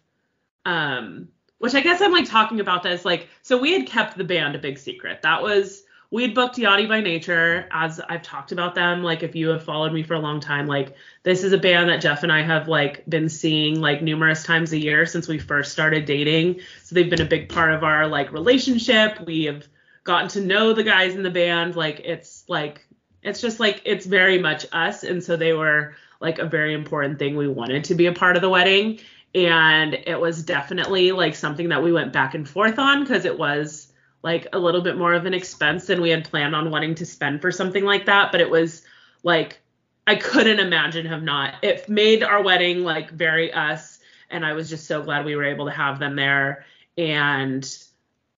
um 0.66 1.28
which 1.58 1.76
I 1.76 1.82
guess 1.82 2.02
I'm 2.02 2.12
like 2.12 2.30
talking 2.30 2.60
about 2.60 2.84
this 2.84 3.06
like 3.06 3.28
so 3.42 3.58
we 3.58 3.74
had 3.74 3.86
kept 3.86 4.18
the 4.18 4.24
band 4.24 4.56
a 4.56 4.60
big 4.60 4.78
secret. 4.78 5.22
That 5.22 5.44
was 5.44 5.84
we 6.10 6.24
had 6.24 6.34
booked 6.34 6.58
Yachty 6.58 6.90
by 6.90 7.00
Nature 7.00 7.68
as 7.72 8.02
I've 8.02 8.22
talked 8.22 8.52
about 8.52 8.76
them. 8.76 9.02
Like 9.02 9.24
if 9.24 9.34
you 9.34 9.48
have 9.50 9.64
followed 9.64 9.94
me 9.94 10.04
for 10.04 10.16
a 10.16 10.20
long 10.20 10.42
time, 10.42 10.68
like 10.68 10.94
this 11.24 11.44
is 11.44 11.54
a 11.54 11.58
band 11.58 11.90
that 11.90 12.02
Jeff 12.02 12.24
and 12.24 12.32
I 12.32 12.42
have 12.42 12.68
like 12.68 13.06
been 13.08 13.30
seeing 13.30 13.80
like 13.80 14.02
numerous 14.02 14.44
times 14.44 14.74
a 14.74 14.78
year 14.78 15.06
since 15.06 15.28
we 15.28 15.40
first 15.40 15.72
started 15.72 16.06
dating. 16.06 16.60
So 16.84 16.96
they've 16.96 17.10
been 17.10 17.22
a 17.22 17.26
big 17.26 17.48
part 17.48 17.72
of 17.72 17.84
our 17.84 18.08
like 18.08 18.34
relationship. 18.34 19.22
We 19.26 19.46
have 19.46 19.68
gotten 20.04 20.28
to 20.30 20.42
know 20.42 20.74
the 20.74 20.84
guys 20.84 21.16
in 21.16 21.24
the 21.24 21.30
band. 21.30 21.76
Like 21.76 22.02
it's 22.04 22.44
like 22.48 22.86
it's 23.22 23.42
just 23.42 23.60
like 23.60 23.82
it's 23.86 24.06
very 24.06 24.40
much 24.40 24.66
us. 24.72 25.04
And 25.04 25.24
so 25.24 25.36
they 25.36 25.54
were 25.54 25.96
like 26.20 26.40
a 26.40 26.46
very 26.46 26.74
important 26.74 27.20
thing 27.20 27.36
we 27.36 27.48
wanted 27.48 27.84
to 27.86 27.96
be 27.96 28.06
a 28.06 28.14
part 28.14 28.36
of 28.36 28.42
the 28.42 28.50
wedding 28.50 29.00
and 29.34 29.94
it 30.06 30.20
was 30.20 30.44
definitely 30.44 31.12
like 31.12 31.36
something 31.36 31.70
that 31.70 31.84
we 31.84 31.92
went 31.92 32.14
back 32.14 32.34
and 32.34 32.48
forth 32.48 32.78
on 32.78 33.02
because 33.02 33.26
it 33.26 33.38
was 33.38 33.92
like 34.24 34.48
a 34.54 34.60
little 34.60 34.82
bit 34.82 34.98
more 34.98 35.14
of 35.14 35.26
an 35.26 35.34
expense 35.34 35.88
than 35.88 36.02
we 36.02 36.10
had 36.10 36.26
planned 36.26 36.56
on 36.56 36.70
wanting 36.70 36.96
to 36.96 37.06
spend 37.06 37.42
for 37.42 37.52
something 37.52 37.84
like 37.84 38.06
that 38.06 38.32
but 38.32 38.42
it 38.42 38.50
was 38.50 38.84
like 39.24 39.60
i 40.06 40.16
couldn't 40.16 40.60
imagine 40.60 41.06
have 41.06 41.24
not 41.24 41.56
it 41.64 41.88
made 41.88 42.24
our 42.24 42.44
wedding 42.44 42.84
like 42.84 43.10
very 43.12 43.54
us 43.54 44.00
and 44.30 44.46
i 44.46 44.54
was 44.54 44.70
just 44.70 44.86
so 44.86 45.02
glad 45.02 45.26
we 45.26 45.36
were 45.36 45.46
able 45.46 45.66
to 45.66 45.72
have 45.72 45.98
them 45.98 46.16
there 46.16 46.66
and 46.98 47.78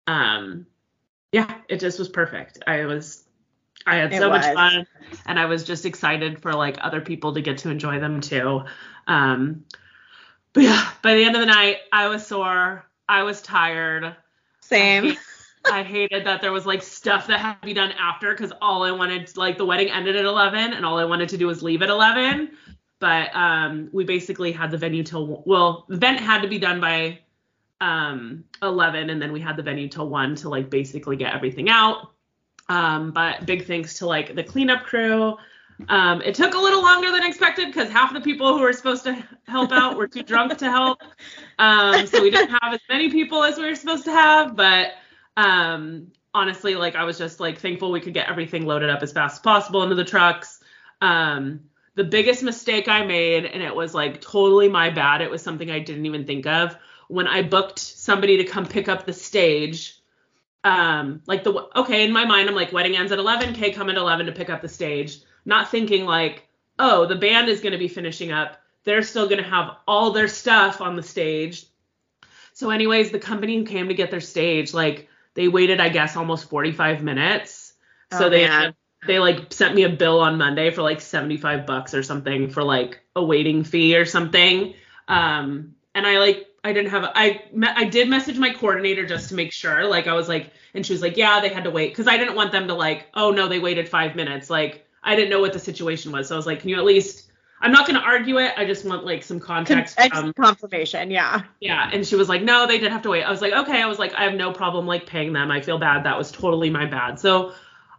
um 0.08 0.66
yeah 1.34 1.58
it 1.68 1.80
just 1.82 2.00
was 2.00 2.08
perfect 2.08 2.60
i 2.68 2.86
was 2.86 3.26
i 3.86 3.98
had 3.98 4.14
so 4.14 4.30
much 4.30 4.46
fun 4.54 4.88
and 5.26 5.38
i 5.38 5.46
was 5.46 5.66
just 5.66 5.86
excited 5.86 6.42
for 6.42 6.54
like 6.54 6.78
other 6.80 7.02
people 7.02 7.34
to 7.34 7.42
get 7.42 7.58
to 7.58 7.70
enjoy 7.70 8.00
them 8.00 8.22
too 8.22 8.62
um 9.08 9.66
but 10.54 10.64
yeah, 10.64 10.88
by 11.02 11.16
the 11.16 11.26
end 11.26 11.36
of 11.36 11.42
the 11.42 11.48
night, 11.48 11.78
I 11.92 12.08
was 12.08 12.26
sore. 12.26 12.86
I 13.10 13.24
was 13.24 13.42
tired. 13.42 14.16
Same. 14.62 15.06
I, 15.06 15.08
hate, 15.08 15.18
I 15.66 15.84
hated 15.84 16.26
that 16.28 16.42
there 16.42 16.52
was 16.52 16.66
like 16.66 16.84
stuff 16.84 17.28
that 17.28 17.40
had 17.40 17.56
to 17.56 17.66
be 17.66 17.74
done 17.74 17.92
after 17.94 18.32
because 18.32 18.54
all 18.62 18.84
I 18.84 18.92
wanted, 18.92 19.36
like 19.36 19.58
the 19.58 19.66
wedding 19.66 19.90
ended 19.90 20.16
at 20.16 20.26
11 20.26 20.74
and 20.74 20.86
all 20.86 21.00
I 21.00 21.06
wanted 21.06 21.30
to 21.30 21.38
do 21.38 21.48
was 21.48 21.64
leave 21.64 21.82
at 21.82 21.90
11. 21.90 22.52
But 23.00 23.36
um, 23.36 23.90
we 23.92 24.06
basically 24.06 24.52
had 24.52 24.72
the 24.72 24.78
venue 24.78 25.04
till, 25.04 25.44
well, 25.46 25.86
the 25.90 25.96
event 25.96 26.20
had 26.20 26.42
to 26.44 26.48
be 26.48 26.60
done 26.60 26.80
by 26.80 27.20
um 27.84 28.44
11 28.62 29.10
and 29.10 29.22
then 29.22 29.32
we 29.32 29.42
had 29.42 29.58
the 29.58 29.64
venue 29.64 29.88
till 29.88 30.08
1 30.08 30.36
to 30.36 30.50
like 30.50 30.70
basically 30.70 31.16
get 31.16 31.34
everything 31.34 31.70
out. 31.70 32.12
Um, 32.70 33.12
but 33.12 33.46
big 33.46 33.66
thanks 33.66 33.96
to 34.00 34.06
like 34.06 34.36
the 34.36 34.44
cleanup 34.44 34.84
crew 34.84 35.38
um, 35.90 36.22
it 36.22 36.36
took 36.36 36.54
a 36.54 36.58
little 36.58 36.82
longer 36.82 37.12
than 37.12 37.24
expected 37.24 37.68
because 37.68 37.90
half 37.90 38.14
the 38.14 38.22
people 38.22 38.56
who 38.56 38.62
were 38.62 38.74
supposed 38.74 39.04
to 39.04 39.24
help 39.48 39.72
out 39.72 39.98
were 39.98 40.08
too 40.08 40.24
drunk 40.24 40.58
to 40.58 40.72
help. 40.72 41.02
Um, 41.60 42.08
so 42.08 42.22
we 42.22 42.30
didn't 42.30 42.56
have 42.62 42.74
as 42.74 42.80
many 42.90 43.10
people 43.10 43.44
as 43.44 43.58
we 43.58 43.66
were 43.66 43.76
supposed 43.76 44.06
to 44.06 44.12
have. 44.12 44.56
But 44.56 44.92
um, 45.38 46.12
honestly, 46.34 46.76
like 46.76 46.96
I 46.96 47.04
was 47.04 47.18
just 47.18 47.40
like 47.40 47.60
thankful 47.60 47.92
we 47.92 48.02
could 48.02 48.14
get 48.14 48.30
everything 48.30 48.66
loaded 48.66 48.90
up 48.90 49.02
as 49.02 49.12
fast 49.12 49.38
as 49.38 49.40
possible 49.40 49.84
into 49.84 49.96
the 49.96 50.06
trucks. 50.06 50.60
Um, 51.02 51.62
the 51.96 52.04
biggest 52.04 52.44
mistake 52.44 52.88
I 52.88 53.06
made, 53.06 53.46
and 53.46 53.62
it 53.62 53.76
was 53.76 53.94
like 53.94 54.22
totally 54.22 54.70
my 54.70 54.90
bad. 54.90 55.22
It 55.22 55.30
was 55.30 55.42
something 55.42 55.70
I 55.70 55.80
didn't 55.80 56.06
even 56.06 56.26
think 56.26 56.48
of 56.48 56.76
when 57.08 57.28
I 57.28 57.42
booked 57.42 57.80
somebody 57.80 58.38
to 58.38 58.44
come 58.44 58.66
pick 58.66 58.88
up 58.88 59.06
the 59.06 59.14
stage. 59.14 60.00
Um, 60.66 61.22
like 61.28 61.44
the 61.44 61.68
okay 61.76 62.06
in 62.06 62.14
my 62.14 62.24
mind, 62.24 62.48
I'm 62.48 62.56
like 62.56 62.72
wedding 62.72 62.96
ends 62.96 63.12
at 63.12 63.20
11. 63.20 63.50
Okay, 63.50 63.72
come 63.72 63.90
at 63.90 63.98
11 63.98 64.28
to 64.28 64.32
pick 64.32 64.50
up 64.50 64.62
the 64.62 64.70
stage 64.70 65.20
not 65.46 65.70
thinking 65.70 66.06
like, 66.06 66.48
oh, 66.80 67.06
the 67.06 67.16
band 67.16 67.50
is 67.50 67.62
going 67.62 67.74
to 67.74 67.78
be 67.78 67.88
finishing 67.88 68.32
up. 68.32 68.62
They're 68.84 69.04
still 69.04 69.28
going 69.28 69.42
to 69.44 69.50
have 69.50 69.78
all 69.88 70.12
their 70.12 70.28
stuff 70.28 70.82
on 70.82 70.96
the 70.96 71.04
stage. 71.04 71.66
So, 72.54 72.70
anyways, 72.70 73.12
the 73.12 73.20
company 73.20 73.58
who 73.58 73.66
came 73.66 73.88
to 73.88 73.94
get 73.94 74.12
their 74.12 74.22
stage, 74.22 74.74
like, 74.74 75.08
they 75.34 75.48
waited, 75.48 75.80
I 75.80 75.90
guess, 75.90 76.16
almost 76.16 76.50
45 76.50 77.02
minutes. 77.02 77.74
So 78.12 78.28
oh, 78.28 78.30
they 78.30 78.48
man. 78.48 78.76
they 79.08 79.18
like 79.18 79.52
sent 79.52 79.74
me 79.74 79.84
a 79.84 79.90
bill 79.90 80.20
on 80.20 80.38
Monday 80.38 80.70
for 80.70 80.84
like 80.84 81.02
75 81.02 81.66
bucks 81.66 81.96
or 81.96 82.04
something 82.04 82.52
for 82.52 82.64
like 82.64 83.00
a 83.16 83.24
waiting 83.24 83.64
fee 83.64 83.98
or 83.98 84.06
something. 84.06 84.76
Um, 85.08 85.74
and 85.96 86.06
I 86.06 86.20
like 86.20 86.46
I 86.64 86.74
didn't 86.74 86.92
have 86.92 87.12
I 87.16 87.42
I 87.76 87.86
did 87.86 88.10
message 88.10 88.38
my 88.38 88.52
coordinator 88.52 89.06
just 89.06 89.30
to 89.30 89.36
make 89.36 89.52
sure. 89.52 89.86
Like 89.86 90.08
I 90.08 90.14
was 90.14 90.28
like, 90.28 90.52
and 90.74 90.86
she 90.86 90.94
was 90.94 91.02
like, 91.02 91.18
yeah, 91.18 91.40
they 91.42 91.50
had 91.50 91.64
to 91.66 91.72
wait 91.72 91.90
because 91.90 92.08
I 92.08 92.18
didn't 92.18 92.36
want 92.36 92.52
them 92.52 92.68
to 92.68 92.74
like, 92.74 93.08
oh 93.16 93.32
no, 93.32 93.48
they 93.48 93.60
waited 93.60 93.90
five 93.90 94.16
minutes. 94.16 94.50
Like 94.50 94.86
I 95.04 95.16
didn't 95.16 95.30
know 95.30 95.42
what 95.42 95.54
the 95.54 95.60
situation 95.60 96.12
was. 96.12 96.30
So 96.30 96.36
I 96.36 96.38
was 96.38 96.46
like, 96.46 96.62
can 96.62 96.70
you 96.70 96.78
at 96.78 96.86
least 96.86 97.30
I'm 97.64 97.72
not 97.72 97.88
going 97.88 97.98
to 97.98 98.06
argue 98.06 98.40
it. 98.40 98.54
I 98.58 98.66
just 98.66 98.84
want 98.84 99.06
like 99.06 99.24
some 99.24 99.40
context. 99.40 99.98
Um, 100.14 100.34
confirmation. 100.34 101.10
Yeah. 101.10 101.44
Yeah. 101.62 101.90
And 101.94 102.06
she 102.06 102.18
was 102.18 102.28
like, 102.28 102.44
no, 102.44 102.68
they 102.68 102.78
did 102.78 102.92
have 102.92 103.02
to 103.04 103.10
wait. 103.10 103.24
I 103.24 103.32
was 103.32 103.42
like, 103.42 103.54
okay. 103.54 103.82
I 103.82 103.88
was 103.88 104.00
like, 104.00 104.14
I 104.16 104.26
have 104.26 104.34
no 104.34 104.52
problem 104.52 104.86
like 104.86 105.06
paying 105.08 105.32
them. 105.32 105.50
I 105.50 105.62
feel 105.62 105.78
bad. 105.78 106.04
That 106.04 106.18
was 106.18 106.30
totally 106.30 106.70
my 106.70 106.86
bad. 106.86 107.18
So 107.22 107.54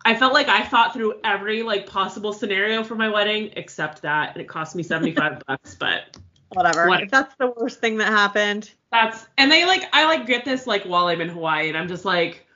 I 0.04 0.14
felt 0.14 0.34
like 0.34 0.48
I 0.48 0.64
thought 0.64 0.92
through 0.92 1.14
every 1.24 1.62
like 1.62 1.86
possible 1.86 2.34
scenario 2.34 2.84
for 2.84 2.94
my 2.94 3.08
wedding 3.08 3.52
except 3.56 4.02
that, 4.02 4.32
and 4.34 4.42
it 4.42 4.48
cost 4.48 4.76
me 4.76 4.82
75 4.82 5.42
bucks. 5.46 5.74
But 5.74 6.18
Whatever. 6.54 6.88
What- 6.88 7.02
If 7.02 7.10
that's 7.10 7.34
the 7.36 7.52
worst 7.56 7.80
thing 7.80 7.98
that 7.98 8.08
happened. 8.08 8.70
that's 8.90 9.26
and 9.38 9.50
they 9.50 9.64
like 9.66 9.84
I 9.92 10.04
like 10.06 10.26
get 10.26 10.44
this 10.44 10.66
like 10.66 10.84
while 10.84 11.06
I'm 11.08 11.20
in 11.20 11.28
Hawaii, 11.28 11.68
and 11.68 11.76
I'm 11.76 11.88
just 11.88 12.04
like, 12.04 12.46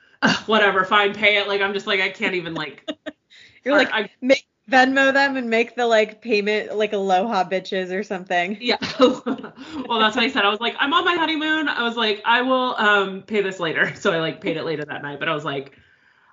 whatever, 0.45 0.83
fine, 0.85 1.13
pay 1.13 1.37
it. 1.37 1.47
Like 1.47 1.61
I'm 1.61 1.73
just 1.73 1.87
like 1.87 1.99
I 2.01 2.09
can't 2.09 2.35
even 2.35 2.53
like. 2.53 2.89
You're 3.65 3.75
like, 3.77 3.89
I, 3.91 4.09
make 4.21 4.45
Venmo 4.71 5.13
them 5.13 5.35
and 5.35 5.49
make 5.49 5.75
the 5.75 5.85
like 5.85 6.21
payment 6.21 6.75
like 6.77 6.93
aloha 6.93 7.43
bitches 7.43 7.91
or 7.91 8.03
something. 8.03 8.57
Yeah. 8.61 8.77
well, 8.99 9.99
that's 9.99 10.15
what 10.15 10.19
I 10.23 10.29
said. 10.29 10.45
I 10.45 10.49
was 10.49 10.59
like, 10.61 10.75
I'm 10.79 10.93
on 10.93 11.03
my 11.03 11.15
honeymoon. 11.15 11.67
I 11.67 11.83
was 11.83 11.97
like, 11.97 12.21
I 12.23 12.41
will 12.41 12.75
um 12.77 13.23
pay 13.23 13.41
this 13.41 13.59
later. 13.59 13.93
So 13.99 14.13
I 14.13 14.19
like 14.19 14.39
paid 14.41 14.55
it 14.57 14.63
later 14.63 14.85
that 14.85 15.01
night. 15.01 15.19
But 15.19 15.27
I 15.27 15.33
was 15.33 15.43
like, 15.43 15.77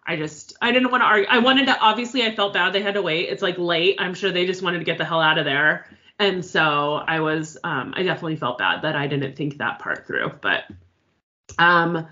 I 0.07 0.15
just 0.17 0.57
I 0.63 0.71
didn't 0.71 0.91
want 0.93 1.03
to 1.03 1.07
argue. 1.07 1.27
I 1.29 1.39
wanted 1.39 1.67
to 1.67 1.79
obviously 1.81 2.23
I 2.25 2.35
felt 2.35 2.53
bad 2.53 2.73
they 2.73 2.83
had 2.83 2.95
to 2.95 3.03
wait. 3.03 3.29
It's 3.29 3.43
like 3.43 3.59
late. 3.59 3.97
I'm 3.99 4.15
sure 4.15 4.31
they 4.31 4.47
just 4.47 4.63
wanted 4.63 4.79
to 4.79 4.85
get 4.85 4.99
the 4.99 5.05
hell 5.05 5.21
out 5.21 5.39
of 5.39 5.45
there. 5.45 5.87
And 6.19 6.45
so 6.45 6.95
I 7.07 7.21
was 7.21 7.59
um 7.65 7.95
I 7.97 8.03
definitely 8.03 8.37
felt 8.37 8.59
bad 8.59 8.83
that 8.83 8.97
I 8.97 9.07
didn't 9.07 9.37
think 9.37 9.59
that 9.59 9.79
part 9.79 10.07
through. 10.07 10.33
But 10.41 10.65
um 11.59 12.07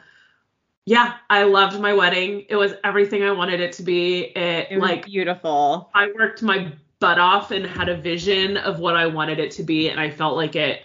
yeah, 0.86 1.14
I 1.30 1.44
loved 1.44 1.80
my 1.80 1.94
wedding. 1.94 2.44
It 2.48 2.56
was 2.56 2.74
everything 2.84 3.22
I 3.22 3.30
wanted 3.30 3.60
it 3.60 3.72
to 3.74 3.82
be. 3.82 4.24
It, 4.24 4.68
It 4.70 4.78
was 4.78 4.90
like 4.90 5.06
beautiful. 5.06 5.90
I 5.94 6.10
worked 6.14 6.42
my 6.42 6.72
butt 7.00 7.18
off 7.18 7.50
and 7.50 7.66
had 7.66 7.88
a 7.88 7.96
vision 7.96 8.56
of 8.58 8.80
what 8.80 8.94
I 8.96 9.06
wanted 9.06 9.38
it 9.38 9.50
to 9.52 9.62
be, 9.62 9.88
and 9.88 9.98
I 9.98 10.10
felt 10.10 10.36
like 10.36 10.56
it 10.56 10.82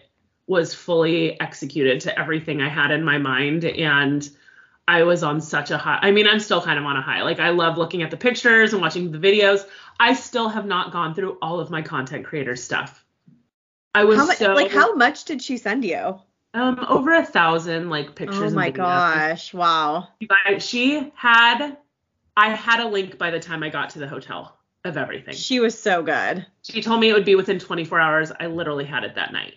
was 0.48 0.74
fully 0.74 1.40
executed 1.40 2.02
to 2.02 2.18
everything 2.20 2.62
I 2.62 2.70
had 2.70 2.92
in 2.92 3.04
my 3.04 3.18
mind. 3.18 3.66
And 3.66 4.28
I 4.88 5.04
was 5.04 5.22
on 5.22 5.42
such 5.42 5.70
a 5.70 5.78
high. 5.78 6.00
I 6.02 6.12
mean, 6.12 6.28
I'm 6.28 6.40
still 6.40 6.62
kind 6.62 6.80
of 6.80 6.86
on 6.86 6.98
a 6.98 7.02
high. 7.02 7.22
Like, 7.22 7.40
I 7.40 7.50
love 7.50 7.78
looking 7.78 8.02
at 8.02 8.10
the 8.10 8.18
pictures 8.18 8.74
and 8.74 8.82
watching 8.82 9.12
the 9.12 9.20
videos. 9.20 9.68
I 10.00 10.14
still 10.14 10.50
have 10.50 10.66
not 10.66 10.92
gone 10.92 11.14
through 11.14 11.38
all 11.42 11.60
of 11.60 11.70
my 11.70 11.82
content 11.82 12.26
creator 12.26 12.56
stuff. 12.56 13.06
I 13.96 14.04
was 14.04 14.18
How 14.18 14.26
much 14.26 14.38
so 14.38 14.54
like 14.54 14.72
how 14.72 14.94
much 14.96 15.26
did 15.26 15.42
she 15.42 15.58
send 15.58 15.84
you? 15.84 16.20
um 16.54 16.84
over 16.90 17.14
a 17.14 17.26
thousand 17.26 17.90
like 17.90 18.16
pictures. 18.16 18.54
Oh 18.54 18.56
my 18.56 18.70
gosh. 18.72 19.54
Wow. 19.54 20.08
She 20.60 21.12
had. 21.16 21.78
I 22.36 22.50
had 22.50 22.80
a 22.80 22.88
link 22.88 23.18
by 23.18 23.32
the 23.32 23.40
time 23.40 23.64
I 23.64 23.70
got 23.70 23.90
to 23.92 24.00
the 24.00 24.08
hotel 24.08 24.58
of 24.86 24.96
everything. 24.96 25.34
She 25.34 25.60
was 25.60 25.78
so 25.78 26.02
good. 26.02 26.46
She 26.64 26.82
told 26.82 27.02
me 27.02 27.10
it 27.10 27.14
would 27.14 27.26
be 27.26 27.36
within 27.36 27.60
24 27.60 28.00
hours. 28.00 28.32
I 28.40 28.48
literally 28.48 28.86
had 28.86 29.04
it 29.04 29.16
that 29.16 29.34
night. 29.34 29.56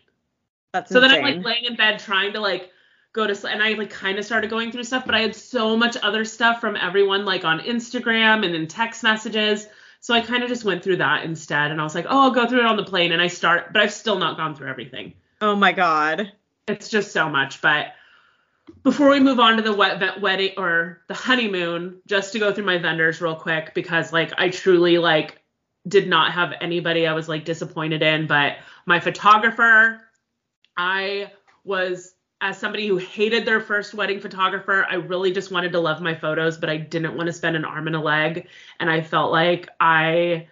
That's 0.72 0.91
So 0.91 1.01
then. 1.01 1.12
I'm 1.12 1.22
like 1.22 1.45
laying 1.45 1.64
in 1.64 1.76
bed 1.76 2.01
trying 2.01 2.33
to 2.33 2.41
like 2.41 2.70
go 3.12 3.26
to 3.26 3.35
sleep, 3.35 3.53
and 3.55 3.62
I 3.62 3.74
like 3.74 3.91
kind 3.91 4.18
of 4.18 4.24
started 4.24 4.51
going 4.51 4.72
through 4.72 4.85
stuff, 4.85 5.05
but 5.07 5.14
I 5.14 5.20
had 5.20 5.37
so 5.37 5.76
much 5.76 5.97
other 6.03 6.24
stuff 6.24 6.61
from 6.61 6.76
everyone 6.76 7.24
like 7.24 7.45
on 7.45 7.61
Instagram 7.61 8.45
and 8.45 8.55
in 8.55 8.66
text 8.66 9.03
messages. 9.03 9.68
So 10.03 10.12
I 10.12 10.20
kind 10.20 10.42
of 10.42 10.48
just 10.48 10.64
went 10.64 10.82
through 10.82 10.96
that 10.96 11.24
instead, 11.24 11.70
and 11.70 11.80
I 11.80 11.84
was 11.84 11.94
like, 11.94 12.07
oh, 12.09 12.22
I'll 12.22 12.30
go 12.32 12.46
through 12.46 12.59
it 12.59 12.66
on 12.66 12.76
the 12.76 12.84
plane, 12.84 13.12
and 13.12 13.22
I 13.22 13.28
start, 13.28 13.72
but 13.72 13.80
I've 13.80 13.92
still 13.92 14.18
not 14.18 14.36
gone 14.36 14.55
through 14.55 14.68
everything. 14.68 15.14
oh 15.40 15.55
my 15.57 15.72
god. 15.72 16.32
It's 16.68 16.88
just 16.88 17.12
so 17.12 17.28
much, 17.28 17.62
but. 17.62 17.94
Before 18.84 19.11
we 19.11 19.20
move 19.20 19.40
on 19.40 19.57
to 19.57 19.62
the 19.62 19.72
wet, 19.72 20.20
wedding 20.20 20.53
or 20.57 21.03
the 21.09 21.14
honeymoon, 21.14 22.00
just 22.07 22.32
to 22.32 22.38
go 22.38 22.53
through 22.53 22.64
my 22.64 22.78
vendors 22.78 23.20
real 23.20 23.34
quick 23.34 23.74
because 23.74 24.12
like 24.12 24.32
I 24.38 24.50
truly 24.50 24.98
like 24.98 25.40
did 25.86 26.09
not 26.09 26.32
have 26.32 26.55
anybody 26.61 27.07
I 27.07 27.12
was 27.12 27.28
like 27.28 27.44
disappointed 27.44 28.03
in, 28.03 28.26
but 28.26 28.57
my 28.86 29.00
photographer, 29.00 30.00
I 30.76 31.32
was 31.64 32.14
as 32.43 32.59
somebody 32.59 32.88
who 32.88 32.97
hated 32.97 33.47
their 33.47 33.61
first 33.61 33.95
wedding 33.95 34.20
photographer, 34.20 34.84
I 34.90 34.97
really 34.97 35.30
just 35.30 35.53
wanted 35.53 35.70
to 35.72 35.80
love 35.80 36.03
my 36.03 36.12
photos, 36.14 36.59
but 36.59 36.68
I 36.68 36.76
didn't 36.76 37.16
want 37.16 37.28
to 37.28 37.32
spend 37.32 37.55
an 37.55 37.64
arm 37.64 37.86
and 37.86 37.95
a 37.95 38.01
leg. 38.01 38.49
And 38.80 38.90
I 38.90 39.01
felt 39.01 39.30
like 39.30 39.68
I 39.78 40.49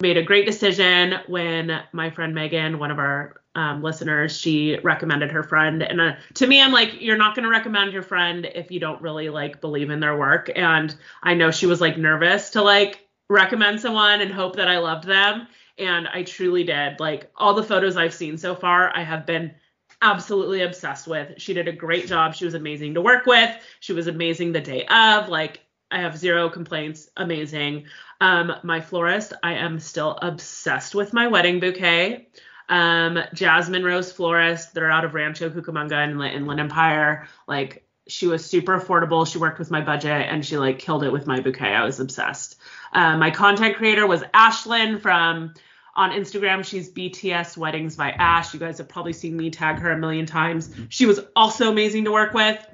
made 0.00 0.18
a 0.18 0.22
great 0.22 0.44
decision 0.44 1.14
when 1.28 1.82
my 1.92 2.10
friend 2.10 2.34
Megan, 2.34 2.78
one 2.78 2.90
of 2.90 2.98
our 2.98 3.40
um, 3.54 3.82
listeners, 3.82 4.38
she 4.38 4.78
recommended 4.84 5.32
her 5.32 5.42
friend. 5.42 5.82
And 5.82 5.98
uh, 5.98 6.12
to 6.34 6.46
me, 6.46 6.60
I'm 6.60 6.72
like, 6.72 7.00
you're 7.00 7.16
not 7.16 7.34
going 7.34 7.44
to 7.44 7.50
recommend 7.50 7.94
your 7.94 8.02
friend 8.02 8.46
if 8.54 8.70
you 8.70 8.78
don't 8.78 9.00
really 9.00 9.30
like 9.30 9.62
believe 9.62 9.88
in 9.88 9.98
their 9.98 10.18
work. 10.18 10.50
And 10.54 10.94
I 11.22 11.32
know 11.32 11.50
she 11.50 11.66
was 11.66 11.80
like 11.80 11.96
nervous 11.96 12.50
to 12.50 12.62
like 12.62 13.00
recommend 13.30 13.80
someone 13.80 14.20
and 14.20 14.30
hope 14.30 14.56
that 14.56 14.68
I 14.68 14.78
loved 14.78 15.04
them. 15.04 15.48
And 15.78 16.06
I 16.06 16.22
truly 16.22 16.64
did. 16.64 17.00
Like 17.00 17.30
all 17.34 17.54
the 17.54 17.62
photos 17.62 17.96
I've 17.96 18.12
seen 18.12 18.36
so 18.36 18.54
far, 18.54 18.94
I 18.94 19.02
have 19.02 19.24
been 19.24 19.54
absolutely 20.02 20.62
obsessed 20.62 21.06
with. 21.06 21.34
She 21.38 21.54
did 21.54 21.68
a 21.68 21.72
great 21.72 22.06
job. 22.06 22.34
She 22.34 22.44
was 22.44 22.54
amazing 22.54 22.94
to 22.94 23.00
work 23.00 23.26
with. 23.26 23.50
She 23.80 23.92
was 23.92 24.06
amazing 24.06 24.52
the 24.52 24.60
day 24.60 24.86
of. 24.86 25.28
Like 25.28 25.60
I 25.90 26.00
have 26.00 26.16
zero 26.16 26.48
complaints. 26.48 27.08
Amazing. 27.16 27.86
Um, 28.20 28.52
my 28.62 28.80
florist, 28.80 29.32
I 29.42 29.54
am 29.54 29.78
still 29.78 30.18
obsessed 30.20 30.94
with 30.94 31.12
my 31.12 31.26
wedding 31.26 31.60
bouquet. 31.60 32.28
Um, 32.68 33.18
Jasmine 33.34 33.82
Rose 33.82 34.12
Florist, 34.12 34.74
they're 34.74 34.90
out 34.90 35.04
of 35.04 35.14
Rancho 35.14 35.50
Cucamonga 35.50 36.04
in 36.04 36.20
Inland 36.20 36.60
Empire. 36.60 37.26
Like 37.48 37.84
she 38.06 38.26
was 38.26 38.44
super 38.44 38.78
affordable. 38.78 39.30
She 39.30 39.38
worked 39.38 39.58
with 39.58 39.70
my 39.70 39.80
budget 39.80 40.26
and 40.28 40.44
she 40.44 40.56
like 40.56 40.78
killed 40.78 41.02
it 41.02 41.12
with 41.12 41.26
my 41.26 41.40
bouquet. 41.40 41.74
I 41.74 41.84
was 41.84 41.98
obsessed. 41.98 42.56
Um, 42.92 43.18
my 43.18 43.30
content 43.30 43.76
creator 43.76 44.06
was 44.06 44.22
Ashlyn 44.34 45.00
from 45.00 45.54
on 45.94 46.10
Instagram. 46.12 46.64
She's 46.64 46.90
BTS 46.90 47.56
Weddings 47.56 47.96
by 47.96 48.10
Ash. 48.10 48.52
You 48.54 48.60
guys 48.60 48.78
have 48.78 48.88
probably 48.88 49.12
seen 49.12 49.36
me 49.36 49.50
tag 49.50 49.78
her 49.78 49.90
a 49.90 49.98
million 49.98 50.26
times. 50.26 50.74
She 50.88 51.06
was 51.06 51.20
also 51.34 51.70
amazing 51.70 52.04
to 52.04 52.12
work 52.12 52.34
with. 52.34 52.64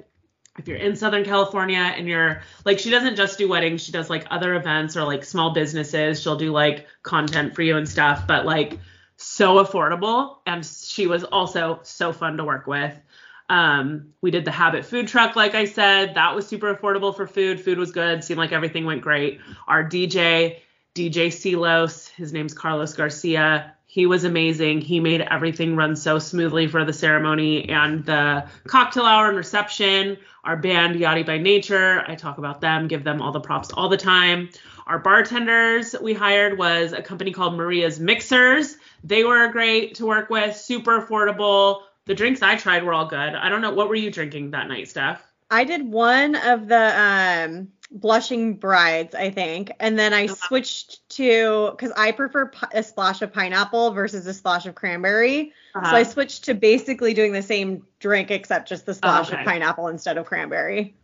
If 0.57 0.67
you're 0.67 0.77
in 0.77 0.95
Southern 0.95 1.23
California 1.23 1.77
and 1.77 2.07
you're 2.07 2.41
like, 2.65 2.79
she 2.79 2.89
doesn't 2.89 3.15
just 3.15 3.37
do 3.37 3.47
weddings, 3.47 3.83
she 3.83 3.91
does 3.91 4.09
like 4.09 4.25
other 4.31 4.55
events 4.55 4.97
or 4.97 5.03
like 5.03 5.23
small 5.23 5.53
businesses. 5.53 6.21
She'll 6.21 6.37
do 6.37 6.51
like 6.51 6.87
content 7.03 7.55
for 7.55 7.61
you 7.61 7.77
and 7.77 7.87
stuff, 7.87 8.25
but 8.27 8.45
like 8.45 8.79
so 9.17 9.63
affordable. 9.63 10.37
And 10.47 10.65
she 10.65 11.05
was 11.05 11.23
also 11.23 11.79
so 11.83 12.11
fun 12.11 12.37
to 12.37 12.43
work 12.43 12.65
with. 12.65 12.99
Um, 13.49 14.13
we 14.21 14.31
did 14.31 14.45
the 14.45 14.51
Habit 14.51 14.85
food 14.85 15.07
truck, 15.07 15.35
like 15.35 15.55
I 15.55 15.65
said. 15.65 16.15
That 16.15 16.35
was 16.35 16.47
super 16.47 16.73
affordable 16.73 17.15
for 17.15 17.27
food. 17.27 17.61
Food 17.61 17.77
was 17.77 17.91
good. 17.91 18.23
Seemed 18.23 18.39
like 18.39 18.51
everything 18.51 18.85
went 18.85 19.01
great. 19.01 19.39
Our 19.67 19.83
DJ, 19.83 20.59
DJ 20.97 21.31
Silos, 21.31 22.07
his 22.07 22.33
name's 22.33 22.55
Carlos 22.55 22.93
Garcia. 22.93 23.75
He 23.85 24.07
was 24.07 24.23
amazing. 24.23 24.81
He 24.81 24.99
made 24.99 25.21
everything 25.21 25.75
run 25.75 25.95
so 25.95 26.17
smoothly 26.17 26.65
for 26.65 26.83
the 26.85 26.91
ceremony 26.91 27.69
and 27.69 28.03
the 28.03 28.47
cocktail 28.65 29.05
hour 29.05 29.27
and 29.27 29.37
reception. 29.37 30.17
Our 30.43 30.57
band, 30.57 30.95
Yachty 30.95 31.23
by 31.23 31.37
Nature, 31.37 32.03
I 32.07 32.15
talk 32.15 32.39
about 32.39 32.61
them, 32.61 32.87
give 32.87 33.03
them 33.03 33.21
all 33.21 33.31
the 33.31 33.39
props 33.39 33.69
all 33.71 33.89
the 33.89 33.97
time. 33.97 34.49
Our 34.87 34.97
bartenders 34.97 35.95
we 36.01 36.15
hired 36.15 36.57
was 36.57 36.93
a 36.93 37.01
company 37.03 37.31
called 37.31 37.55
Maria's 37.55 37.99
Mixers. 37.99 38.77
They 39.03 39.23
were 39.23 39.49
great 39.49 39.95
to 39.95 40.07
work 40.07 40.31
with, 40.31 40.55
super 40.55 40.99
affordable. 40.99 41.83
The 42.05 42.15
drinks 42.15 42.41
I 42.41 42.55
tried 42.55 42.83
were 42.83 42.93
all 42.95 43.05
good. 43.05 43.35
I 43.35 43.49
don't 43.49 43.61
know 43.61 43.73
what 43.73 43.87
were 43.87 43.95
you 43.95 44.09
drinking 44.09 44.51
that 44.51 44.67
night, 44.67 44.87
Steph? 44.87 45.21
I 45.51 45.63
did 45.63 45.89
one 45.89 46.35
of 46.35 46.67
the 46.67 46.99
um 46.99 47.69
blushing 47.91 48.55
brides, 48.55 49.15
I 49.15 49.29
think, 49.29 49.71
and 49.79 49.97
then 49.97 50.13
I 50.13 50.25
Uh-huh. 50.25 50.35
switched 50.35 51.07
to 51.11 51.71
because 51.71 51.91
I 51.95 52.11
prefer 52.11 52.47
pi- 52.47 52.69
a 52.73 52.83
splash 52.83 53.21
of 53.21 53.31
pineapple 53.33 53.91
versus 53.91 54.27
a 54.27 54.33
splash 54.33 54.65
of 54.65 54.75
cranberry. 54.75 55.53
Uh-huh. 55.75 55.91
So 55.91 55.95
I 55.97 56.03
switched 56.03 56.45
to 56.45 56.53
basically 56.53 57.13
doing 57.13 57.31
the 57.31 57.41
same 57.41 57.83
drink 57.99 58.31
except 58.31 58.67
just 58.69 58.85
the 58.85 58.93
splash 58.93 59.29
okay. 59.29 59.39
of 59.39 59.45
pineapple 59.45 59.87
instead 59.87 60.17
of 60.17 60.25
cranberry. 60.25 60.95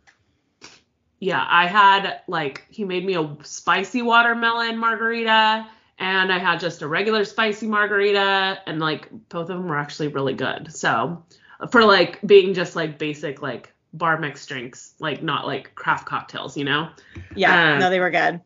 yeah, 1.20 1.46
I 1.48 1.66
had 1.66 2.20
like 2.28 2.66
he 2.68 2.84
made 2.84 3.04
me 3.04 3.14
a 3.14 3.36
spicy 3.42 4.02
watermelon 4.02 4.76
margarita 4.78 5.66
and 5.98 6.32
I 6.32 6.38
had 6.38 6.60
just 6.60 6.82
a 6.82 6.88
regular 6.88 7.24
spicy 7.24 7.66
margarita 7.66 8.58
and 8.66 8.78
like 8.80 9.08
both 9.30 9.48
of 9.48 9.56
them 9.56 9.68
were 9.68 9.78
actually 9.78 10.08
really 10.08 10.34
good. 10.34 10.72
So 10.74 11.24
for 11.70 11.84
like 11.84 12.20
being 12.26 12.52
just 12.52 12.76
like 12.76 12.98
basic 12.98 13.40
like 13.40 13.72
bar 13.94 14.18
mix 14.18 14.44
drinks, 14.46 14.94
like 14.98 15.22
not 15.22 15.46
like 15.46 15.74
craft 15.74 16.04
cocktails, 16.06 16.56
you 16.56 16.64
know? 16.64 16.90
Yeah, 17.34 17.74
Uh, 17.74 17.78
no, 17.78 17.90
they 17.90 18.00
were 18.00 18.10
good. 18.10 18.40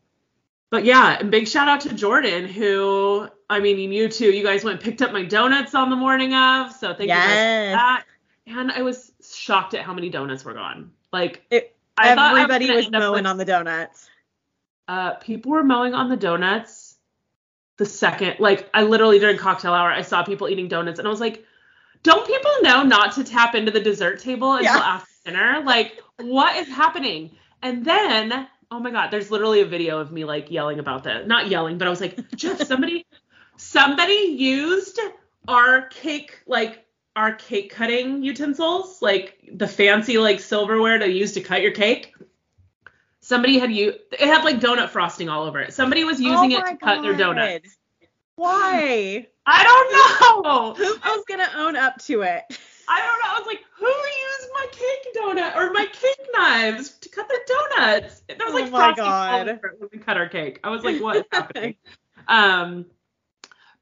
But 0.69 0.85
yeah, 0.85 1.17
and 1.19 1.31
big 1.31 1.47
shout 1.47 1.67
out 1.67 1.81
to 1.81 1.93
Jordan 1.93 2.45
who 2.47 3.27
I 3.49 3.59
mean 3.59 3.91
you 3.91 4.07
too. 4.07 4.29
You 4.31 4.43
guys 4.43 4.63
went 4.63 4.75
and 4.75 4.83
picked 4.83 5.01
up 5.01 5.11
my 5.11 5.23
donuts 5.23 5.73
on 5.73 5.89
the 5.89 5.95
morning 5.95 6.33
of. 6.35 6.71
So 6.71 6.89
thank 6.89 7.01
you 7.01 7.07
guys 7.07 7.27
Yes. 7.29 7.71
for 7.71 7.77
that. 7.77 8.03
And 8.45 8.71
I 8.71 8.83
was 8.83 9.11
shocked 9.33 9.73
at 9.73 9.81
how 9.81 9.93
many 9.93 10.09
donuts 10.09 10.45
were 10.45 10.53
gone. 10.53 10.91
Like 11.11 11.43
It- 11.49 11.75
I 11.97 12.15
thought 12.15 12.35
I 12.35 12.41
Everybody 12.43 12.67
gonna 12.67 12.77
was 12.77 12.91
mowing 12.91 13.23
with- 13.23 13.25
on 13.25 13.37
the 13.37 13.45
donuts. 13.45 14.09
uh, 14.87 15.15
people 15.15 15.51
were 15.51 15.63
mowing 15.63 15.93
on 15.93 16.09
the 16.09 16.17
donuts 16.17 16.95
the 17.77 17.85
second, 17.85 18.35
like 18.39 18.69
I 18.73 18.83
literally 18.83 19.19
during 19.19 19.37
cocktail 19.37 19.73
hour, 19.73 19.89
I 19.89 20.01
saw 20.03 20.21
people 20.23 20.49
eating 20.49 20.67
donuts 20.67 20.99
and 20.99 21.07
I 21.07 21.11
was 21.11 21.19
like, 21.21 21.43
don't 22.03 22.25
people 22.27 22.51
know 22.61 22.83
not 22.83 23.13
to 23.15 23.23
tap 23.23 23.55
into 23.55 23.71
the 23.71 23.79
dessert 23.79 24.19
table 24.19 24.53
until 24.53 24.75
Yeah. 24.75 24.81
after 24.83 25.07
dinner? 25.29 25.61
Like, 25.65 25.99
what 26.17 26.55
is 26.57 26.67
happening? 26.67 27.31
And 27.61 27.85
then, 27.85 28.47
oh 28.71 28.79
my 28.79 28.91
God, 28.91 29.11
there's 29.11 29.31
literally 29.31 29.61
a 29.61 29.65
video 29.65 29.99
of 29.99 30.11
me 30.11 30.25
like 30.25 30.51
yelling 30.51 30.79
about 30.79 31.03
that. 31.03 31.27
Not 31.27 31.47
yelling, 31.47 31.77
but 31.77 31.87
I 31.87 31.89
was 31.89 32.01
like, 32.01 32.17
Jeff, 32.35 32.61
somebody, 32.63 33.05
somebody 33.57 34.35
used 34.37 34.99
our 35.47 35.83
cake, 35.87 36.39
like 36.47 36.85
our 37.15 37.33
cake 37.33 37.71
cutting 37.71 38.23
utensils, 38.23 39.01
like 39.01 39.49
the 39.51 39.67
fancy 39.67 40.17
like 40.17 40.39
silverware 40.39 40.99
to 40.99 41.09
use 41.09 41.33
to 41.33 41.41
cut 41.41 41.61
your 41.61 41.71
cake 41.71 42.13
somebody 43.21 43.59
had 43.59 43.71
you 43.71 43.93
it 44.11 44.21
had 44.21 44.43
like 44.43 44.59
donut 44.59 44.89
frosting 44.89 45.29
all 45.29 45.43
over 45.43 45.59
it. 45.59 45.73
Somebody 45.73 46.03
was 46.03 46.19
oh 46.19 46.23
using 46.23 46.53
oh 46.55 46.59
it 46.59 46.71
to 46.71 46.77
cut 46.77 47.03
their 47.03 47.13
God. 47.13 47.35
donuts. 47.35 47.77
Why? 48.35 49.27
I 49.45 49.63
don't 49.63 50.43
know. 50.43 50.73
Who 50.73 50.93
is 50.93 51.25
gonna 51.27 51.49
own 51.55 51.75
up 51.75 51.97
to 52.05 52.21
it? 52.21 52.43
I 52.89 52.99
don't 52.99 53.19
know. 53.23 53.35
I 53.35 53.39
was 53.39 53.47
like, 53.47 53.59
who 53.77 53.85
used 53.85 54.49
my 54.53 54.67
cake 54.71 55.15
donut 55.15 55.55
or 55.55 55.71
my 55.71 55.85
cake 55.85 56.27
knives 56.33 56.89
to 56.97 57.09
cut 57.09 57.27
their 57.29 57.39
donuts? 57.47 58.23
There 58.27 58.37
was 58.39 58.53
Oh 58.53 58.55
like 58.55 58.71
my 58.71 58.89
all 58.89 58.93
God. 58.95 59.47
when 59.77 59.89
we 59.91 59.99
cut 59.99 60.17
our 60.17 60.27
cake. 60.27 60.59
I 60.63 60.69
was 60.71 60.83
like, 60.83 61.01
what 61.01 61.17
is 61.17 61.23
happening? 61.31 61.75
Um, 62.27 62.87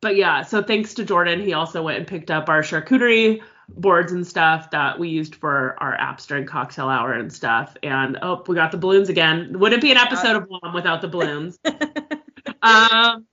but 0.01 0.15
yeah, 0.15 0.43
so 0.43 0.61
thanks 0.61 0.95
to 0.95 1.05
Jordan, 1.05 1.39
he 1.41 1.53
also 1.53 1.81
went 1.83 1.97
and 1.97 2.05
picked 2.07 2.29
up 2.29 2.49
our 2.49 2.61
charcuterie 2.61 3.41
boards 3.69 4.11
and 4.11 4.25
stuff 4.27 4.71
that 4.71 4.99
we 4.99 5.09
used 5.09 5.35
for 5.35 5.75
our 5.81 5.97
apps 5.97 6.27
during 6.27 6.45
cocktail 6.45 6.87
hour 6.89 7.13
and 7.13 7.31
stuff. 7.33 7.75
And 7.83 8.17
oh, 8.21 8.43
we 8.47 8.55
got 8.55 8.71
the 8.71 8.77
balloons 8.77 9.09
again. 9.09 9.57
Wouldn't 9.57 9.81
be 9.81 9.91
an 9.91 9.97
episode 9.97 10.35
of 10.35 10.47
WOM 10.49 10.73
without 10.73 11.01
the 11.01 11.07
balloons. 11.07 11.57
um, 12.61 13.25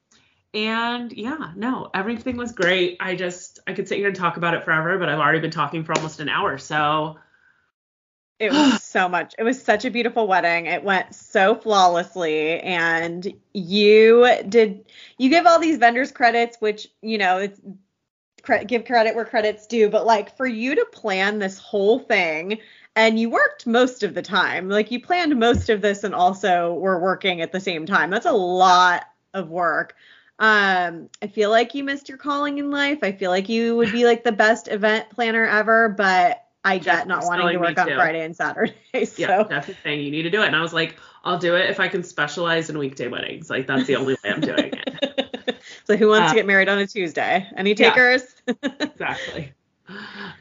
and 0.53 1.13
yeah, 1.13 1.53
no, 1.57 1.91
everything 1.93 2.37
was 2.37 2.53
great. 2.53 2.97
I 3.01 3.17
just 3.17 3.54
I 3.67 3.73
could 3.73 3.89
sit 3.89 3.99
here 3.99 4.09
and 4.09 4.17
talk 4.17 4.37
about 4.37 4.55
it 4.55 4.65
forever, 4.65 4.99
but 4.99 5.09
I've 5.09 5.19
already 5.19 5.41
been 5.41 5.51
talking 5.51 5.85
for 5.85 5.95
almost 5.95 6.21
an 6.21 6.29
hour. 6.29 6.59
So 6.59 7.19
It 8.39 8.53
was 8.53 8.83
so 8.83 9.09
much. 9.09 9.35
It 9.39 9.43
was 9.43 9.63
such 9.63 9.85
a 9.85 9.91
beautiful 9.91 10.27
wedding. 10.27 10.67
It 10.67 10.85
went 10.85 11.15
so 11.15 11.55
flawlessly 11.55 12.61
and 12.61 13.27
you 13.53 14.29
did 14.49 14.85
you 15.19 15.31
give 15.31 15.47
all 15.47 15.59
these 15.59 15.79
vendors 15.79 16.13
credits 16.13 16.59
which, 16.61 16.89
you 17.01 17.19
know, 17.19 17.39
it's 17.39 17.61
cre- 18.43 18.65
give 18.67 18.85
credit 18.85 19.15
where 19.15 19.25
credit's 19.25 19.67
due, 19.67 19.89
but 19.89 20.07
like 20.07 20.37
for 20.37 20.47
you 20.47 20.75
to 20.75 20.85
plan 20.93 21.39
this 21.39 21.59
whole 21.59 21.99
thing 21.99 22.59
and 22.97 23.19
you 23.19 23.31
worked 23.31 23.67
most 23.67 24.03
of 24.03 24.15
the 24.15 24.23
time. 24.23 24.69
Like 24.69 24.91
you 24.91 25.01
planned 25.01 25.39
most 25.39 25.71
of 25.71 25.81
this 25.81 26.05
and 26.05 26.15
also 26.15 26.75
were 26.75 27.01
working 27.01 27.41
at 27.41 27.53
the 27.53 27.61
same 27.61 27.87
time. 27.87 28.11
That's 28.11 28.27
a 28.27 28.33
lot 28.33 29.07
of 29.33 29.49
work. 29.49 29.97
Um, 30.39 31.09
I 31.23 31.29
feel 31.29 31.51
like 31.51 31.75
you 31.75 31.85
missed 31.85 32.09
your 32.09 32.19
calling 32.19 32.59
in 32.59 32.71
life. 32.71 32.99
I 33.03 33.13
feel 33.13 33.31
like 33.31 33.49
you 33.49 33.77
would 33.77 33.93
be 33.93 34.05
like 34.05 34.25
the 34.25 34.33
best 34.33 34.69
event 34.69 35.11
planner 35.11 35.47
ever, 35.47 35.89
but 35.89 36.45
I 36.65 36.79
Jeff 36.79 37.01
get 37.01 37.09
not 37.09 37.25
wanting 37.25 37.49
to 37.49 37.59
work 37.59 37.79
on 37.79 37.89
too. 37.89 37.95
Friday 37.95 38.25
and 38.25 38.35
Saturday. 38.35 38.75
So 39.07 39.23
yeah, 39.23 39.43
that's 39.45 39.67
the 39.67 39.75
thing. 39.75 40.01
You 40.01 40.11
need 40.11 40.23
to 40.23 40.31
do 40.31 40.43
it. 40.43 40.47
And 40.47 40.57
I 40.57 40.61
was 40.61 40.73
like, 40.73 40.97
I'll 41.25 41.39
do 41.39 41.57
it 41.57 41.71
if 41.71 41.79
I 41.81 41.89
can 41.89 42.03
specialize 42.03 42.71
in 42.71 42.79
weekday 42.79 43.09
weddings. 43.09 43.51
Like 43.51 43.67
that's 43.67 43.87
the 43.87 43.97
only 43.97 44.15
way 44.15 44.31
I'm 44.31 44.41
doing 44.41 44.73
it. 44.73 45.57
so 45.85 45.97
who 45.97 46.09
wants 46.09 46.27
Uh, 46.27 46.29
to 46.31 46.35
get 46.37 46.47
married 46.47 46.69
on 46.69 46.79
a 46.79 46.87
Tuesday? 46.87 47.47
Any 47.57 47.71
yeah. 47.71 47.91
takers? 47.91 48.23
exactly. 48.81 49.53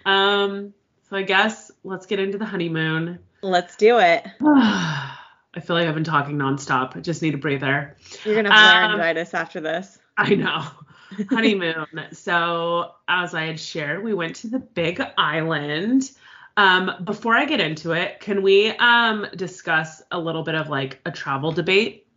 Um, 0.06 0.74
so 1.10 1.18
I 1.18 1.24
guess 1.24 1.72
let's 1.84 2.06
get 2.06 2.20
into 2.20 2.38
the 2.38 2.46
honeymoon. 2.46 3.20
Let's 3.42 3.76
do 3.76 4.00
it. 4.00 4.26
I 5.56 5.60
feel 5.60 5.76
like 5.76 5.88
I've 5.88 5.94
been 5.94 6.04
talking 6.04 6.36
nonstop. 6.38 6.96
I 6.96 7.00
just 7.00 7.22
need 7.22 7.34
a 7.36 7.38
breather. 7.38 7.96
You're 8.26 8.36
gonna 8.36 8.52
have 8.52 8.84
Um, 8.92 8.98
laryngitis 9.00 9.34
after 9.34 9.60
this. 9.62 10.00
I 10.18 10.36
know. 10.36 10.66
Honeymoon. 11.30 11.86
so, 12.12 12.96
as 13.08 13.36
I 13.36 13.46
had 13.46 13.60
shared, 13.60 14.04
we 14.04 14.14
went 14.16 14.36
to 14.38 14.48
the 14.48 14.60
Big 14.60 15.00
Island. 15.18 16.12
Um, 16.58 16.92
before 17.04 17.36
I 17.36 17.46
get 17.46 17.60
into 17.60 17.92
it, 17.92 18.20
can 18.20 18.42
we 18.42 18.70
um 18.70 19.28
discuss 19.36 20.02
a 20.12 20.20
little 20.20 20.44
bit 20.44 20.56
of 20.56 20.70
like 20.70 21.00
a 21.06 21.12
travel 21.12 21.52
debate? 21.52 22.08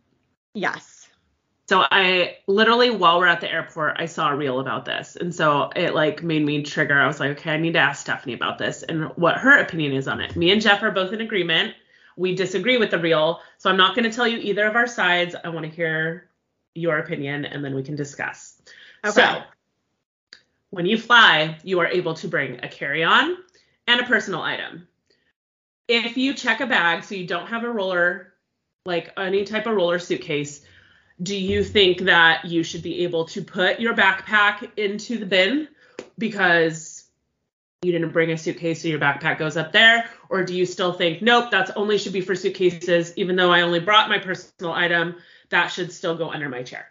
Yes. 0.53 1.07
So 1.69 1.83
I 1.91 2.37
literally 2.47 2.89
while 2.91 3.19
we're 3.19 3.27
at 3.27 3.41
the 3.41 3.51
airport, 3.51 3.97
I 3.99 4.05
saw 4.05 4.29
a 4.31 4.35
reel 4.35 4.59
about 4.59 4.85
this. 4.85 5.15
And 5.17 5.33
so 5.35 5.69
it 5.75 5.93
like 5.93 6.23
made 6.23 6.45
me 6.45 6.63
trigger. 6.63 6.99
I 6.99 7.05
was 7.07 7.19
like, 7.19 7.31
okay, 7.31 7.51
I 7.51 7.57
need 7.57 7.73
to 7.73 7.79
ask 7.79 8.01
Stephanie 8.01 8.33
about 8.33 8.57
this 8.57 8.83
and 8.83 9.05
what 9.17 9.37
her 9.37 9.57
opinion 9.59 9.91
is 9.93 10.07
on 10.07 10.21
it. 10.21 10.35
Me 10.35 10.51
and 10.51 10.61
Jeff 10.61 10.81
are 10.81 10.91
both 10.91 11.11
in 11.13 11.19
agreement. 11.21 11.75
We 12.17 12.35
disagree 12.35 12.77
with 12.77 12.91
the 12.91 12.99
real. 12.99 13.39
So 13.57 13.69
I'm 13.69 13.77
not 13.77 13.95
going 13.95 14.09
to 14.09 14.15
tell 14.15 14.27
you 14.27 14.37
either 14.39 14.65
of 14.65 14.75
our 14.75 14.87
sides. 14.87 15.35
I 15.41 15.49
want 15.49 15.65
to 15.65 15.71
hear 15.71 16.29
your 16.73 16.97
opinion 16.97 17.45
and 17.45 17.63
then 17.63 17.73
we 17.73 17.83
can 17.83 17.95
discuss. 17.95 18.61
Okay. 19.05 19.21
So 19.21 19.43
when 20.71 20.85
you 20.85 20.97
fly, 20.97 21.57
you 21.63 21.79
are 21.79 21.87
able 21.87 22.15
to 22.15 22.27
bring 22.27 22.59
a 22.63 22.67
carry-on 22.67 23.37
and 23.87 24.01
a 24.01 24.03
personal 24.03 24.41
item. 24.41 24.87
If 25.87 26.17
you 26.17 26.33
check 26.33 26.59
a 26.59 26.67
bag, 26.67 27.03
so 27.03 27.15
you 27.15 27.25
don't 27.25 27.47
have 27.47 27.63
a 27.63 27.69
roller, 27.69 28.33
like 28.85 29.13
any 29.17 29.45
type 29.45 29.65
of 29.65 29.75
roller 29.75 29.99
suitcase, 29.99 30.61
do 31.23 31.35
you 31.35 31.63
think 31.63 31.99
that 32.01 32.45
you 32.45 32.63
should 32.63 32.83
be 32.83 33.03
able 33.03 33.25
to 33.25 33.41
put 33.41 33.79
your 33.79 33.93
backpack 33.93 34.69
into 34.77 35.17
the 35.17 35.25
bin 35.25 35.67
because 36.17 36.96
you 37.83 37.91
didn't 37.91 38.09
bring 38.09 38.31
a 38.31 38.37
suitcase 38.37 38.81
so 38.81 38.87
your 38.87 38.99
backpack 38.99 39.37
goes 39.37 39.55
up 39.55 39.71
there 39.71 40.09
or 40.29 40.43
do 40.43 40.55
you 40.55 40.65
still 40.65 40.93
think 40.93 41.21
nope 41.21 41.51
that's 41.51 41.69
only 41.71 41.97
should 41.97 42.13
be 42.13 42.21
for 42.21 42.35
suitcases 42.35 43.13
even 43.17 43.35
though 43.35 43.51
i 43.51 43.61
only 43.61 43.79
brought 43.79 44.09
my 44.09 44.17
personal 44.17 44.73
item 44.73 45.15
that 45.49 45.67
should 45.67 45.91
still 45.91 46.17
go 46.17 46.31
under 46.31 46.49
my 46.49 46.63
chair 46.63 46.87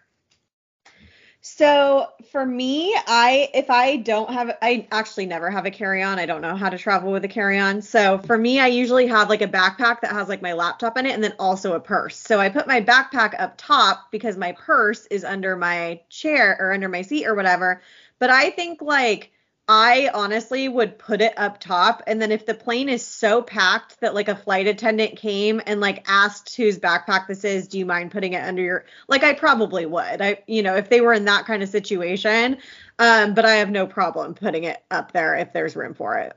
So 1.48 2.08
for 2.32 2.44
me, 2.44 2.92
I 3.06 3.48
if 3.54 3.70
I 3.70 3.98
don't 3.98 4.32
have 4.32 4.58
I 4.62 4.88
actually 4.90 5.26
never 5.26 5.48
have 5.48 5.64
a 5.64 5.70
carry-on. 5.70 6.18
I 6.18 6.26
don't 6.26 6.40
know 6.40 6.56
how 6.56 6.68
to 6.68 6.76
travel 6.76 7.12
with 7.12 7.24
a 7.24 7.28
carry-on. 7.28 7.82
So 7.82 8.18
for 8.18 8.36
me, 8.36 8.58
I 8.58 8.66
usually 8.66 9.06
have 9.06 9.28
like 9.28 9.42
a 9.42 9.46
backpack 9.46 10.00
that 10.00 10.10
has 10.10 10.28
like 10.28 10.42
my 10.42 10.54
laptop 10.54 10.98
in 10.98 11.06
it 11.06 11.14
and 11.14 11.22
then 11.22 11.34
also 11.38 11.74
a 11.74 11.80
purse. 11.80 12.16
So 12.16 12.40
I 12.40 12.48
put 12.48 12.66
my 12.66 12.80
backpack 12.80 13.40
up 13.40 13.54
top 13.56 14.10
because 14.10 14.36
my 14.36 14.52
purse 14.58 15.06
is 15.06 15.22
under 15.22 15.54
my 15.54 16.00
chair 16.10 16.56
or 16.58 16.72
under 16.72 16.88
my 16.88 17.02
seat 17.02 17.26
or 17.26 17.36
whatever. 17.36 17.80
But 18.18 18.30
I 18.30 18.50
think 18.50 18.82
like 18.82 19.30
I 19.68 20.10
honestly 20.14 20.68
would 20.68 20.96
put 20.96 21.20
it 21.20 21.34
up 21.36 21.58
top 21.58 22.02
and 22.06 22.22
then 22.22 22.30
if 22.30 22.46
the 22.46 22.54
plane 22.54 22.88
is 22.88 23.04
so 23.04 23.42
packed 23.42 24.00
that 24.00 24.14
like 24.14 24.28
a 24.28 24.36
flight 24.36 24.68
attendant 24.68 25.16
came 25.16 25.60
and 25.66 25.80
like 25.80 26.04
asked 26.08 26.54
whose 26.56 26.78
backpack 26.78 27.26
this 27.26 27.42
is, 27.42 27.66
do 27.66 27.78
you 27.78 27.84
mind 27.84 28.12
putting 28.12 28.34
it 28.34 28.44
under 28.44 28.62
your 28.62 28.84
like 29.08 29.24
I 29.24 29.34
probably 29.34 29.84
would. 29.84 30.22
I 30.22 30.38
you 30.46 30.62
know, 30.62 30.76
if 30.76 30.88
they 30.88 31.00
were 31.00 31.12
in 31.12 31.24
that 31.24 31.46
kind 31.46 31.64
of 31.64 31.68
situation, 31.68 32.58
um 33.00 33.34
but 33.34 33.44
I 33.44 33.54
have 33.56 33.70
no 33.70 33.86
problem 33.88 34.34
putting 34.34 34.64
it 34.64 34.82
up 34.90 35.10
there 35.10 35.34
if 35.34 35.52
there's 35.52 35.74
room 35.74 35.94
for 35.94 36.18
it. 36.18 36.36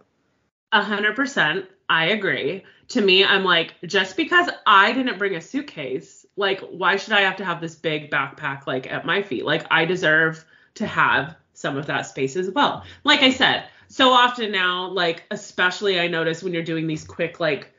A 0.71 0.83
hundred 0.83 1.15
percent. 1.15 1.65
I 1.87 2.05
agree. 2.07 2.63
To 2.89 3.01
me, 3.01 3.23
I'm 3.23 3.43
like, 3.43 3.75
just 3.85 4.17
because 4.17 4.49
I 4.65 4.91
didn't 4.93 5.19
bring 5.19 5.35
a 5.35 5.41
suitcase, 5.41 6.25
like, 6.35 6.61
why 6.61 6.95
should 6.95 7.13
I 7.13 7.21
have 7.21 7.37
to 7.37 7.45
have 7.45 7.61
this 7.61 7.75
big 7.75 8.09
backpack 8.09 8.65
like 8.65 8.91
at 8.91 9.05
my 9.05 9.21
feet? 9.21 9.45
Like, 9.45 9.65
I 9.69 9.85
deserve 9.85 10.43
to 10.75 10.87
have 10.87 11.35
some 11.59 11.77
of 11.77 11.85
that 11.87 12.05
space 12.07 12.35
as 12.35 12.49
well. 12.49 12.83
Like 13.03 13.21
I 13.21 13.31
said, 13.31 13.65
so 13.89 14.11
often 14.11 14.51
now, 14.51 14.87
like, 14.87 15.23
especially 15.29 15.99
I 15.99 16.07
notice 16.07 16.41
when 16.41 16.53
you're 16.53 16.63
doing 16.63 16.87
these 16.87 17.03
quick, 17.03 17.39
like, 17.39 17.73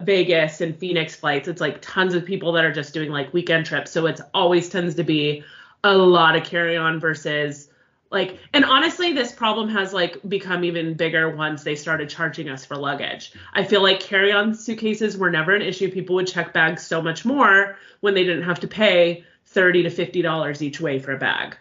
Vegas 0.00 0.60
and 0.60 0.76
Phoenix 0.76 1.14
flights, 1.14 1.46
it's 1.46 1.60
like 1.60 1.80
tons 1.80 2.14
of 2.14 2.24
people 2.24 2.52
that 2.52 2.64
are 2.64 2.72
just 2.72 2.94
doing 2.94 3.10
like 3.10 3.32
weekend 3.32 3.66
trips. 3.66 3.90
So 3.90 4.06
it's 4.06 4.22
always 4.32 4.68
tends 4.68 4.94
to 4.96 5.04
be 5.04 5.44
a 5.84 5.94
lot 5.96 6.34
of 6.34 6.42
carry 6.42 6.76
on 6.76 6.98
versus 6.98 7.68
like 8.10 8.38
and 8.54 8.64
honestly 8.64 9.12
this 9.12 9.32
problem 9.32 9.68
has 9.68 9.92
like 9.92 10.18
become 10.28 10.64
even 10.64 10.94
bigger 10.94 11.34
once 11.36 11.62
they 11.62 11.74
started 11.74 12.08
charging 12.08 12.48
us 12.48 12.64
for 12.64 12.76
luggage 12.76 13.32
i 13.52 13.64
feel 13.64 13.82
like 13.82 13.98
carry-on 14.00 14.54
suitcases 14.54 15.16
were 15.18 15.30
never 15.30 15.54
an 15.54 15.60
issue 15.62 15.90
people 15.90 16.14
would 16.14 16.26
check 16.26 16.52
bags 16.52 16.86
so 16.86 17.02
much 17.02 17.24
more 17.24 17.76
when 18.00 18.14
they 18.14 18.24
didn't 18.24 18.44
have 18.44 18.60
to 18.60 18.68
pay 18.68 19.24
30 19.46 19.82
to 19.82 19.90
50 19.90 20.22
dollars 20.22 20.62
each 20.62 20.80
way 20.80 20.98
for 20.98 21.12
a 21.12 21.18
bag 21.18 21.56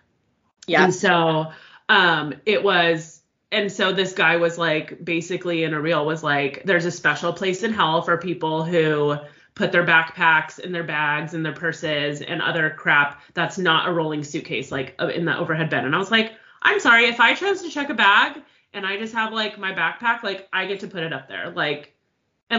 Yeah. 0.68 0.84
and 0.86 0.94
so 0.94 1.52
um 1.90 2.36
it 2.46 2.64
was 2.64 3.22
and 3.52 3.72
so 3.72 3.94
this 3.94 4.14
guy 4.14 4.38
was 4.38 4.58
like 4.58 5.04
basically 5.04 5.64
in 5.64 5.74
a 5.74 5.82
reel 5.82 6.06
was 6.06 6.24
like 6.24 6.64
there's 6.66 6.86
a 6.86 6.92
special 6.92 7.34
place 7.34 7.64
in 7.64 7.74
hell 7.74 8.02
for 8.02 8.18
people 8.18 8.64
who 8.64 9.16
put 9.56 9.72
their 9.72 9.86
backpacks 9.86 10.60
in 10.60 10.72
their 10.72 10.84
bags 10.84 11.34
and 11.34 11.46
their 11.46 11.54
purses 11.54 12.22
and 12.22 12.42
other 12.42 12.72
crap 12.72 13.22
that's 13.34 13.58
not 13.58 13.88
a 13.88 13.92
rolling 13.92 14.24
suitcase 14.24 14.72
like 14.72 14.96
uh, 15.00 15.08
in 15.08 15.26
the 15.26 15.38
overhead 15.38 15.70
bin 15.70 15.86
and 15.86 15.96
i 15.96 16.00
was 16.00 16.12
like 16.12 16.34
i'm 16.62 16.80
sorry 16.80 17.06
if 17.06 17.20
i 17.20 17.34
chose 17.34 17.62
to 17.62 17.70
check 17.70 17.90
a 17.90 17.94
bag 17.94 18.42
and 18.74 18.86
i 18.86 18.98
just 18.98 19.14
have 19.14 19.32
like 19.32 19.60
my 19.60 19.72
backpack 19.74 20.24
like 20.24 20.48
i 20.52 20.66
get 20.66 20.80
to 20.80 20.88
put 20.88 21.04
it 21.04 21.14
up 21.14 21.28
there 21.28 21.52
like 21.52 21.94
and 21.94 21.94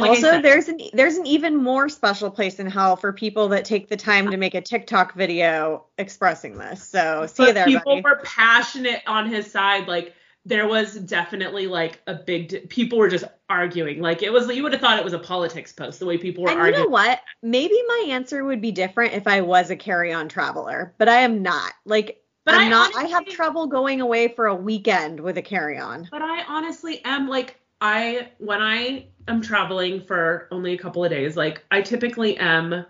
like 0.00 0.10
also, 0.10 0.22
said, 0.22 0.42
there's 0.42 0.68
an 0.68 0.80
there's 0.92 1.16
an 1.16 1.26
even 1.26 1.56
more 1.56 1.88
special 1.88 2.30
place 2.30 2.58
in 2.58 2.66
hell 2.66 2.96
for 2.96 3.12
people 3.12 3.48
that 3.48 3.64
take 3.64 3.88
the 3.88 3.96
time 3.96 4.30
to 4.30 4.36
make 4.36 4.54
a 4.54 4.60
TikTok 4.60 5.14
video 5.14 5.84
expressing 5.98 6.56
this. 6.58 6.86
So 6.86 7.26
see 7.26 7.46
you 7.46 7.52
there, 7.52 7.66
people 7.66 7.96
buddy. 7.96 8.02
were 8.02 8.20
passionate 8.24 9.02
on 9.06 9.28
his 9.28 9.50
side 9.50 9.86
like 9.88 10.14
there 10.46 10.68
was 10.68 10.96
definitely 10.96 11.66
like 11.66 12.00
a 12.06 12.14
big 12.14 12.48
d- 12.48 12.60
people 12.60 12.98
were 12.98 13.08
just 13.08 13.24
arguing 13.48 14.00
like 14.00 14.22
it 14.22 14.32
was 14.32 14.48
you 14.48 14.62
would 14.62 14.72
have 14.72 14.80
thought 14.80 14.98
it 14.98 15.04
was 15.04 15.12
a 15.12 15.18
politics 15.18 15.72
post 15.72 16.00
the 16.00 16.06
way 16.06 16.18
people 16.18 16.44
were 16.44 16.50
arguing. 16.50 16.68
And 16.68 16.76
you 16.76 16.84
know 16.84 16.90
what? 16.90 17.20
Maybe 17.42 17.78
my 17.88 18.06
answer 18.10 18.44
would 18.44 18.60
be 18.60 18.72
different 18.72 19.14
if 19.14 19.26
I 19.26 19.40
was 19.40 19.70
a 19.70 19.76
carry-on 19.76 20.28
traveler, 20.28 20.94
but 20.98 21.08
I 21.08 21.20
am 21.20 21.42
not. 21.42 21.72
Like 21.86 22.22
But 22.44 22.54
I'm 22.54 22.62
I 22.62 22.68
not. 22.68 22.96
I 22.96 23.04
have 23.04 23.26
trouble 23.26 23.66
going 23.66 24.00
away 24.00 24.28
for 24.28 24.46
a 24.46 24.54
weekend 24.54 25.20
with 25.20 25.38
a 25.38 25.42
carry-on. 25.42 26.08
but 26.10 26.22
i 26.22 26.42
honestly 26.46 27.02
am 27.04 27.28
like 27.28 27.58
i 27.85 28.28
when 28.39 28.61
i 28.62 29.06
am 29.28 29.40
traveling 29.40 30.01
for 30.01 30.48
only 30.51 30.73
a 30.73 30.78
couple 30.78 31.05
of 31.05 31.11
days 31.11 31.36
like 31.36 31.65
i 31.70 31.81
typically 31.81 32.36
am 32.39 32.85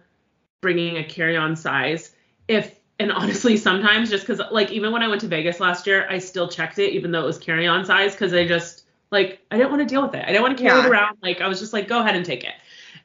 bringing 0.62 0.96
a 0.98 1.04
carry-on 1.04 1.56
size 1.56 2.12
if 2.48 2.78
and 2.98 3.10
honestly 3.12 3.56
sometimes 3.68 4.08
just 4.08 4.26
because 4.26 4.40
like 4.50 4.70
even 4.70 4.92
when 4.92 5.02
i 5.02 5.08
went 5.08 5.20
to 5.20 5.28
vegas 5.28 5.60
last 5.60 5.86
year 5.86 6.06
i 6.08 6.18
still 6.18 6.48
checked 6.48 6.78
it 6.78 6.92
even 6.92 7.10
though 7.10 7.22
it 7.22 7.26
was 7.26 7.38
carry-on 7.38 7.84
size 7.84 8.12
because 8.12 8.32
i 8.32 8.46
just 8.46 8.84
like 9.10 9.40
i 9.50 9.56
didn't 9.56 9.70
want 9.70 9.80
to 9.80 9.86
deal 9.86 10.02
with 10.02 10.14
it 10.14 10.24
i 10.24 10.28
didn't 10.28 10.42
want 10.42 10.56
to 10.56 10.62
carry 10.62 10.78
Yeah. 10.78 10.86
it 10.86 10.90
around 10.90 11.18
like 11.22 11.40
i 11.40 11.48
was 11.48 11.60
just 11.60 11.72
like 11.72 11.88
go 11.88 12.00
ahead 12.00 12.14
and 12.16 12.24
take 12.24 12.44
it 12.44 12.54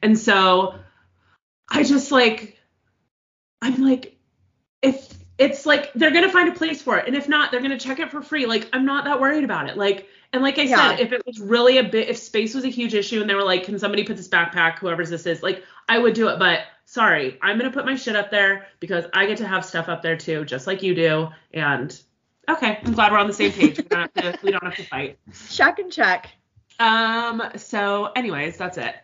and 0.02 0.18
so 0.18 0.76
I 1.70 1.82
just 1.82 2.10
like 2.10 2.58
I'm 3.62 3.82
like 3.82 4.16
if 4.82 5.14
it's 5.38 5.66
like 5.66 5.92
they're 5.94 6.10
gonna 6.10 6.30
find 6.30 6.48
a 6.48 6.52
place 6.52 6.82
for 6.82 6.98
it, 6.98 7.06
and 7.06 7.16
if 7.16 7.28
not, 7.28 7.50
they're 7.50 7.62
gonna 7.62 7.78
check 7.78 7.98
it 7.98 8.10
for 8.10 8.22
free. 8.22 8.46
Like 8.46 8.68
I'm 8.72 8.84
not 8.84 9.04
that 9.04 9.20
worried 9.20 9.44
about 9.44 9.68
it. 9.68 9.76
Like 9.76 10.08
and 10.32 10.42
like 10.42 10.58
I 10.58 10.62
Yeah. 10.62 10.90
said, 10.90 11.00
if 11.00 11.12
it 11.12 11.24
was 11.26 11.40
really 11.40 11.78
a 11.78 11.84
bit, 11.84 12.08
if 12.08 12.16
space 12.16 12.54
was 12.54 12.64
a 12.64 12.68
huge 12.68 12.94
issue 12.94 13.20
and 13.20 13.28
they 13.28 13.34
were 13.34 13.42
like, 13.44 13.64
can 13.64 13.78
somebody 13.78 14.04
put 14.04 14.16
this 14.16 14.28
backpack, 14.28 14.78
whoever's 14.78 15.10
this 15.10 15.26
is, 15.26 15.42
like 15.42 15.64
I 15.88 15.98
would 15.98 16.14
do 16.14 16.28
it. 16.28 16.38
But 16.38 16.60
sorry, 16.84 17.38
I'm 17.42 17.58
gonna 17.58 17.72
put 17.72 17.84
my 17.84 17.96
shit 17.96 18.16
up 18.16 18.30
there 18.30 18.66
because 18.78 19.04
I 19.12 19.26
get 19.26 19.38
to 19.38 19.46
have 19.46 19.64
stuff 19.64 19.88
up 19.88 20.02
there 20.02 20.16
too, 20.16 20.44
just 20.44 20.66
like 20.66 20.82
you 20.82 20.94
do. 20.94 21.28
And 21.52 22.00
okay, 22.48 22.78
I'm 22.84 22.92
glad 22.92 23.12
we're 23.12 23.18
on 23.18 23.26
the 23.26 23.32
same 23.32 23.52
page. 23.52 23.78
We 23.78 23.84
don't 23.84 24.10
have 24.16 24.34
to, 24.34 24.38
we 24.44 24.50
don't 24.52 24.62
have 24.62 24.76
to 24.76 24.84
fight. 24.84 25.18
Check 25.50 25.78
and 25.78 25.90
check. 25.90 26.30
Um. 26.78 27.42
So, 27.56 28.12
anyways, 28.16 28.56
that's 28.56 28.78
it. 28.78 28.94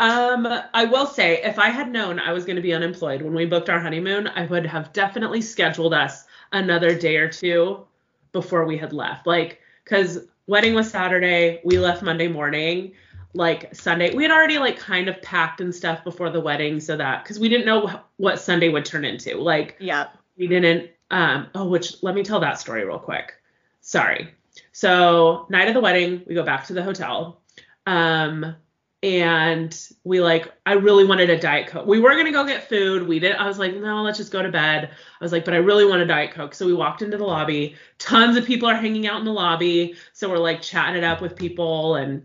Um. 0.00 0.46
I 0.74 0.84
will 0.84 1.06
say, 1.06 1.42
if 1.42 1.58
I 1.58 1.70
had 1.70 1.90
known 1.90 2.18
I 2.18 2.32
was 2.32 2.44
going 2.44 2.56
to 2.56 2.62
be 2.62 2.74
unemployed 2.74 3.22
when 3.22 3.34
we 3.34 3.46
booked 3.46 3.70
our 3.70 3.80
honeymoon, 3.80 4.28
I 4.28 4.46
would 4.46 4.66
have 4.66 4.92
definitely 4.92 5.42
scheduled 5.42 5.94
us 5.94 6.24
another 6.52 6.94
day 6.94 7.16
or 7.16 7.28
two 7.28 7.86
before 8.32 8.64
we 8.64 8.76
had 8.76 8.92
left. 8.92 9.26
Like, 9.26 9.60
cause 9.84 10.26
wedding 10.52 10.74
was 10.74 10.90
Saturday, 10.90 11.60
we 11.64 11.78
left 11.78 12.02
Monday 12.02 12.28
morning. 12.28 12.92
Like 13.34 13.74
Sunday, 13.74 14.14
we 14.14 14.22
had 14.22 14.30
already 14.30 14.58
like 14.58 14.78
kind 14.78 15.08
of 15.08 15.20
packed 15.22 15.62
and 15.62 15.74
stuff 15.74 16.04
before 16.04 16.28
the 16.28 16.40
wedding, 16.40 16.78
so 16.80 16.96
that 16.98 17.24
because 17.24 17.38
we 17.40 17.48
didn't 17.48 17.64
know 17.64 17.86
wh- 17.86 18.20
what 18.20 18.38
Sunday 18.38 18.68
would 18.68 18.84
turn 18.84 19.06
into. 19.06 19.38
Like, 19.38 19.76
Yep. 19.80 20.14
we 20.36 20.46
didn't 20.46 20.90
um 21.10 21.46
oh 21.54 21.66
which 21.66 22.02
let 22.02 22.14
me 22.14 22.22
tell 22.22 22.40
that 22.40 22.58
story 22.58 22.84
real 22.84 22.98
quick 22.98 23.34
sorry 23.82 24.28
so 24.72 25.46
night 25.50 25.68
of 25.68 25.74
the 25.74 25.80
wedding 25.80 26.22
we 26.26 26.34
go 26.34 26.42
back 26.42 26.66
to 26.66 26.72
the 26.72 26.82
hotel 26.82 27.42
um 27.86 28.56
and 29.02 29.88
we 30.04 30.20
like 30.20 30.52
i 30.64 30.74
really 30.74 31.04
wanted 31.04 31.28
a 31.28 31.38
diet 31.38 31.66
coke 31.66 31.86
we 31.86 31.98
were 31.98 32.14
gonna 32.14 32.30
go 32.30 32.46
get 32.46 32.68
food 32.68 33.06
we 33.06 33.18
didn't 33.18 33.40
i 33.40 33.48
was 33.48 33.58
like 33.58 33.74
no 33.74 34.02
let's 34.02 34.18
just 34.18 34.30
go 34.30 34.42
to 34.42 34.48
bed 34.48 34.90
i 34.92 35.24
was 35.24 35.32
like 35.32 35.44
but 35.44 35.54
i 35.54 35.56
really 35.56 35.84
want 35.84 36.00
a 36.00 36.06
diet 36.06 36.32
coke 36.32 36.54
so 36.54 36.64
we 36.64 36.72
walked 36.72 37.02
into 37.02 37.16
the 37.16 37.24
lobby 37.24 37.74
tons 37.98 38.36
of 38.36 38.44
people 38.44 38.68
are 38.68 38.76
hanging 38.76 39.06
out 39.06 39.18
in 39.18 39.24
the 39.24 39.32
lobby 39.32 39.96
so 40.12 40.28
we're 40.30 40.38
like 40.38 40.62
chatting 40.62 40.96
it 40.96 41.04
up 41.04 41.20
with 41.20 41.34
people 41.34 41.96
and 41.96 42.22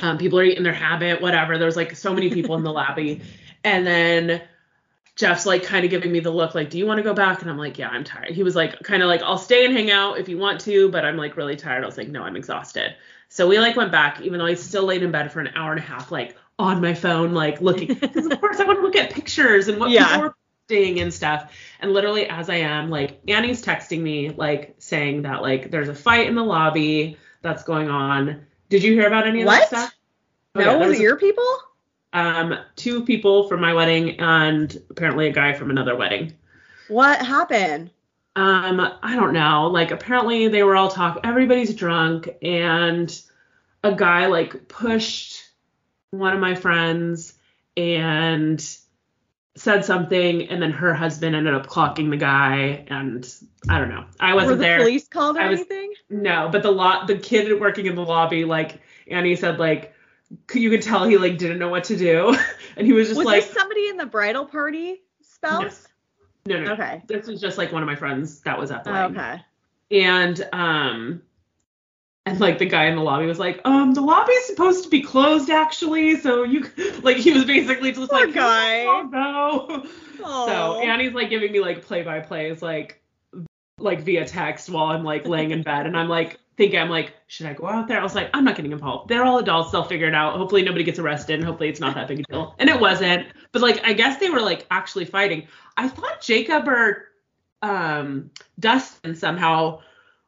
um, 0.00 0.18
people 0.18 0.38
are 0.38 0.44
eating 0.44 0.62
their 0.62 0.72
habit 0.72 1.20
whatever 1.22 1.56
there's 1.56 1.76
like 1.76 1.96
so 1.96 2.12
many 2.12 2.28
people 2.28 2.56
in 2.56 2.62
the 2.62 2.72
lobby 2.72 3.22
and 3.64 3.86
then 3.86 4.42
Jeff's 5.14 5.44
like 5.44 5.62
kind 5.62 5.84
of 5.84 5.90
giving 5.90 6.10
me 6.10 6.20
the 6.20 6.30
look 6.30 6.54
like, 6.54 6.70
do 6.70 6.78
you 6.78 6.86
want 6.86 6.96
to 6.96 7.02
go 7.02 7.12
back? 7.12 7.42
And 7.42 7.50
I'm 7.50 7.58
like, 7.58 7.76
yeah, 7.78 7.90
I'm 7.90 8.02
tired. 8.02 8.30
He 8.30 8.42
was 8.42 8.56
like, 8.56 8.82
kind 8.82 9.02
of 9.02 9.08
like, 9.08 9.22
I'll 9.22 9.36
stay 9.36 9.66
and 9.66 9.74
hang 9.74 9.90
out 9.90 10.18
if 10.18 10.26
you 10.26 10.38
want 10.38 10.58
to, 10.62 10.88
but 10.88 11.04
I'm 11.04 11.18
like 11.18 11.36
really 11.36 11.54
tired. 11.54 11.82
I 11.82 11.86
was 11.86 11.98
like, 11.98 12.08
no, 12.08 12.22
I'm 12.22 12.34
exhausted. 12.34 12.96
So 13.34 13.48
we 13.48 13.58
like 13.58 13.76
went 13.76 13.90
back, 13.90 14.20
even 14.20 14.38
though 14.38 14.44
I 14.44 14.52
still 14.52 14.84
laid 14.84 15.02
in 15.02 15.10
bed 15.10 15.32
for 15.32 15.40
an 15.40 15.48
hour 15.54 15.70
and 15.72 15.80
a 15.80 15.82
half, 15.82 16.12
like 16.12 16.36
on 16.58 16.82
my 16.82 16.92
phone, 16.92 17.32
like 17.32 17.62
looking. 17.62 17.88
Because 18.00 18.26
of 18.26 18.38
course 18.40 18.60
I 18.60 18.64
want 18.64 18.78
to 18.78 18.82
look 18.82 18.94
at 18.94 19.10
pictures 19.10 19.68
and 19.68 19.80
what 19.80 19.88
Yeah. 19.90 20.06
people 20.06 20.20
were 20.20 20.34
posting 20.68 21.00
and 21.00 21.14
stuff. 21.14 21.50
And 21.80 21.94
literally 21.94 22.26
as 22.26 22.50
I 22.50 22.56
am, 22.56 22.90
like 22.90 23.22
Annie's 23.26 23.64
texting 23.64 24.02
me, 24.02 24.28
like 24.28 24.74
saying 24.80 25.22
that 25.22 25.40
like 25.40 25.70
there's 25.70 25.88
a 25.88 25.94
fight 25.94 26.26
in 26.26 26.34
the 26.34 26.44
lobby 26.44 27.16
that's 27.40 27.62
going 27.62 27.88
on. 27.88 28.44
Did 28.68 28.82
you 28.82 28.92
hear 28.92 29.06
about 29.06 29.26
any 29.26 29.40
of 29.40 29.46
What? 29.46 29.60
that 29.60 29.68
stuff? 29.68 29.94
Oh, 30.54 30.60
No, 30.60 30.66
yeah, 30.66 30.70
there 30.72 30.78
was 30.80 30.88
was 30.88 30.98
it 30.98 31.02
your 31.02 31.16
people? 31.16 31.56
um, 32.12 32.58
two 32.76 33.02
people 33.06 33.48
from 33.48 33.62
my 33.62 33.72
wedding 33.72 34.20
and 34.20 34.76
apparently 34.90 35.28
a 35.28 35.32
guy 35.32 35.54
from 35.54 35.70
another 35.70 35.96
wedding. 35.96 36.34
What 36.88 37.24
happened? 37.24 37.90
Um, 38.34 38.80
I 39.02 39.14
don't 39.16 39.32
know. 39.34 39.68
Like 39.68 39.90
apparently 39.90 40.48
they 40.48 40.62
were 40.62 40.76
all 40.76 40.88
talk. 40.90 41.20
Everybody's 41.24 41.74
drunk, 41.74 42.28
and 42.42 43.20
a 43.84 43.94
guy 43.94 44.26
like 44.26 44.68
pushed 44.68 45.42
one 46.10 46.32
of 46.32 46.40
my 46.40 46.54
friends 46.54 47.34
and 47.76 48.64
said 49.54 49.84
something, 49.84 50.48
and 50.48 50.62
then 50.62 50.70
her 50.70 50.94
husband 50.94 51.36
ended 51.36 51.52
up 51.52 51.66
clocking 51.66 52.08
the 52.10 52.16
guy, 52.16 52.84
and 52.88 53.28
I 53.68 53.78
don't 53.78 53.90
know. 53.90 54.04
I 54.18 54.32
wasn't 54.34 54.52
Were 54.52 54.56
the 54.56 54.62
there. 54.62 54.78
police 54.78 55.08
called 55.08 55.36
or 55.36 55.40
I 55.40 55.48
was- 55.48 55.60
anything? 55.60 55.92
No, 56.08 56.48
but 56.50 56.62
the 56.62 56.70
lot 56.70 57.06
the 57.06 57.16
kid 57.18 57.60
working 57.60 57.84
in 57.86 57.94
the 57.94 58.02
lobby, 58.04 58.44
like 58.46 58.80
Annie 59.08 59.36
said, 59.36 59.58
like 59.58 59.92
you 60.54 60.70
could 60.70 60.80
tell 60.82 61.04
he 61.04 61.18
like 61.18 61.36
didn't 61.36 61.58
know 61.58 61.68
what 61.68 61.84
to 61.84 61.96
do, 61.98 62.34
and 62.76 62.86
he 62.86 62.94
was 62.94 63.08
just 63.08 63.18
Was 63.18 63.26
like, 63.26 63.42
somebody 63.44 63.88
in 63.88 63.98
the 63.98 64.06
bridal 64.06 64.46
party 64.46 65.02
spouse? 65.22 65.60
no, 65.84 65.88
no, 66.46 66.60
no. 66.64 66.72
Okay. 66.72 67.02
This 67.06 67.26
was 67.26 67.40
just 67.40 67.58
like 67.58 67.72
one 67.72 67.82
of 67.82 67.86
my 67.86 67.94
friends 67.96 68.40
that 68.40 68.58
was 68.58 68.70
at 68.70 68.84
the 68.84 68.90
wedding. 68.90 69.16
Okay. 69.18 69.40
and 69.90 70.48
um 70.52 71.22
and 72.24 72.38
like 72.40 72.58
the 72.58 72.66
guy 72.66 72.86
in 72.86 72.96
the 72.96 73.02
lobby 73.02 73.26
was 73.26 73.38
like 73.38 73.60
um 73.64 73.94
the 73.94 74.00
lobby's 74.00 74.44
supposed 74.46 74.84
to 74.84 74.90
be 74.90 75.02
closed 75.02 75.50
actually 75.50 76.16
so 76.16 76.42
you 76.44 76.64
like 77.02 77.16
he 77.16 77.32
was 77.32 77.44
basically 77.44 77.92
just 77.92 78.10
Poor 78.10 78.26
like 78.26 78.34
guy. 78.34 78.84
oh 78.86 79.08
no 79.12 79.84
so 80.18 80.24
Aw. 80.24 80.80
annie's 80.80 81.12
like 81.14 81.30
giving 81.30 81.50
me 81.52 81.60
like 81.60 81.82
play 81.84 82.02
by 82.02 82.20
plays 82.20 82.62
like 82.62 83.02
like 83.78 84.02
via 84.02 84.24
text 84.24 84.70
while 84.70 84.86
i'm 84.86 85.02
like 85.04 85.26
laying 85.26 85.50
in 85.50 85.62
bed 85.62 85.86
and 85.86 85.96
i'm 85.96 86.08
like 86.08 86.38
thinking 86.56 86.78
i'm 86.78 86.90
like 86.90 87.14
should 87.26 87.46
i 87.46 87.52
go 87.52 87.66
out 87.66 87.88
there 87.88 87.98
i 87.98 88.02
was 88.02 88.14
like 88.14 88.28
i'm 88.34 88.44
not 88.44 88.56
getting 88.56 88.72
involved 88.72 89.08
they're 89.08 89.24
all 89.24 89.38
adults 89.38 89.70
they'll 89.70 89.84
figure 89.84 90.08
it 90.08 90.14
out 90.14 90.36
hopefully 90.36 90.62
nobody 90.62 90.84
gets 90.84 90.98
arrested 90.98 91.34
and 91.36 91.44
hopefully 91.44 91.68
it's 91.68 91.80
not 91.80 91.94
that 91.94 92.08
big 92.08 92.20
a 92.20 92.22
deal 92.24 92.54
and 92.58 92.68
it 92.68 92.78
wasn't 92.78 93.26
but 93.52 93.62
like 93.62 93.80
i 93.84 93.92
guess 93.92 94.18
they 94.18 94.30
were 94.30 94.40
like 94.40 94.66
actually 94.70 95.04
fighting 95.04 95.46
i 95.76 95.88
thought 95.88 96.20
jacob 96.20 96.68
or 96.68 97.08
um 97.62 98.30
dustin 98.58 99.14
somehow 99.14 99.78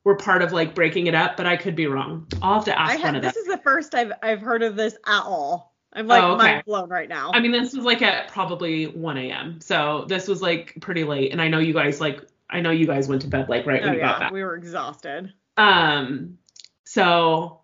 were 0.05 0.17
part 0.17 0.43
of 0.43 0.53
like 0.53 0.75
breaking 0.75 1.07
it 1.07 1.15
up 1.15 1.37
but 1.37 1.47
i 1.47 1.57
could 1.57 1.77
be 1.77 1.87
wrong 1.87 2.27
i'll 2.43 2.55
have 2.55 2.65
to 2.65 2.79
ask 2.79 2.93
I 2.93 2.97
one 2.97 3.15
have, 3.15 3.17
of 3.17 3.23
this 3.23 3.37
is 3.37 3.47
the 3.47 3.59
first 3.59 3.95
I've 3.95 4.13
I've 4.23 4.41
heard 4.41 4.63
of 4.63 4.77
this 4.77 4.95
at 5.07 5.23
all. 5.23 5.75
I'm 5.93 6.07
like 6.09 6.23
Oh, 6.23 6.33
okay. 6.33 6.43
mind 6.43 6.65
blown 6.65 6.89
right 6.89 7.09
now. 7.09 7.31
I 7.33 7.39
mean, 7.39 7.53
this 7.53 7.73
was 7.73 7.85
like 7.85 8.03
at 8.03 8.27
probably 8.29 8.87
1 8.87 9.17
a.m. 9.17 9.61
So 9.61 10.07
this 10.09 10.27
was 10.27 10.43
like 10.43 10.75
pretty 10.81 11.05
late. 11.05 11.31
And 11.31 11.41
I 11.41 11.47
know 11.47 11.61
you 11.61 11.73
guys 11.73 12.01
like, 12.01 12.21
I 12.51 12.61
know 12.61 12.73
you 12.73 12.85
guys 12.87 13.07
went 13.07 13.23
to 13.23 13.29
bed 13.29 13.49
like 13.49 13.65
right 13.65 13.81
when 13.81 13.91
oh 13.91 13.95
you 13.95 14.01
got 14.01 14.19
back. 14.19 14.33
we 14.33 14.43
were 14.43 14.57
exhausted. 14.57 15.33
Um, 15.57 16.39
so 16.85 17.61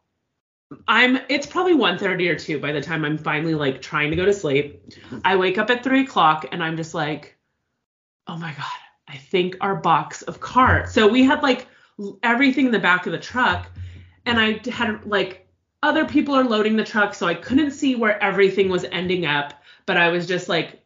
I'm, 0.87 1.19
it's 1.29 1.47
probably 1.47 1.75
1.30 1.75 2.31
or 2.31 2.37
2 2.37 2.61
by 2.61 2.73
the 2.73 2.81
time 2.81 3.05
I'm 3.05 3.19
finally 3.19 3.55
like 3.55 3.83
trying 3.83 4.11
to 4.11 4.17
go 4.17 4.25
to 4.25 4.33
sleep. 4.33 4.83
I 5.25 5.37
wake 5.37 5.59
up 5.59 5.71
at 5.71 5.83
3 5.83 6.03
o'clock 6.03 6.47
and 6.53 6.63
I'm 6.63 6.77
just 6.77 6.95
like, 6.95 7.37
oh 8.27 8.37
my 8.37 8.53
God, 8.53 8.67
I 9.09 9.17
think 9.17 9.57
our 9.61 9.75
box 9.75 10.23
of 10.23 10.41
cards. 10.41 10.93
So 10.93 11.09
we 11.09 11.25
had 11.25 11.43
like 11.43 11.67
everything 12.23 12.67
in 12.67 12.73
the 12.73 12.79
back 12.79 13.07
of 13.07 13.13
the 13.13 13.19
truck 13.19 13.71
and 14.27 14.39
I 14.39 14.61
had 14.71 15.05
like 15.07 15.49
other 15.83 16.05
people 16.05 16.35
are 16.35 16.45
loading 16.45 16.77
the 16.77 16.85
truck, 16.85 17.15
so 17.15 17.27
I 17.27 17.35
couldn't 17.35 17.71
see 17.71 17.97
where 17.97 18.23
everything 18.23 18.69
was 18.69 18.85
ending 18.85 19.27
up. 19.27 19.55
But 19.87 19.97
I 19.97 20.09
was 20.09 20.27
just 20.27 20.49
like, 20.49 20.83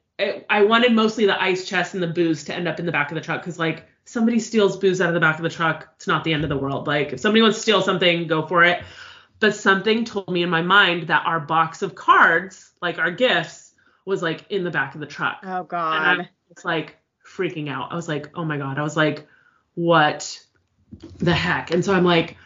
I 0.49 0.63
wanted 0.63 0.93
mostly 0.93 1.27
the 1.27 1.41
ice 1.43 1.67
chest 1.67 1.95
and 1.95 2.03
the 2.03 2.07
booze 2.07 2.45
to 2.45 2.55
end 2.55 2.69
up 2.69 2.79
in 2.79 2.87
the 2.87 2.93
back 2.93 3.11
of 3.11 3.17
the 3.17 3.21
truck 3.21 3.41
because 3.41 3.59
like 3.59 3.87
somebody 4.05 4.39
steals 4.39 4.77
booze 4.77 5.01
out 5.01 5.09
of 5.09 5.15
the 5.15 5.21
back 5.21 5.37
of 5.37 5.43
the 5.43 5.49
truck, 5.49 5.89
it's 5.97 6.07
not 6.07 6.25
the 6.25 6.33
end 6.33 6.45
of 6.45 6.51
the 6.51 6.57
world. 6.57 6.87
Like 6.87 7.13
if 7.13 7.21
somebody 7.21 7.43
wants 7.43 7.59
to 7.59 7.63
steal 7.63 7.83
something, 7.83 8.27
go 8.27 8.47
for 8.47 8.65
it. 8.65 8.83
But 9.41 9.55
something 9.55 10.05
told 10.05 10.31
me 10.31 10.43
in 10.43 10.51
my 10.51 10.63
mind 10.63 11.09
that 11.09 11.27
our 11.27 11.41
box 11.41 11.83
of 11.83 11.95
cards, 11.95 12.73
like 12.81 12.99
our 12.99 13.11
gifts, 13.11 13.73
was 14.05 14.23
like 14.23 14.45
in 14.51 14.65
the 14.65 14.71
back 14.71 14.95
of 14.95 15.01
the 15.01 15.07
truck. 15.07 15.39
Oh 15.43 15.61
And 15.61 15.69
god. 15.69 16.03
I'm 16.03 16.29
just 16.49 16.65
like 16.65 16.97
freaking 17.27 17.69
out. 17.71 17.93
I 17.93 17.97
was 17.97 18.09
like, 18.09 18.31
oh 18.35 18.45
my 18.45 18.59
God. 18.59 18.79
I 18.79 18.83
was 18.83 18.97
like, 18.97 19.27
what 19.75 20.41
the 21.19 21.33
heck? 21.33 21.71
And 21.71 21.85
so 21.85 21.93
I'm 21.93 22.05
like 22.05 22.37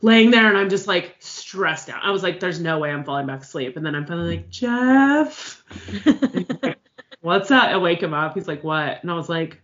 laying 0.00 0.30
there 0.30 0.48
and 0.48 0.56
I'm 0.56 0.68
just 0.68 0.86
like 0.86 1.16
stressed 1.20 1.88
out. 1.90 2.02
I 2.02 2.10
was 2.10 2.22
like, 2.22 2.40
there's 2.40 2.60
no 2.60 2.78
way 2.78 2.90
I'm 2.90 3.04
falling 3.04 3.26
back 3.26 3.42
asleep. 3.42 3.76
And 3.76 3.86
then 3.86 3.94
I'm 3.94 4.06
finally 4.06 4.36
like, 4.36 4.50
Jeff, 4.50 5.62
what's 7.20 7.50
up? 7.50 7.64
I 7.64 7.78
wake 7.78 8.02
him 8.02 8.14
up. 8.14 8.34
He's 8.34 8.48
like, 8.48 8.64
what? 8.64 9.02
And 9.02 9.10
I 9.10 9.14
was 9.14 9.28
like, 9.28 9.62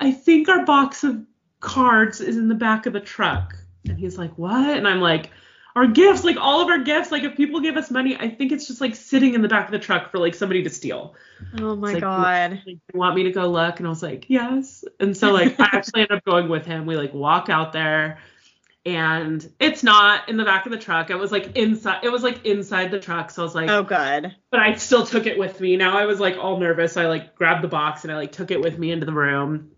I 0.00 0.12
think 0.12 0.48
our 0.48 0.64
box 0.64 1.04
of 1.04 1.24
cards 1.60 2.20
is 2.20 2.36
in 2.36 2.48
the 2.48 2.54
back 2.54 2.86
of 2.86 2.92
the 2.92 3.00
truck. 3.00 3.56
And 3.88 3.98
he's 3.98 4.18
like, 4.18 4.36
what? 4.38 4.76
And 4.76 4.88
I'm 4.88 5.00
like, 5.00 5.30
our 5.76 5.86
gifts, 5.86 6.22
like 6.22 6.36
all 6.36 6.60
of 6.60 6.68
our 6.68 6.78
gifts, 6.78 7.10
like 7.10 7.24
if 7.24 7.36
people 7.36 7.60
give 7.60 7.76
us 7.76 7.90
money, 7.90 8.16
I 8.16 8.28
think 8.28 8.52
it's 8.52 8.66
just 8.66 8.80
like 8.80 8.94
sitting 8.94 9.34
in 9.34 9.42
the 9.42 9.48
back 9.48 9.66
of 9.66 9.72
the 9.72 9.78
truck 9.78 10.10
for 10.10 10.18
like 10.18 10.34
somebody 10.34 10.62
to 10.62 10.70
steal. 10.70 11.14
oh 11.58 11.74
my 11.74 11.94
like, 11.94 12.00
god. 12.00 12.62
Like, 12.66 12.78
you 12.92 12.98
want 12.98 13.16
me 13.16 13.24
to 13.24 13.32
go 13.32 13.48
look? 13.48 13.78
And 13.78 13.86
I 13.86 13.90
was 13.90 14.02
like, 14.02 14.26
yes. 14.28 14.84
And 15.00 15.16
so 15.16 15.32
like 15.32 15.58
I 15.58 15.68
actually 15.72 16.02
end 16.02 16.12
up 16.12 16.24
going 16.24 16.48
with 16.48 16.64
him. 16.64 16.86
We 16.86 16.96
like 16.96 17.12
walk 17.12 17.48
out 17.48 17.72
there 17.72 18.18
and 18.86 19.50
it's 19.58 19.82
not 19.82 20.28
in 20.28 20.36
the 20.36 20.44
back 20.44 20.66
of 20.66 20.72
the 20.72 20.78
truck. 20.78 21.08
It 21.10 21.16
was 21.18 21.32
like 21.32 21.56
inside 21.56 22.04
it 22.04 22.10
was 22.10 22.22
like 22.22 22.44
inside 22.44 22.90
the 22.90 23.00
truck. 23.00 23.30
So 23.30 23.42
I 23.42 23.44
was 23.44 23.54
like, 23.54 23.70
Oh 23.70 23.82
good. 23.82 24.34
but 24.50 24.60
I 24.60 24.74
still 24.74 25.06
took 25.06 25.26
it 25.26 25.38
with 25.38 25.60
me. 25.60 25.76
Now 25.76 25.96
I 25.96 26.04
was 26.04 26.20
like 26.20 26.36
all 26.36 26.58
nervous. 26.58 26.92
So 26.92 27.02
I 27.02 27.06
like 27.06 27.34
grabbed 27.34 27.64
the 27.64 27.68
box 27.68 28.04
and 28.04 28.12
I 28.12 28.16
like 28.16 28.32
took 28.32 28.50
it 28.50 28.60
with 28.60 28.78
me 28.78 28.90
into 28.90 29.06
the 29.06 29.12
room. 29.12 29.70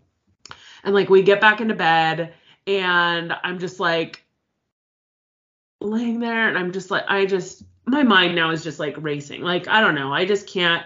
And 0.83 0.93
like 0.93 1.09
we 1.09 1.21
get 1.23 1.39
back 1.39 1.61
into 1.61 1.75
bed 1.75 2.33
and 2.65 3.33
I'm 3.43 3.59
just 3.59 3.79
like 3.79 4.23
laying 5.79 6.19
there 6.19 6.49
and 6.49 6.57
I'm 6.57 6.71
just 6.73 6.91
like 6.91 7.05
I 7.07 7.25
just 7.25 7.63
my 7.85 8.03
mind 8.03 8.35
now 8.35 8.51
is 8.51 8.63
just 8.63 8.79
like 8.79 8.95
racing. 8.99 9.41
Like 9.41 9.69
I 9.69 9.79
don't 9.79 9.95
know. 9.95 10.11
I 10.13 10.25
just 10.25 10.47
can't 10.47 10.85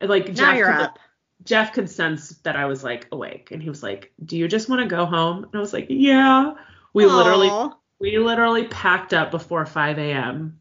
like 0.00 0.28
Now 0.28 0.34
Jeff 0.34 0.56
you're 0.56 0.72
could, 0.72 0.80
up. 0.80 0.98
Jeff 1.44 1.72
could 1.74 1.90
sense 1.90 2.30
that 2.44 2.56
I 2.56 2.64
was 2.64 2.82
like 2.82 3.08
awake 3.12 3.50
and 3.50 3.62
he 3.62 3.68
was 3.68 3.82
like, 3.82 4.12
"Do 4.24 4.38
you 4.38 4.48
just 4.48 4.70
want 4.70 4.80
to 4.80 4.88
go 4.88 5.04
home?" 5.04 5.44
And 5.44 5.54
I 5.54 5.58
was 5.58 5.72
like, 5.74 5.86
"Yeah." 5.90 6.54
We 6.94 7.06
literally 7.06 7.50
we 8.00 8.18
literally 8.18 8.64
packed 8.64 9.12
up 9.12 9.30
before 9.30 9.66
5 9.66 9.98
a.m. 9.98 10.60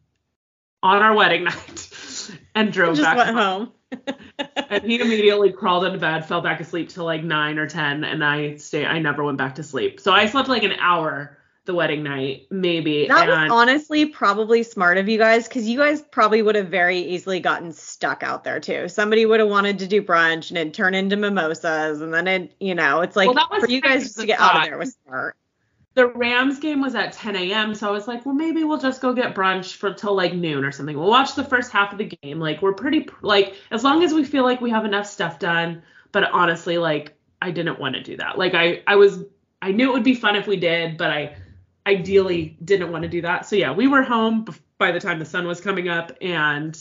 on 0.81 1.01
our 1.01 1.13
wedding 1.13 1.43
night 1.45 2.31
and 2.55 2.71
drove 2.71 2.97
just 2.97 3.03
back 3.03 3.17
went 3.17 3.37
home. 3.37 3.71
and 4.69 4.83
he 4.83 4.99
immediately 4.99 5.51
crawled 5.51 5.85
into 5.85 5.97
bed, 5.97 6.25
fell 6.25 6.41
back 6.41 6.59
asleep 6.59 6.89
till 6.89 7.05
like 7.05 7.23
nine 7.23 7.57
or 7.57 7.67
ten, 7.67 8.03
and 8.03 8.23
I 8.23 8.57
stay. 8.57 8.85
I 8.85 8.99
never 8.99 9.23
went 9.23 9.37
back 9.37 9.55
to 9.55 9.63
sleep. 9.63 9.99
So 9.99 10.11
I 10.11 10.25
slept 10.25 10.49
like 10.49 10.63
an 10.63 10.73
hour 10.73 11.37
the 11.67 11.73
wedding 11.75 12.01
night, 12.01 12.47
maybe. 12.49 13.07
That 13.07 13.29
and 13.29 13.43
was 13.43 13.51
honestly 13.51 14.07
probably 14.07 14.63
smart 14.63 14.97
of 14.97 15.07
you 15.07 15.17
guys 15.17 15.47
because 15.47 15.67
you 15.67 15.77
guys 15.77 16.01
probably 16.01 16.41
would 16.41 16.55
have 16.55 16.69
very 16.69 16.99
easily 16.99 17.39
gotten 17.39 17.71
stuck 17.71 18.23
out 18.23 18.43
there 18.43 18.59
too. 18.59 18.89
Somebody 18.89 19.25
would 19.25 19.39
have 19.39 19.49
wanted 19.49 19.79
to 19.79 19.87
do 19.87 20.01
brunch 20.01 20.49
and 20.49 20.57
it 20.57 20.73
turned 20.73 20.95
into 20.95 21.15
mimosas, 21.15 22.01
and 22.01 22.13
then 22.13 22.27
it, 22.27 22.55
you 22.59 22.73
know, 22.73 23.01
it's 23.01 23.15
like 23.15 23.27
Well, 23.27 23.35
that 23.35 23.51
was 23.51 23.65
for 23.65 23.69
you 23.69 23.81
guys 23.81 24.03
just 24.03 24.19
to 24.19 24.25
get 24.25 24.39
out 24.39 24.57
of 24.57 24.63
there 24.63 24.77
was 24.77 24.97
smart. 25.05 25.37
The 25.97 26.09
Rams 26.09 26.59
game 26.59 26.79
was 26.79 26.93
at 26.93 27.11
10 27.11 27.35
a.m. 27.35 27.73
So 27.73 27.87
I 27.87 27.91
was 27.91 28.07
like, 28.07 28.23
well, 28.23 28.35
maybe 28.35 28.63
we'll 28.63 28.77
just 28.77 29.01
go 29.01 29.13
get 29.13 29.33
brunch 29.33 29.77
for 29.77 29.91
till 29.91 30.15
like 30.15 30.35
noon 30.35 30.63
or 30.63 30.71
something. 30.71 30.95
We'll 30.95 31.09
watch 31.09 31.33
the 31.33 31.43
first 31.43 31.71
half 31.71 31.91
of 31.91 31.97
the 31.97 32.15
game. 32.21 32.39
Like 32.39 32.61
we're 32.61 32.73
pretty 32.73 33.09
like 33.23 33.55
as 33.71 33.83
long 33.83 34.03
as 34.03 34.13
we 34.13 34.23
feel 34.23 34.43
like 34.43 34.61
we 34.61 34.69
have 34.69 34.85
enough 34.85 35.07
stuff 35.07 35.39
done. 35.39 35.81
But 36.11 36.31
honestly, 36.31 36.77
like 36.77 37.17
I 37.41 37.49
didn't 37.49 37.79
want 37.79 37.95
to 37.95 38.03
do 38.03 38.15
that. 38.17 38.37
Like 38.37 38.53
I 38.53 38.83
I 38.85 38.95
was 38.95 39.23
I 39.63 39.71
knew 39.71 39.89
it 39.89 39.93
would 39.93 40.03
be 40.03 40.13
fun 40.13 40.35
if 40.35 40.45
we 40.45 40.55
did, 40.55 40.97
but 40.97 41.09
I 41.09 41.35
ideally 41.87 42.55
didn't 42.63 42.91
want 42.91 43.01
to 43.01 43.09
do 43.09 43.23
that. 43.23 43.47
So 43.47 43.55
yeah, 43.55 43.71
we 43.71 43.87
were 43.87 44.03
home 44.03 44.45
by 44.77 44.91
the 44.91 44.99
time 44.99 45.17
the 45.17 45.25
sun 45.25 45.47
was 45.47 45.59
coming 45.59 45.89
up 45.89 46.11
and 46.21 46.79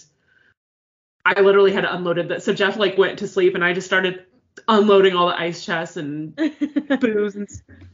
I 1.24 1.40
literally 1.40 1.72
had 1.72 1.86
unloaded 1.86 2.28
that. 2.28 2.42
So 2.42 2.52
Jeff 2.52 2.76
like 2.76 2.98
went 2.98 3.18
to 3.20 3.28
sleep 3.28 3.54
and 3.54 3.64
I 3.64 3.72
just 3.72 3.86
started 3.86 4.25
unloading 4.68 5.14
all 5.14 5.28
the 5.28 5.38
ice 5.38 5.64
chests 5.64 5.96
and 5.96 6.34
booze 7.00 7.36
and 7.36 7.48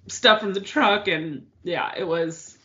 stuff 0.09 0.41
from 0.41 0.53
the 0.53 0.61
truck 0.61 1.09
and 1.09 1.47
yeah 1.63 1.93
it 1.97 2.05
was 2.05 2.59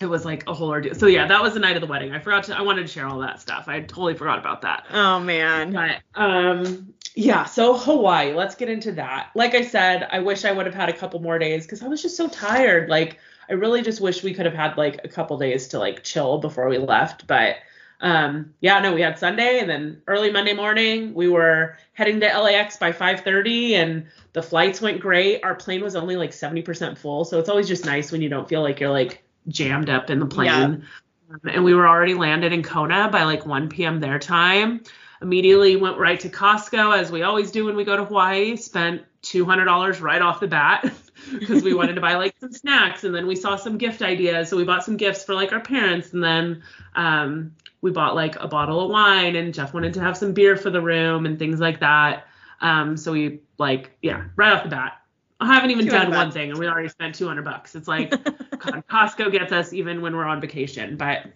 it 0.00 0.06
was 0.06 0.24
like 0.24 0.48
a 0.48 0.54
whole 0.54 0.70
ordeal. 0.70 0.94
So 0.94 1.06
yeah 1.06 1.26
that 1.26 1.42
was 1.42 1.54
the 1.54 1.60
night 1.60 1.76
of 1.76 1.82
the 1.82 1.86
wedding. 1.86 2.12
I 2.12 2.20
forgot 2.20 2.44
to 2.44 2.56
i 2.56 2.62
wanted 2.62 2.82
to 2.82 2.88
share 2.88 3.06
all 3.06 3.18
that 3.20 3.40
stuff. 3.40 3.68
I 3.68 3.80
totally 3.80 4.14
forgot 4.14 4.38
about 4.38 4.62
that. 4.62 4.86
Oh 4.90 5.20
man. 5.20 5.72
but 5.72 6.00
um 6.14 6.94
yeah 7.14 7.44
so 7.44 7.76
hawaii 7.76 8.32
let's 8.32 8.54
get 8.54 8.68
into 8.68 8.92
that. 8.92 9.30
Like 9.34 9.54
i 9.54 9.62
said 9.62 10.08
i 10.10 10.20
wish 10.20 10.44
i 10.44 10.52
would 10.52 10.66
have 10.66 10.74
had 10.74 10.88
a 10.88 10.96
couple 10.96 11.20
more 11.20 11.38
days 11.38 11.64
because 11.66 11.82
i 11.82 11.88
was 11.88 12.02
just 12.02 12.16
so 12.16 12.28
tired. 12.28 12.88
Like 12.88 13.18
i 13.48 13.52
really 13.52 13.82
just 13.82 14.00
wish 14.00 14.22
we 14.22 14.32
could 14.32 14.46
have 14.46 14.54
had 14.54 14.76
like 14.76 15.00
a 15.04 15.08
couple 15.08 15.36
days 15.36 15.68
to 15.68 15.78
like 15.78 16.02
chill 16.02 16.38
before 16.38 16.68
we 16.68 16.78
left 16.78 17.26
but 17.26 17.56
um 18.00 18.54
yeah 18.60 18.78
no 18.78 18.94
we 18.94 19.00
had 19.00 19.18
sunday 19.18 19.58
and 19.58 19.68
then 19.68 20.00
early 20.06 20.32
monday 20.32 20.54
morning 20.54 21.12
we 21.12 21.28
were 21.28 21.76
heading 22.00 22.18
to 22.18 22.26
lax 22.40 22.78
by 22.78 22.92
5.30 22.92 23.72
and 23.72 24.06
the 24.32 24.42
flights 24.42 24.80
went 24.80 25.00
great. 25.00 25.44
Our 25.44 25.54
plane 25.54 25.82
was 25.82 25.94
only 25.94 26.16
like 26.16 26.30
70% 26.30 26.96
full 26.96 27.26
so 27.26 27.38
it's 27.38 27.50
always 27.50 27.68
just 27.68 27.84
nice 27.84 28.10
when 28.10 28.22
you 28.22 28.30
don't 28.30 28.48
feel 28.48 28.62
like 28.62 28.80
you're 28.80 28.90
like 28.90 29.22
jammed 29.48 29.90
up 29.90 30.08
in 30.08 30.18
the 30.18 30.24
plane. 30.24 30.46
Yeah. 30.46 30.64
Um, 30.64 31.40
and 31.44 31.62
we 31.62 31.74
were 31.74 31.86
already 31.86 32.14
landed 32.14 32.54
in 32.54 32.62
kona 32.62 33.10
by 33.10 33.24
like 33.24 33.44
1 33.44 33.68
p.m 33.68 34.00
their 34.00 34.18
time. 34.18 34.82
Immediately 35.20 35.76
went 35.76 35.98
right 35.98 36.18
to 36.20 36.30
costco 36.30 36.96
as 36.96 37.12
we 37.12 37.22
always 37.22 37.50
do 37.50 37.66
when 37.66 37.76
we 37.76 37.84
go 37.84 37.98
to 37.98 38.06
hawaii 38.06 38.56
spent 38.56 39.02
$200 39.22 40.00
right 40.00 40.22
off 40.22 40.40
the 40.40 40.48
bat 40.48 40.90
because 41.38 41.62
we 41.62 41.74
wanted 41.74 41.96
to 41.96 42.00
buy 42.00 42.14
like 42.14 42.34
some 42.40 42.52
snacks 42.52 43.04
and 43.04 43.14
then 43.14 43.26
we 43.26 43.36
saw 43.36 43.56
some 43.56 43.76
gift 43.76 44.00
ideas 44.00 44.48
so 44.48 44.56
we 44.56 44.64
bought 44.64 44.84
some 44.84 44.96
gifts 44.96 45.22
for 45.22 45.34
like 45.34 45.52
our 45.52 45.60
parents 45.60 46.14
and 46.14 46.24
then 46.24 46.62
um, 46.94 47.54
we 47.82 47.90
bought 47.90 48.14
like 48.14 48.36
a 48.36 48.48
bottle 48.48 48.80
of 48.84 48.90
wine 48.90 49.36
and 49.36 49.54
jeff 49.54 49.72
wanted 49.72 49.94
to 49.94 50.00
have 50.00 50.16
some 50.16 50.32
beer 50.32 50.56
for 50.56 50.70
the 50.70 50.80
room 50.80 51.26
and 51.26 51.38
things 51.38 51.60
like 51.60 51.80
that. 51.80 52.26
Um, 52.60 52.96
so 52.96 53.12
we 53.12 53.40
like 53.58 53.96
yeah 54.02 54.24
right 54.36 54.52
off 54.52 54.64
the 54.64 54.68
bat. 54.68 55.00
I 55.40 55.46
haven't 55.46 55.70
even 55.70 55.86
200 55.86 56.04
done 56.04 56.14
one 56.14 56.30
thing 56.30 56.50
and 56.50 56.58
we 56.58 56.66
already 56.66 56.88
spent 56.88 57.14
200 57.14 57.44
bucks. 57.44 57.74
It's 57.74 57.88
like 57.88 58.10
God, 58.58 58.84
costco 58.90 59.32
gets 59.32 59.52
us 59.52 59.72
even 59.72 60.02
when 60.02 60.14
we're 60.14 60.26
on 60.26 60.40
vacation. 60.40 60.96
But 60.96 61.26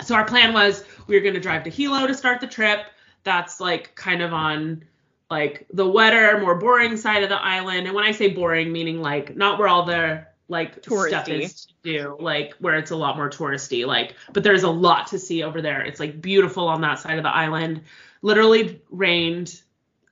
so 0.00 0.14
our 0.14 0.24
plan 0.24 0.54
was 0.54 0.84
we 1.06 1.14
were 1.14 1.20
going 1.20 1.34
to 1.34 1.40
drive 1.40 1.64
to 1.64 1.70
hilo 1.70 2.06
to 2.06 2.14
start 2.14 2.40
the 2.40 2.46
trip. 2.46 2.86
That's 3.24 3.60
like 3.60 3.94
kind 3.94 4.22
of 4.22 4.32
on 4.32 4.84
like 5.30 5.66
the 5.72 5.86
wetter 5.86 6.40
more 6.40 6.54
boring 6.54 6.96
side 6.96 7.22
of 7.22 7.28
the 7.28 7.40
island. 7.40 7.86
And 7.86 7.94
when 7.94 8.04
i 8.04 8.12
say 8.12 8.28
boring 8.28 8.72
meaning 8.72 9.00
like 9.00 9.36
not 9.36 9.58
where 9.58 9.68
all 9.68 9.84
the 9.84 10.26
like 10.52 10.74
stuff 10.74 11.26
Touristy. 11.26 11.40
is 11.40 11.66
to 11.66 11.74
do 11.82 12.16
like 12.20 12.54
where 12.60 12.76
it's 12.76 12.92
a 12.92 12.96
lot 12.96 13.16
more 13.16 13.28
touristy 13.28 13.84
like 13.84 14.14
but 14.32 14.44
there's 14.44 14.62
a 14.62 14.70
lot 14.70 15.08
to 15.08 15.18
see 15.18 15.42
over 15.42 15.60
there 15.60 15.82
it's 15.82 15.98
like 15.98 16.20
beautiful 16.20 16.68
on 16.68 16.80
that 16.82 17.00
side 17.00 17.16
of 17.18 17.24
the 17.24 17.34
island 17.34 17.80
literally 18.20 18.80
rained 18.90 19.60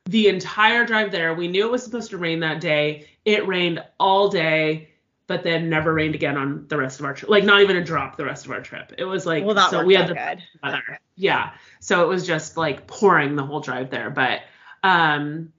the 0.06 0.26
entire 0.26 0.84
drive 0.84 1.12
there 1.12 1.34
we 1.34 1.46
knew 1.46 1.66
it 1.66 1.70
was 1.70 1.84
supposed 1.84 2.10
to 2.10 2.18
rain 2.18 2.40
that 2.40 2.60
day 2.60 3.06
it 3.24 3.46
rained 3.46 3.84
all 4.00 4.28
day 4.28 4.88
but 5.28 5.44
then 5.44 5.70
never 5.70 5.94
rained 5.94 6.16
again 6.16 6.36
on 6.36 6.66
the 6.66 6.76
rest 6.76 6.98
of 6.98 7.06
our 7.06 7.14
trip 7.14 7.30
like 7.30 7.44
not 7.44 7.60
even 7.60 7.76
a 7.76 7.84
drop 7.84 8.16
the 8.16 8.24
rest 8.24 8.46
of 8.46 8.50
our 8.50 8.60
trip 8.60 8.92
it 8.98 9.04
was 9.04 9.26
like 9.26 9.44
well, 9.44 9.54
that 9.54 9.70
so 9.70 9.84
we 9.84 9.94
had 9.94 10.08
the 10.08 10.14
good. 10.14 10.42
weather. 10.60 10.98
Yeah. 11.20 11.52
So 11.80 12.02
it 12.02 12.08
was 12.08 12.26
just 12.26 12.56
like 12.56 12.86
pouring 12.86 13.36
the 13.36 13.44
whole 13.44 13.60
drive 13.60 13.90
there. 13.90 14.10
But 14.10 14.40
um 14.82 15.52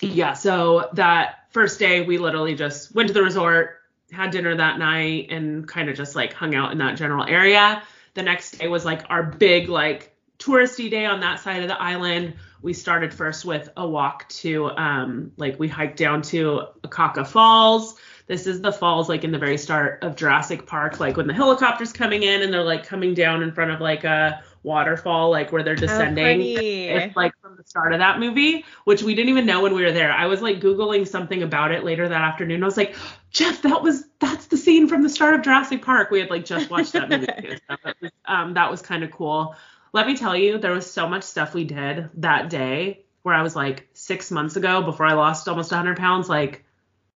yeah, 0.00 0.32
so 0.32 0.88
that 0.94 1.46
first 1.50 1.78
day 1.78 2.02
we 2.02 2.18
literally 2.18 2.54
just 2.54 2.94
went 2.94 3.08
to 3.08 3.14
the 3.14 3.22
resort, 3.22 3.77
had 4.12 4.30
dinner 4.30 4.56
that 4.56 4.78
night 4.78 5.28
and 5.30 5.66
kind 5.66 5.88
of 5.88 5.96
just 5.96 6.16
like 6.16 6.32
hung 6.32 6.54
out 6.54 6.72
in 6.72 6.78
that 6.78 6.96
general 6.96 7.24
area. 7.24 7.82
The 8.14 8.22
next 8.22 8.58
day 8.58 8.68
was 8.68 8.84
like 8.84 9.04
our 9.10 9.22
big 9.22 9.68
like 9.68 10.14
touristy 10.38 10.90
day 10.90 11.04
on 11.04 11.20
that 11.20 11.40
side 11.40 11.62
of 11.62 11.68
the 11.68 11.80
island. 11.80 12.34
We 12.62 12.72
started 12.72 13.12
first 13.14 13.44
with 13.44 13.68
a 13.76 13.86
walk 13.86 14.28
to 14.30 14.70
um 14.70 15.32
like 15.36 15.58
we 15.58 15.68
hiked 15.68 15.98
down 15.98 16.22
to 16.22 16.62
Akaka 16.82 17.26
Falls. 17.26 17.96
This 18.26 18.46
is 18.46 18.60
the 18.60 18.72
falls 18.72 19.08
like 19.08 19.24
in 19.24 19.32
the 19.32 19.38
very 19.38 19.56
start 19.56 20.04
of 20.04 20.16
Jurassic 20.16 20.66
Park, 20.66 21.00
like 21.00 21.16
when 21.16 21.26
the 21.26 21.34
helicopter's 21.34 21.92
coming 21.92 22.22
in 22.22 22.42
and 22.42 22.52
they're 22.52 22.62
like 22.62 22.84
coming 22.84 23.14
down 23.14 23.42
in 23.42 23.52
front 23.52 23.70
of 23.70 23.80
like 23.80 24.04
a 24.04 24.42
waterfall, 24.62 25.30
like 25.30 25.50
where 25.50 25.62
they're 25.62 25.74
descending. 25.74 26.40
Oh, 26.42 26.44
it's 26.44 27.16
like 27.16 27.32
the 27.58 27.64
start 27.64 27.92
of 27.92 27.98
that 27.98 28.20
movie, 28.20 28.64
which 28.84 29.02
we 29.02 29.14
didn't 29.14 29.30
even 29.30 29.44
know 29.44 29.62
when 29.62 29.74
we 29.74 29.82
were 29.82 29.92
there. 29.92 30.12
I 30.12 30.26
was 30.26 30.40
like 30.40 30.60
Googling 30.60 31.06
something 31.06 31.42
about 31.42 31.72
it 31.72 31.84
later 31.84 32.08
that 32.08 32.22
afternoon. 32.22 32.62
I 32.62 32.66
was 32.66 32.76
like, 32.76 32.94
Jeff, 33.30 33.62
that 33.62 33.82
was 33.82 34.04
that's 34.20 34.46
the 34.46 34.56
scene 34.56 34.86
from 34.86 35.02
the 35.02 35.08
start 35.08 35.34
of 35.34 35.42
Jurassic 35.42 35.82
Park. 35.82 36.10
We 36.10 36.20
had 36.20 36.30
like 36.30 36.44
just 36.44 36.70
watched 36.70 36.92
that 36.92 37.08
movie 37.10 37.26
too. 37.26 37.56
So 37.68 37.76
that 37.84 37.96
was, 38.00 38.10
um, 38.24 38.54
that 38.54 38.70
was 38.70 38.80
kind 38.80 39.02
of 39.02 39.10
cool. 39.10 39.56
Let 39.92 40.06
me 40.06 40.16
tell 40.16 40.36
you, 40.36 40.58
there 40.58 40.72
was 40.72 40.88
so 40.90 41.08
much 41.08 41.24
stuff 41.24 41.52
we 41.52 41.64
did 41.64 42.10
that 42.14 42.48
day 42.48 43.04
where 43.22 43.34
I 43.34 43.42
was 43.42 43.56
like 43.56 43.88
six 43.92 44.30
months 44.30 44.54
ago 44.54 44.82
before 44.82 45.06
I 45.06 45.14
lost 45.14 45.48
almost 45.48 45.72
100 45.72 45.96
pounds, 45.96 46.28
like 46.28 46.64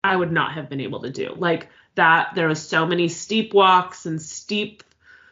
I 0.04 0.14
would 0.14 0.30
not 0.30 0.52
have 0.52 0.70
been 0.70 0.80
able 0.80 1.02
to 1.02 1.10
do. 1.10 1.34
Like 1.36 1.68
that, 1.96 2.36
there 2.36 2.46
was 2.46 2.62
so 2.62 2.86
many 2.86 3.08
steep 3.08 3.52
walks 3.52 4.06
and 4.06 4.22
steep 4.22 4.84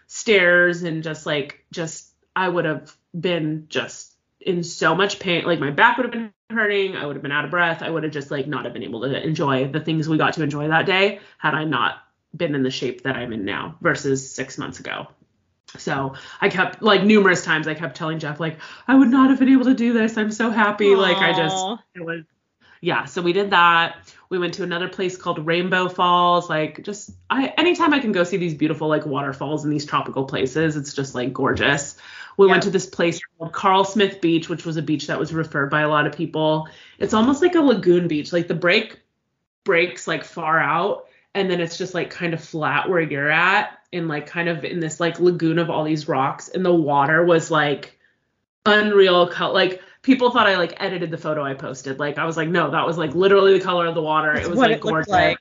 stairs 0.08 0.82
and 0.82 1.04
just 1.04 1.26
like 1.26 1.64
just 1.70 2.10
I 2.34 2.48
would 2.48 2.64
have 2.64 2.96
been 3.18 3.66
just 3.68 4.15
in 4.46 4.62
so 4.62 4.94
much 4.94 5.18
pain. 5.18 5.44
Like 5.44 5.58
my 5.58 5.70
back 5.70 5.96
would 5.96 6.04
have 6.04 6.12
been 6.12 6.32
hurting. 6.48 6.96
I 6.96 7.04
would 7.04 7.16
have 7.16 7.22
been 7.22 7.32
out 7.32 7.44
of 7.44 7.50
breath. 7.50 7.82
I 7.82 7.90
would 7.90 8.04
have 8.04 8.12
just 8.12 8.30
like 8.30 8.46
not 8.46 8.64
have 8.64 8.72
been 8.72 8.84
able 8.84 9.02
to 9.02 9.22
enjoy 9.22 9.68
the 9.68 9.80
things 9.80 10.08
we 10.08 10.16
got 10.16 10.34
to 10.34 10.42
enjoy 10.42 10.68
that 10.68 10.86
day 10.86 11.20
had 11.38 11.54
I 11.54 11.64
not 11.64 11.96
been 12.34 12.54
in 12.54 12.62
the 12.62 12.70
shape 12.70 13.02
that 13.02 13.16
I'm 13.16 13.32
in 13.32 13.44
now 13.44 13.76
versus 13.80 14.32
six 14.32 14.56
months 14.56 14.78
ago. 14.78 15.08
So 15.78 16.14
I 16.40 16.48
kept 16.48 16.80
like 16.80 17.02
numerous 17.02 17.44
times 17.44 17.66
I 17.66 17.74
kept 17.74 17.96
telling 17.96 18.20
Jeff 18.20 18.38
like 18.38 18.58
I 18.86 18.94
would 18.94 19.08
not 19.08 19.30
have 19.30 19.40
been 19.40 19.48
able 19.48 19.64
to 19.64 19.74
do 19.74 19.92
this. 19.92 20.16
I'm 20.16 20.30
so 20.30 20.50
happy. 20.50 20.94
Like 20.94 21.18
I 21.18 21.32
just 21.32 21.82
it 21.94 22.04
was 22.04 22.22
yeah 22.80 23.04
so 23.04 23.22
we 23.22 23.32
did 23.32 23.50
that 23.50 23.96
we 24.28 24.38
went 24.38 24.54
to 24.54 24.62
another 24.62 24.88
place 24.88 25.16
called 25.16 25.44
rainbow 25.46 25.88
falls 25.88 26.50
like 26.50 26.82
just 26.82 27.10
i 27.30 27.46
anytime 27.56 27.94
i 27.94 27.98
can 27.98 28.12
go 28.12 28.22
see 28.22 28.36
these 28.36 28.54
beautiful 28.54 28.86
like 28.86 29.06
waterfalls 29.06 29.64
in 29.64 29.70
these 29.70 29.86
tropical 29.86 30.24
places 30.24 30.76
it's 30.76 30.92
just 30.92 31.14
like 31.14 31.32
gorgeous 31.32 31.96
we 32.36 32.46
went 32.46 32.62
to 32.64 32.70
this 32.70 32.86
place 32.86 33.20
called 33.38 33.52
Carlsmith 33.52 34.20
beach 34.20 34.48
which 34.48 34.64
was 34.64 34.76
a 34.76 34.82
beach 34.82 35.06
that 35.06 35.18
was 35.18 35.32
referred 35.32 35.70
by 35.70 35.82
a 35.82 35.88
lot 35.88 36.06
of 36.06 36.16
people. 36.16 36.68
It's 36.98 37.14
almost 37.14 37.42
like 37.42 37.54
a 37.54 37.60
lagoon 37.60 38.08
beach. 38.08 38.32
Like 38.32 38.48
the 38.48 38.54
break 38.54 39.00
breaks 39.64 40.06
like 40.06 40.24
far 40.24 40.58
out 40.58 41.06
and 41.34 41.50
then 41.50 41.60
it's 41.60 41.76
just 41.76 41.94
like 41.94 42.10
kind 42.10 42.34
of 42.34 42.42
flat 42.42 42.88
where 42.88 43.00
you're 43.00 43.30
at 43.30 43.78
and 43.92 44.08
like 44.08 44.26
kind 44.26 44.48
of 44.48 44.64
in 44.64 44.80
this 44.80 45.00
like 45.00 45.20
lagoon 45.20 45.58
of 45.58 45.70
all 45.70 45.84
these 45.84 46.08
rocks 46.08 46.48
and 46.48 46.64
the 46.64 46.72
water 46.72 47.24
was 47.24 47.50
like 47.50 47.98
unreal. 48.64 49.28
Color 49.28 49.54
like 49.54 49.82
people 50.06 50.30
thought 50.30 50.46
i 50.46 50.56
like 50.56 50.72
edited 50.78 51.10
the 51.10 51.18
photo 51.18 51.42
i 51.42 51.52
posted. 51.52 51.98
Like 51.98 52.16
i 52.16 52.24
was 52.24 52.36
like 52.36 52.48
no 52.48 52.70
that 52.70 52.86
was 52.86 52.96
like 52.96 53.12
literally 53.16 53.58
the 53.58 53.64
color 53.64 53.86
of 53.86 53.96
the 53.96 54.02
water. 54.02 54.34
That's 54.34 54.46
it 54.46 54.50
was 54.50 54.60
like 54.60 54.70
it 54.70 54.80
gorgeous. 54.80 55.08
like. 55.08 55.36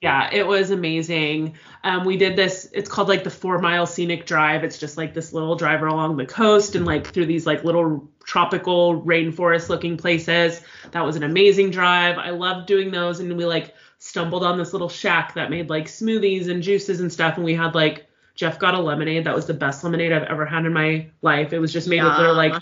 yeah 0.00 0.30
it 0.32 0.46
was 0.46 0.70
amazing. 0.70 1.54
Um 1.82 2.04
we 2.04 2.16
did 2.16 2.36
this 2.36 2.70
it's 2.72 2.88
called 2.88 3.08
like 3.08 3.24
the 3.24 3.30
four 3.30 3.58
mile 3.58 3.86
scenic 3.86 4.24
drive. 4.24 4.62
It's 4.62 4.78
just 4.78 4.96
like 4.96 5.14
this 5.14 5.32
little 5.32 5.56
drive 5.56 5.82
along 5.82 6.16
the 6.16 6.26
coast 6.26 6.76
and 6.76 6.86
like 6.86 7.08
through 7.08 7.26
these 7.26 7.44
like 7.44 7.64
little 7.64 8.08
tropical 8.24 9.02
rainforest 9.02 9.68
looking 9.68 9.96
places. 9.96 10.62
That 10.92 11.04
was 11.04 11.16
an 11.16 11.24
amazing 11.24 11.72
drive. 11.72 12.18
I 12.18 12.30
loved 12.30 12.68
doing 12.68 12.92
those. 12.92 13.18
And 13.18 13.36
we 13.36 13.46
like 13.46 13.74
stumbled 13.98 14.44
on 14.44 14.56
this 14.58 14.72
little 14.72 14.88
shack 14.88 15.34
that 15.34 15.50
made 15.50 15.70
like 15.70 15.86
smoothies 15.86 16.48
and 16.48 16.62
juices 16.62 17.00
and 17.00 17.12
stuff. 17.12 17.34
And 17.34 17.44
we 17.44 17.56
had 17.56 17.74
like 17.74 18.06
jeff 18.36 18.60
got 18.60 18.74
a 18.74 18.80
lemonade. 18.80 19.24
That 19.24 19.34
was 19.34 19.46
the 19.46 19.54
best 19.54 19.82
lemonade 19.82 20.12
i've 20.12 20.22
ever 20.22 20.46
had 20.46 20.66
in 20.66 20.72
my 20.72 21.08
life. 21.20 21.52
It 21.52 21.58
was 21.58 21.72
just 21.72 21.88
made 21.88 22.04
with 22.04 22.16
their 22.16 22.32
like. 22.32 22.54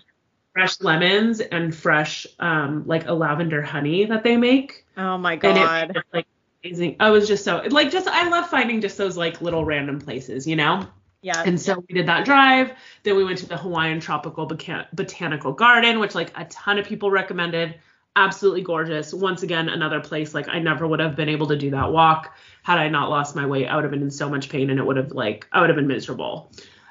Fresh 0.57 0.81
lemons 0.81 1.41
and 1.41 1.75
fresh 1.75 2.27
um 2.41 2.83
like 2.87 3.07
a 3.07 3.13
lavender 3.13 3.61
honey 3.61 4.07
that 4.07 4.25
they 4.25 4.37
make 4.39 4.87
Oh 4.97 5.19
my 5.19 5.37
god. 5.37 5.91
it 5.95 6.03
like 6.15 6.27
amazing. 6.65 6.97
I 6.99 7.11
was 7.11 7.29
just 7.29 7.45
so 7.45 7.63
like 7.69 7.91
just 7.91 8.09
I 8.09 8.29
love 8.29 8.49
finding 8.49 8.81
just 8.81 8.97
those 8.97 9.17
like 9.19 9.43
little 9.43 9.65
random 9.65 10.01
places, 10.01 10.47
you 10.47 10.57
know. 10.57 10.87
Yeah. 11.21 11.43
And 11.45 11.61
so 11.61 11.85
we 11.87 11.95
did 11.95 12.07
that 12.09 12.25
drive. 12.25 12.73
Then 13.03 13.17
we 13.17 13.25
went 13.25 13.39
to 13.39 13.47
the 13.47 13.57
Hawaiian 13.57 14.01
Tropical 14.01 14.49
Bocan- 14.49 14.87
Botanical 14.95 15.53
Garden, 15.53 15.99
which 15.99 16.15
like 16.15 16.31
a 16.39 16.45
ton 16.47 16.79
of 16.79 16.87
people 16.87 17.11
recommended. 17.11 17.75
Absolutely 18.15 18.63
gorgeous. 18.63 19.13
Once 19.13 19.43
again, 19.43 19.69
another 19.69 20.01
place 20.01 20.33
like 20.33 20.49
I 20.49 20.59
never 20.59 20.87
would 20.87 21.01
have 21.01 21.17
been 21.17 21.29
able 21.29 21.49
to 21.49 21.57
do 21.57 21.71
that 21.73 21.93
walk 21.93 22.35
had 22.63 22.79
I 22.79 22.89
not 22.89 23.11
lost 23.11 23.37
my 23.37 23.45
weight. 23.45 23.67
I 23.67 23.75
would 23.75 23.85
have 23.85 23.91
been 23.91 24.03
in 24.03 24.11
so 24.11 24.31
much 24.31 24.49
pain 24.49 24.71
and 24.71 24.79
it 24.79 24.87
would 24.87 24.97
have 24.97 25.13
like 25.13 25.47
I 25.53 25.61
would 25.61 25.69
have 25.69 25.77
been 25.77 25.87
miserable. 25.87 26.51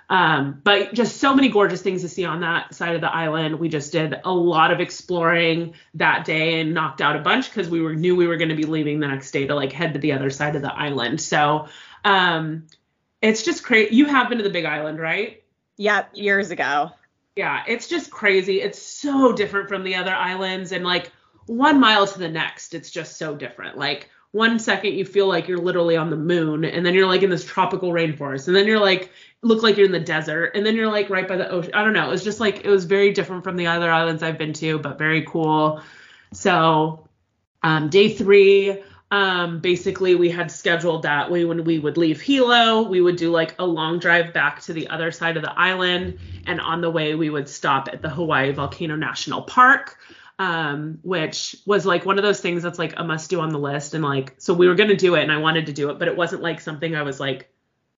Um, 0.09 0.61
but 0.63 0.93
just 0.93 1.17
so 1.17 1.33
many 1.33 1.49
gorgeous 1.49 1.81
things 1.81 2.01
to 2.01 2.09
see 2.09 2.25
on 2.25 2.41
that 2.41 2.75
side 2.75 2.95
of 2.95 3.01
the 3.01 3.11
island. 3.11 3.59
We 3.59 3.69
just 3.69 3.91
did 3.91 4.15
a 4.23 4.31
lot 4.31 4.71
of 4.71 4.79
exploring 4.79 5.73
that 5.95 6.25
day 6.25 6.59
and 6.61 6.73
knocked 6.73 7.01
out 7.01 7.15
a 7.15 7.19
bunch 7.19 7.49
because 7.49 7.69
we 7.69 7.81
were 7.81 7.95
knew 7.95 8.15
we 8.15 8.27
were 8.27 8.37
going 8.37 8.49
to 8.49 8.55
be 8.55 8.65
leaving 8.65 8.99
the 8.99 9.07
next 9.07 9.31
day 9.31 9.47
to 9.47 9.55
like 9.55 9.71
head 9.71 9.93
to 9.93 9.99
the 9.99 10.11
other 10.11 10.29
side 10.29 10.55
of 10.55 10.61
the 10.61 10.73
island. 10.73 11.19
So 11.19 11.67
um, 12.03 12.67
it's 13.21 13.43
just 13.43 13.63
crazy. 13.63 13.95
You 13.95 14.05
have 14.05 14.29
been 14.29 14.37
to 14.37 14.43
the 14.43 14.51
Big 14.51 14.65
Island, 14.65 14.99
right? 14.99 15.43
Yep, 15.77 16.11
years 16.13 16.51
ago. 16.51 16.91
Yeah, 17.35 17.63
it's 17.67 17.87
just 17.87 18.11
crazy. 18.11 18.61
It's 18.61 18.81
so 18.81 19.33
different 19.33 19.67
from 19.67 19.83
the 19.83 19.95
other 19.95 20.13
islands, 20.13 20.71
and 20.71 20.85
like 20.85 21.11
one 21.47 21.79
mile 21.79 22.07
to 22.07 22.19
the 22.19 22.29
next, 22.29 22.73
it's 22.73 22.91
just 22.91 23.17
so 23.17 23.35
different. 23.35 23.77
Like 23.77 24.09
one 24.35 24.59
second 24.59 24.93
you 24.95 25.05
feel 25.05 25.27
like 25.29 25.47
you're 25.47 25.57
literally 25.57 25.95
on 25.95 26.09
the 26.09 26.17
moon, 26.17 26.65
and 26.65 26.85
then 26.85 26.93
you're 26.93 27.07
like 27.07 27.23
in 27.23 27.29
this 27.29 27.45
tropical 27.45 27.93
rainforest, 27.93 28.47
and 28.47 28.55
then 28.55 28.67
you're 28.67 28.81
like 28.81 29.09
look 29.41 29.63
like 29.63 29.77
you're 29.77 29.85
in 29.85 29.93
the 29.93 29.99
desert, 29.99 30.51
and 30.55 30.65
then 30.65 30.75
you're 30.75 30.91
like 30.91 31.09
right 31.09 31.25
by 31.25 31.37
the 31.37 31.49
ocean. 31.49 31.73
I 31.73 31.85
don't 31.85 31.93
know. 31.93 32.07
It 32.07 32.11
was 32.11 32.23
just 32.23 32.41
like 32.41 32.65
it 32.65 32.69
was 32.69 32.83
very 32.83 33.13
different 33.13 33.45
from 33.45 33.55
the 33.55 33.67
other 33.67 33.89
islands 33.89 34.23
I've 34.23 34.37
been 34.37 34.51
to, 34.53 34.77
but 34.77 34.97
very 34.97 35.21
cool. 35.21 35.81
So, 36.33 37.07
um, 37.63 37.89
day 37.89 38.09
three, 38.09 38.83
um, 39.09 39.61
basically 39.61 40.15
we 40.15 40.29
had 40.29 40.51
scheduled 40.51 41.03
that 41.03 41.31
way 41.31 41.45
when 41.45 41.63
we 41.63 41.79
would 41.79 41.95
leave 41.95 42.19
Hilo, 42.19 42.81
we 42.89 42.99
would 42.99 43.15
do 43.15 43.31
like 43.31 43.55
a 43.57 43.65
long 43.65 43.99
drive 43.99 44.33
back 44.33 44.61
to 44.63 44.73
the 44.73 44.89
other 44.89 45.11
side 45.11 45.37
of 45.37 45.43
the 45.43 45.57
island, 45.57 46.19
and 46.45 46.59
on 46.59 46.81
the 46.81 46.91
way 46.91 47.15
we 47.15 47.29
would 47.29 47.47
stop 47.47 47.87
at 47.87 48.01
the 48.01 48.09
Hawaii 48.09 48.51
Volcano 48.51 48.97
National 48.97 49.43
Park. 49.43 49.97
Um, 50.37 50.99
which 51.01 51.55
was 51.65 51.85
like 51.85 52.05
one 52.05 52.17
of 52.17 52.23
those 52.23 52.41
things 52.41 52.61
that's 52.61 52.77
like 52.77 52.95
a 52.97 53.03
must 53.05 53.29
do 53.29 53.39
on 53.39 53.49
the 53.49 53.57
list. 53.57 53.93
And 53.93 54.03
like, 54.03 54.35
so 54.37 54.53
we 54.53 54.67
were 54.67 54.75
going 54.75 54.89
to 54.89 54.95
do 54.97 55.15
it 55.15 55.23
and 55.23 55.31
I 55.31 55.37
wanted 55.37 55.67
to 55.67 55.73
do 55.73 55.89
it, 55.91 55.97
but 55.97 56.09
it 56.09 56.17
wasn't 56.17 56.41
like 56.41 56.59
something 56.59 56.93
I 56.93 57.03
was 57.03 57.21
like, 57.21 57.49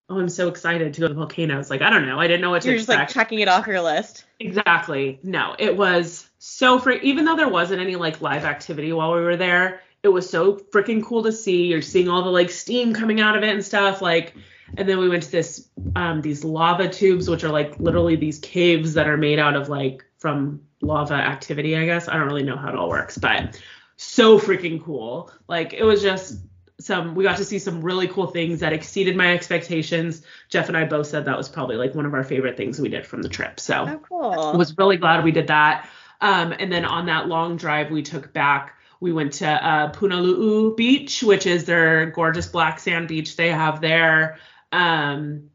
oh, 0.08 0.18
I'm 0.18 0.28
so 0.28 0.48
excited 0.48 0.94
to 0.94 1.00
go 1.00 1.08
to 1.08 1.14
the 1.14 1.18
volcano. 1.18 1.58
It's 1.58 1.68
like, 1.68 1.82
I 1.82 1.90
don't 1.90 2.06
know. 2.06 2.18
I 2.18 2.28
didn't 2.28 2.40
know 2.40 2.50
what 2.50 2.62
to 2.62 2.68
You're 2.68 2.78
just 2.78 2.88
expect. 2.88 3.10
like 3.10 3.14
checking 3.14 3.40
it 3.40 3.48
off 3.48 3.66
your 3.66 3.82
list. 3.82 4.24
Exactly. 4.40 5.18
No, 5.22 5.54
it 5.58 5.76
was 5.76 6.28
so 6.38 6.78
free. 6.78 7.00
Even 7.02 7.24
though 7.24 7.36
there 7.36 7.48
wasn't 7.48 7.80
any 7.80 7.96
like 7.96 8.20
live 8.20 8.44
activity 8.44 8.92
while 8.92 9.14
we 9.14 9.20
were 9.20 9.36
there, 9.36 9.82
it 10.02 10.08
was 10.08 10.30
so 10.30 10.54
freaking 10.54 11.02
cool 11.02 11.24
to 11.24 11.32
see. 11.32 11.66
You're 11.66 11.82
seeing 11.82 12.08
all 12.08 12.22
the 12.22 12.30
like 12.30 12.50
steam 12.50 12.94
coming 12.94 13.20
out 13.20 13.36
of 13.36 13.42
it 13.42 13.50
and 13.50 13.64
stuff. 13.64 14.00
Like, 14.00 14.34
and 14.76 14.88
then 14.88 14.98
we 14.98 15.08
went 15.08 15.24
to 15.24 15.30
this 15.32 15.68
um 15.96 16.20
these 16.20 16.44
lava 16.44 16.88
tubes, 16.88 17.28
which 17.28 17.42
are 17.42 17.50
like 17.50 17.78
literally 17.80 18.16
these 18.16 18.38
caves 18.38 18.94
that 18.94 19.08
are 19.08 19.16
made 19.16 19.38
out 19.38 19.56
of 19.56 19.68
like 19.68 20.04
from 20.18 20.62
lava 20.80 21.14
activity. 21.14 21.76
I 21.76 21.84
guess 21.86 22.08
I 22.08 22.14
don't 22.16 22.26
really 22.26 22.42
know 22.42 22.56
how 22.56 22.68
it 22.68 22.74
all 22.74 22.88
works, 22.88 23.18
but 23.18 23.60
so 23.96 24.38
freaking 24.38 24.82
cool. 24.82 25.32
Like 25.48 25.72
it 25.72 25.84
was 25.84 26.02
just 26.02 26.38
some 26.80 27.14
we 27.14 27.24
got 27.24 27.36
to 27.38 27.44
see 27.44 27.58
some 27.58 27.80
really 27.80 28.06
cool 28.06 28.28
things 28.28 28.60
that 28.60 28.72
exceeded 28.72 29.16
my 29.16 29.32
expectations. 29.34 30.22
Jeff 30.48 30.68
and 30.68 30.76
I 30.76 30.84
both 30.84 31.06
said 31.08 31.24
that 31.24 31.36
was 31.36 31.48
probably 31.48 31.76
like 31.76 31.94
one 31.94 32.06
of 32.06 32.14
our 32.14 32.24
favorite 32.24 32.56
things 32.56 32.80
we 32.80 32.88
did 32.88 33.06
from 33.06 33.22
the 33.22 33.28
trip. 33.28 33.58
So 33.58 33.86
Oh, 33.88 33.98
cool. 34.08 34.56
was 34.56 34.76
really 34.78 34.96
glad 34.96 35.24
we 35.24 35.32
did 35.32 35.48
that. 35.48 35.88
Um, 36.20 36.52
and 36.58 36.70
then 36.70 36.84
on 36.84 37.06
that 37.06 37.28
long 37.28 37.56
drive 37.56 37.90
we 37.90 38.02
took 38.02 38.32
back, 38.32 38.74
we 39.00 39.12
went 39.12 39.32
to 39.34 39.48
uh, 39.48 39.92
Punalu'u 39.92 40.76
Beach, 40.76 41.22
which 41.22 41.46
is 41.46 41.64
their 41.64 42.06
gorgeous 42.06 42.48
black 42.48 42.80
sand 42.80 43.08
beach 43.08 43.36
they 43.36 43.50
have 43.50 43.80
there. 43.80 44.38
Um, 44.72 45.50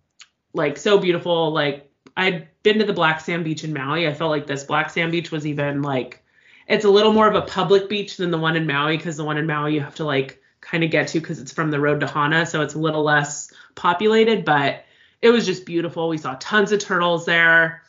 like 0.54 0.78
so 0.78 0.98
beautiful. 0.98 1.52
Like 1.52 1.90
I'd 2.16 2.48
been 2.64 2.80
to 2.80 2.86
the 2.86 2.94
black 2.94 3.22
sand 3.22 3.44
beach 3.44 3.64
in 3.64 3.74
Maui. 3.74 4.08
I 4.08 4.14
felt 4.14 4.32
like 4.32 4.48
this 4.48 4.64
black 4.64 4.90
sand 4.90 5.12
beach 5.12 5.32
was 5.32 5.46
even 5.46 5.82
like 5.82 6.24
it's 6.68 6.86
a 6.86 6.90
little 6.90 7.12
more 7.12 7.28
of 7.28 7.36
a 7.36 7.42
public 7.42 7.90
beach 7.90 8.18
than 8.18 8.32
the 8.32 8.38
one 8.38 8.56
in 8.56 8.68
Maui 8.68 8.98
because 8.98 9.18
the 9.18 9.24
one 9.24 9.38
in 9.38 9.48
Maui 9.48 9.74
you 9.76 9.82
have 9.82 9.96
to 9.96 10.06
like 10.06 10.42
kind 10.62 10.84
of 10.84 10.92
get 10.92 11.10
to 11.10 11.20
because 11.20 11.40
it's 11.40 11.52
from 11.52 11.72
the 11.72 11.80
road 11.80 12.00
to 12.00 12.08
Hana, 12.08 12.46
so 12.46 12.62
it's 12.62 12.74
a 12.74 12.80
little 12.80 13.04
less 13.04 13.52
populated, 13.76 14.46
but 14.46 14.86
it 15.22 15.30
was 15.30 15.46
just 15.46 15.66
beautiful. 15.66 16.10
We 16.10 16.18
saw 16.18 16.36
tons 16.40 16.72
of 16.72 16.80
turtles 16.80 17.26
there. 17.26 17.84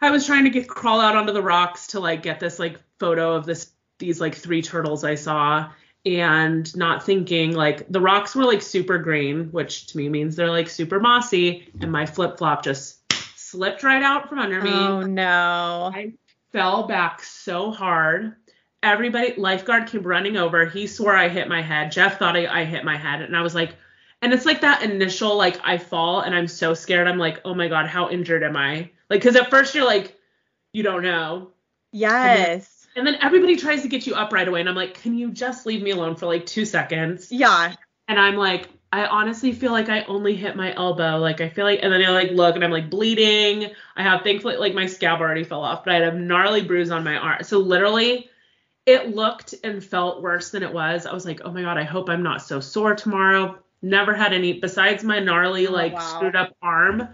I 0.00 0.10
was 0.10 0.26
trying 0.26 0.44
to 0.44 0.50
get 0.50 0.68
crawl 0.68 1.00
out 1.00 1.16
onto 1.16 1.32
the 1.32 1.42
rocks 1.42 1.88
to 1.88 2.00
like 2.00 2.22
get 2.22 2.40
this 2.40 2.58
like 2.58 2.80
photo 2.98 3.34
of 3.34 3.46
this 3.46 3.70
these 3.98 4.20
like 4.20 4.34
three 4.34 4.62
turtles 4.62 5.04
I 5.04 5.14
saw 5.14 5.70
and 6.04 6.74
not 6.76 7.04
thinking 7.04 7.52
like 7.52 7.86
the 7.88 8.00
rocks 8.00 8.34
were 8.34 8.44
like 8.44 8.62
super 8.62 8.98
green, 8.98 9.50
which 9.52 9.86
to 9.88 9.96
me 9.96 10.08
means 10.08 10.34
they're 10.34 10.50
like 10.50 10.68
super 10.68 10.98
mossy, 10.98 11.70
and 11.80 11.92
my 11.92 12.06
flip 12.06 12.38
flop 12.38 12.64
just 12.64 13.01
slipped 13.52 13.82
right 13.82 14.02
out 14.02 14.28
from 14.28 14.38
under 14.38 14.60
me. 14.62 14.72
Oh 14.72 15.02
no. 15.02 15.92
I 15.94 16.14
fell 16.52 16.84
back 16.84 17.22
so 17.22 17.70
hard. 17.70 18.34
Everybody, 18.82 19.34
lifeguard 19.36 19.88
came 19.88 20.02
running 20.02 20.38
over. 20.38 20.64
He 20.64 20.86
swore 20.86 21.14
I 21.14 21.28
hit 21.28 21.48
my 21.48 21.60
head. 21.60 21.92
Jeff 21.92 22.18
thought 22.18 22.36
I, 22.36 22.46
I 22.46 22.64
hit 22.64 22.84
my 22.84 22.96
head. 22.96 23.20
And 23.20 23.36
I 23.36 23.42
was 23.42 23.54
like, 23.54 23.76
and 24.22 24.32
it's 24.32 24.46
like 24.46 24.62
that 24.62 24.82
initial, 24.82 25.36
like, 25.36 25.60
I 25.62 25.78
fall 25.78 26.20
and 26.20 26.34
I'm 26.34 26.48
so 26.48 26.74
scared. 26.74 27.06
I'm 27.06 27.18
like, 27.18 27.42
oh 27.44 27.54
my 27.54 27.68
God, 27.68 27.86
how 27.86 28.08
injured 28.08 28.42
am 28.42 28.56
I? 28.56 28.90
Like, 29.10 29.20
because 29.20 29.36
at 29.36 29.50
first 29.50 29.74
you're 29.74 29.84
like, 29.84 30.16
you 30.72 30.82
don't 30.82 31.02
know. 31.02 31.50
Yes. 31.92 32.86
And 32.96 33.06
then 33.06 33.18
everybody 33.20 33.56
tries 33.56 33.82
to 33.82 33.88
get 33.88 34.06
you 34.06 34.14
up 34.14 34.32
right 34.32 34.48
away. 34.48 34.60
And 34.60 34.68
I'm 34.68 34.74
like, 34.74 34.94
can 34.94 35.18
you 35.18 35.30
just 35.30 35.66
leave 35.66 35.82
me 35.82 35.90
alone 35.90 36.16
for 36.16 36.26
like 36.26 36.46
two 36.46 36.64
seconds? 36.64 37.30
Yeah. 37.30 37.74
And 38.08 38.18
I'm 38.18 38.36
like, 38.36 38.68
I 38.92 39.06
honestly 39.06 39.52
feel 39.52 39.72
like 39.72 39.88
I 39.88 40.02
only 40.04 40.36
hit 40.36 40.54
my 40.54 40.74
elbow. 40.74 41.18
Like 41.18 41.40
I 41.40 41.48
feel 41.48 41.64
like, 41.64 41.80
and 41.82 41.92
then 41.92 42.04
I 42.04 42.10
like 42.10 42.30
look 42.32 42.54
and 42.56 42.64
I'm 42.64 42.70
like 42.70 42.90
bleeding. 42.90 43.70
I 43.96 44.02
have 44.02 44.22
thankfully 44.22 44.56
like 44.56 44.74
my 44.74 44.86
scalp 44.86 45.20
already 45.20 45.44
fell 45.44 45.62
off, 45.62 45.84
but 45.84 45.92
I 45.94 45.98
had 45.98 46.14
a 46.14 46.18
gnarly 46.18 46.62
bruise 46.62 46.90
on 46.90 47.02
my 47.04 47.16
arm. 47.16 47.42
So 47.42 47.58
literally, 47.58 48.28
it 48.86 49.14
looked 49.14 49.54
and 49.64 49.82
felt 49.82 50.22
worse 50.22 50.50
than 50.50 50.62
it 50.62 50.72
was. 50.72 51.06
I 51.06 51.12
was 51.14 51.24
like, 51.24 51.40
oh 51.44 51.50
my 51.50 51.62
god, 51.62 51.78
I 51.78 51.84
hope 51.84 52.10
I'm 52.10 52.22
not 52.22 52.42
so 52.42 52.60
sore 52.60 52.94
tomorrow. 52.94 53.58
Never 53.80 54.14
had 54.14 54.32
any 54.34 54.54
besides 54.54 55.02
my 55.04 55.20
gnarly 55.20 55.66
Oh, 55.66 55.72
like 55.72 55.94
wow. 55.94 55.98
screwed 56.00 56.36
up 56.36 56.54
arm. 56.62 57.08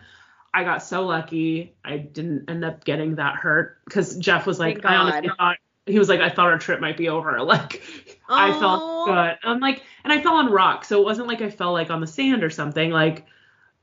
I 0.52 0.64
got 0.64 0.82
so 0.82 1.06
lucky. 1.06 1.74
I 1.84 1.98
didn't 1.98 2.48
end 2.50 2.64
up 2.64 2.84
getting 2.84 3.16
that 3.16 3.36
hurt 3.36 3.78
because 3.84 4.16
Jeff 4.16 4.46
was 4.46 4.58
like, 4.58 4.84
I 4.84 4.96
honestly 4.96 5.30
thought 5.38 5.56
he 5.86 5.98
was 5.98 6.08
like, 6.08 6.20
I 6.20 6.28
thought 6.30 6.46
our 6.48 6.58
trip 6.58 6.80
might 6.80 6.96
be 6.96 7.08
over. 7.08 7.38
Like 7.44 7.82
I 8.28 8.52
felt 8.52 8.84
good. 9.04 9.38
I'm 9.42 9.60
like, 9.60 9.82
and 10.08 10.18
I 10.18 10.22
fell 10.22 10.34
on 10.34 10.50
rock, 10.50 10.84
so 10.84 11.00
it 11.00 11.04
wasn't 11.04 11.28
like 11.28 11.42
I 11.42 11.50
fell 11.50 11.72
like 11.72 11.90
on 11.90 12.00
the 12.00 12.06
sand 12.06 12.42
or 12.42 12.50
something. 12.50 12.90
Like 12.90 13.26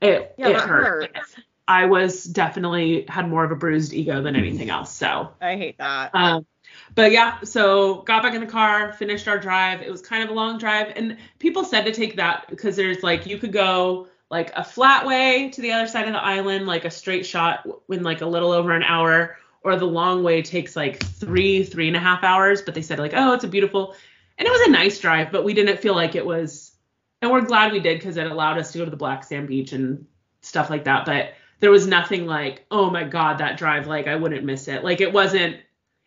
it, 0.01 0.33
Yeah, 0.37 0.49
it 0.49 0.55
hurt. 0.57 1.13
hurts. 1.13 1.35
I 1.67 1.85
was 1.85 2.23
definitely 2.23 3.05
had 3.07 3.27
more 3.27 3.43
of 3.43 3.51
a 3.51 3.55
bruised 3.55 3.93
ego 3.93 4.21
than 4.21 4.35
anything 4.35 4.69
else. 4.69 4.91
So, 4.93 5.29
I 5.41 5.55
hate 5.55 5.77
that. 5.79 6.13
um, 6.13 6.45
but 6.93 7.11
yeah, 7.11 7.39
so 7.43 8.01
got 8.03 8.21
back 8.23 8.33
in 8.33 8.41
the 8.41 8.47
car, 8.47 8.93
finished 8.93 9.27
our 9.27 9.39
drive. 9.39 9.81
It 9.81 9.89
was 9.91 10.01
kind 10.01 10.23
of 10.23 10.29
a 10.29 10.33
long 10.33 10.57
drive, 10.57 10.93
and 10.95 11.17
people 11.39 11.63
said 11.63 11.85
to 11.85 11.91
take 11.91 12.15
that 12.17 12.47
because 12.49 12.75
there's 12.75 13.03
like 13.03 13.25
you 13.25 13.37
could 13.37 13.51
go 13.53 14.07
like 14.29 14.51
a 14.55 14.63
flat 14.63 15.05
way 15.05 15.49
to 15.51 15.61
the 15.61 15.71
other 15.71 15.87
side 15.87 16.07
of 16.07 16.13
the 16.13 16.23
island, 16.23 16.65
like 16.67 16.85
a 16.85 16.91
straight 16.91 17.25
shot 17.25 17.67
in 17.89 18.03
like 18.03 18.21
a 18.21 18.25
little 18.25 18.51
over 18.51 18.71
an 18.71 18.83
hour, 18.83 19.37
or 19.63 19.75
the 19.75 19.85
long 19.85 20.23
way 20.23 20.41
takes 20.41 20.75
like 20.75 21.03
three, 21.03 21.63
three 21.63 21.87
and 21.87 21.95
a 21.95 21.99
half 21.99 22.23
hours. 22.23 22.61
But 22.61 22.73
they 22.75 22.81
said 22.83 22.99
like, 22.99 23.13
oh, 23.15 23.33
it's 23.33 23.43
a 23.43 23.47
beautiful, 23.47 23.95
and 24.37 24.47
it 24.47 24.51
was 24.51 24.67
a 24.67 24.71
nice 24.71 24.99
drive, 24.99 25.31
but 25.31 25.43
we 25.43 25.53
didn't 25.53 25.79
feel 25.79 25.95
like 25.95 26.15
it 26.15 26.25
was, 26.25 26.75
and 27.21 27.31
we're 27.31 27.41
glad 27.41 27.71
we 27.71 27.79
did 27.79 27.99
because 27.99 28.17
it 28.17 28.27
allowed 28.27 28.57
us 28.57 28.71
to 28.71 28.79
go 28.79 28.85
to 28.85 28.91
the 28.91 28.97
Black 28.97 29.23
Sand 29.23 29.47
Beach 29.47 29.71
and 29.71 30.05
stuff 30.41 30.69
like 30.69 30.83
that. 30.85 31.05
But 31.05 31.33
there 31.59 31.71
was 31.71 31.87
nothing 31.87 32.25
like, 32.25 32.65
oh 32.71 32.89
my 32.89 33.03
god, 33.03 33.37
that 33.37 33.57
drive, 33.57 33.87
like 33.87 34.07
I 34.07 34.15
wouldn't 34.15 34.43
miss 34.43 34.67
it. 34.67 34.83
Like 34.83 35.01
it 35.01 35.11
wasn't. 35.11 35.57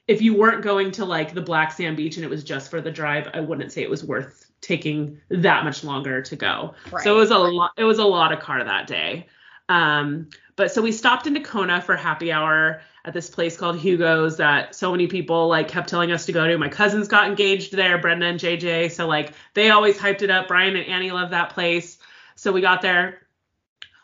If 0.07 0.23
you 0.23 0.35
weren't 0.35 0.63
going 0.63 0.91
to 0.93 1.05
like 1.05 1.35
the 1.35 1.43
Black 1.43 1.71
Sand 1.71 1.99
Beach 1.99 2.17
and 2.17 2.25
it 2.25 2.31
was 2.31 2.43
just 2.43 2.71
for 2.71 2.81
the 2.81 2.91
drive, 2.91 3.29
I 3.35 3.41
wouldn't 3.41 3.73
say 3.73 3.83
it 3.83 3.91
was 3.91 4.03
worth 4.03 4.51
taking 4.63 5.21
that 5.29 5.65
much 5.65 5.85
longer 5.85 6.23
to 6.23 6.37
go. 6.37 6.75
Right. 6.91 7.05
So 7.05 7.15
it 7.15 7.19
was 7.19 7.31
a 7.31 7.39
lot. 7.39 7.73
It 7.77 7.85
was 7.85 7.99
a 7.99 8.05
lot 8.05 8.33
of 8.33 8.41
car 8.41 8.65
that 8.65 8.87
day. 8.87 9.27
Um, 9.69 10.31
but 10.57 10.73
so 10.73 10.81
we 10.81 10.93
stopped 10.93 11.27
into 11.27 11.41
Kona 11.41 11.83
for 11.83 11.95
happy 11.95 12.33
hour 12.33 12.81
at 13.09 13.15
this 13.15 13.31
place 13.31 13.57
called 13.57 13.79
Hugo's 13.79 14.37
that 14.37 14.75
so 14.75 14.91
many 14.91 15.07
people 15.07 15.49
like 15.49 15.67
kept 15.67 15.89
telling 15.89 16.13
us 16.13 16.27
to 16.27 16.33
go 16.33 16.47
to. 16.47 16.59
My 16.59 16.69
cousins 16.69 17.09
got 17.09 17.27
engaged 17.27 17.73
there, 17.73 17.97
Brenda 17.97 18.27
and 18.27 18.39
JJ. 18.39 18.91
So 18.93 19.07
like 19.07 19.33
they 19.55 19.71
always 19.71 19.97
hyped 19.97 20.21
it 20.21 20.29
up. 20.29 20.47
Brian 20.47 20.77
and 20.77 20.87
Annie 20.87 21.11
love 21.11 21.31
that 21.31 21.51
place. 21.51 21.97
So 22.37 22.53
we 22.53 22.61
got 22.61 22.83
there. 22.83 23.23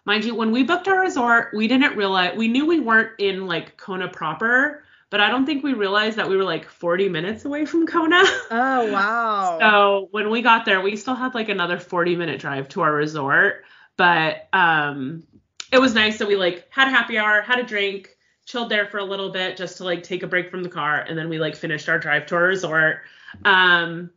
Mind 0.07 0.25
you, 0.25 0.35
when 0.35 0.53
we 0.53 0.63
booked 0.63 0.89
our 0.89 1.03
resort, 1.03 1.53
we 1.55 1.69
didn't 1.69 1.97
realize 1.99 2.35
we 2.35 2.49
knew 2.49 2.65
we 2.65 2.81
weren't 2.81 3.11
in 3.19 3.47
like 3.47 3.77
Kona 3.77 4.09
proper, 4.09 4.85
but 5.11 5.21
I 5.21 5.29
don't 5.29 5.45
think 5.45 5.63
we 5.63 5.75
realized 5.75 6.17
that 6.17 6.31
we 6.31 6.39
were 6.39 6.45
like 6.45 6.67
40 6.67 7.11
minutes 7.11 7.45
away 7.45 7.67
from 7.67 7.87
Kona. 7.87 8.23
oh 8.51 8.91
wow. 8.91 9.59
So 9.61 10.09
when 10.13 10.31
we 10.31 10.41
got 10.41 10.65
there, 10.65 10.81
we 10.81 10.97
still 10.97 11.15
had 11.15 11.35
like 11.35 11.51
another 11.51 11.79
40 11.79 12.17
minute 12.17 12.41
drive 12.41 12.71
to 12.71 12.81
our 12.81 12.93
resort, 12.93 13.65
but 13.99 14.49
um, 14.55 15.25
it 15.71 15.79
was 15.79 15.95
nice. 15.95 16.17
So 16.17 16.27
we 16.27 16.37
like 16.37 16.69
had 16.71 16.89
a 16.89 16.91
happy 16.91 17.19
hour, 17.19 17.43
had 17.43 17.59
a 17.59 17.65
drink, 17.65 18.14
chilled 18.55 18.71
there 18.71 18.87
for 18.87 18.99
a 18.99 19.05
little 19.05 19.31
bit 19.31 19.57
just 19.57 19.79
to 19.79 19.85
like 19.85 20.05
take 20.05 20.23
a 20.23 20.29
break 20.29 20.49
from 20.49 20.63
the 20.63 20.69
car, 20.69 21.01
and 21.01 21.19
then 21.19 21.29
we 21.29 21.39
like 21.39 21.57
finished 21.57 21.89
our 21.89 21.99
drive 21.99 22.27
to 22.27 22.37
our 22.37 22.45
resort. 22.45 23.03
Um, 23.45 24.11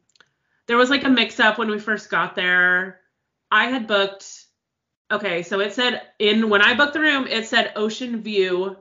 there 0.68 0.78
was 0.78 0.92
like 0.92 1.04
a 1.04 1.10
mix 1.10 1.40
up 1.40 1.58
when 1.58 1.70
we 1.70 1.80
first 1.80 2.12
got 2.12 2.36
there. 2.36 3.00
I 3.50 3.66
had 3.66 3.88
booked 3.88 4.46
Okay, 5.10 5.42
so 5.44 5.62
it 5.62 5.74
said 5.74 6.02
in 6.20 6.50
when 6.50 6.62
I 6.62 6.76
booked 6.76 6.94
the 6.94 7.00
room, 7.00 7.28
it 7.28 7.48
said 7.48 7.72
ocean 7.76 8.22
view 8.22 8.76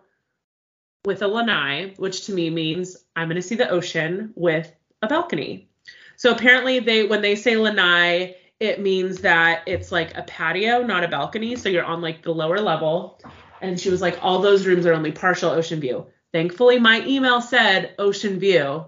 with 1.05 1.23
a 1.23 1.29
lanai, 1.29 1.95
which 1.99 2.27
to 2.27 2.33
me 2.33 2.51
means 2.51 2.97
I'm 3.15 3.29
going 3.29 3.37
to 3.37 3.43
see 3.43 3.55
the 3.55 3.71
ocean 3.71 4.33
with 4.35 4.73
a 5.03 5.07
balcony. 5.07 5.69
So 6.17 6.33
apparently 6.33 6.81
they 6.81 7.07
when 7.07 7.23
they 7.23 7.37
say 7.37 7.57
lanai, 7.57 8.35
it 8.59 8.81
means 8.81 9.21
that 9.21 9.63
it's 9.67 9.93
like 9.93 10.17
a 10.17 10.23
patio, 10.23 10.83
not 10.83 11.05
a 11.05 11.09
balcony. 11.09 11.55
So 11.55 11.69
you're 11.69 11.85
on 11.85 12.03
like 12.03 12.23
the 12.23 12.35
lower 12.35 12.59
level. 12.59 13.21
And 13.61 13.79
she 13.79 13.91
was 13.91 14.01
like, 14.01 14.19
all 14.23 14.41
those 14.41 14.67
rooms 14.67 14.87
are 14.87 14.93
only 14.93 15.13
partial 15.13 15.51
ocean 15.51 15.81
view. 15.81 16.07
Thankfully, 16.33 16.79
my 16.79 17.05
email 17.07 17.41
said 17.41 17.95
ocean 17.99 18.39
view. 18.39 18.85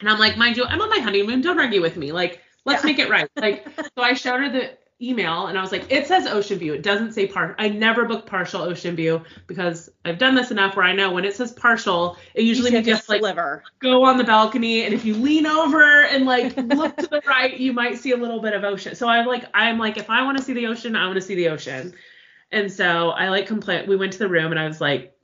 And 0.00 0.08
I'm 0.08 0.18
like, 0.18 0.36
mind 0.36 0.56
you, 0.56 0.64
I'm 0.64 0.80
on 0.80 0.90
my 0.90 0.98
honeymoon. 0.98 1.40
Don't 1.40 1.58
argue 1.58 1.80
with 1.80 1.96
me. 1.96 2.12
Like, 2.12 2.40
let's 2.64 2.82
yeah. 2.82 2.90
make 2.90 2.98
it 2.98 3.10
right. 3.10 3.28
Like, 3.36 3.66
so 3.96 4.02
I 4.02 4.14
showed 4.14 4.40
her 4.40 4.50
the 4.50 4.70
email 5.02 5.46
and 5.46 5.58
I 5.58 5.60
was 5.60 5.72
like, 5.72 5.90
it 5.90 6.06
says 6.06 6.26
ocean 6.26 6.58
view. 6.58 6.72
It 6.72 6.82
doesn't 6.82 7.12
say 7.12 7.26
part. 7.26 7.56
I 7.58 7.68
never 7.68 8.04
book 8.04 8.26
partial 8.26 8.62
ocean 8.62 8.94
view 8.94 9.22
because 9.46 9.90
I've 10.04 10.18
done 10.18 10.34
this 10.34 10.50
enough 10.50 10.76
where 10.76 10.84
I 10.84 10.92
know 10.92 11.12
when 11.12 11.24
it 11.24 11.34
says 11.34 11.52
partial, 11.52 12.16
it 12.34 12.44
usually 12.44 12.70
means 12.70 12.86
just 12.86 13.08
like 13.08 13.22
go 13.80 14.04
on 14.04 14.18
the 14.18 14.24
balcony 14.24 14.84
and 14.84 14.94
if 14.94 15.04
you 15.04 15.14
lean 15.14 15.46
over 15.46 16.04
and 16.04 16.26
like 16.26 16.56
look 16.56 16.96
to 16.96 17.06
the 17.08 17.22
right, 17.26 17.58
you 17.58 17.72
might 17.72 17.98
see 17.98 18.12
a 18.12 18.16
little 18.16 18.40
bit 18.40 18.54
of 18.54 18.64
ocean. 18.64 18.94
So 18.94 19.08
I'm 19.08 19.26
like, 19.26 19.44
I'm 19.52 19.78
like, 19.78 19.98
if 19.98 20.10
I 20.10 20.22
want 20.22 20.38
to 20.38 20.44
see 20.44 20.52
the 20.52 20.66
ocean, 20.66 20.96
I 20.96 21.06
want 21.06 21.16
to 21.16 21.22
see 21.22 21.34
the 21.34 21.48
ocean. 21.48 21.94
And 22.52 22.70
so 22.70 23.10
I 23.10 23.28
like 23.28 23.46
complain. 23.46 23.86
We 23.88 23.96
went 23.96 24.12
to 24.12 24.18
the 24.18 24.28
room 24.28 24.52
and 24.52 24.60
I 24.60 24.66
was 24.66 24.80
like, 24.80 25.14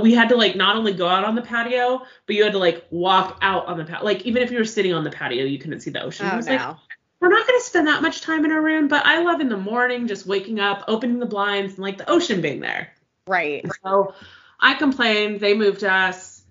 we 0.00 0.14
had 0.14 0.30
to 0.30 0.36
like 0.36 0.56
not 0.56 0.76
only 0.76 0.92
go 0.92 1.06
out 1.06 1.24
on 1.24 1.34
the 1.34 1.42
patio, 1.42 2.02
but 2.26 2.34
you 2.34 2.44
had 2.44 2.52
to 2.52 2.58
like 2.58 2.86
walk 2.90 3.38
out 3.42 3.66
on 3.66 3.76
the 3.76 3.84
patio. 3.84 4.04
Like 4.04 4.22
even 4.22 4.42
if 4.42 4.50
you 4.50 4.58
were 4.58 4.64
sitting 4.64 4.94
on 4.94 5.04
the 5.04 5.10
patio, 5.10 5.44
you 5.44 5.58
couldn't 5.58 5.80
see 5.80 5.90
the 5.90 6.02
ocean. 6.02 6.26
Oh, 6.26 6.30
I 6.30 6.36
was 6.36 6.46
no. 6.46 6.56
like, 6.56 6.76
we're 7.20 7.28
not 7.28 7.46
going 7.46 7.60
to 7.60 7.64
spend 7.64 7.86
that 7.86 8.00
much 8.00 8.22
time 8.22 8.46
in 8.46 8.52
our 8.52 8.62
room, 8.62 8.88
but 8.88 9.04
I 9.04 9.22
love 9.22 9.40
in 9.40 9.50
the 9.50 9.58
morning 9.58 10.06
just 10.06 10.26
waking 10.26 10.58
up, 10.58 10.84
opening 10.88 11.18
the 11.18 11.26
blinds, 11.26 11.74
and 11.74 11.82
like 11.82 11.98
the 11.98 12.08
ocean 12.08 12.40
being 12.40 12.60
there. 12.60 12.92
Right. 13.26 13.64
So 13.84 14.14
I 14.58 14.74
complained. 14.74 15.40
They 15.40 15.54
moved 15.54 15.84
us. 15.84 16.42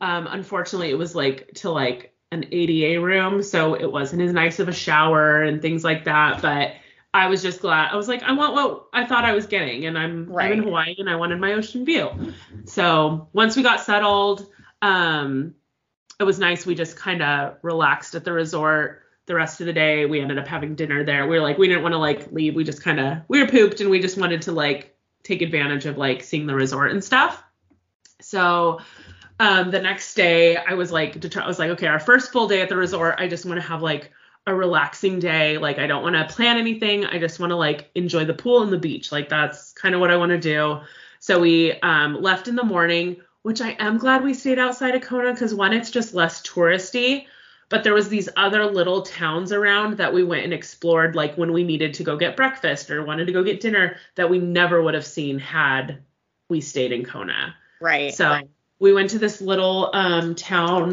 Um, 0.00 0.26
unfortunately, 0.28 0.90
it 0.90 0.98
was 0.98 1.14
like 1.14 1.52
to 1.54 1.70
like 1.70 2.12
an 2.32 2.44
ADA 2.50 3.00
room, 3.00 3.42
so 3.42 3.74
it 3.74 3.90
wasn't 3.90 4.22
as 4.22 4.32
nice 4.32 4.58
of 4.58 4.68
a 4.68 4.72
shower 4.72 5.42
and 5.42 5.62
things 5.62 5.84
like 5.84 6.04
that. 6.04 6.42
But 6.42 6.74
I 7.16 7.28
was 7.28 7.42
just 7.42 7.62
glad. 7.62 7.90
I 7.92 7.96
was 7.96 8.08
like, 8.08 8.22
I 8.22 8.32
want 8.32 8.52
what 8.54 8.88
I 8.92 9.06
thought 9.06 9.24
I 9.24 9.32
was 9.32 9.46
getting, 9.46 9.86
and 9.86 9.98
I'm, 9.98 10.26
right. 10.26 10.52
I'm 10.52 10.58
in 10.58 10.64
Hawaii 10.64 10.94
and 10.98 11.08
I 11.08 11.16
wanted 11.16 11.40
my 11.40 11.54
ocean 11.54 11.84
view. 11.84 12.10
So 12.66 13.28
once 13.32 13.56
we 13.56 13.62
got 13.62 13.80
settled, 13.80 14.46
um, 14.82 15.54
it 16.20 16.24
was 16.24 16.38
nice. 16.38 16.66
We 16.66 16.74
just 16.74 16.94
kind 16.96 17.22
of 17.22 17.56
relaxed 17.62 18.14
at 18.14 18.24
the 18.24 18.32
resort 18.32 19.02
the 19.24 19.34
rest 19.34 19.60
of 19.60 19.66
the 19.66 19.72
day. 19.72 20.04
We 20.04 20.20
ended 20.20 20.38
up 20.38 20.46
having 20.46 20.74
dinner 20.74 21.04
there. 21.04 21.26
We 21.26 21.36
were 21.36 21.42
like, 21.42 21.56
we 21.56 21.68
didn't 21.68 21.82
want 21.82 21.94
to 21.94 21.98
like 21.98 22.30
leave. 22.32 22.54
We 22.54 22.64
just 22.64 22.82
kind 22.82 23.00
of 23.00 23.18
we 23.28 23.40
were 23.40 23.48
pooped 23.48 23.80
and 23.80 23.88
we 23.88 23.98
just 23.98 24.18
wanted 24.18 24.42
to 24.42 24.52
like 24.52 24.94
take 25.22 25.40
advantage 25.40 25.86
of 25.86 25.96
like 25.96 26.22
seeing 26.22 26.46
the 26.46 26.54
resort 26.54 26.92
and 26.92 27.02
stuff. 27.02 27.42
So 28.20 28.80
um, 29.40 29.70
the 29.70 29.80
next 29.80 30.14
day 30.14 30.56
I 30.56 30.74
was 30.74 30.92
like, 30.92 31.36
I 31.36 31.46
was 31.46 31.58
like, 31.58 31.70
okay, 31.70 31.86
our 31.86 31.98
first 31.98 32.30
full 32.30 32.46
day 32.46 32.60
at 32.60 32.68
the 32.68 32.76
resort. 32.76 33.16
I 33.18 33.26
just 33.26 33.46
want 33.46 33.60
to 33.60 33.66
have 33.66 33.82
like 33.82 34.12
a 34.46 34.54
relaxing 34.54 35.18
day. 35.18 35.58
Like 35.58 35.78
I 35.78 35.86
don't 35.86 36.02
want 36.02 36.16
to 36.16 36.34
plan 36.34 36.56
anything. 36.56 37.04
I 37.04 37.18
just 37.18 37.40
want 37.40 37.50
to 37.50 37.56
like 37.56 37.90
enjoy 37.94 38.24
the 38.24 38.34
pool 38.34 38.62
and 38.62 38.72
the 38.72 38.78
beach. 38.78 39.12
Like 39.12 39.28
that's 39.28 39.72
kind 39.72 39.94
of 39.94 40.00
what 40.00 40.10
I 40.10 40.16
want 40.16 40.30
to 40.30 40.38
do. 40.38 40.80
So 41.20 41.40
we 41.40 41.72
um, 41.80 42.20
left 42.22 42.48
in 42.48 42.56
the 42.56 42.64
morning, 42.64 43.16
which 43.42 43.60
I 43.60 43.70
am 43.78 43.98
glad 43.98 44.22
we 44.22 44.34
stayed 44.34 44.58
outside 44.58 44.94
of 44.94 45.02
Kona 45.02 45.32
because 45.32 45.54
one, 45.54 45.72
it's 45.72 45.90
just 45.90 46.14
less 46.14 46.42
touristy 46.42 47.26
but 47.68 47.82
there 47.82 47.94
was 47.94 48.08
these 48.08 48.28
other 48.36 48.66
little 48.66 49.02
towns 49.02 49.52
around 49.52 49.96
that 49.96 50.12
we 50.12 50.22
went 50.22 50.44
and 50.44 50.54
explored 50.54 51.16
like 51.16 51.36
when 51.36 51.52
we 51.52 51.64
needed 51.64 51.94
to 51.94 52.04
go 52.04 52.16
get 52.16 52.36
breakfast 52.36 52.90
or 52.90 53.04
wanted 53.04 53.26
to 53.26 53.32
go 53.32 53.42
get 53.42 53.60
dinner 53.60 53.96
that 54.14 54.30
we 54.30 54.38
never 54.38 54.82
would 54.82 54.94
have 54.94 55.06
seen 55.06 55.38
had 55.38 56.02
we 56.48 56.60
stayed 56.60 56.92
in 56.92 57.04
Kona. 57.04 57.56
Right. 57.80 58.14
So 58.14 58.28
right. 58.28 58.48
we 58.78 58.92
went 58.92 59.10
to 59.10 59.18
this 59.18 59.40
little 59.40 59.90
um, 59.92 60.36
town, 60.36 60.92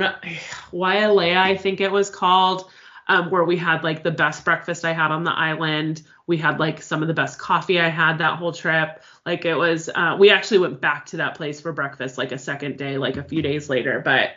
Wailea, 0.71 1.37
I 1.37 1.55
think 1.55 1.79
it 1.79 1.91
was 1.91 2.09
called, 2.09 2.71
um, 3.07 3.29
where 3.29 3.43
we 3.43 3.57
had 3.57 3.83
like 3.83 4.03
the 4.03 4.11
best 4.11 4.45
breakfast 4.45 4.85
I 4.85 4.93
had 4.93 5.11
on 5.11 5.23
the 5.23 5.31
island. 5.31 6.03
We 6.27 6.37
had 6.37 6.59
like 6.59 6.81
some 6.81 7.01
of 7.01 7.07
the 7.07 7.13
best 7.13 7.37
coffee 7.37 7.79
I 7.79 7.89
had 7.89 8.19
that 8.19 8.37
whole 8.37 8.53
trip. 8.53 9.03
Like 9.25 9.45
it 9.45 9.55
was, 9.55 9.89
uh, 9.93 10.15
we 10.19 10.29
actually 10.29 10.59
went 10.59 10.81
back 10.81 11.07
to 11.07 11.17
that 11.17 11.35
place 11.35 11.61
for 11.61 11.71
breakfast 11.73 12.17
like 12.17 12.31
a 12.31 12.37
second 12.37 12.77
day, 12.77 12.97
like 12.97 13.17
a 13.17 13.23
few 13.23 13.41
days 13.41 13.69
later. 13.69 14.01
But 14.03 14.31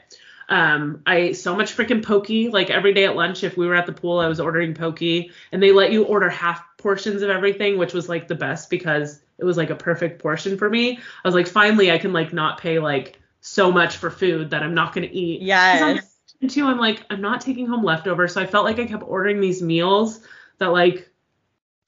um, 0.48 1.02
I 1.06 1.16
ate 1.16 1.36
so 1.36 1.56
much 1.56 1.76
freaking 1.76 2.04
poke. 2.04 2.28
Like 2.52 2.70
every 2.70 2.94
day 2.94 3.04
at 3.04 3.16
lunch, 3.16 3.44
if 3.44 3.56
we 3.56 3.66
were 3.66 3.74
at 3.74 3.86
the 3.86 3.92
pool, 3.92 4.18
I 4.18 4.26
was 4.26 4.40
ordering 4.40 4.74
poke, 4.74 5.02
and 5.02 5.62
they 5.62 5.72
let 5.72 5.92
you 5.92 6.04
order 6.04 6.28
half 6.28 6.62
portions 6.76 7.22
of 7.22 7.30
everything, 7.30 7.78
which 7.78 7.92
was 7.92 8.08
like 8.08 8.28
the 8.28 8.34
best 8.34 8.70
because 8.70 9.20
it 9.38 9.44
was 9.44 9.56
like 9.56 9.70
a 9.70 9.76
perfect 9.76 10.20
portion 10.20 10.56
for 10.56 10.70
me. 10.70 10.98
I 10.98 11.28
was 11.28 11.34
like, 11.34 11.48
finally, 11.48 11.90
I 11.90 11.98
can 11.98 12.12
like 12.12 12.32
not 12.32 12.60
pay 12.60 12.78
like 12.78 13.18
so 13.40 13.70
much 13.72 13.96
for 13.96 14.10
food 14.10 14.50
that 14.50 14.62
I'm 14.62 14.74
not 14.74 14.94
gonna 14.94 15.08
eat. 15.10 15.42
Yes. 15.42 16.15
And 16.40 16.50
two, 16.50 16.66
I'm 16.66 16.78
like, 16.78 17.04
I'm 17.10 17.20
not 17.20 17.40
taking 17.40 17.66
home 17.66 17.82
leftovers, 17.82 18.34
so 18.34 18.40
I 18.40 18.46
felt 18.46 18.64
like 18.64 18.78
I 18.78 18.86
kept 18.86 19.04
ordering 19.06 19.40
these 19.40 19.62
meals 19.62 20.20
that 20.58 20.68
like 20.68 21.08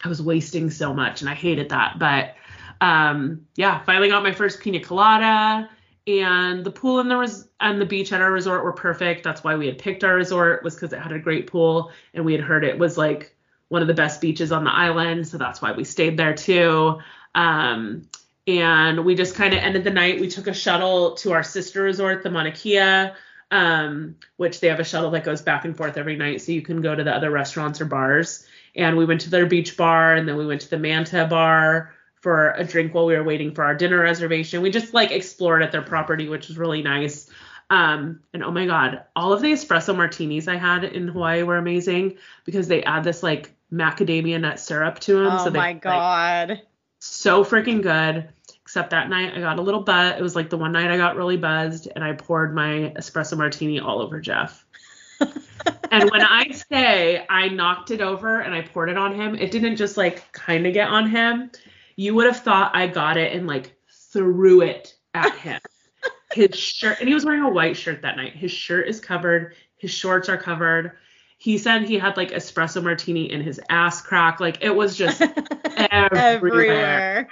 I 0.02 0.08
was 0.08 0.22
wasting 0.22 0.70
so 0.70 0.94
much, 0.94 1.20
and 1.20 1.28
I 1.30 1.34
hated 1.34 1.68
that. 1.70 1.98
But 1.98 2.34
um, 2.80 3.46
yeah, 3.56 3.82
finally 3.84 4.08
got 4.08 4.22
my 4.22 4.32
first 4.32 4.60
pina 4.60 4.80
colada 4.80 5.68
and 6.08 6.64
the 6.64 6.70
pool 6.70 7.00
and 7.00 7.10
the 7.10 7.16
res- 7.16 7.48
and 7.60 7.80
the 7.80 7.86
beach 7.86 8.12
at 8.12 8.20
our 8.20 8.32
resort 8.32 8.64
were 8.64 8.72
perfect. 8.72 9.24
That's 9.24 9.44
why 9.44 9.56
we 9.56 9.66
had 9.66 9.78
picked 9.78 10.04
our 10.04 10.14
resort 10.14 10.64
was 10.64 10.74
because 10.74 10.92
it 10.92 11.00
had 11.00 11.12
a 11.12 11.18
great 11.18 11.46
pool 11.46 11.92
and 12.14 12.24
we 12.24 12.32
had 12.32 12.40
heard 12.40 12.64
it 12.64 12.78
was 12.78 12.96
like 12.96 13.36
one 13.68 13.82
of 13.82 13.88
the 13.88 13.94
best 13.94 14.20
beaches 14.22 14.50
on 14.50 14.64
the 14.64 14.72
island, 14.72 15.28
so 15.28 15.36
that's 15.36 15.60
why 15.60 15.72
we 15.72 15.84
stayed 15.84 16.16
there 16.16 16.32
too. 16.32 16.98
Um, 17.34 18.08
and 18.46 19.04
we 19.04 19.14
just 19.14 19.34
kind 19.34 19.52
of 19.52 19.60
ended 19.60 19.84
the 19.84 19.90
night. 19.90 20.18
We 20.18 20.28
took 20.28 20.46
a 20.46 20.54
shuttle 20.54 21.14
to 21.16 21.32
our 21.32 21.42
sister 21.42 21.82
resort, 21.82 22.22
the 22.22 22.30
Mauna 22.30 22.52
Kea, 22.52 23.10
um, 23.50 24.16
which 24.36 24.60
they 24.60 24.68
have 24.68 24.80
a 24.80 24.84
shuttle 24.84 25.10
that 25.10 25.24
goes 25.24 25.42
back 25.42 25.64
and 25.64 25.76
forth 25.76 25.96
every 25.96 26.16
night, 26.16 26.42
so 26.42 26.52
you 26.52 26.62
can 26.62 26.80
go 26.80 26.94
to 26.94 27.04
the 27.04 27.14
other 27.14 27.30
restaurants 27.30 27.80
or 27.80 27.86
bars. 27.86 28.46
And 28.76 28.96
we 28.96 29.04
went 29.04 29.22
to 29.22 29.30
their 29.30 29.46
beach 29.46 29.76
bar, 29.76 30.14
and 30.14 30.28
then 30.28 30.36
we 30.36 30.46
went 30.46 30.60
to 30.62 30.70
the 30.70 30.78
Manta 30.78 31.26
bar 31.26 31.94
for 32.20 32.50
a 32.52 32.64
drink 32.64 32.94
while 32.94 33.06
we 33.06 33.16
were 33.16 33.24
waiting 33.24 33.54
for 33.54 33.64
our 33.64 33.74
dinner 33.74 34.02
reservation. 34.02 34.62
We 34.62 34.70
just 34.70 34.92
like 34.92 35.10
explored 35.10 35.62
at 35.62 35.72
their 35.72 35.82
property, 35.82 36.28
which 36.28 36.48
was 36.48 36.58
really 36.58 36.82
nice. 36.82 37.30
Um, 37.70 38.20
and 38.32 38.42
oh 38.42 38.50
my 38.50 38.66
god, 38.66 39.04
all 39.14 39.32
of 39.32 39.42
the 39.42 39.52
espresso 39.52 39.94
martinis 39.94 40.48
I 40.48 40.56
had 40.56 40.84
in 40.84 41.08
Hawaii 41.08 41.42
were 41.42 41.58
amazing 41.58 42.16
because 42.44 42.66
they 42.66 42.82
add 42.82 43.04
this 43.04 43.22
like 43.22 43.52
macadamia 43.72 44.40
nut 44.40 44.58
syrup 44.58 44.98
to 45.00 45.24
them. 45.24 45.32
Oh 45.32 45.44
so 45.44 45.50
they, 45.50 45.58
my 45.58 45.72
god. 45.74 46.48
Like, 46.50 46.66
so 47.00 47.44
freaking 47.44 47.82
good. 47.82 48.28
Except 48.68 48.90
that 48.90 49.08
night 49.08 49.34
I 49.34 49.40
got 49.40 49.58
a 49.58 49.62
little 49.62 49.80
butt. 49.80 50.18
It 50.18 50.22
was 50.22 50.36
like 50.36 50.50
the 50.50 50.58
one 50.58 50.72
night 50.72 50.90
I 50.90 50.96
got 50.96 51.16
really 51.16 51.38
buzzed 51.38 51.88
and 51.94 52.04
I 52.04 52.12
poured 52.12 52.54
my 52.54 52.92
espresso 52.96 53.36
martini 53.36 53.80
all 53.80 54.00
over 54.00 54.20
Jeff. 54.20 54.66
and 55.20 56.10
when 56.10 56.22
I 56.22 56.50
say 56.70 57.24
I 57.28 57.48
knocked 57.48 57.90
it 57.90 58.00
over 58.00 58.40
and 58.40 58.54
I 58.54 58.60
poured 58.60 58.90
it 58.90 58.98
on 58.98 59.14
him, 59.14 59.34
it 59.34 59.50
didn't 59.50 59.76
just 59.76 59.96
like 59.96 60.30
kind 60.32 60.66
of 60.66 60.74
get 60.74 60.88
on 60.88 61.08
him 61.08 61.50
you 61.98 62.14
would 62.14 62.26
have 62.26 62.38
thought 62.38 62.76
I 62.76 62.86
got 62.86 63.16
it 63.16 63.32
and 63.32 63.48
like 63.48 63.74
threw 64.12 64.62
it 64.62 64.94
at 65.14 65.34
him. 65.34 65.60
his 66.32 66.56
shirt, 66.56 67.00
and 67.00 67.08
he 67.08 67.14
was 67.14 67.24
wearing 67.24 67.42
a 67.42 67.50
white 67.50 67.76
shirt 67.76 68.02
that 68.02 68.16
night. 68.16 68.36
His 68.36 68.52
shirt 68.52 68.86
is 68.86 69.00
covered, 69.00 69.56
his 69.78 69.90
shorts 69.90 70.28
are 70.28 70.36
covered. 70.36 70.92
He 71.40 71.56
said 71.56 71.82
he 71.82 71.98
had 71.98 72.16
like 72.16 72.32
espresso 72.32 72.82
martini 72.82 73.30
in 73.30 73.40
his 73.40 73.60
ass 73.70 74.02
crack. 74.02 74.40
Like 74.40 74.62
it 74.62 74.74
was 74.74 74.96
just 74.96 75.20
everywhere. 75.90 76.08
everywhere. 76.12 77.28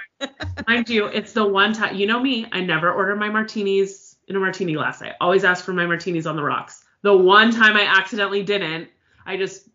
Mind 0.68 0.88
you, 0.88 1.06
it's 1.06 1.32
the 1.32 1.44
one 1.44 1.72
time, 1.72 1.96
you 1.96 2.06
know 2.06 2.20
me, 2.20 2.46
I 2.52 2.60
never 2.60 2.92
order 2.92 3.16
my 3.16 3.28
martinis 3.28 4.16
in 4.28 4.36
a 4.36 4.40
martini 4.40 4.74
glass. 4.74 5.02
I 5.02 5.14
always 5.20 5.44
ask 5.44 5.64
for 5.64 5.72
my 5.72 5.86
martinis 5.86 6.26
on 6.26 6.36
the 6.36 6.42
rocks. 6.42 6.84
The 7.02 7.16
one 7.16 7.52
time 7.52 7.76
I 7.76 7.82
accidentally 7.82 8.44
didn't, 8.44 8.88
I 9.26 9.36
just, 9.36 9.68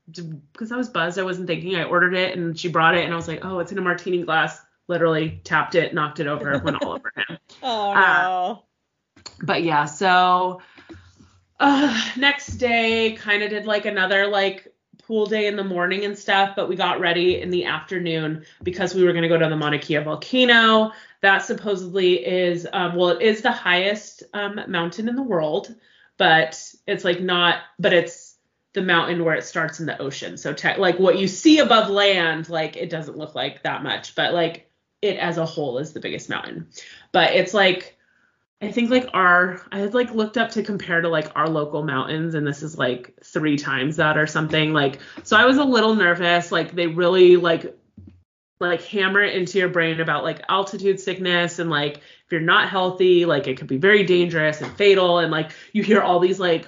because 0.54 0.72
I 0.72 0.78
was 0.78 0.88
buzzed, 0.88 1.20
I 1.20 1.24
wasn't 1.24 1.48
thinking. 1.48 1.76
I 1.76 1.84
ordered 1.84 2.14
it 2.14 2.38
and 2.38 2.58
she 2.58 2.70
brought 2.70 2.96
it 2.96 3.04
and 3.04 3.14
I 3.14 3.18
was 3.18 3.28
like, 3.28 3.44
oh, 3.44 3.60
it's 3.60 3.74
in 3.74 3.78
a 3.78 3.82
martini 3.82 4.24
glass 4.24 4.62
literally 4.88 5.42
tapped 5.44 5.76
it, 5.76 5.94
knocked 5.94 6.20
it 6.20 6.28
over, 6.28 6.58
went 6.60 6.82
all 6.84 6.94
over 6.94 7.12
him. 7.16 7.38
Oh 7.64 7.94
no. 7.94 8.00
Uh, 8.00 8.56
but 9.44 9.64
yeah, 9.64 9.86
so 9.86 10.62
uh, 11.62 12.12
next 12.18 12.56
day 12.58 13.14
kind 13.14 13.44
of 13.44 13.52
did 13.52 13.66
like 13.66 13.86
another 13.86 14.28
like 14.28 14.74
pool 15.04 15.28
day 15.28 15.46
in 15.46 15.56
the 15.56 15.64
morning 15.64 16.06
and 16.06 16.18
stuff, 16.18 16.54
but 16.56 16.68
we 16.68 16.76
got 16.76 17.00
ready 17.00 17.40
in 17.40 17.52
the 17.52 17.66
afternoon 17.66 18.44
because 18.64 18.96
we 18.96 19.04
were 19.04 19.12
going 19.12 19.22
to 19.22 19.30
go 19.30 19.38
to 19.38 19.48
the 19.48 19.56
Mauna 19.56 19.78
Kea 19.78 19.98
volcano. 19.98 20.92
That 21.22 21.46
supposedly 21.46 22.26
is, 22.26 22.68
um, 22.74 22.96
well, 22.96 23.10
it 23.10 23.22
is 23.22 23.42
the 23.42 23.52
highest 23.52 24.24
um, 24.34 24.60
mountain 24.68 25.08
in 25.08 25.16
the 25.16 25.22
world, 25.22 25.74
but 26.18 26.74
it's 26.88 27.04
like 27.04 27.22
not, 27.22 27.60
but 27.78 27.94
it's 27.94 28.38
the 28.74 28.82
mountain 28.82 29.24
where 29.24 29.36
it 29.36 29.44
starts 29.44 29.80
in 29.80 29.86
the 29.86 30.02
ocean. 30.02 30.38
So, 30.38 30.54
te- 30.54 30.78
like 30.78 30.98
what 30.98 31.20
you 31.20 31.28
see 31.28 31.60
above 31.60 31.90
land, 31.90 32.50
like 32.50 32.76
it 32.76 32.90
doesn't 32.90 33.18
look 33.18 33.36
like 33.36 33.62
that 33.64 33.84
much, 33.84 34.16
but 34.16 34.34
like 34.34 34.72
it 35.02 35.18
as 35.18 35.38
a 35.38 35.46
whole 35.46 35.78
is 35.78 35.94
the 35.94 36.00
biggest 36.00 36.30
mountain. 36.30 36.70
But 37.12 37.34
it's 37.34 37.54
like 37.54 37.98
I 38.62 38.72
think 38.72 38.92
like 38.92 39.10
our 39.14 39.60
I 39.72 39.80
had 39.80 39.94
like 39.96 40.14
looked 40.14 40.38
up 40.38 40.52
to 40.52 40.64
compare 40.64 41.02
to 41.02 41.10
like 41.10 41.32
our 41.36 41.50
local 41.50 41.84
mountains 41.84 42.36
and 42.36 42.46
this 42.46 42.62
is 42.62 42.78
like 42.78 43.14
three 43.24 43.58
times 43.58 43.96
that 43.96 44.18
or 44.18 44.28
something. 44.28 44.72
Like 44.72 45.00
so 45.24 45.36
I 45.36 45.46
was 45.46 45.58
a 45.58 45.64
little 45.64 45.96
nervous. 45.96 46.52
Like 46.52 46.74
they 46.74 46.86
really 46.88 47.38
like 47.38 47.76
like 48.60 48.84
hammer 48.84 49.22
it 49.22 49.36
into 49.36 49.58
your 49.58 49.70
brain 49.70 50.00
about 50.00 50.24
like 50.24 50.44
altitude 50.48 51.00
sickness 51.00 51.58
and 51.58 51.72
like 51.72 51.98
if 51.98 52.32
you're 52.32 52.40
not 52.40 52.70
healthy, 52.70 53.26
like 53.26 53.48
it 53.48 53.58
could 53.58 53.68
be 53.68 53.78
very 53.78 54.04
dangerous 54.04 54.62
and 54.62 54.72
fatal 54.78 55.18
and 55.18 55.32
like 55.32 55.52
you 55.74 55.82
hear 55.82 56.02
all 56.02 56.20
these 56.20 56.40
like 56.40 56.68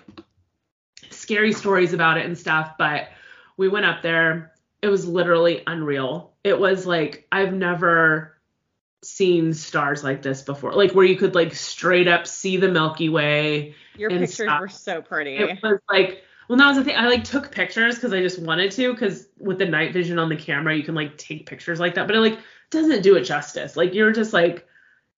scary 1.12 1.54
stories 1.54 1.94
about 1.94 2.18
it 2.18 2.26
and 2.26 2.38
stuff, 2.38 2.74
but 2.80 3.10
we 3.56 3.70
went 3.70 3.86
up 3.86 4.02
there. 4.02 4.54
It 4.82 4.88
was 4.88 5.08
literally 5.08 5.62
unreal. 5.68 6.34
It 6.44 6.60
was 6.60 6.88
like 6.88 7.28
I've 7.32 7.54
never 7.54 8.33
seen 9.06 9.54
stars 9.54 10.04
like 10.04 10.22
this 10.22 10.42
before. 10.42 10.74
Like 10.74 10.94
where 10.94 11.06
you 11.06 11.16
could 11.16 11.36
like 11.36 11.54
straight 11.54 12.08
up 12.08 12.28
see 12.28 12.58
the 12.58 12.70
Milky 12.70 13.10
Way. 13.10 13.76
Your 13.98 14.10
pictures 14.10 14.50
were 14.60 14.68
so 14.68 15.02
pretty. 15.02 15.38
It 15.38 15.62
was 15.62 15.80
like 15.90 16.24
well, 16.48 16.58
that 16.58 16.68
was 16.68 16.78
the 16.78 16.84
thing. 16.84 16.96
I 16.96 17.08
like 17.08 17.24
took 17.24 17.52
pictures 17.52 17.96
because 17.96 18.14
I 18.14 18.22
just 18.22 18.40
wanted 18.40 18.72
to. 18.72 18.92
Because 18.92 19.28
with 19.40 19.60
the 19.60 19.66
night 19.66 19.94
vision 19.94 20.20
on 20.20 20.30
the 20.30 20.36
camera, 20.36 20.76
you 20.76 20.84
can 20.84 20.96
like 20.96 21.18
take 21.18 21.46
pictures 21.46 21.80
like 21.80 21.96
that. 21.96 22.08
But 22.08 22.16
it 22.16 22.20
like 22.20 22.40
doesn't 22.70 23.02
do 23.02 23.16
it 23.16 23.24
justice. 23.24 23.78
Like 23.78 23.94
you're 23.94 24.12
just 24.12 24.34
like, 24.34 24.68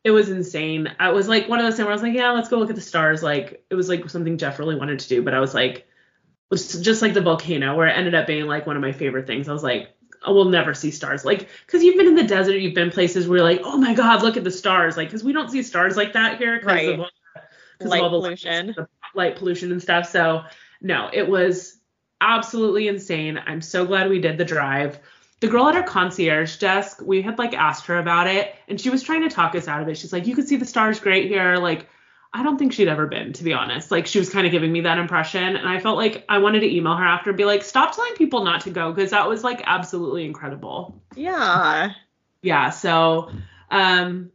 it 0.04 0.12
was 0.12 0.30
insane. 0.30 0.94
I 1.00 1.10
was 1.10 1.28
like 1.28 1.50
one 1.50 1.60
of 1.60 1.66
those 1.66 1.76
things 1.76 1.86
where 1.86 1.92
I 1.92 1.96
was 1.96 2.04
like, 2.04 2.14
yeah, 2.14 2.32
let's 2.32 2.50
go 2.50 2.58
look 2.58 2.70
at 2.70 2.76
the 2.76 2.82
stars. 2.82 3.24
Like 3.24 3.66
it 3.70 3.76
was 3.76 3.90
like 3.90 4.10
something 4.10 4.38
Jeff 4.38 4.60
really 4.60 4.76
wanted 4.76 5.00
to 5.00 5.10
do. 5.10 5.24
But 5.24 5.34
I 5.34 5.40
was 5.40 5.54
like, 5.54 5.78
it 5.78 5.86
was 6.52 6.80
just 6.82 7.02
like 7.02 7.16
the 7.16 7.22
volcano, 7.22 7.76
where 7.76 7.88
it 7.88 7.98
ended 7.98 8.14
up 8.14 8.28
being 8.28 8.46
like 8.46 8.68
one 8.68 8.76
of 8.76 8.82
my 8.82 8.92
favorite 8.92 9.26
things. 9.26 9.50
I 9.50 9.54
was 9.54 9.64
like, 9.64 9.95
oh, 10.26 10.34
we'll 10.34 10.46
never 10.46 10.74
see 10.74 10.92
stars. 10.92 11.24
Like, 11.26 11.48
because 11.66 11.84
you've 11.84 11.98
been 11.98 12.08
in 12.08 12.16
the 12.16 12.24
desert, 12.24 12.58
you've 12.58 12.74
been 12.76 12.92
places 12.92 13.28
where 13.28 13.38
you're 13.38 13.48
like, 13.48 13.62
oh 13.64 13.78
my 13.78 13.94
god, 13.94 14.22
look 14.24 14.38
at 14.38 14.44
the 14.44 14.52
stars. 14.52 14.98
Like, 14.98 15.08
because 15.10 15.24
we 15.24 15.34
don't 15.34 15.50
see 15.50 15.64
stars 15.64 15.96
like 15.98 16.14
that 16.14 16.38
here 16.38 16.60
because 16.60 16.74
Right. 16.76 16.94
of, 16.94 17.00
all- 17.02 17.10
Light 17.82 18.02
all 18.02 18.10
the 18.10 18.20
pollution. 18.20 18.68
the 18.68 18.88
light 19.16 19.36
pollution 19.36 19.72
and 19.72 19.82
stuff. 19.82 20.10
So 20.10 20.44
no, 20.82 21.10
it 21.12 21.28
was 21.28 21.78
absolutely 22.22 22.88
insane. 22.88 23.38
I'm 23.46 23.62
so 23.62 23.86
glad 23.86 24.10
we 24.10 24.20
did 24.20 24.38
the 24.38 24.46
drive. 24.46 25.00
The 25.42 25.48
girl 25.50 25.68
at 25.68 25.76
our 25.76 25.84
concierge 25.84 26.56
desk, 26.58 27.02
we 27.04 27.22
had 27.22 27.38
like 27.38 27.54
asked 27.54 27.86
her 27.88 27.98
about 27.98 28.28
it 28.28 28.56
and 28.70 28.80
she 28.80 28.90
was 28.90 29.04
trying 29.04 29.28
to 29.28 29.30
talk 29.30 29.54
us 29.56 29.68
out 29.68 29.82
of 29.82 29.90
it. 29.90 29.98
She's 29.98 30.14
like, 30.14 30.26
you 30.26 30.34
can 30.36 30.48
see 30.48 30.56
the 30.56 30.66
stars 30.66 31.00
great 31.02 31.28
here. 31.28 31.58
Like, 31.58 31.88
I 32.36 32.44
don't 32.44 32.58
think 32.58 32.74
she'd 32.74 32.88
ever 32.90 33.08
been, 33.08 33.32
to 33.34 33.44
be 33.44 33.54
honest. 33.54 33.92
Like, 33.92 34.08
she 34.08 34.20
was 34.20 34.30
kind 34.30 34.46
of 34.46 34.52
giving 34.52 34.72
me 34.72 34.82
that 34.82 34.98
impression. 34.98 35.56
And 35.56 35.68
I 35.68 35.80
felt 35.80 35.96
like 35.98 36.26
I 36.28 36.40
wanted 36.40 36.60
to 36.60 36.76
email 36.76 36.96
her 36.96 37.06
after 37.06 37.30
and 37.30 37.38
be 37.38 37.46
like, 37.46 37.64
stop 37.64 37.96
telling 37.96 38.14
people 38.16 38.44
not 38.44 38.62
to 38.62 38.72
go 38.72 38.92
because 38.92 39.12
that 39.12 39.28
was 39.30 39.44
like 39.44 39.62
absolutely 39.66 40.26
incredible 40.26 41.02
Yeah. 41.16 41.92
yeah 42.42 42.70
so 42.70 43.32
um 43.72 44.32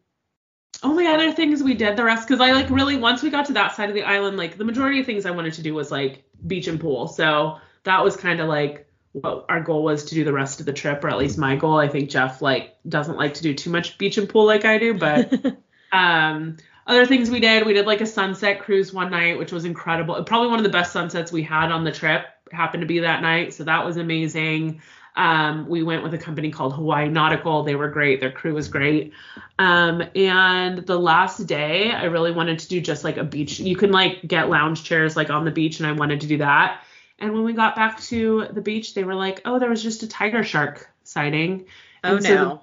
only 0.82 1.06
other 1.06 1.30
things 1.32 1.62
we 1.62 1.74
did 1.74 1.96
the 1.96 2.02
rest 2.04 2.26
because 2.26 2.40
i 2.40 2.52
like 2.52 2.70
really 2.70 2.96
once 2.96 3.22
we 3.22 3.30
got 3.30 3.44
to 3.46 3.52
that 3.52 3.76
side 3.76 3.88
of 3.90 3.94
the 3.94 4.02
island 4.02 4.36
like 4.36 4.56
the 4.56 4.64
majority 4.64 5.00
of 5.00 5.06
things 5.06 5.26
i 5.26 5.30
wanted 5.30 5.52
to 5.52 5.62
do 5.62 5.74
was 5.74 5.90
like 5.90 6.24
beach 6.46 6.66
and 6.68 6.80
pool 6.80 7.06
so 7.06 7.58
that 7.84 8.02
was 8.02 8.16
kind 8.16 8.40
of 8.40 8.48
like 8.48 8.86
what 9.12 9.44
our 9.48 9.60
goal 9.60 9.84
was 9.84 10.04
to 10.06 10.14
do 10.14 10.24
the 10.24 10.32
rest 10.32 10.58
of 10.60 10.66
the 10.66 10.72
trip 10.72 11.04
or 11.04 11.08
at 11.08 11.18
least 11.18 11.36
my 11.38 11.54
goal 11.54 11.78
i 11.78 11.86
think 11.86 12.08
jeff 12.10 12.40
like 12.40 12.74
doesn't 12.88 13.16
like 13.16 13.34
to 13.34 13.42
do 13.42 13.54
too 13.54 13.70
much 13.70 13.98
beach 13.98 14.16
and 14.18 14.28
pool 14.28 14.46
like 14.46 14.64
i 14.64 14.78
do 14.78 14.94
but 14.94 15.32
um 15.92 16.56
other 16.86 17.06
things 17.06 17.30
we 17.30 17.40
did 17.40 17.66
we 17.66 17.72
did 17.72 17.86
like 17.86 18.00
a 18.00 18.06
sunset 18.06 18.60
cruise 18.60 18.92
one 18.92 19.10
night 19.10 19.38
which 19.38 19.52
was 19.52 19.64
incredible. 19.64 20.22
Probably 20.24 20.48
one 20.48 20.58
of 20.58 20.64
the 20.64 20.70
best 20.70 20.92
sunsets 20.92 21.30
we 21.32 21.42
had 21.42 21.70
on 21.70 21.84
the 21.84 21.92
trip 21.92 22.26
happened 22.52 22.80
to 22.82 22.86
be 22.86 23.00
that 23.00 23.22
night 23.22 23.54
so 23.54 23.64
that 23.64 23.84
was 23.84 23.96
amazing. 23.96 24.80
Um, 25.16 25.68
we 25.68 25.82
went 25.82 26.02
with 26.04 26.14
a 26.14 26.18
company 26.18 26.50
called 26.50 26.74
hawaii 26.74 27.08
nautical. 27.08 27.64
They 27.64 27.74
were 27.74 27.88
great. 27.88 28.20
Their 28.20 28.30
crew 28.30 28.54
was 28.54 28.68
great. 28.68 29.12
Um, 29.58 30.02
and 30.14 30.78
the 30.86 30.98
last 30.98 31.46
day 31.46 31.90
i 31.92 32.04
really 32.04 32.32
wanted 32.32 32.58
to 32.60 32.68
do 32.68 32.80
just 32.80 33.04
like 33.04 33.16
a 33.16 33.24
beach. 33.24 33.58
You 33.60 33.76
can 33.76 33.90
like 33.92 34.22
get 34.26 34.48
lounge 34.48 34.84
chairs 34.84 35.16
like 35.16 35.30
on 35.30 35.44
the 35.44 35.50
beach 35.50 35.80
and 35.80 35.86
i 35.86 35.92
wanted 35.92 36.20
to 36.22 36.26
do 36.26 36.38
that. 36.38 36.82
And 37.18 37.34
when 37.34 37.44
we 37.44 37.52
got 37.52 37.76
back 37.76 38.00
to 38.02 38.46
the 38.52 38.62
beach 38.62 38.94
they 38.94 39.04
were 39.04 39.14
like 39.14 39.42
oh 39.44 39.58
there 39.58 39.70
was 39.70 39.82
just 39.82 40.02
a 40.02 40.08
tiger 40.08 40.42
shark 40.44 40.88
sighting. 41.04 41.66
Oh 42.04 42.16
And 42.16 42.24
so 42.24 42.34
no. 42.34 42.62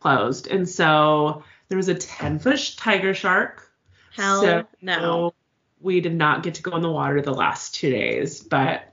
closed. 0.00 0.46
And 0.46 0.68
so 0.68 1.42
there 1.68 1.76
was 1.76 1.88
a 1.88 1.94
10 1.94 2.38
foot 2.38 2.74
tiger 2.76 3.14
shark. 3.14 3.70
Hell 4.14 4.40
so 4.40 4.66
no. 4.80 5.34
We 5.80 6.00
did 6.00 6.14
not 6.14 6.42
get 6.42 6.54
to 6.54 6.62
go 6.62 6.74
in 6.76 6.82
the 6.82 6.90
water 6.90 7.20
the 7.20 7.34
last 7.34 7.74
two 7.74 7.90
days, 7.90 8.40
but 8.40 8.92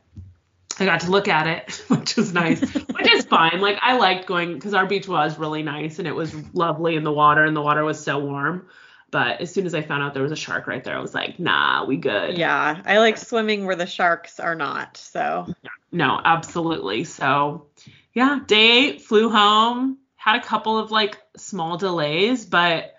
I 0.79 0.85
got 0.85 1.01
to 1.01 1.11
look 1.11 1.27
at 1.27 1.47
it, 1.47 1.83
which 1.87 2.15
was 2.15 2.33
nice, 2.33 2.61
which 2.61 3.11
is 3.11 3.25
fine. 3.25 3.61
Like 3.61 3.77
I 3.81 3.97
liked 3.97 4.25
going 4.25 4.53
because 4.53 4.73
our 4.73 4.85
beach 4.85 5.07
was 5.07 5.37
really 5.37 5.63
nice 5.63 5.99
and 5.99 6.07
it 6.07 6.15
was 6.15 6.33
lovely 6.53 6.95
in 6.95 7.03
the 7.03 7.11
water 7.11 7.45
and 7.45 7.55
the 7.55 7.61
water 7.61 7.83
was 7.83 8.03
so 8.03 8.19
warm. 8.19 8.67
But 9.11 9.41
as 9.41 9.53
soon 9.53 9.67
as 9.67 9.75
I 9.75 9.83
found 9.83 10.01
out 10.01 10.15
there 10.15 10.23
was 10.23 10.31
a 10.31 10.35
shark 10.35 10.65
right 10.65 10.83
there, 10.83 10.97
I 10.97 10.99
was 10.99 11.13
like, 11.13 11.37
nah, 11.39 11.85
we 11.85 11.97
good. 11.97 12.35
Yeah. 12.35 12.81
I 12.83 12.97
like 12.97 13.17
swimming 13.17 13.65
where 13.67 13.75
the 13.75 13.85
sharks 13.85 14.39
are 14.39 14.55
not. 14.55 14.97
So 14.97 15.53
No, 15.91 16.19
absolutely. 16.25 17.03
So, 17.03 17.67
yeah, 18.13 18.39
day 18.47 18.71
eight, 18.71 19.01
flew 19.03 19.29
home, 19.29 19.99
had 20.23 20.37
a 20.37 20.41
couple 20.41 20.77
of 20.77 20.89
like 20.89 21.17
small 21.35 21.75
delays, 21.75 22.45
but 22.45 22.93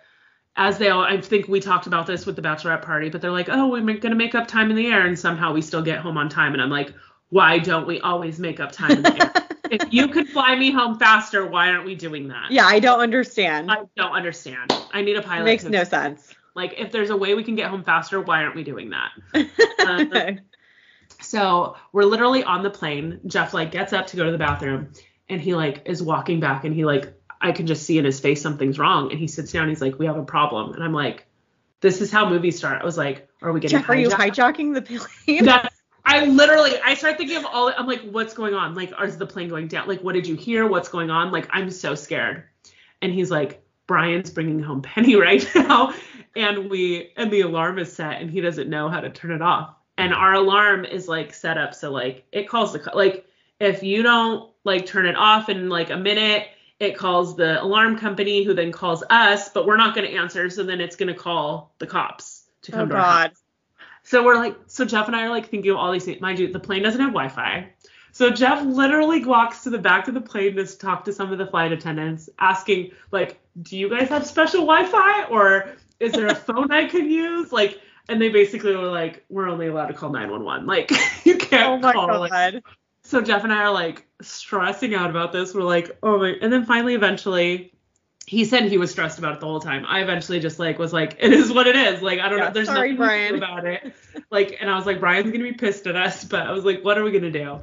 as 0.57 0.77
they 0.77 0.91
all, 0.91 1.01
I 1.01 1.19
think 1.23 1.49
we 1.49 1.59
talked 1.59 1.87
about 1.87 2.07
this 2.07 2.27
with 2.27 2.37
the 2.37 2.43
bachelorette 2.43 2.83
party, 2.83 3.09
but 3.09 3.23
they're 3.23 3.31
like, 3.31 3.49
oh, 3.49 3.69
we're 3.69 3.81
going 3.81 4.11
to 4.11 4.15
make 4.15 4.35
up 4.35 4.47
time 4.47 4.69
in 4.69 4.77
the 4.77 4.89
air, 4.89 5.07
and 5.07 5.19
somehow 5.19 5.55
we 5.55 5.63
still 5.63 5.81
get 5.81 6.01
home 6.01 6.19
on 6.19 6.29
time. 6.29 6.53
And 6.53 6.61
I'm 6.61 6.69
like, 6.69 6.93
why 7.31 7.59
don't 7.61 7.87
we 7.87 7.99
always 8.01 8.39
make 8.39 8.61
up 8.61 8.73
time 8.73 8.91
in 8.91 9.03
the 9.05 9.23
air? 9.23 9.47
if 9.71 9.81
you 9.91 10.09
could 10.09 10.29
fly 10.29 10.55
me 10.55 10.71
home 10.71 10.99
faster, 10.99 11.47
why 11.47 11.71
aren't 11.71 11.87
we 11.87 11.95
doing 11.95 12.29
that? 12.29 12.51
yeah, 12.51 12.67
I 12.67 12.79
don't 12.79 13.01
understand. 13.01 13.71
I 13.71 13.85
don't 13.97 14.13
understand. 14.13 14.71
I 14.93 15.01
need 15.01 15.17
a 15.17 15.23
pilot. 15.23 15.43
It 15.43 15.45
makes 15.45 15.65
no 15.65 15.83
sense. 15.83 16.35
Like, 16.55 16.75
if 16.77 16.93
there's 16.93 17.09
a 17.09 17.17
way 17.17 17.35
we 17.35 17.43
can 17.43 17.55
get 17.55 17.71
home 17.71 17.83
faster, 17.83 18.21
why 18.21 18.43
aren't 18.43 18.55
we 18.55 18.65
doing 18.65 18.91
that? 18.91 19.13
Uh, 19.79 20.33
So 21.21 21.77
we're 21.93 22.05
literally 22.05 22.45
on 22.45 22.63
the 22.63 22.71
plane. 22.71 23.21
Jeff 23.27 23.55
like 23.55 23.71
gets 23.71 23.95
up 23.95 24.07
to 24.09 24.17
go 24.17 24.25
to 24.25 24.31
the 24.31 24.39
bathroom 24.39 24.91
and 25.29 25.41
he 25.41 25.55
like 25.55 25.83
is 25.87 26.03
walking 26.03 26.41
back 26.41 26.65
and 26.65 26.75
he 26.75 26.85
like 26.85 27.13
I 27.41 27.53
can 27.53 27.67
just 27.67 27.85
see 27.85 27.99
in 27.99 28.05
his 28.05 28.21
face 28.21 28.41
something's 28.41 28.79
wrong 28.79 29.11
and 29.11 29.19
he 29.19 29.27
sits 29.27 29.53
down. 29.53 29.69
He's 29.69 29.81
like, 29.81 29.99
we 29.99 30.07
have 30.07 30.17
a 30.17 30.25
problem. 30.25 30.73
And 30.73 30.83
I'm 30.83 30.95
like, 30.95 31.27
this 31.81 32.01
is 32.01 32.11
how 32.11 32.29
movies 32.29 32.57
start. 32.57 32.81
I 32.81 32.85
was 32.85 32.97
like, 32.97 33.29
are 33.43 33.53
we 33.53 33.61
getting 33.61 33.79
Jeff, 33.79 33.91
are 33.91 33.95
you 33.95 34.09
hijacking 34.09 34.73
the 34.75 34.83
plane? 34.83 35.49
I 36.07 36.25
literally 36.27 36.73
I 36.85 36.95
start 36.95 37.17
thinking 37.17 37.37
of 37.37 37.47
all 37.47 37.73
I'm 37.77 37.87
like, 37.87 38.03
what's 38.03 38.35
going 38.35 38.55
on? 38.55 38.75
Like, 38.75 38.93
is 39.03 39.17
the 39.17 39.27
plane 39.27 39.49
going 39.49 39.69
down? 39.69 39.89
Like, 39.89 40.01
what 40.01 40.15
did 40.15 40.27
you 40.27 40.37
hear? 40.37 40.67
What's 40.67 40.89
going 40.89 41.11
on? 41.11 41.33
Like, 41.33 41.49
I'm 41.51 41.71
so 41.71 41.95
scared. 41.95 42.45
And 43.01 43.13
he's 43.13 43.31
like, 43.31 43.63
Brian's 43.87 44.31
bringing 44.31 44.61
home 44.61 44.83
Penny 44.83 45.15
right 45.21 45.47
now. 45.55 45.95
And 46.37 46.71
we 46.71 47.13
and 47.17 47.31
the 47.31 47.43
alarm 47.43 47.79
is 47.79 47.93
set 47.93 48.21
and 48.21 48.31
he 48.31 48.41
doesn't 48.41 48.69
know 48.69 48.89
how 48.89 49.01
to 49.01 49.11
turn 49.11 49.31
it 49.31 49.43
off. 49.43 49.75
And 49.97 50.13
our 50.13 50.35
alarm 50.35 50.85
is 50.85 51.09
like 51.09 51.33
set 51.33 51.57
up 51.57 51.75
so 51.75 51.91
like 51.91 52.25
it 52.33 52.49
calls 52.49 52.73
the 52.73 52.91
like 52.95 53.27
if 53.65 53.83
you 53.83 54.03
don't 54.03 54.51
like 54.65 54.87
turn 54.87 55.07
it 55.07 55.17
off 55.17 55.49
in 55.49 55.69
like 55.69 55.91
a 55.91 55.97
minute, 55.97 56.49
it 56.81 56.97
calls 56.97 57.37
the 57.37 57.63
alarm 57.63 57.99
company 57.99 58.45
who 58.45 58.55
then 58.55 58.73
calls 58.73 59.03
us, 59.11 59.49
but 59.49 59.67
we're 59.67 59.77
not 59.77 59.95
going 59.95 60.07
to 60.07 60.17
answer. 60.17 60.51
So 60.51 60.63
then 60.65 60.81
it's 60.81 60.97
going 60.97 61.13
to 61.13 61.19
call 61.19 61.75
the 61.79 61.87
cops 61.87 62.45
to 62.63 62.73
come 62.73 62.83
oh 62.83 62.87
to 62.89 62.95
our 62.95 63.01
house. 63.01 63.29
God. 63.29 63.33
So 64.03 64.25
we're 64.25 64.37
like, 64.37 64.57
so 64.67 64.85
Jeff 64.85 65.07
and 65.07 65.17
I 65.17 65.23
are 65.23 65.31
like 65.31 65.49
thinking 65.49 65.71
of 65.71 65.79
all 65.79 65.93
these 65.93 66.05
things. 66.05 66.21
Mind 66.21 66.39
you, 66.39 66.53
the 66.53 66.61
plane 66.61 66.83
doesn't 66.83 67.01
have 67.01 67.11
Wi-Fi. 67.11 67.71
So 68.13 68.31
Jeff 68.31 68.63
literally 68.65 69.25
walks 69.25 69.65
to 69.65 69.71
the 69.71 69.79
back 69.79 70.09
of 70.09 70.15
the 70.15 70.21
plane 70.21 70.57
to 70.57 70.67
talk 70.79 71.05
to 71.07 71.13
some 71.13 71.33
of 71.33 71.39
the 71.39 71.47
flight 71.47 71.73
attendants, 71.73 72.29
asking 72.39 72.93
like, 73.11 73.41
"Do 73.61 73.77
you 73.77 73.89
guys 73.91 74.09
have 74.11 74.27
special 74.27 74.61
Wi-Fi, 74.67 75.25
or 75.25 75.73
is 75.99 76.13
there 76.13 76.29
a 76.29 76.35
phone 76.35 76.71
I 76.71 76.87
could 76.87 77.07
use?" 77.07 77.51
Like, 77.51 77.81
and 78.09 78.21
they 78.21 78.29
basically 78.29 78.77
were 78.77 78.91
like, 78.91 79.25
"We're 79.29 79.49
only 79.49 79.67
allowed 79.67 79.89
to 79.89 79.95
call 79.95 80.11
911. 80.11 80.65
Like, 80.67 80.91
you 81.25 81.35
Oh 81.35 81.39
can't 81.39 81.83
my 81.83 81.93
call." 81.93 82.21
like-. 82.21 82.63
So 83.15 83.21
Jeff 83.23 83.45
and 83.45 83.53
I 83.53 83.59
are 83.59 83.71
like 83.71 84.05
stressing 84.21 84.93
out 84.93 85.09
about 85.09 85.31
this. 85.31 85.55
We're 85.55 85.63
like, 85.63 85.97
oh 86.03 86.19
my. 86.19 86.31
And 86.43 86.53
then 86.53 86.65
finally, 86.65 86.95
eventually, 86.95 87.73
he 88.27 88.45
said 88.45 88.65
he 88.65 88.77
was 88.77 88.91
stressed 88.91 89.21
about 89.21 89.35
it 89.35 89.41
the 89.41 89.47
whole 89.47 89.61
time. 89.61 89.85
I 89.87 90.01
eventually 90.03 90.41
just 90.41 90.59
like 90.59 90.81
was 90.81 90.93
like, 90.93 91.17
it 91.21 91.33
is 91.33 91.53
what 91.53 91.69
it 91.69 91.77
is. 91.77 92.03
Like 92.03 92.19
I 92.19 92.29
don't 92.29 92.39
Yeah, 92.39 92.47
know. 92.47 92.53
There's 92.53 92.67
sorry, 92.67 92.89
nothing 92.93 92.97
Brian. 93.07 93.35
about 93.37 93.65
it. 93.67 93.95
Like, 94.31 94.57
and 94.61 94.69
I 94.69 94.75
was 94.75 94.85
like, 94.85 94.99
Brian's 94.99 95.31
gonna 95.31 95.45
be 95.45 95.53
pissed 95.53 95.87
at 95.87 95.95
us, 95.95 96.25
but 96.25 96.45
I 96.45 96.51
was 96.51 96.65
like, 96.65 96.85
what 96.85 96.99
are 96.99 97.05
we 97.05 97.13
gonna 97.13 97.31
do? 97.31 97.61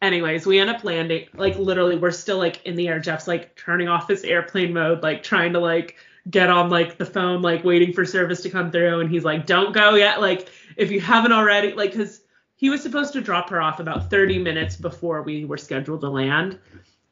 Anyways, 0.00 0.46
we 0.46 0.58
end 0.58 0.70
up 0.70 0.82
landing. 0.84 1.26
Like 1.34 1.58
literally, 1.58 1.96
we're 1.96 2.12
still 2.12 2.38
like 2.38 2.64
in 2.64 2.76
the 2.76 2.88
air. 2.88 2.98
Jeff's 2.98 3.28
like 3.28 3.54
turning 3.56 3.88
off 3.88 4.08
his 4.08 4.24
airplane 4.24 4.72
mode, 4.72 5.02
like 5.02 5.22
trying 5.22 5.52
to 5.52 5.60
like 5.60 5.96
get 6.30 6.48
on 6.48 6.70
like 6.70 6.96
the 6.96 7.04
phone, 7.04 7.42
like 7.42 7.62
waiting 7.62 7.92
for 7.92 8.06
service 8.06 8.40
to 8.42 8.48
come 8.48 8.70
through. 8.70 9.00
And 9.00 9.10
he's 9.10 9.24
like, 9.24 9.44
don't 9.44 9.74
go 9.74 9.96
yet. 9.96 10.22
Like 10.22 10.48
if 10.78 10.90
you 10.90 11.00
haven't 11.00 11.32
already, 11.32 11.72
like 11.74 11.90
because 11.90 12.22
he 12.58 12.70
was 12.70 12.82
supposed 12.82 13.12
to 13.12 13.20
drop 13.20 13.50
her 13.50 13.62
off 13.62 13.78
about 13.78 14.10
30 14.10 14.40
minutes 14.40 14.76
before 14.76 15.22
we 15.22 15.44
were 15.44 15.56
scheduled 15.56 16.00
to 16.00 16.10
land. 16.10 16.58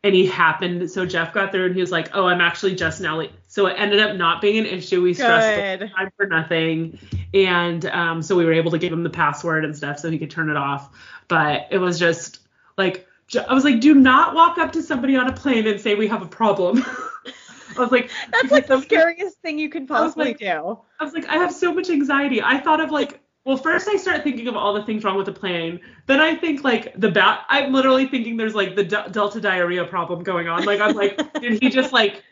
And 0.03 0.15
he 0.15 0.27
happened 0.27 0.91
so 0.91 1.07
jeff 1.07 1.33
got 1.33 1.51
there 1.53 1.67
and 1.67 1.75
he 1.75 1.81
was 1.81 1.91
like 1.91 2.15
oh 2.15 2.27
i'm 2.27 2.41
actually 2.41 2.75
just 2.75 3.01
now 3.01 3.17
late. 3.19 3.33
So 3.49 3.67
it 3.67 3.75
ended 3.79 4.01
up 4.01 4.17
not 4.17 4.41
being 4.41 4.59
an 4.59 4.67
issue. 4.67 5.03
We 5.03 5.15
stressed 5.15 5.93
time 5.97 6.11
for 6.17 6.27
nothing. 6.27 6.99
And 7.33 7.87
um, 7.87 8.23
so 8.23 8.37
we 8.37 8.45
were 8.45 8.53
able 8.53 8.73
to 8.73 8.79
give 8.79 8.93
him 8.93 9.03
the 9.03 9.11
password 9.11 9.65
and 9.65 9.77
stuff 9.77 9.99
so 9.99 10.11
he 10.11 10.19
could 10.19 10.31
turn 10.31 10.51
it 10.51 10.57
off. 10.57 10.91
But 11.29 11.69
it 11.71 11.79
was 11.79 11.99
just 11.99 12.41
like 12.77 13.07
i 13.49 13.53
was 13.55 13.65
like 13.65 13.81
do 13.81 13.95
not 13.95 14.35
walk 14.35 14.59
up 14.59 14.71
to 14.73 14.83
somebody 14.83 15.17
on 15.17 15.29
a 15.29 15.33
plane 15.33 15.67
and 15.67 15.81
say 15.81 15.95
we 15.95 16.09
have 16.09 16.23
a 16.23 16.27
problem. 16.27 16.85
I 17.77 17.81
was 17.81 17.93
like 17.93 18.11
That's 18.33 18.51
like 18.51 18.67
the 18.67 18.81
scariest 18.81 19.39
thing 19.41 19.59
you 19.59 19.69
can 19.69 19.85
I 19.85 19.87
possibly 19.87 20.25
like- 20.27 20.39
do. 20.39 20.79
I 20.99 21.05
was 21.05 21.13
like, 21.15 21.27
I 21.29 21.37
have 21.37 21.53
so 21.53 21.73
much 21.73 21.91
anxiety. 21.91 22.43
I 22.43 22.59
thought 22.59 22.81
of 22.81 22.91
like 22.91 23.21
well, 23.47 23.57
first 23.57 23.87
I 23.87 23.95
start 23.97 24.25
thinking 24.25 24.49
of 24.49 24.57
all 24.57 24.75
the 24.75 24.83
things 24.83 25.05
wrong 25.05 25.17
with 25.17 25.27
the 25.27 25.33
plane. 25.33 25.79
Then 26.07 26.21
I 26.21 26.35
think 26.35 26.65
like 26.65 26.93
the 26.99 27.09
bat. 27.09 27.47
I'm 27.49 27.73
literally 27.73 28.09
thinking 28.09 28.37
there's 28.37 28.57
like 28.57 28.75
the 28.75 28.83
d- 28.83 29.09
delta 29.13 29.41
diarrhea 29.41 29.85
problem 29.85 30.25
going 30.25 30.49
on. 30.49 30.65
Like 30.65 30.81
I'm 30.81 30.97
like, 30.97 31.17
did 31.41 31.63
he 31.63 31.71
just 31.71 31.93
like 31.93 32.25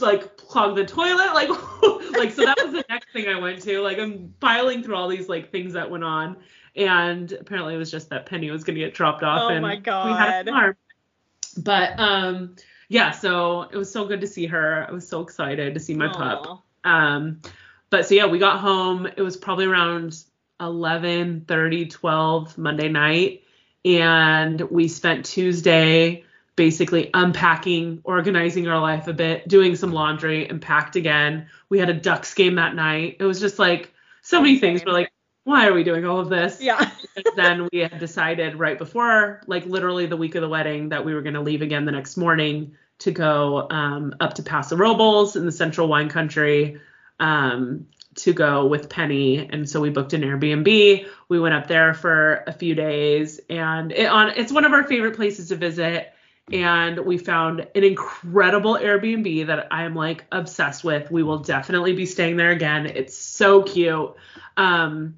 like 0.00 0.36
clog 0.36 0.74
the 0.74 0.84
toilet? 0.84 1.34
Like 1.34 1.48
like 2.18 2.32
so 2.32 2.44
that 2.44 2.56
was 2.60 2.72
the 2.72 2.84
next 2.88 3.12
thing 3.12 3.28
I 3.28 3.38
went 3.38 3.62
to. 3.62 3.80
Like 3.80 4.00
I'm 4.00 4.34
filing 4.40 4.82
through 4.82 4.96
all 4.96 5.06
these 5.06 5.28
like 5.28 5.52
things 5.52 5.72
that 5.74 5.88
went 5.88 6.02
on, 6.02 6.36
and 6.74 7.30
apparently 7.30 7.74
it 7.74 7.78
was 7.78 7.92
just 7.92 8.10
that 8.10 8.26
Penny 8.26 8.50
was 8.50 8.64
gonna 8.64 8.80
get 8.80 8.92
dropped 8.92 9.22
off. 9.22 9.42
Oh 9.44 9.48
and 9.50 9.62
my 9.62 9.76
We 9.76 9.82
had 9.84 10.48
a 10.48 10.50
God. 10.50 10.52
farm. 10.52 10.76
But 11.58 12.00
um 12.00 12.56
yeah, 12.88 13.12
so 13.12 13.62
it 13.62 13.76
was 13.76 13.92
so 13.92 14.04
good 14.04 14.20
to 14.20 14.26
see 14.26 14.46
her. 14.46 14.84
I 14.88 14.92
was 14.92 15.06
so 15.06 15.20
excited 15.20 15.74
to 15.74 15.80
see 15.80 15.94
my 15.94 16.08
pup. 16.08 16.44
Aw. 16.44 16.60
Um, 16.90 17.40
but 17.88 18.06
so 18.06 18.16
yeah, 18.16 18.26
we 18.26 18.40
got 18.40 18.58
home. 18.58 19.06
It 19.06 19.22
was 19.22 19.36
probably 19.36 19.66
around 19.66 20.24
11, 20.60 21.44
30, 21.46 21.86
12 21.86 22.58
Monday 22.58 22.88
night. 22.88 23.42
And 23.84 24.60
we 24.60 24.88
spent 24.88 25.26
Tuesday 25.26 26.24
basically 26.56 27.10
unpacking, 27.12 28.00
organizing 28.02 28.66
our 28.66 28.80
life 28.80 29.08
a 29.08 29.12
bit, 29.12 29.46
doing 29.46 29.76
some 29.76 29.92
laundry, 29.92 30.48
and 30.48 30.60
packed 30.60 30.96
again. 30.96 31.48
We 31.68 31.78
had 31.78 31.90
a 31.90 31.94
Ducks 31.94 32.34
game 32.34 32.54
that 32.56 32.74
night. 32.74 33.18
It 33.20 33.24
was 33.24 33.40
just 33.40 33.58
like 33.58 33.92
so 34.22 34.40
many 34.40 34.58
things. 34.58 34.82
We're 34.84 34.92
like, 34.92 35.12
why 35.44 35.68
are 35.68 35.72
we 35.72 35.84
doing 35.84 36.04
all 36.06 36.18
of 36.18 36.28
this? 36.28 36.60
Yeah. 36.60 36.90
Then 37.36 37.68
we 37.72 37.78
had 37.78 37.98
decided 37.98 38.56
right 38.56 38.76
before, 38.76 39.42
like 39.46 39.64
literally 39.66 40.06
the 40.06 40.16
week 40.16 40.34
of 40.34 40.42
the 40.42 40.48
wedding, 40.48 40.88
that 40.88 41.04
we 41.04 41.14
were 41.14 41.22
going 41.22 41.34
to 41.34 41.40
leave 41.40 41.62
again 41.62 41.84
the 41.84 41.92
next 41.92 42.16
morning 42.16 42.72
to 42.98 43.10
go 43.10 43.68
um, 43.70 44.14
up 44.20 44.34
to 44.34 44.42
Paso 44.42 44.76
Robles 44.76 45.36
in 45.36 45.46
the 45.46 45.52
central 45.52 45.86
wine 45.86 46.08
country 46.08 46.80
um, 47.20 47.86
to 48.16 48.32
go 48.32 48.66
with 48.66 48.88
Penny. 48.88 49.48
And 49.48 49.68
so 49.68 49.80
we 49.80 49.90
booked 49.90 50.12
an 50.12 50.22
Airbnb. 50.22 51.06
We 51.28 51.40
went 51.40 51.54
up 51.54 51.66
there 51.66 51.94
for 51.94 52.44
a 52.46 52.52
few 52.52 52.74
days, 52.74 53.40
and 53.48 53.92
it, 53.92 54.06
on 54.06 54.30
it's 54.30 54.52
one 54.52 54.64
of 54.64 54.72
our 54.72 54.84
favorite 54.84 55.16
places 55.16 55.48
to 55.48 55.56
visit. 55.56 56.12
And 56.52 57.00
we 57.00 57.18
found 57.18 57.66
an 57.74 57.82
incredible 57.82 58.74
Airbnb 58.74 59.48
that 59.48 59.66
I'm 59.72 59.96
like 59.96 60.24
obsessed 60.30 60.84
with. 60.84 61.10
We 61.10 61.24
will 61.24 61.40
definitely 61.40 61.92
be 61.92 62.06
staying 62.06 62.36
there 62.36 62.52
again. 62.52 62.86
It's 62.86 63.16
so 63.16 63.62
cute. 63.62 64.14
Um, 64.56 65.16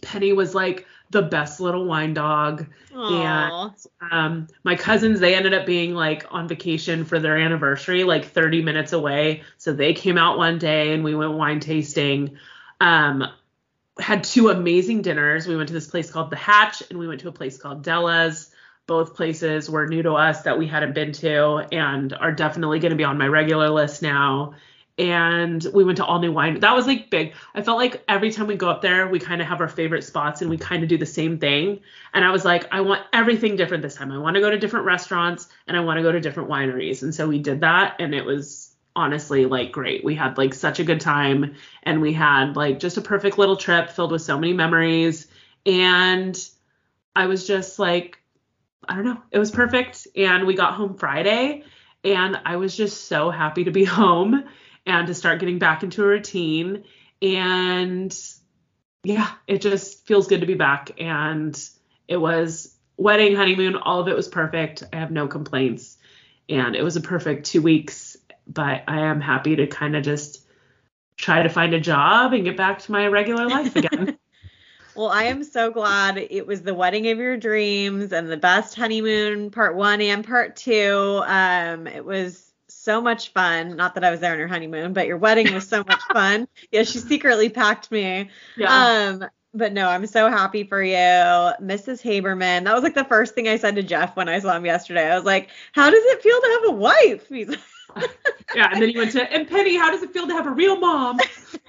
Penny 0.00 0.32
was 0.32 0.54
like 0.54 0.86
the 1.14 1.22
best 1.22 1.60
little 1.60 1.86
wine 1.86 2.12
dog. 2.12 2.66
Aw. 2.94 3.70
Um, 4.10 4.48
my 4.64 4.74
cousins, 4.74 5.20
they 5.20 5.34
ended 5.34 5.54
up 5.54 5.64
being 5.64 5.94
like 5.94 6.26
on 6.30 6.46
vacation 6.46 7.04
for 7.06 7.18
their 7.18 7.38
anniversary, 7.38 8.04
like 8.04 8.26
30 8.26 8.62
minutes 8.62 8.92
away. 8.92 9.44
So 9.56 9.72
they 9.72 9.94
came 9.94 10.18
out 10.18 10.36
one 10.36 10.58
day 10.58 10.92
and 10.92 11.02
we 11.02 11.14
went 11.14 11.32
wine 11.32 11.60
tasting. 11.60 12.36
Um, 12.80 13.24
had 13.98 14.24
two 14.24 14.48
amazing 14.48 15.02
dinners. 15.02 15.46
We 15.46 15.56
went 15.56 15.68
to 15.68 15.74
this 15.74 15.86
place 15.86 16.10
called 16.10 16.30
The 16.30 16.36
Hatch 16.36 16.82
and 16.90 16.98
we 16.98 17.08
went 17.08 17.20
to 17.20 17.28
a 17.28 17.32
place 17.32 17.56
called 17.56 17.82
Della's. 17.82 18.50
Both 18.86 19.14
places 19.16 19.70
were 19.70 19.86
new 19.86 20.02
to 20.02 20.12
us 20.12 20.42
that 20.42 20.58
we 20.58 20.66
hadn't 20.66 20.94
been 20.94 21.12
to 21.12 21.66
and 21.72 22.12
are 22.12 22.32
definitely 22.32 22.80
going 22.80 22.90
to 22.90 22.96
be 22.96 23.04
on 23.04 23.16
my 23.16 23.28
regular 23.28 23.70
list 23.70 24.02
now. 24.02 24.54
And 24.96 25.66
we 25.74 25.82
went 25.82 25.96
to 25.96 26.04
all 26.04 26.20
new 26.20 26.32
wine. 26.32 26.60
That 26.60 26.74
was 26.74 26.86
like 26.86 27.10
big. 27.10 27.34
I 27.54 27.62
felt 27.62 27.78
like 27.78 28.04
every 28.06 28.30
time 28.30 28.46
we 28.46 28.54
go 28.54 28.70
up 28.70 28.80
there, 28.80 29.08
we 29.08 29.18
kind 29.18 29.40
of 29.40 29.48
have 29.48 29.60
our 29.60 29.68
favorite 29.68 30.04
spots 30.04 30.40
and 30.40 30.48
we 30.48 30.56
kind 30.56 30.84
of 30.84 30.88
do 30.88 30.96
the 30.96 31.06
same 31.06 31.38
thing. 31.38 31.80
And 32.12 32.24
I 32.24 32.30
was 32.30 32.44
like, 32.44 32.72
I 32.72 32.80
want 32.80 33.02
everything 33.12 33.56
different 33.56 33.82
this 33.82 33.96
time. 33.96 34.12
I 34.12 34.18
want 34.18 34.36
to 34.36 34.40
go 34.40 34.50
to 34.50 34.58
different 34.58 34.86
restaurants 34.86 35.48
and 35.66 35.76
I 35.76 35.80
want 35.80 35.98
to 35.98 36.02
go 36.02 36.12
to 36.12 36.20
different 36.20 36.48
wineries. 36.48 37.02
And 37.02 37.12
so 37.12 37.26
we 37.26 37.40
did 37.40 37.60
that 37.62 37.96
and 37.98 38.14
it 38.14 38.24
was 38.24 38.74
honestly 38.96 39.46
like 39.46 39.72
great. 39.72 40.04
We 40.04 40.14
had 40.14 40.38
like 40.38 40.54
such 40.54 40.78
a 40.78 40.84
good 40.84 41.00
time 41.00 41.54
and 41.82 42.00
we 42.00 42.12
had 42.12 42.54
like 42.54 42.78
just 42.78 42.96
a 42.96 43.02
perfect 43.02 43.38
little 43.38 43.56
trip 43.56 43.90
filled 43.90 44.12
with 44.12 44.22
so 44.22 44.38
many 44.38 44.52
memories. 44.52 45.26
And 45.66 46.38
I 47.16 47.26
was 47.26 47.46
just 47.46 47.78
like, 47.78 48.18
I 48.88 48.94
don't 48.94 49.04
know, 49.04 49.22
it 49.30 49.38
was 49.38 49.50
perfect. 49.50 50.06
And 50.14 50.46
we 50.46 50.54
got 50.54 50.74
home 50.74 50.94
Friday 50.94 51.64
and 52.04 52.38
I 52.44 52.56
was 52.56 52.76
just 52.76 53.06
so 53.08 53.30
happy 53.30 53.64
to 53.64 53.70
be 53.70 53.84
home 53.84 54.44
and 54.86 55.06
to 55.06 55.14
start 55.14 55.40
getting 55.40 55.58
back 55.58 55.82
into 55.82 56.02
a 56.02 56.06
routine. 56.06 56.84
And 57.22 58.16
yeah, 59.02 59.30
it 59.46 59.60
just 59.60 60.06
feels 60.06 60.26
good 60.26 60.40
to 60.40 60.46
be 60.46 60.54
back. 60.54 61.00
And 61.00 61.58
it 62.08 62.16
was 62.16 62.74
wedding, 62.96 63.34
honeymoon, 63.36 63.76
all 63.76 64.00
of 64.00 64.08
it 64.08 64.16
was 64.16 64.28
perfect. 64.28 64.82
I 64.92 64.96
have 64.96 65.10
no 65.10 65.26
complaints. 65.26 65.96
And 66.48 66.76
it 66.76 66.82
was 66.82 66.96
a 66.96 67.00
perfect 67.00 67.46
two 67.46 67.62
weeks. 67.62 68.16
But 68.46 68.84
I 68.88 69.00
am 69.00 69.20
happy 69.20 69.56
to 69.56 69.66
kind 69.66 69.96
of 69.96 70.02
just 70.02 70.44
try 71.16 71.42
to 71.42 71.48
find 71.48 71.72
a 71.72 71.80
job 71.80 72.32
and 72.32 72.44
get 72.44 72.56
back 72.56 72.80
to 72.80 72.92
my 72.92 73.06
regular 73.06 73.48
life 73.48 73.74
again. 73.76 74.18
Well, 74.94 75.08
I 75.08 75.24
am 75.24 75.42
so 75.42 75.72
glad 75.72 76.18
it 76.18 76.46
was 76.46 76.62
the 76.62 76.74
wedding 76.74 77.08
of 77.08 77.18
your 77.18 77.36
dreams 77.36 78.12
and 78.12 78.30
the 78.30 78.36
best 78.36 78.76
honeymoon 78.76 79.50
part 79.50 79.74
one 79.74 80.00
and 80.00 80.24
part 80.24 80.54
two. 80.54 81.22
Um, 81.26 81.88
it 81.88 82.04
was 82.04 82.53
so 82.84 83.00
much 83.00 83.32
fun. 83.32 83.76
Not 83.76 83.94
that 83.94 84.04
I 84.04 84.10
was 84.10 84.20
there 84.20 84.32
on 84.32 84.38
your 84.38 84.48
honeymoon, 84.48 84.92
but 84.92 85.06
your 85.06 85.16
wedding 85.16 85.52
was 85.54 85.66
so 85.66 85.82
much 85.86 86.02
fun. 86.12 86.46
Yeah, 86.70 86.82
she 86.82 86.98
secretly 86.98 87.48
packed 87.48 87.90
me. 87.90 88.30
yeah. 88.56 89.08
Um, 89.18 89.24
but 89.54 89.72
no, 89.72 89.88
I'm 89.88 90.06
so 90.06 90.28
happy 90.28 90.64
for 90.64 90.82
you, 90.82 90.96
Mrs. 90.96 92.02
Haberman. 92.02 92.64
That 92.64 92.74
was 92.74 92.82
like 92.82 92.94
the 92.94 93.04
first 93.04 93.34
thing 93.34 93.48
I 93.48 93.56
said 93.56 93.76
to 93.76 93.82
Jeff 93.84 94.16
when 94.16 94.28
I 94.28 94.40
saw 94.40 94.56
him 94.56 94.66
yesterday. 94.66 95.08
I 95.08 95.14
was 95.14 95.24
like, 95.24 95.50
"How 95.72 95.90
does 95.90 96.02
it 96.04 96.22
feel 96.22 96.40
to 96.40 96.60
have 96.60 96.74
a 96.74 96.76
wife?" 96.76 97.28
He's 97.28 97.48
yeah. 98.54 98.70
And 98.72 98.82
then 98.82 98.88
he 98.88 98.98
went 98.98 99.12
to, 99.12 99.32
and 99.32 99.48
Penny, 99.48 99.76
how 99.76 99.90
does 99.90 100.02
it 100.02 100.12
feel 100.12 100.26
to 100.26 100.32
have 100.32 100.48
a 100.48 100.50
real 100.50 100.78
mom? 100.78 101.20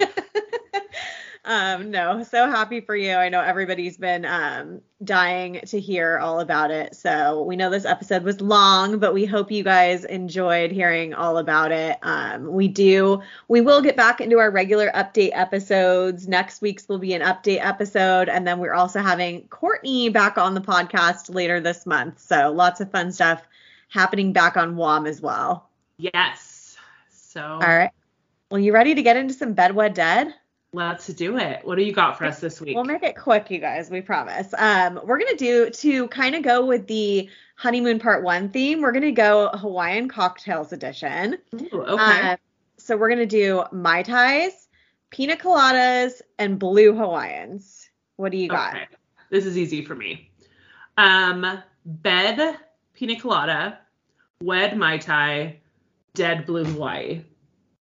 um 1.46 1.92
no 1.92 2.24
so 2.24 2.50
happy 2.50 2.80
for 2.80 2.96
you. 2.96 3.12
I 3.12 3.28
know 3.28 3.40
everybody's 3.40 3.96
been 3.96 4.24
um 4.24 4.80
dying 5.02 5.60
to 5.66 5.78
hear 5.78 6.18
all 6.18 6.40
about 6.40 6.72
it. 6.72 6.96
So 6.96 7.44
we 7.44 7.54
know 7.54 7.70
this 7.70 7.84
episode 7.84 8.24
was 8.24 8.40
long 8.40 8.98
but 8.98 9.14
we 9.14 9.24
hope 9.24 9.52
you 9.52 9.62
guys 9.62 10.04
enjoyed 10.04 10.72
hearing 10.72 11.14
all 11.14 11.38
about 11.38 11.70
it. 11.70 11.98
Um 12.02 12.52
we 12.52 12.66
do. 12.66 13.22
We 13.46 13.60
will 13.60 13.80
get 13.80 13.96
back 13.96 14.20
into 14.20 14.38
our 14.38 14.50
regular 14.50 14.90
update 14.90 15.30
episodes. 15.34 16.26
Next 16.26 16.60
week's 16.60 16.88
will 16.88 16.98
be 16.98 17.14
an 17.14 17.22
update 17.22 17.64
episode. 17.64 18.28
And 18.28 18.44
then 18.44 18.58
we're 18.58 18.74
also 18.74 19.00
having 19.00 19.46
courtney 19.48 20.08
back 20.08 20.38
on 20.38 20.54
the 20.54 20.60
podcast 20.60 21.32
later 21.32 21.60
this 21.60 21.86
month. 21.86 22.18
So 22.18 22.50
lots 22.50 22.80
of 22.80 22.90
fun 22.90 23.12
stuff 23.12 23.42
happening 23.88 24.32
back 24.32 24.56
on 24.56 24.76
wom 24.76 25.06
as 25.06 25.20
well. 25.20 25.68
Yes. 25.96 26.76
So 27.10 27.40
all 27.40 27.60
right. 27.60 27.92
Well 28.50 28.60
you 28.60 28.74
ready 28.74 28.96
to 28.96 29.02
get 29.02 29.16
into 29.16 29.32
some 29.32 29.54
bedwed 29.54 29.94
dead 29.94 30.34
let's 30.76 31.06
do 31.08 31.38
it. 31.38 31.60
What 31.64 31.76
do 31.76 31.82
you 31.82 31.92
got 31.92 32.18
for 32.18 32.26
us 32.26 32.38
this 32.38 32.60
week? 32.60 32.76
We'll 32.76 32.84
make 32.84 33.02
it 33.02 33.16
quick, 33.16 33.50
you 33.50 33.58
guys. 33.58 33.90
We 33.90 34.02
promise. 34.02 34.54
Um, 34.56 35.00
we're 35.04 35.18
gonna 35.18 35.36
do 35.36 35.70
to 35.70 36.08
kind 36.08 36.34
of 36.34 36.42
go 36.42 36.64
with 36.64 36.86
the 36.86 37.28
honeymoon 37.56 37.98
part 37.98 38.22
one 38.22 38.50
theme. 38.50 38.82
We're 38.82 38.92
gonna 38.92 39.10
go 39.10 39.48
Hawaiian 39.48 40.08
cocktails 40.08 40.72
edition. 40.72 41.38
Ooh, 41.54 41.82
okay. 41.82 42.30
Um, 42.30 42.36
so 42.76 42.96
we're 42.96 43.08
gonna 43.08 43.26
do 43.26 43.64
mai 43.72 44.02
tais, 44.02 44.68
pina 45.10 45.36
coladas, 45.36 46.20
and 46.38 46.58
blue 46.58 46.94
Hawaiians. 46.94 47.88
What 48.16 48.30
do 48.30 48.38
you 48.38 48.48
got? 48.48 48.76
Okay. 48.76 48.86
This 49.30 49.46
is 49.46 49.56
easy 49.58 49.84
for 49.84 49.94
me. 49.94 50.30
Um, 50.98 51.62
bed 51.84 52.58
pina 52.94 53.18
colada, 53.18 53.78
wed 54.42 54.76
mai 54.76 54.98
tai, 54.98 55.60
dead 56.14 56.46
blue 56.46 56.64
Hawaii 56.64 57.22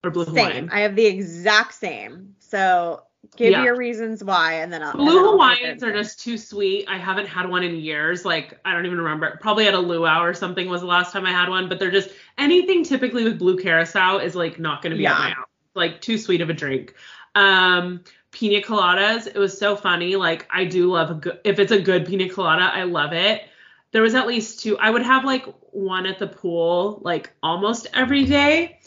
or 0.03 0.11
blue 0.11 0.25
Same. 0.25 0.35
Hawaiian. 0.35 0.69
I 0.71 0.79
have 0.81 0.95
the 0.95 1.05
exact 1.05 1.73
same. 1.73 2.35
So 2.49 3.03
give 3.35 3.51
Yeah. 3.51 3.63
your 3.63 3.75
reasons 3.75 4.23
why, 4.23 4.53
and 4.55 4.71
then 4.71 4.81
I'll. 4.81 4.93
Blue 4.93 5.19
I'll 5.19 5.31
Hawaiians 5.31 5.83
are 5.83 5.91
just 5.91 6.19
too 6.19 6.37
sweet. 6.37 6.85
I 6.87 6.97
haven't 6.97 7.27
had 7.27 7.49
one 7.49 7.63
in 7.63 7.75
years. 7.75 8.25
Like 8.25 8.59
I 8.65 8.73
don't 8.73 8.85
even 8.85 8.97
remember. 8.97 9.37
Probably 9.41 9.67
at 9.67 9.73
a 9.73 9.79
luau 9.79 10.23
or 10.23 10.33
something 10.33 10.69
was 10.69 10.81
the 10.81 10.87
last 10.87 11.13
time 11.13 11.25
I 11.25 11.31
had 11.31 11.49
one. 11.49 11.69
But 11.69 11.79
they're 11.79 11.91
just 11.91 12.09
anything 12.37 12.83
typically 12.83 13.23
with 13.23 13.39
blue 13.39 13.57
curacao 13.57 14.17
is 14.17 14.35
like 14.35 14.59
not 14.59 14.81
going 14.81 14.91
to 14.91 14.97
be 14.97 15.03
Yeah. 15.03 15.13
at 15.13 15.19
my 15.19 15.29
house. 15.31 15.47
Like 15.75 16.01
too 16.01 16.17
sweet 16.17 16.41
of 16.41 16.49
a 16.49 16.53
drink. 16.53 16.95
Um, 17.35 18.03
pina 18.31 18.61
coladas. 18.61 19.27
It 19.27 19.37
was 19.37 19.57
so 19.57 19.75
funny. 19.75 20.15
Like 20.15 20.47
I 20.51 20.65
do 20.65 20.91
love 20.91 21.11
a 21.11 21.15
good. 21.15 21.39
If 21.43 21.59
it's 21.59 21.71
a 21.71 21.79
good 21.79 22.05
pina 22.07 22.29
colada, 22.29 22.63
I 22.63 22.83
love 22.83 23.13
it. 23.13 23.43
There 23.91 24.01
was 24.01 24.15
at 24.15 24.27
least 24.27 24.61
two. 24.61 24.77
I 24.77 24.89
would 24.89 25.01
have 25.03 25.25
like 25.25 25.45
one 25.71 26.05
at 26.05 26.19
the 26.19 26.27
pool 26.27 26.99
like 27.03 27.31
almost 27.43 27.87
every 27.93 28.25
day. 28.25 28.79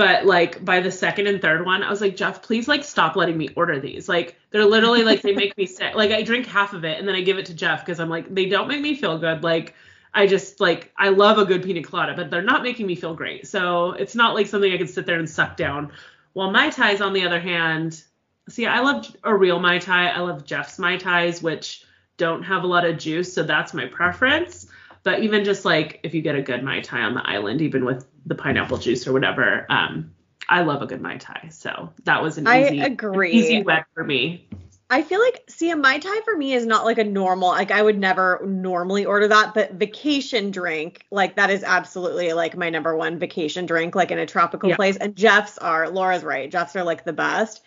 But 0.00 0.24
like 0.24 0.64
by 0.64 0.80
the 0.80 0.90
second 0.90 1.26
and 1.26 1.42
third 1.42 1.66
one, 1.66 1.82
I 1.82 1.90
was 1.90 2.00
like, 2.00 2.16
Jeff, 2.16 2.40
please 2.40 2.66
like 2.66 2.84
stop 2.84 3.16
letting 3.16 3.36
me 3.36 3.50
order 3.54 3.78
these. 3.78 4.08
Like 4.08 4.34
they're 4.48 4.64
literally 4.64 5.04
like 5.04 5.20
they 5.20 5.34
make 5.34 5.54
me 5.58 5.66
sick. 5.78 5.94
Like 5.94 6.10
I 6.10 6.22
drink 6.22 6.46
half 6.46 6.72
of 6.72 6.86
it 6.86 6.98
and 6.98 7.06
then 7.06 7.14
I 7.14 7.20
give 7.20 7.36
it 7.36 7.44
to 7.46 7.54
Jeff 7.54 7.84
because 7.84 8.00
I'm 8.00 8.08
like 8.08 8.34
they 8.34 8.46
don't 8.46 8.66
make 8.66 8.80
me 8.80 8.94
feel 8.94 9.18
good. 9.18 9.42
Like 9.42 9.74
I 10.14 10.26
just 10.26 10.58
like 10.58 10.90
I 10.96 11.10
love 11.10 11.36
a 11.36 11.44
good 11.44 11.62
pina 11.62 11.82
colada, 11.82 12.14
but 12.16 12.30
they're 12.30 12.40
not 12.40 12.62
making 12.62 12.86
me 12.86 12.94
feel 12.94 13.12
great. 13.12 13.46
So 13.46 13.92
it's 13.92 14.14
not 14.14 14.34
like 14.34 14.46
something 14.46 14.72
I 14.72 14.78
can 14.78 14.86
sit 14.86 15.04
there 15.04 15.18
and 15.18 15.28
suck 15.28 15.58
down. 15.58 15.92
While 16.32 16.50
mai 16.50 16.70
tais, 16.70 17.02
on 17.02 17.12
the 17.12 17.26
other 17.26 17.38
hand, 17.38 18.02
see, 18.48 18.64
I 18.64 18.80
love 18.80 19.14
a 19.22 19.36
real 19.36 19.60
mai 19.60 19.80
tai. 19.80 20.08
I 20.08 20.20
love 20.20 20.46
Jeff's 20.46 20.78
mai 20.78 20.96
tais, 20.96 21.42
which 21.42 21.84
don't 22.16 22.42
have 22.42 22.64
a 22.64 22.66
lot 22.66 22.86
of 22.86 22.96
juice, 22.96 23.34
so 23.34 23.42
that's 23.42 23.74
my 23.74 23.84
preference. 23.84 24.59
But 25.02 25.20
even 25.22 25.44
just 25.44 25.64
like 25.64 26.00
if 26.02 26.14
you 26.14 26.22
get 26.22 26.34
a 26.34 26.42
good 26.42 26.62
mai 26.62 26.80
tai 26.80 27.00
on 27.02 27.14
the 27.14 27.26
island, 27.26 27.62
even 27.62 27.84
with 27.84 28.06
the 28.26 28.34
pineapple 28.34 28.78
juice 28.78 29.06
or 29.06 29.12
whatever, 29.12 29.66
um, 29.70 30.12
I 30.48 30.62
love 30.62 30.82
a 30.82 30.86
good 30.86 31.00
mai 31.00 31.16
tai. 31.16 31.48
So 31.50 31.92
that 32.04 32.22
was 32.22 32.38
an 32.38 32.46
I 32.46 32.64
easy, 32.66 32.80
agree. 32.80 33.32
easy 33.32 33.62
wet 33.62 33.86
for 33.94 34.04
me. 34.04 34.48
I 34.92 35.02
feel 35.02 35.20
like 35.20 35.44
see 35.48 35.70
a 35.70 35.76
mai 35.76 35.98
tai 36.00 36.20
for 36.24 36.36
me 36.36 36.52
is 36.52 36.66
not 36.66 36.84
like 36.84 36.98
a 36.98 37.04
normal 37.04 37.50
like 37.50 37.70
I 37.70 37.80
would 37.80 37.96
never 37.96 38.44
normally 38.44 39.04
order 39.04 39.28
that, 39.28 39.54
but 39.54 39.74
vacation 39.74 40.50
drink 40.50 41.06
like 41.12 41.36
that 41.36 41.48
is 41.48 41.62
absolutely 41.62 42.32
like 42.32 42.56
my 42.56 42.70
number 42.70 42.96
one 42.96 43.18
vacation 43.20 43.66
drink 43.66 43.94
like 43.94 44.10
in 44.10 44.18
a 44.18 44.26
tropical 44.26 44.70
Yeah. 44.70 44.76
place. 44.76 44.96
And 44.96 45.14
Jeff's 45.14 45.58
are 45.58 45.88
Laura's 45.88 46.24
right. 46.24 46.50
Jeff's 46.50 46.74
are 46.74 46.82
like 46.82 47.04
the 47.04 47.12
best. 47.12 47.62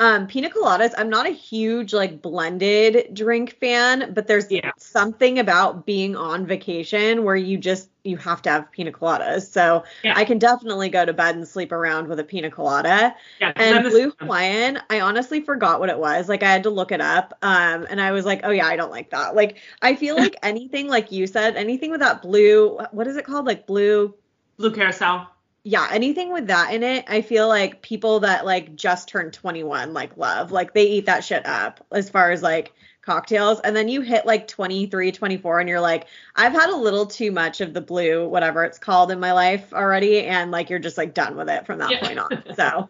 Um, 0.00 0.28
pina 0.28 0.48
coladas. 0.48 0.94
I'm 0.96 1.10
not 1.10 1.26
a 1.26 1.30
huge 1.30 1.92
like 1.92 2.22
blended 2.22 3.14
drink 3.14 3.56
fan, 3.58 4.12
but 4.14 4.28
there's 4.28 4.46
Yeah. 4.48 4.70
something 4.78 5.40
about 5.40 5.86
being 5.86 6.14
on 6.14 6.46
vacation 6.46 7.24
where 7.24 7.34
you 7.34 7.58
just 7.58 7.90
you 8.04 8.16
have 8.16 8.40
to 8.42 8.50
have 8.50 8.70
pina 8.70 8.92
coladas. 8.92 9.50
So 9.50 9.82
Yeah. 10.04 10.14
I 10.16 10.24
can 10.24 10.38
definitely 10.38 10.88
go 10.88 11.04
to 11.04 11.12
bed 11.12 11.34
and 11.34 11.46
sleep 11.48 11.72
around 11.72 12.06
with 12.08 12.20
a 12.20 12.24
pina 12.24 12.48
colada. 12.50 13.16
Yeah, 13.40 13.52
And 13.56 13.82
Blue. 13.82 14.12
Hawaiian, 14.20 14.78
I 14.88 15.00
honestly 15.00 15.40
forgot 15.40 15.80
what 15.80 15.88
it 15.90 15.98
was. 15.98 16.28
Like 16.28 16.44
I 16.44 16.50
had 16.52 16.62
to 16.62 16.70
look 16.70 16.92
it 16.92 17.00
up. 17.00 17.36
Um, 17.42 17.84
and 17.90 18.00
I 18.00 18.12
was 18.12 18.24
like, 18.24 18.40
oh 18.44 18.50
yeah, 18.50 18.66
I 18.66 18.76
don't 18.76 18.90
like 18.92 19.10
that. 19.10 19.34
Like 19.34 19.58
I 19.82 19.96
feel 19.96 20.16
like 20.18 20.36
anything 20.44 20.86
like 20.88 21.10
you 21.10 21.26
said, 21.26 21.56
anything 21.56 21.90
with 21.90 22.00
that 22.00 22.22
blue, 22.22 22.78
what 22.92 23.08
is 23.08 23.16
it 23.16 23.24
called? 23.24 23.46
Like 23.46 23.66
blue. 23.66 24.14
Blue 24.58 24.72
carousel. 24.72 25.28
Yeah, 25.70 25.86
anything 25.92 26.32
with 26.32 26.46
that 26.46 26.72
in 26.72 26.82
it, 26.82 27.04
I 27.08 27.20
feel 27.20 27.46
like 27.46 27.82
people 27.82 28.20
that 28.20 28.46
like 28.46 28.74
just 28.74 29.06
turned 29.06 29.34
21 29.34 29.92
like 29.92 30.16
love. 30.16 30.50
Like 30.50 30.72
they 30.72 30.86
eat 30.86 31.04
that 31.04 31.22
shit 31.24 31.44
up 31.44 31.84
as 31.92 32.08
far 32.08 32.30
as 32.30 32.42
like 32.42 32.72
cocktails. 33.02 33.60
And 33.60 33.76
then 33.76 33.86
you 33.86 34.00
hit 34.00 34.24
like 34.24 34.48
23, 34.48 35.12
24 35.12 35.60
and 35.60 35.68
you're 35.68 35.78
like, 35.78 36.06
I've 36.34 36.52
had 36.54 36.70
a 36.70 36.74
little 36.76 37.04
too 37.04 37.30
much 37.32 37.60
of 37.60 37.74
the 37.74 37.82
blue, 37.82 38.26
whatever 38.26 38.64
it's 38.64 38.78
called 38.78 39.10
in 39.10 39.20
my 39.20 39.32
life 39.32 39.74
already. 39.74 40.22
And 40.22 40.50
like 40.50 40.70
you're 40.70 40.78
just 40.78 40.96
like 40.96 41.12
done 41.12 41.36
with 41.36 41.50
it 41.50 41.66
from 41.66 41.80
that 41.80 41.90
Yeah. 41.90 42.00
point 42.00 42.18
on. 42.18 42.44
So 42.56 42.88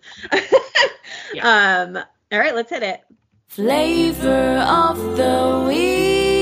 Yeah. 1.34 1.82
um 1.96 1.96
all 2.30 2.38
right, 2.38 2.54
let's 2.54 2.70
hit 2.70 2.84
it. 2.84 3.00
Flavor 3.48 4.58
of 4.68 5.16
the 5.16 5.64
week. 5.66 6.37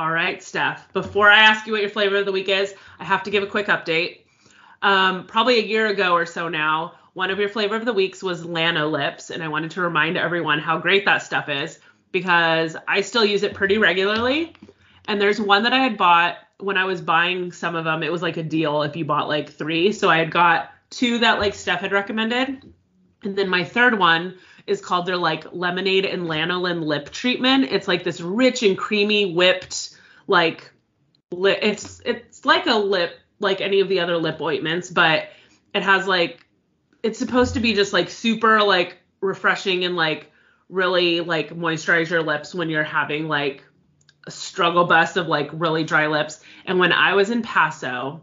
All 0.00 0.10
right, 0.10 0.42
Steph. 0.42 0.90
Before 0.94 1.28
I 1.28 1.40
ask 1.40 1.66
you 1.66 1.74
what 1.74 1.82
your 1.82 1.90
flavor 1.90 2.16
of 2.16 2.24
the 2.24 2.32
week 2.32 2.48
is, 2.48 2.74
I 2.98 3.04
have 3.04 3.22
to 3.24 3.30
give 3.30 3.42
a 3.42 3.46
quick 3.46 3.66
update. 3.66 4.20
Um, 4.80 5.26
probably 5.26 5.58
a 5.58 5.62
year 5.62 5.88
ago 5.88 6.14
or 6.14 6.24
so 6.24 6.48
now, 6.48 6.94
one 7.12 7.28
of 7.28 7.38
your 7.38 7.50
flavor 7.50 7.76
of 7.76 7.84
the 7.84 7.92
weeks 7.92 8.22
was 8.22 8.42
Lanolips, 8.42 9.28
and 9.28 9.42
I 9.42 9.48
wanted 9.48 9.72
to 9.72 9.82
remind 9.82 10.16
everyone 10.16 10.58
how 10.58 10.78
great 10.78 11.04
that 11.04 11.18
stuff 11.22 11.50
is 11.50 11.80
because 12.12 12.78
I 12.88 13.02
still 13.02 13.26
use 13.26 13.42
it 13.42 13.52
pretty 13.52 13.76
regularly. 13.76 14.54
And 15.04 15.20
there's 15.20 15.38
one 15.38 15.64
that 15.64 15.74
I 15.74 15.80
had 15.80 15.98
bought 15.98 16.38
when 16.60 16.78
I 16.78 16.86
was 16.86 17.02
buying 17.02 17.52
some 17.52 17.76
of 17.76 17.84
them. 17.84 18.02
It 18.02 18.10
was 18.10 18.22
like 18.22 18.38
a 18.38 18.42
deal 18.42 18.80
if 18.84 18.96
you 18.96 19.04
bought 19.04 19.28
like 19.28 19.52
three. 19.52 19.92
So 19.92 20.08
I 20.08 20.16
had 20.16 20.30
got 20.30 20.70
two 20.88 21.18
that 21.18 21.40
like 21.40 21.52
Steph 21.52 21.82
had 21.82 21.92
recommended. 21.92 22.72
And 23.22 23.36
then 23.36 23.50
my 23.50 23.64
third 23.64 23.98
one 23.98 24.38
is 24.66 24.80
called 24.80 25.04
their 25.04 25.18
like 25.18 25.44
Lemonaid 25.52 26.10
and 26.10 26.22
lanolin 26.22 26.84
lip 26.84 27.10
treatment. 27.10 27.70
It's 27.70 27.86
like 27.86 28.02
this 28.02 28.22
rich 28.22 28.62
and 28.62 28.78
creamy 28.78 29.34
whipped 29.34 29.89
like. 30.30 30.70
It's 31.32 32.00
it's 32.04 32.44
like 32.44 32.66
a 32.66 32.74
lip 32.74 33.16
like 33.38 33.60
any 33.60 33.80
of 33.80 33.88
the 33.88 34.00
other 34.00 34.16
lip 34.16 34.40
ointments, 34.40 34.90
but 34.90 35.28
it 35.74 35.82
has 35.82 36.06
like 36.06 36.46
it's 37.02 37.18
supposed 37.18 37.54
to 37.54 37.60
be 37.60 37.74
just 37.74 37.92
like 37.92 38.10
super 38.10 38.62
like 38.62 38.98
refreshing 39.20 39.84
and 39.84 39.96
like 39.96 40.30
really 40.68 41.20
like 41.20 41.50
moisturize 41.50 42.10
your 42.10 42.22
lips 42.22 42.54
when 42.54 42.68
you're 42.68 42.84
having 42.84 43.28
like 43.28 43.64
a 44.26 44.30
struggle 44.30 44.84
bus 44.84 45.16
of 45.16 45.26
like 45.26 45.50
really 45.52 45.84
dry 45.84 46.06
lips. 46.06 46.40
And 46.66 46.78
when 46.78 46.92
I 46.92 47.14
was 47.14 47.30
in 47.30 47.42
Paso, 47.42 48.22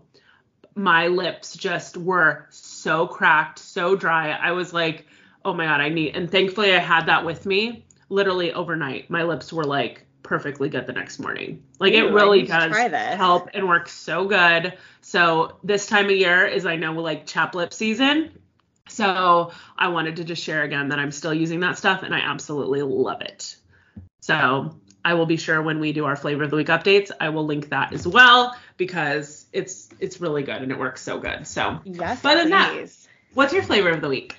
my 0.75 1.07
lips 1.07 1.57
just 1.57 1.97
were 1.97 2.45
so 2.51 3.07
cracked, 3.07 3.59
so 3.59 3.95
dry. 3.95 4.29
I 4.29 4.51
was 4.51 4.73
like, 4.73 5.07
oh 5.43 5.53
my 5.53 5.65
God, 5.65 5.81
I 5.81 5.89
need, 5.89 6.15
and 6.15 6.29
thankfully 6.29 6.73
I 6.73 6.79
had 6.79 7.07
that 7.07 7.25
with 7.25 7.45
me 7.45 7.85
literally 8.09 8.53
overnight. 8.53 9.09
My 9.09 9.23
lips 9.23 9.51
were 9.51 9.63
like 9.63 10.05
perfectly 10.27 10.69
good 10.69 10.85
the 10.85 10.93
next 10.93 11.19
morning. 11.19 11.63
Like 11.79 11.93
Ooh, 11.93 12.07
it 12.07 12.11
really 12.11 12.43
does 12.43 12.75
help 12.75 13.49
and 13.53 13.67
works 13.67 13.91
so 13.93 14.27
good. 14.27 14.77
So 15.01 15.57
this 15.63 15.87
time 15.87 16.05
of 16.05 16.11
year 16.11 16.45
is, 16.45 16.65
I 16.65 16.75
know, 16.75 16.93
like 16.93 17.25
chap 17.25 17.55
lip 17.55 17.73
season. 17.73 18.31
So 18.89 19.51
I 19.77 19.87
wanted 19.89 20.17
to 20.17 20.23
just 20.23 20.43
share 20.43 20.63
again 20.63 20.89
that 20.89 20.99
I'm 20.99 21.11
still 21.11 21.33
using 21.33 21.61
that 21.61 21.77
stuff 21.77 22.03
and 22.03 22.13
I 22.13 22.19
absolutely 22.19 22.81
love 22.81 23.21
it. 23.21 23.55
So 24.21 24.77
I 25.03 25.13
will 25.13 25.25
be 25.25 25.37
sure 25.37 25.61
when 25.61 25.79
we 25.79 25.93
do 25.93 26.05
our 26.05 26.15
flavor 26.15 26.43
of 26.43 26.49
the 26.49 26.57
week 26.57 26.67
updates, 26.67 27.11
I 27.19 27.29
will 27.29 27.45
link 27.45 27.69
that 27.69 27.93
as 27.93 28.05
well 28.05 28.55
because 28.75 29.45
it's 29.53 29.89
it's 29.99 30.19
really 30.19 30.43
good 30.43 30.61
and 30.61 30.71
it 30.71 30.77
works 30.77 31.01
so 31.01 31.19
good. 31.19 31.47
So 31.47 31.79
Yes. 31.85 32.23
Other 32.23 32.41
than 32.41 32.49
that- 32.51 32.87
what's 33.33 33.53
your 33.53 33.63
flavor 33.63 33.89
of 33.89 34.01
the 34.01 34.09
week? 34.09 34.35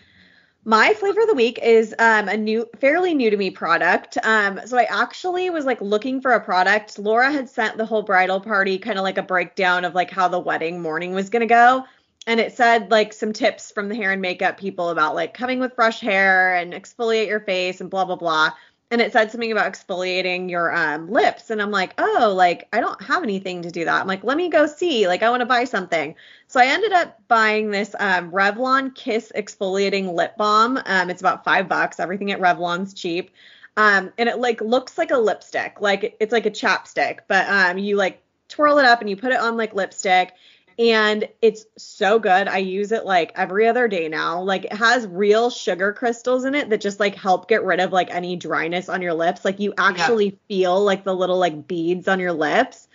My 0.69 0.93
flavor 0.93 1.23
of 1.23 1.29
the 1.29 1.35
week 1.35 1.59
is 1.63 1.95
um, 1.99 2.29
a 2.29 2.37
new, 2.37 2.69
fairly 2.79 3.15
new 3.15 3.31
to 3.31 3.39
me 3.39 3.51
product. 3.51 4.19
Um, 4.23 4.61
so 4.67 4.77
I 4.77 4.83
actually 4.83 5.49
was 5.49 5.65
like 5.65 5.81
looking 5.81 6.21
for 6.21 6.33
a 6.33 6.41
product. 6.45 6.99
Laura 6.99 7.33
had 7.33 7.49
sent 7.49 7.79
the 7.79 7.87
whole 7.87 8.03
bridal 8.03 8.39
party 8.39 8.77
kind 8.77 8.99
of 8.99 9.03
like 9.03 9.17
a 9.17 9.23
breakdown 9.23 9.87
of 9.87 9.95
like 9.95 10.11
how 10.11 10.29
the 10.29 10.39
wedding 10.39 10.83
morning 10.83 11.15
was 11.15 11.31
gonna 11.31 11.47
go, 11.47 11.87
and 12.27 12.39
it 12.39 12.53
said 12.55 12.91
like 12.91 13.15
some 13.15 13.33
tips 13.33 13.73
from 13.73 13.89
the 13.89 13.95
hair 13.95 14.13
and 14.13 14.21
makeup 14.21 14.59
people 14.59 14.91
about 14.91 15.15
like 15.15 15.33
coming 15.33 15.59
with 15.59 15.75
fresh 15.75 16.01
hair 16.01 16.55
and 16.57 16.75
exfoliate 16.75 17.29
your 17.29 17.41
face 17.41 17.81
and 17.81 17.89
blah 17.89 18.05
blah 18.05 18.17
blah. 18.17 18.51
And 18.91 19.03
it 19.03 19.13
said 19.13 19.31
something 19.31 19.53
about 19.53 19.71
exfoliating 19.71 20.49
your 20.49 20.75
um, 20.75 21.11
lips, 21.11 21.51
and 21.51 21.61
I'm 21.61 21.71
like, 21.71 21.93
oh, 21.99 22.33
like 22.35 22.69
I 22.73 22.81
don't 22.81 23.03
have 23.03 23.23
anything 23.23 23.63
to 23.63 23.71
do 23.71 23.85
that. 23.85 24.01
I'm 24.01 24.07
like, 24.07 24.25
let 24.25 24.39
me 24.39 24.49
go 24.49 24.67
see. 24.67 25.07
Like 25.07 25.23
I 25.23 25.29
want 25.29 25.41
to 25.43 25.47
buy 25.47 25.65
something. 25.65 26.15
So 26.47 26.59
I 26.59 26.67
ended 26.67 26.93
up 26.93 27.21
buying 27.29 27.71
this 27.71 27.95
um, 27.99 28.31
Revlon 28.31 28.95
Kiss 28.95 29.31
exfoliating 29.37 30.15
lip 30.15 30.39
balm. 30.39 30.81
Um, 30.87 31.11
it's 31.11 31.21
about 31.21 31.45
five 31.45 31.69
bucks. 31.69 32.01
Everything 32.01 32.33
at 32.33 32.41
Revlon's 32.41 32.95
cheap. 32.95 33.31
Um, 33.79 34.13
and 34.19 34.29
it 34.29 34.39
like 34.39 34.61
looks 34.61 34.99
like 34.99 35.13
a 35.13 35.19
lipstick, 35.19 35.81
like 35.81 36.17
it's 36.19 36.33
like 36.33 36.47
a 36.47 36.51
chapstick, 36.51 37.21
but 37.29 37.49
um, 37.49 37.79
you 37.79 37.95
like 37.95 38.21
twirl 38.49 38.79
it 38.79 38.85
up 38.85 39.01
and 39.01 39.09
you 39.09 39.17
put 39.17 39.31
it 39.31 39.39
on 39.39 39.57
like 39.57 39.73
lipstick, 39.73 40.35
and 40.79 41.29
it's 41.43 41.67
so 41.77 42.19
good. 42.21 42.47
I 42.47 42.59
use 42.59 42.93
it 42.93 43.05
like 43.05 43.33
every 43.35 43.67
other 43.67 43.89
day 43.89 44.09
now. 44.09 44.43
Like 44.43 44.67
it 44.67 44.73
has 44.73 45.07
real 45.09 45.51
sugar 45.51 45.93
crystals 45.93 46.45
in 46.45 46.55
it 46.55 46.71
that 46.71 46.81
just 46.81 47.01
like 47.01 47.17
help 47.17 47.49
get 47.49 47.65
rid 47.65 47.81
of 47.81 47.93
like 47.93 48.15
any 48.15 48.37
dryness 48.37 48.89
on 48.89 49.03
your 49.03 49.15
lips. 49.15 49.45
Like 49.45 49.59
you 49.59 49.75
actually 49.77 50.39
feel 50.47 50.81
like 50.85 51.03
the 51.03 51.15
little 51.15 51.39
like 51.39 51.67
beads 51.67 52.07
on 52.07 52.21
your 52.21 52.33
lips. 52.33 52.87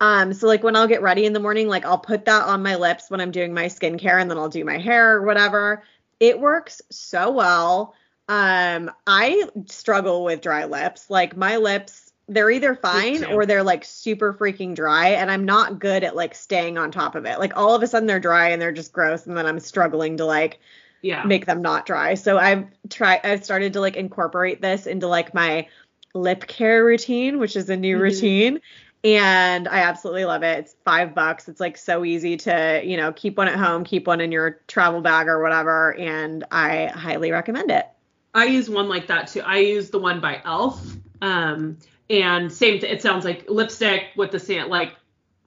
Um, 0.00 0.32
so 0.32 0.46
like 0.46 0.62
when 0.62 0.76
I'll 0.76 0.86
get 0.86 1.02
ready 1.02 1.24
in 1.24 1.32
the 1.32 1.40
morning, 1.40 1.66
like 1.68 1.84
I'll 1.84 1.98
put 1.98 2.26
that 2.26 2.44
on 2.44 2.62
my 2.62 2.76
lips 2.76 3.10
when 3.10 3.20
I'm 3.20 3.32
doing 3.32 3.52
my 3.52 3.66
skincare 3.66 4.20
and 4.20 4.30
then 4.30 4.38
I'll 4.38 4.48
do 4.48 4.64
my 4.64 4.78
hair 4.78 5.16
or 5.16 5.22
whatever. 5.22 5.82
It 6.20 6.38
works 6.38 6.82
so 6.90 7.32
well. 7.32 7.94
Um, 8.28 8.90
I 9.06 9.44
struggle 9.66 10.24
with 10.24 10.40
dry 10.40 10.66
lips. 10.66 11.10
Like 11.10 11.36
my 11.36 11.56
lips, 11.56 12.03
they're 12.28 12.50
either 12.50 12.74
fine 12.74 13.24
or 13.24 13.44
they're 13.46 13.62
like 13.62 13.84
super 13.84 14.32
freaking 14.32 14.74
dry, 14.74 15.08
and 15.08 15.30
I'm 15.30 15.44
not 15.44 15.78
good 15.78 16.04
at 16.04 16.16
like 16.16 16.34
staying 16.34 16.78
on 16.78 16.90
top 16.90 17.14
of 17.14 17.26
it. 17.26 17.38
Like 17.38 17.56
all 17.56 17.74
of 17.74 17.82
a 17.82 17.86
sudden 17.86 18.06
they're 18.06 18.20
dry 18.20 18.48
and 18.48 18.60
they're 18.60 18.72
just 18.72 18.92
gross, 18.92 19.26
and 19.26 19.36
then 19.36 19.46
I'm 19.46 19.60
struggling 19.60 20.16
to 20.16 20.24
like 20.24 20.60
Yeah. 21.02 21.24
make 21.24 21.44
them 21.46 21.60
not 21.60 21.84
dry. 21.86 22.14
So 22.14 22.38
I've 22.38 22.66
tried 22.88 23.20
I've 23.24 23.44
started 23.44 23.74
to 23.74 23.80
like 23.80 23.96
incorporate 23.96 24.62
this 24.62 24.86
into 24.86 25.06
like 25.06 25.34
my 25.34 25.68
lip 26.14 26.46
care 26.46 26.84
routine, 26.84 27.38
which 27.38 27.56
is 27.56 27.68
a 27.68 27.76
new 27.76 27.96
Mhm. 27.96 28.00
routine. 28.00 28.60
And 29.02 29.68
I 29.68 29.80
absolutely 29.80 30.24
love 30.24 30.42
it. 30.42 30.60
It's 30.60 30.76
five 30.82 31.14
bucks. 31.14 31.46
It's 31.46 31.60
like 31.60 31.76
so 31.76 32.06
easy 32.06 32.38
to, 32.38 32.80
you 32.82 32.96
know, 32.96 33.12
keep 33.12 33.36
one 33.36 33.48
at 33.48 33.56
home, 33.56 33.84
keep 33.84 34.06
one 34.06 34.22
in 34.22 34.32
your 34.32 34.62
travel 34.66 35.02
bag 35.02 35.28
or 35.28 35.42
whatever. 35.42 35.94
And 35.96 36.42
I 36.50 36.86
highly 36.86 37.30
recommend 37.30 37.70
it. 37.70 37.86
I 38.32 38.46
use 38.46 38.70
one 38.70 38.88
like 38.88 39.08
that 39.08 39.26
too. 39.26 39.42
I 39.42 39.58
use 39.58 39.90
the 39.90 39.98
one 39.98 40.20
by 40.20 40.40
Elf. 40.46 40.82
Um, 41.20 41.76
and 42.10 42.52
same. 42.52 42.80
It 42.82 43.02
sounds 43.02 43.24
like 43.24 43.48
lipstick 43.48 44.08
with 44.16 44.30
the 44.30 44.38
sand, 44.40 44.70
like 44.70 44.94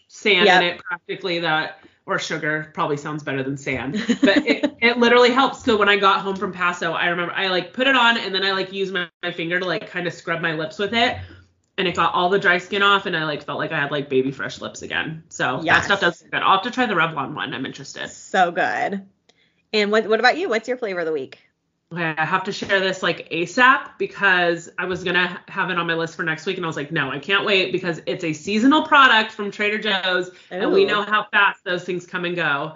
sand 0.08 0.46
Yep. 0.46 0.62
in 0.62 0.68
it, 0.68 0.84
practically 0.84 1.40
that, 1.40 1.80
or 2.06 2.20
sugar. 2.20 2.72
Probably 2.74 2.98
sounds 2.98 3.24
better 3.24 3.44
than 3.44 3.58
sand, 3.58 3.94
but 4.22 4.38
it, 4.46 4.76
it 4.82 4.98
literally 4.98 5.32
helps. 5.32 5.64
So 5.64 5.78
when 5.78 5.90
I 5.90 5.98
got 5.98 6.22
home 6.22 6.36
from 6.36 6.52
Paso, 6.54 6.94
I 6.94 7.08
remember 7.08 7.34
I 7.34 7.48
like 7.48 7.74
put 7.74 7.88
it 7.88 7.96
on 7.96 8.18
and 8.18 8.34
then 8.34 8.44
I 8.44 8.52
like 8.52 8.72
used 8.74 8.94
my, 8.94 9.10
my 9.24 9.32
finger 9.32 9.60
to 9.60 9.66
like 9.66 9.90
kind 9.90 10.08
of 10.08 10.14
scrub 10.14 10.42
my 10.42 10.54
lips 10.54 10.80
with 10.80 10.94
it. 10.94 11.18
And 11.80 11.88
it 11.88 11.96
got 11.96 12.16
all 12.16 12.30
the 12.30 12.40
dry 12.40 12.58
skin 12.58 12.82
off, 12.82 13.06
and 13.06 13.16
I 13.16 13.26
like 13.26 13.44
felt 13.44 13.60
like 13.60 13.72
I 13.72 13.80
had 13.80 13.92
like 13.92 14.10
baby 14.10 14.32
fresh 14.32 14.62
lips 14.62 14.82
again. 14.82 15.22
So 15.30 15.62
that 15.64 15.84
stuff 15.84 16.00
does 16.00 16.24
good. 16.24 16.42
I'll 16.42 16.56
have 16.56 16.64
to 16.64 16.72
try 16.72 16.88
the 16.88 16.96
Revlon 16.96 17.36
one. 17.36 17.54
I'm 17.54 17.68
interested. 17.68 18.10
So 18.10 18.50
good. 18.50 19.06
And 19.74 19.92
what 19.92 20.08
what 20.08 20.20
about 20.20 20.40
you? 20.40 20.50
What's 20.50 20.68
your 20.68 20.78
flavor 20.78 21.02
of 21.02 21.06
the 21.06 21.14
week? 21.14 21.38
Okay, 21.94 22.14
I 22.18 22.26
have 22.26 22.44
to 22.44 22.52
share 22.52 22.82
this 22.82 23.02
like 23.02 23.30
ASAP 23.30 23.92
because 23.98 24.70
I 24.78 24.86
was 24.86 25.06
gonna 25.06 25.42
have 25.48 25.70
it 25.70 25.78
on 25.78 25.88
my 25.88 25.94
list 25.94 26.16
for 26.16 26.24
next 26.24 26.46
week, 26.46 26.58
and 26.58 26.66
I 26.66 26.68
was 26.68 26.76
like, 26.76 26.92
no, 26.92 27.10
I 27.10 27.20
can't 27.20 27.46
wait 27.46 27.72
because 27.72 28.02
it's 28.06 28.26
a 28.26 28.34
seasonal 28.34 28.86
product 28.86 29.32
from 29.32 29.52
Trader 29.52 29.78
Joe's, 29.78 30.32
and 30.52 30.74
we 30.74 30.84
know 30.84 31.04
how 31.04 31.28
fast 31.32 31.64
those 31.64 31.86
things 31.86 32.06
come 32.06 32.26
and 32.26 32.36
go. 32.36 32.76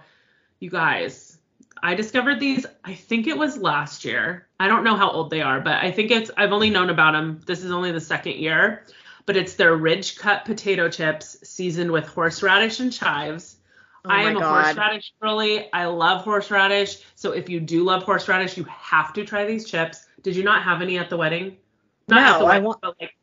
You 0.62 0.70
guys, 0.70 1.38
I 1.84 1.94
discovered 1.94 2.40
these. 2.40 2.66
I 2.86 2.94
think 2.94 3.28
it 3.28 3.38
was 3.38 3.58
last 3.58 4.06
year. 4.06 4.48
I 4.62 4.70
don't 4.70 4.86
know 4.86 4.96
how 4.96 5.10
old 5.10 5.30
they 5.30 5.42
are, 5.42 5.60
but 5.60 5.84
I 5.84 5.92
think 5.92 6.10
it's. 6.12 6.32
I've 6.38 6.54
only 6.54 6.70
known 6.70 6.90
about 6.90 7.12
them. 7.12 7.42
This 7.46 7.66
is 7.66 7.72
only 7.72 7.92
the 7.92 8.00
second 8.00 8.36
year, 8.36 8.86
but 9.26 9.36
it's 9.36 9.56
their 9.56 9.76
ridge 9.76 10.16
cut 10.18 10.46
potato 10.46 10.88
chips 10.88 11.38
seasoned 11.44 11.92
with 11.92 12.08
horseradish 12.08 12.80
and 12.80 12.94
chives. 12.94 13.58
Oh 14.04 14.10
I 14.10 14.22
am 14.24 14.38
a 14.38 14.44
horseradish 14.48 15.14
girly. 15.22 15.72
I 15.74 15.86
love 15.86 16.24
horseradish. 16.24 16.98
So 17.16 17.34
if 17.34 17.50
you 17.50 17.60
do 17.60 17.84
love 17.84 18.04
horseradish, 18.04 18.58
you 18.58 18.64
have 18.66 19.14
to 19.14 19.26
try 19.26 19.46
these 19.46 19.70
chips. 19.70 20.06
Did 20.24 20.36
you 20.36 20.44
not 20.44 20.64
have 20.64 20.82
any 20.82 20.98
at 20.98 21.10
the 21.10 21.18
wedding? 21.18 21.58
Not 22.08 22.40
No, 22.40 22.46
the 22.46 22.52
I 22.54 22.60
want- 22.60 22.82
but 22.82 22.96
like 23.00 23.16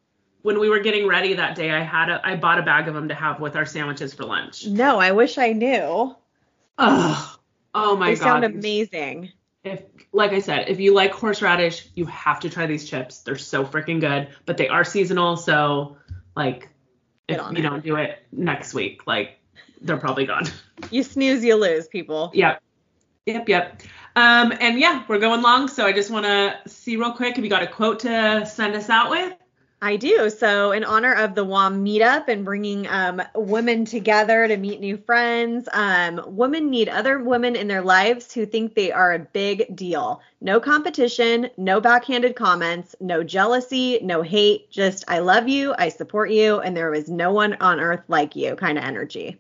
when 0.43 0.61
we 0.61 0.69
were 0.69 0.79
getting 0.79 1.09
ready 1.09 1.35
that 1.35 1.57
day, 1.57 1.71
I 1.73 1.81
had 1.81 2.09
a 2.11 2.21
I 2.25 2.37
bought 2.37 2.59
a 2.59 2.63
bag 2.63 2.87
of 2.89 2.95
them 2.95 3.09
to 3.09 3.15
have 3.15 3.41
with 3.41 3.57
our 3.57 3.67
sandwiches 3.67 4.15
for 4.15 4.25
lunch. 4.25 4.67
No, 4.67 4.99
I 5.01 5.11
wish 5.13 5.37
I 5.37 5.53
knew. 5.53 6.15
Ugh. 6.79 7.39
Oh 7.75 7.97
my 7.97 8.11
they 8.11 8.15
god. 8.15 8.43
They 8.43 8.47
sound 8.49 8.57
amazing. 8.57 9.33
if 9.65 9.83
like 10.13 10.33
I 10.33 10.39
said, 10.39 10.69
if 10.69 10.79
you 10.81 10.95
like 10.95 11.13
horseradish, 11.13 11.89
you 11.95 12.07
have 12.07 12.41
to 12.41 12.51
try 12.51 12.67
these 12.67 12.89
chips. 12.89 13.23
They're 13.23 13.37
so 13.37 13.65
freaking 13.65 14.01
good, 14.01 14.29
but 14.47 14.57
they 14.57 14.69
are 14.69 14.85
seasonal, 14.85 15.37
so 15.37 15.97
like 16.37 16.69
Get 17.29 17.41
if 17.41 17.53
you 17.53 17.59
it. 17.59 17.63
don't 17.63 17.85
do 17.85 17.97
it 17.97 18.21
next 18.33 18.73
week, 18.75 19.07
like 19.07 19.38
they're 19.83 19.97
probably 19.97 20.27
gone. 20.27 20.45
You 20.91 21.03
snooze, 21.03 21.45
you 21.45 21.57
lose, 21.57 21.89
people. 21.89 22.31
yep. 22.35 22.63
Yep, 23.27 23.49
yep. 23.49 23.83
Um 24.17 24.55
and 24.61 24.79
yeah, 24.79 25.05
we're 25.09 25.19
going 25.19 25.43
long, 25.43 25.69
so 25.69 25.85
I 25.85 25.93
just 25.93 26.11
want 26.11 26.25
to 26.25 26.57
see 26.67 26.97
real 26.97 27.13
quick 27.13 27.37
if 27.37 27.45
you 27.45 27.51
got 27.51 27.63
a 27.63 27.67
quote 27.67 27.99
to 28.01 28.47
send 28.47 28.75
us 28.75 28.89
out 28.89 29.11
with. 29.11 29.35
I 29.81 29.95
do. 29.95 30.29
So, 30.29 30.73
in 30.73 30.83
honor 30.83 31.15
of 31.15 31.37
the 31.37 31.45
WOM 31.45 31.85
meetup 31.85 32.27
and 32.27 32.45
bringing 32.45 32.89
um, 32.89 33.23
women 33.37 33.85
together 33.85 34.49
to 34.49 34.57
meet 34.57 34.81
new 34.81 34.97
friends, 34.97 35.69
um, 35.73 36.21
women 36.27 36.69
need 36.69 36.89
other 36.89 37.21
women 37.21 37.55
in 37.55 37.69
their 37.69 37.83
lives 37.83 38.33
who 38.33 38.45
think 38.45 38.75
they 38.75 38.91
are 38.91 39.13
a 39.13 39.21
big 39.21 39.77
deal. 39.77 40.21
No 40.41 40.59
competition, 40.59 41.51
no 41.57 41.81
backhanded 41.81 42.35
comments, 42.35 42.97
no 43.01 43.23
jealousy, 43.23 44.01
no 44.03 44.23
hate, 44.23 44.69
just 44.69 45.05
I 45.07 45.21
love 45.21 45.47
you, 45.47 45.75
I 45.79 45.91
support 45.91 46.31
you, 46.31 46.59
and 46.59 46.77
there 46.77 46.93
is 46.93 47.09
no 47.09 47.33
one 47.33 47.57
on 47.61 47.79
earth 47.79 48.03
like 48.09 48.35
you 48.35 48.57
kind 48.57 48.79
of 48.79 48.85
energy. 48.85 49.39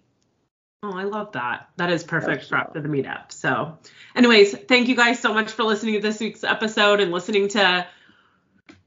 Oh, 0.83 0.93
I 0.93 1.05
love 1.05 1.33
that. 1.33 1.71
That 1.77 1.91
is 1.91 2.05
perfect 2.05 2.45
for 2.45 2.57
after 2.57 2.81
the 2.81 2.89
meetup. 2.89 3.33
So, 3.33 3.79
anyways, 4.15 4.57
thank 4.57 4.87
you 4.87 4.95
guys 4.95 5.19
so 5.19 5.35
much 5.35 5.51
for 5.51 5.65
listening 5.65 5.95
to 5.95 6.01
this 6.01 6.21
week's 6.21 6.45
episode 6.45 7.01
and 7.01 7.11
listening 7.11 7.49
to 7.49 7.85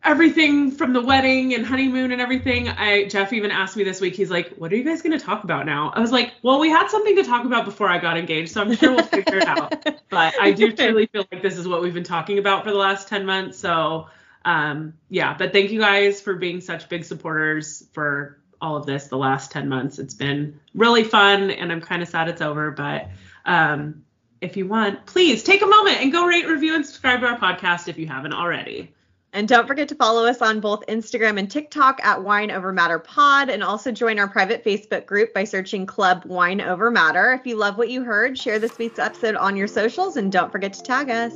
everything 0.02 0.72
from 0.72 0.94
the 0.94 1.02
wedding 1.02 1.54
and 1.54 1.66
honeymoon 1.66 2.14
and 2.14 2.22
everything. 2.22 2.70
I 2.70 3.10
Jeff 3.10 3.34
even 3.34 3.52
asked 3.52 3.76
me 3.76 3.84
this 3.84 4.00
week. 4.00 4.16
He's 4.16 4.32
like, 4.32 4.56
"What 4.56 4.72
are 4.72 4.78
you 4.78 4.86
guys 4.86 5.02
going 5.02 5.20
to 5.20 5.24
talk 5.24 5.44
about 5.44 5.66
now?" 5.66 5.92
I 5.94 6.00
was 6.00 6.14
like, 6.14 6.34
"Well, 6.44 6.62
we 6.62 6.70
had 6.70 6.88
something 6.88 7.18
to 7.18 7.24
talk 7.24 7.44
about 7.44 7.66
before 7.66 7.90
I 7.90 7.98
got 7.98 8.18
engaged, 8.18 8.54
so 8.54 8.62
I'm 8.62 8.74
sure 8.74 8.94
we'll 8.94 9.04
figure 9.04 9.40
it 9.40 9.48
out." 9.48 9.86
But 10.12 10.34
I 10.42 10.52
do 10.52 10.74
truly 10.74 11.06
feel 11.06 11.26
like 11.32 11.42
this 11.42 11.58
is 11.58 11.66
what 11.66 11.82
we've 11.82 11.94
been 11.94 12.04
talking 12.04 12.38
about 12.38 12.66
for 12.66 12.72
the 12.72 12.78
last 12.78 13.08
10 13.08 13.26
months. 13.26 13.58
So, 13.58 14.10
um, 14.44 14.96
yeah, 15.10 15.38
but 15.38 15.54
thank 15.54 15.72
you 15.72 15.80
guys 15.80 16.20
for 16.20 16.36
being 16.36 16.60
such 16.60 16.90
big 16.90 17.06
supporters 17.06 17.88
for 17.94 18.41
all 18.62 18.78
of 18.78 18.86
this 18.86 19.08
the 19.08 19.18
last 19.18 19.52
10 19.52 19.68
months. 19.68 20.00
It's 20.00 20.14
been 20.14 20.60
really 20.74 21.04
fun 21.04 21.52
and 21.52 21.72
I'm 21.72 21.82
kind 21.82 22.02
of 22.02 22.08
sad 22.08 22.30
it's 22.30 22.42
over, 22.42 22.72
but 22.72 23.10
um, 23.46 24.04
if 24.40 24.58
you 24.58 24.68
want, 24.68 25.06
please 25.06 25.44
take 25.44 25.62
a 25.62 25.68
moment 25.68 26.02
and 26.02 26.12
go 26.12 26.26
rate, 26.26 26.48
review, 26.48 26.76
and 26.76 26.86
subscribe 26.86 27.22
to 27.22 27.28
our 27.28 27.38
podcast 27.38 27.88
if 27.88 27.98
you 27.98 28.08
haven't 28.08 28.34
already. 28.34 28.94
And 29.34 29.48
don't 29.48 29.66
forget 29.66 29.88
to 29.90 29.96
follow 29.96 30.26
us 30.26 30.42
on 30.42 30.60
both 30.60 30.86
Instagram 30.88 31.40
and 31.40 31.50
TikTok 31.50 32.04
at 32.04 32.22
Wine 32.22 32.52
Over 32.52 32.74
Matter 32.74 33.00
Pod, 33.00 33.50
and 33.50 33.64
also 33.64 33.92
join 33.92 34.20
our 34.20 34.28
private 34.28 34.64
Facebook 34.64 35.06
group 35.06 35.34
by 35.34 35.46
searching 35.46 35.86
Club 35.86 36.26
Wine 36.26 36.60
Over 36.60 36.92
Matter. 36.92 37.32
If 37.32 37.48
you 37.48 37.56
love 37.56 37.78
what 37.78 37.90
you 37.90 38.04
heard, 38.04 38.38
share 38.38 38.60
this 38.60 38.78
week's 38.78 39.00
episode 39.00 39.36
on 39.36 39.56
your 39.56 39.68
socials, 39.68 40.18
and 40.18 40.32
don't 40.32 40.52
forget 40.52 40.74
to 40.74 40.84
tag 40.84 41.10
us. 41.10 41.34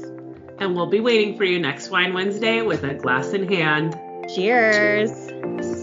And 0.60 0.76
we'll 0.76 0.88
be 0.88 1.00
waiting 1.00 1.38
for 1.38 1.46
you 1.46 1.60
next 1.60 1.90
Wine 1.90 2.14
Wednesday 2.14 2.62
with 2.62 2.84
a 2.84 2.96
glass 2.96 3.30
in 3.30 3.48
hand. 3.48 3.98
Cheers. 4.34 5.75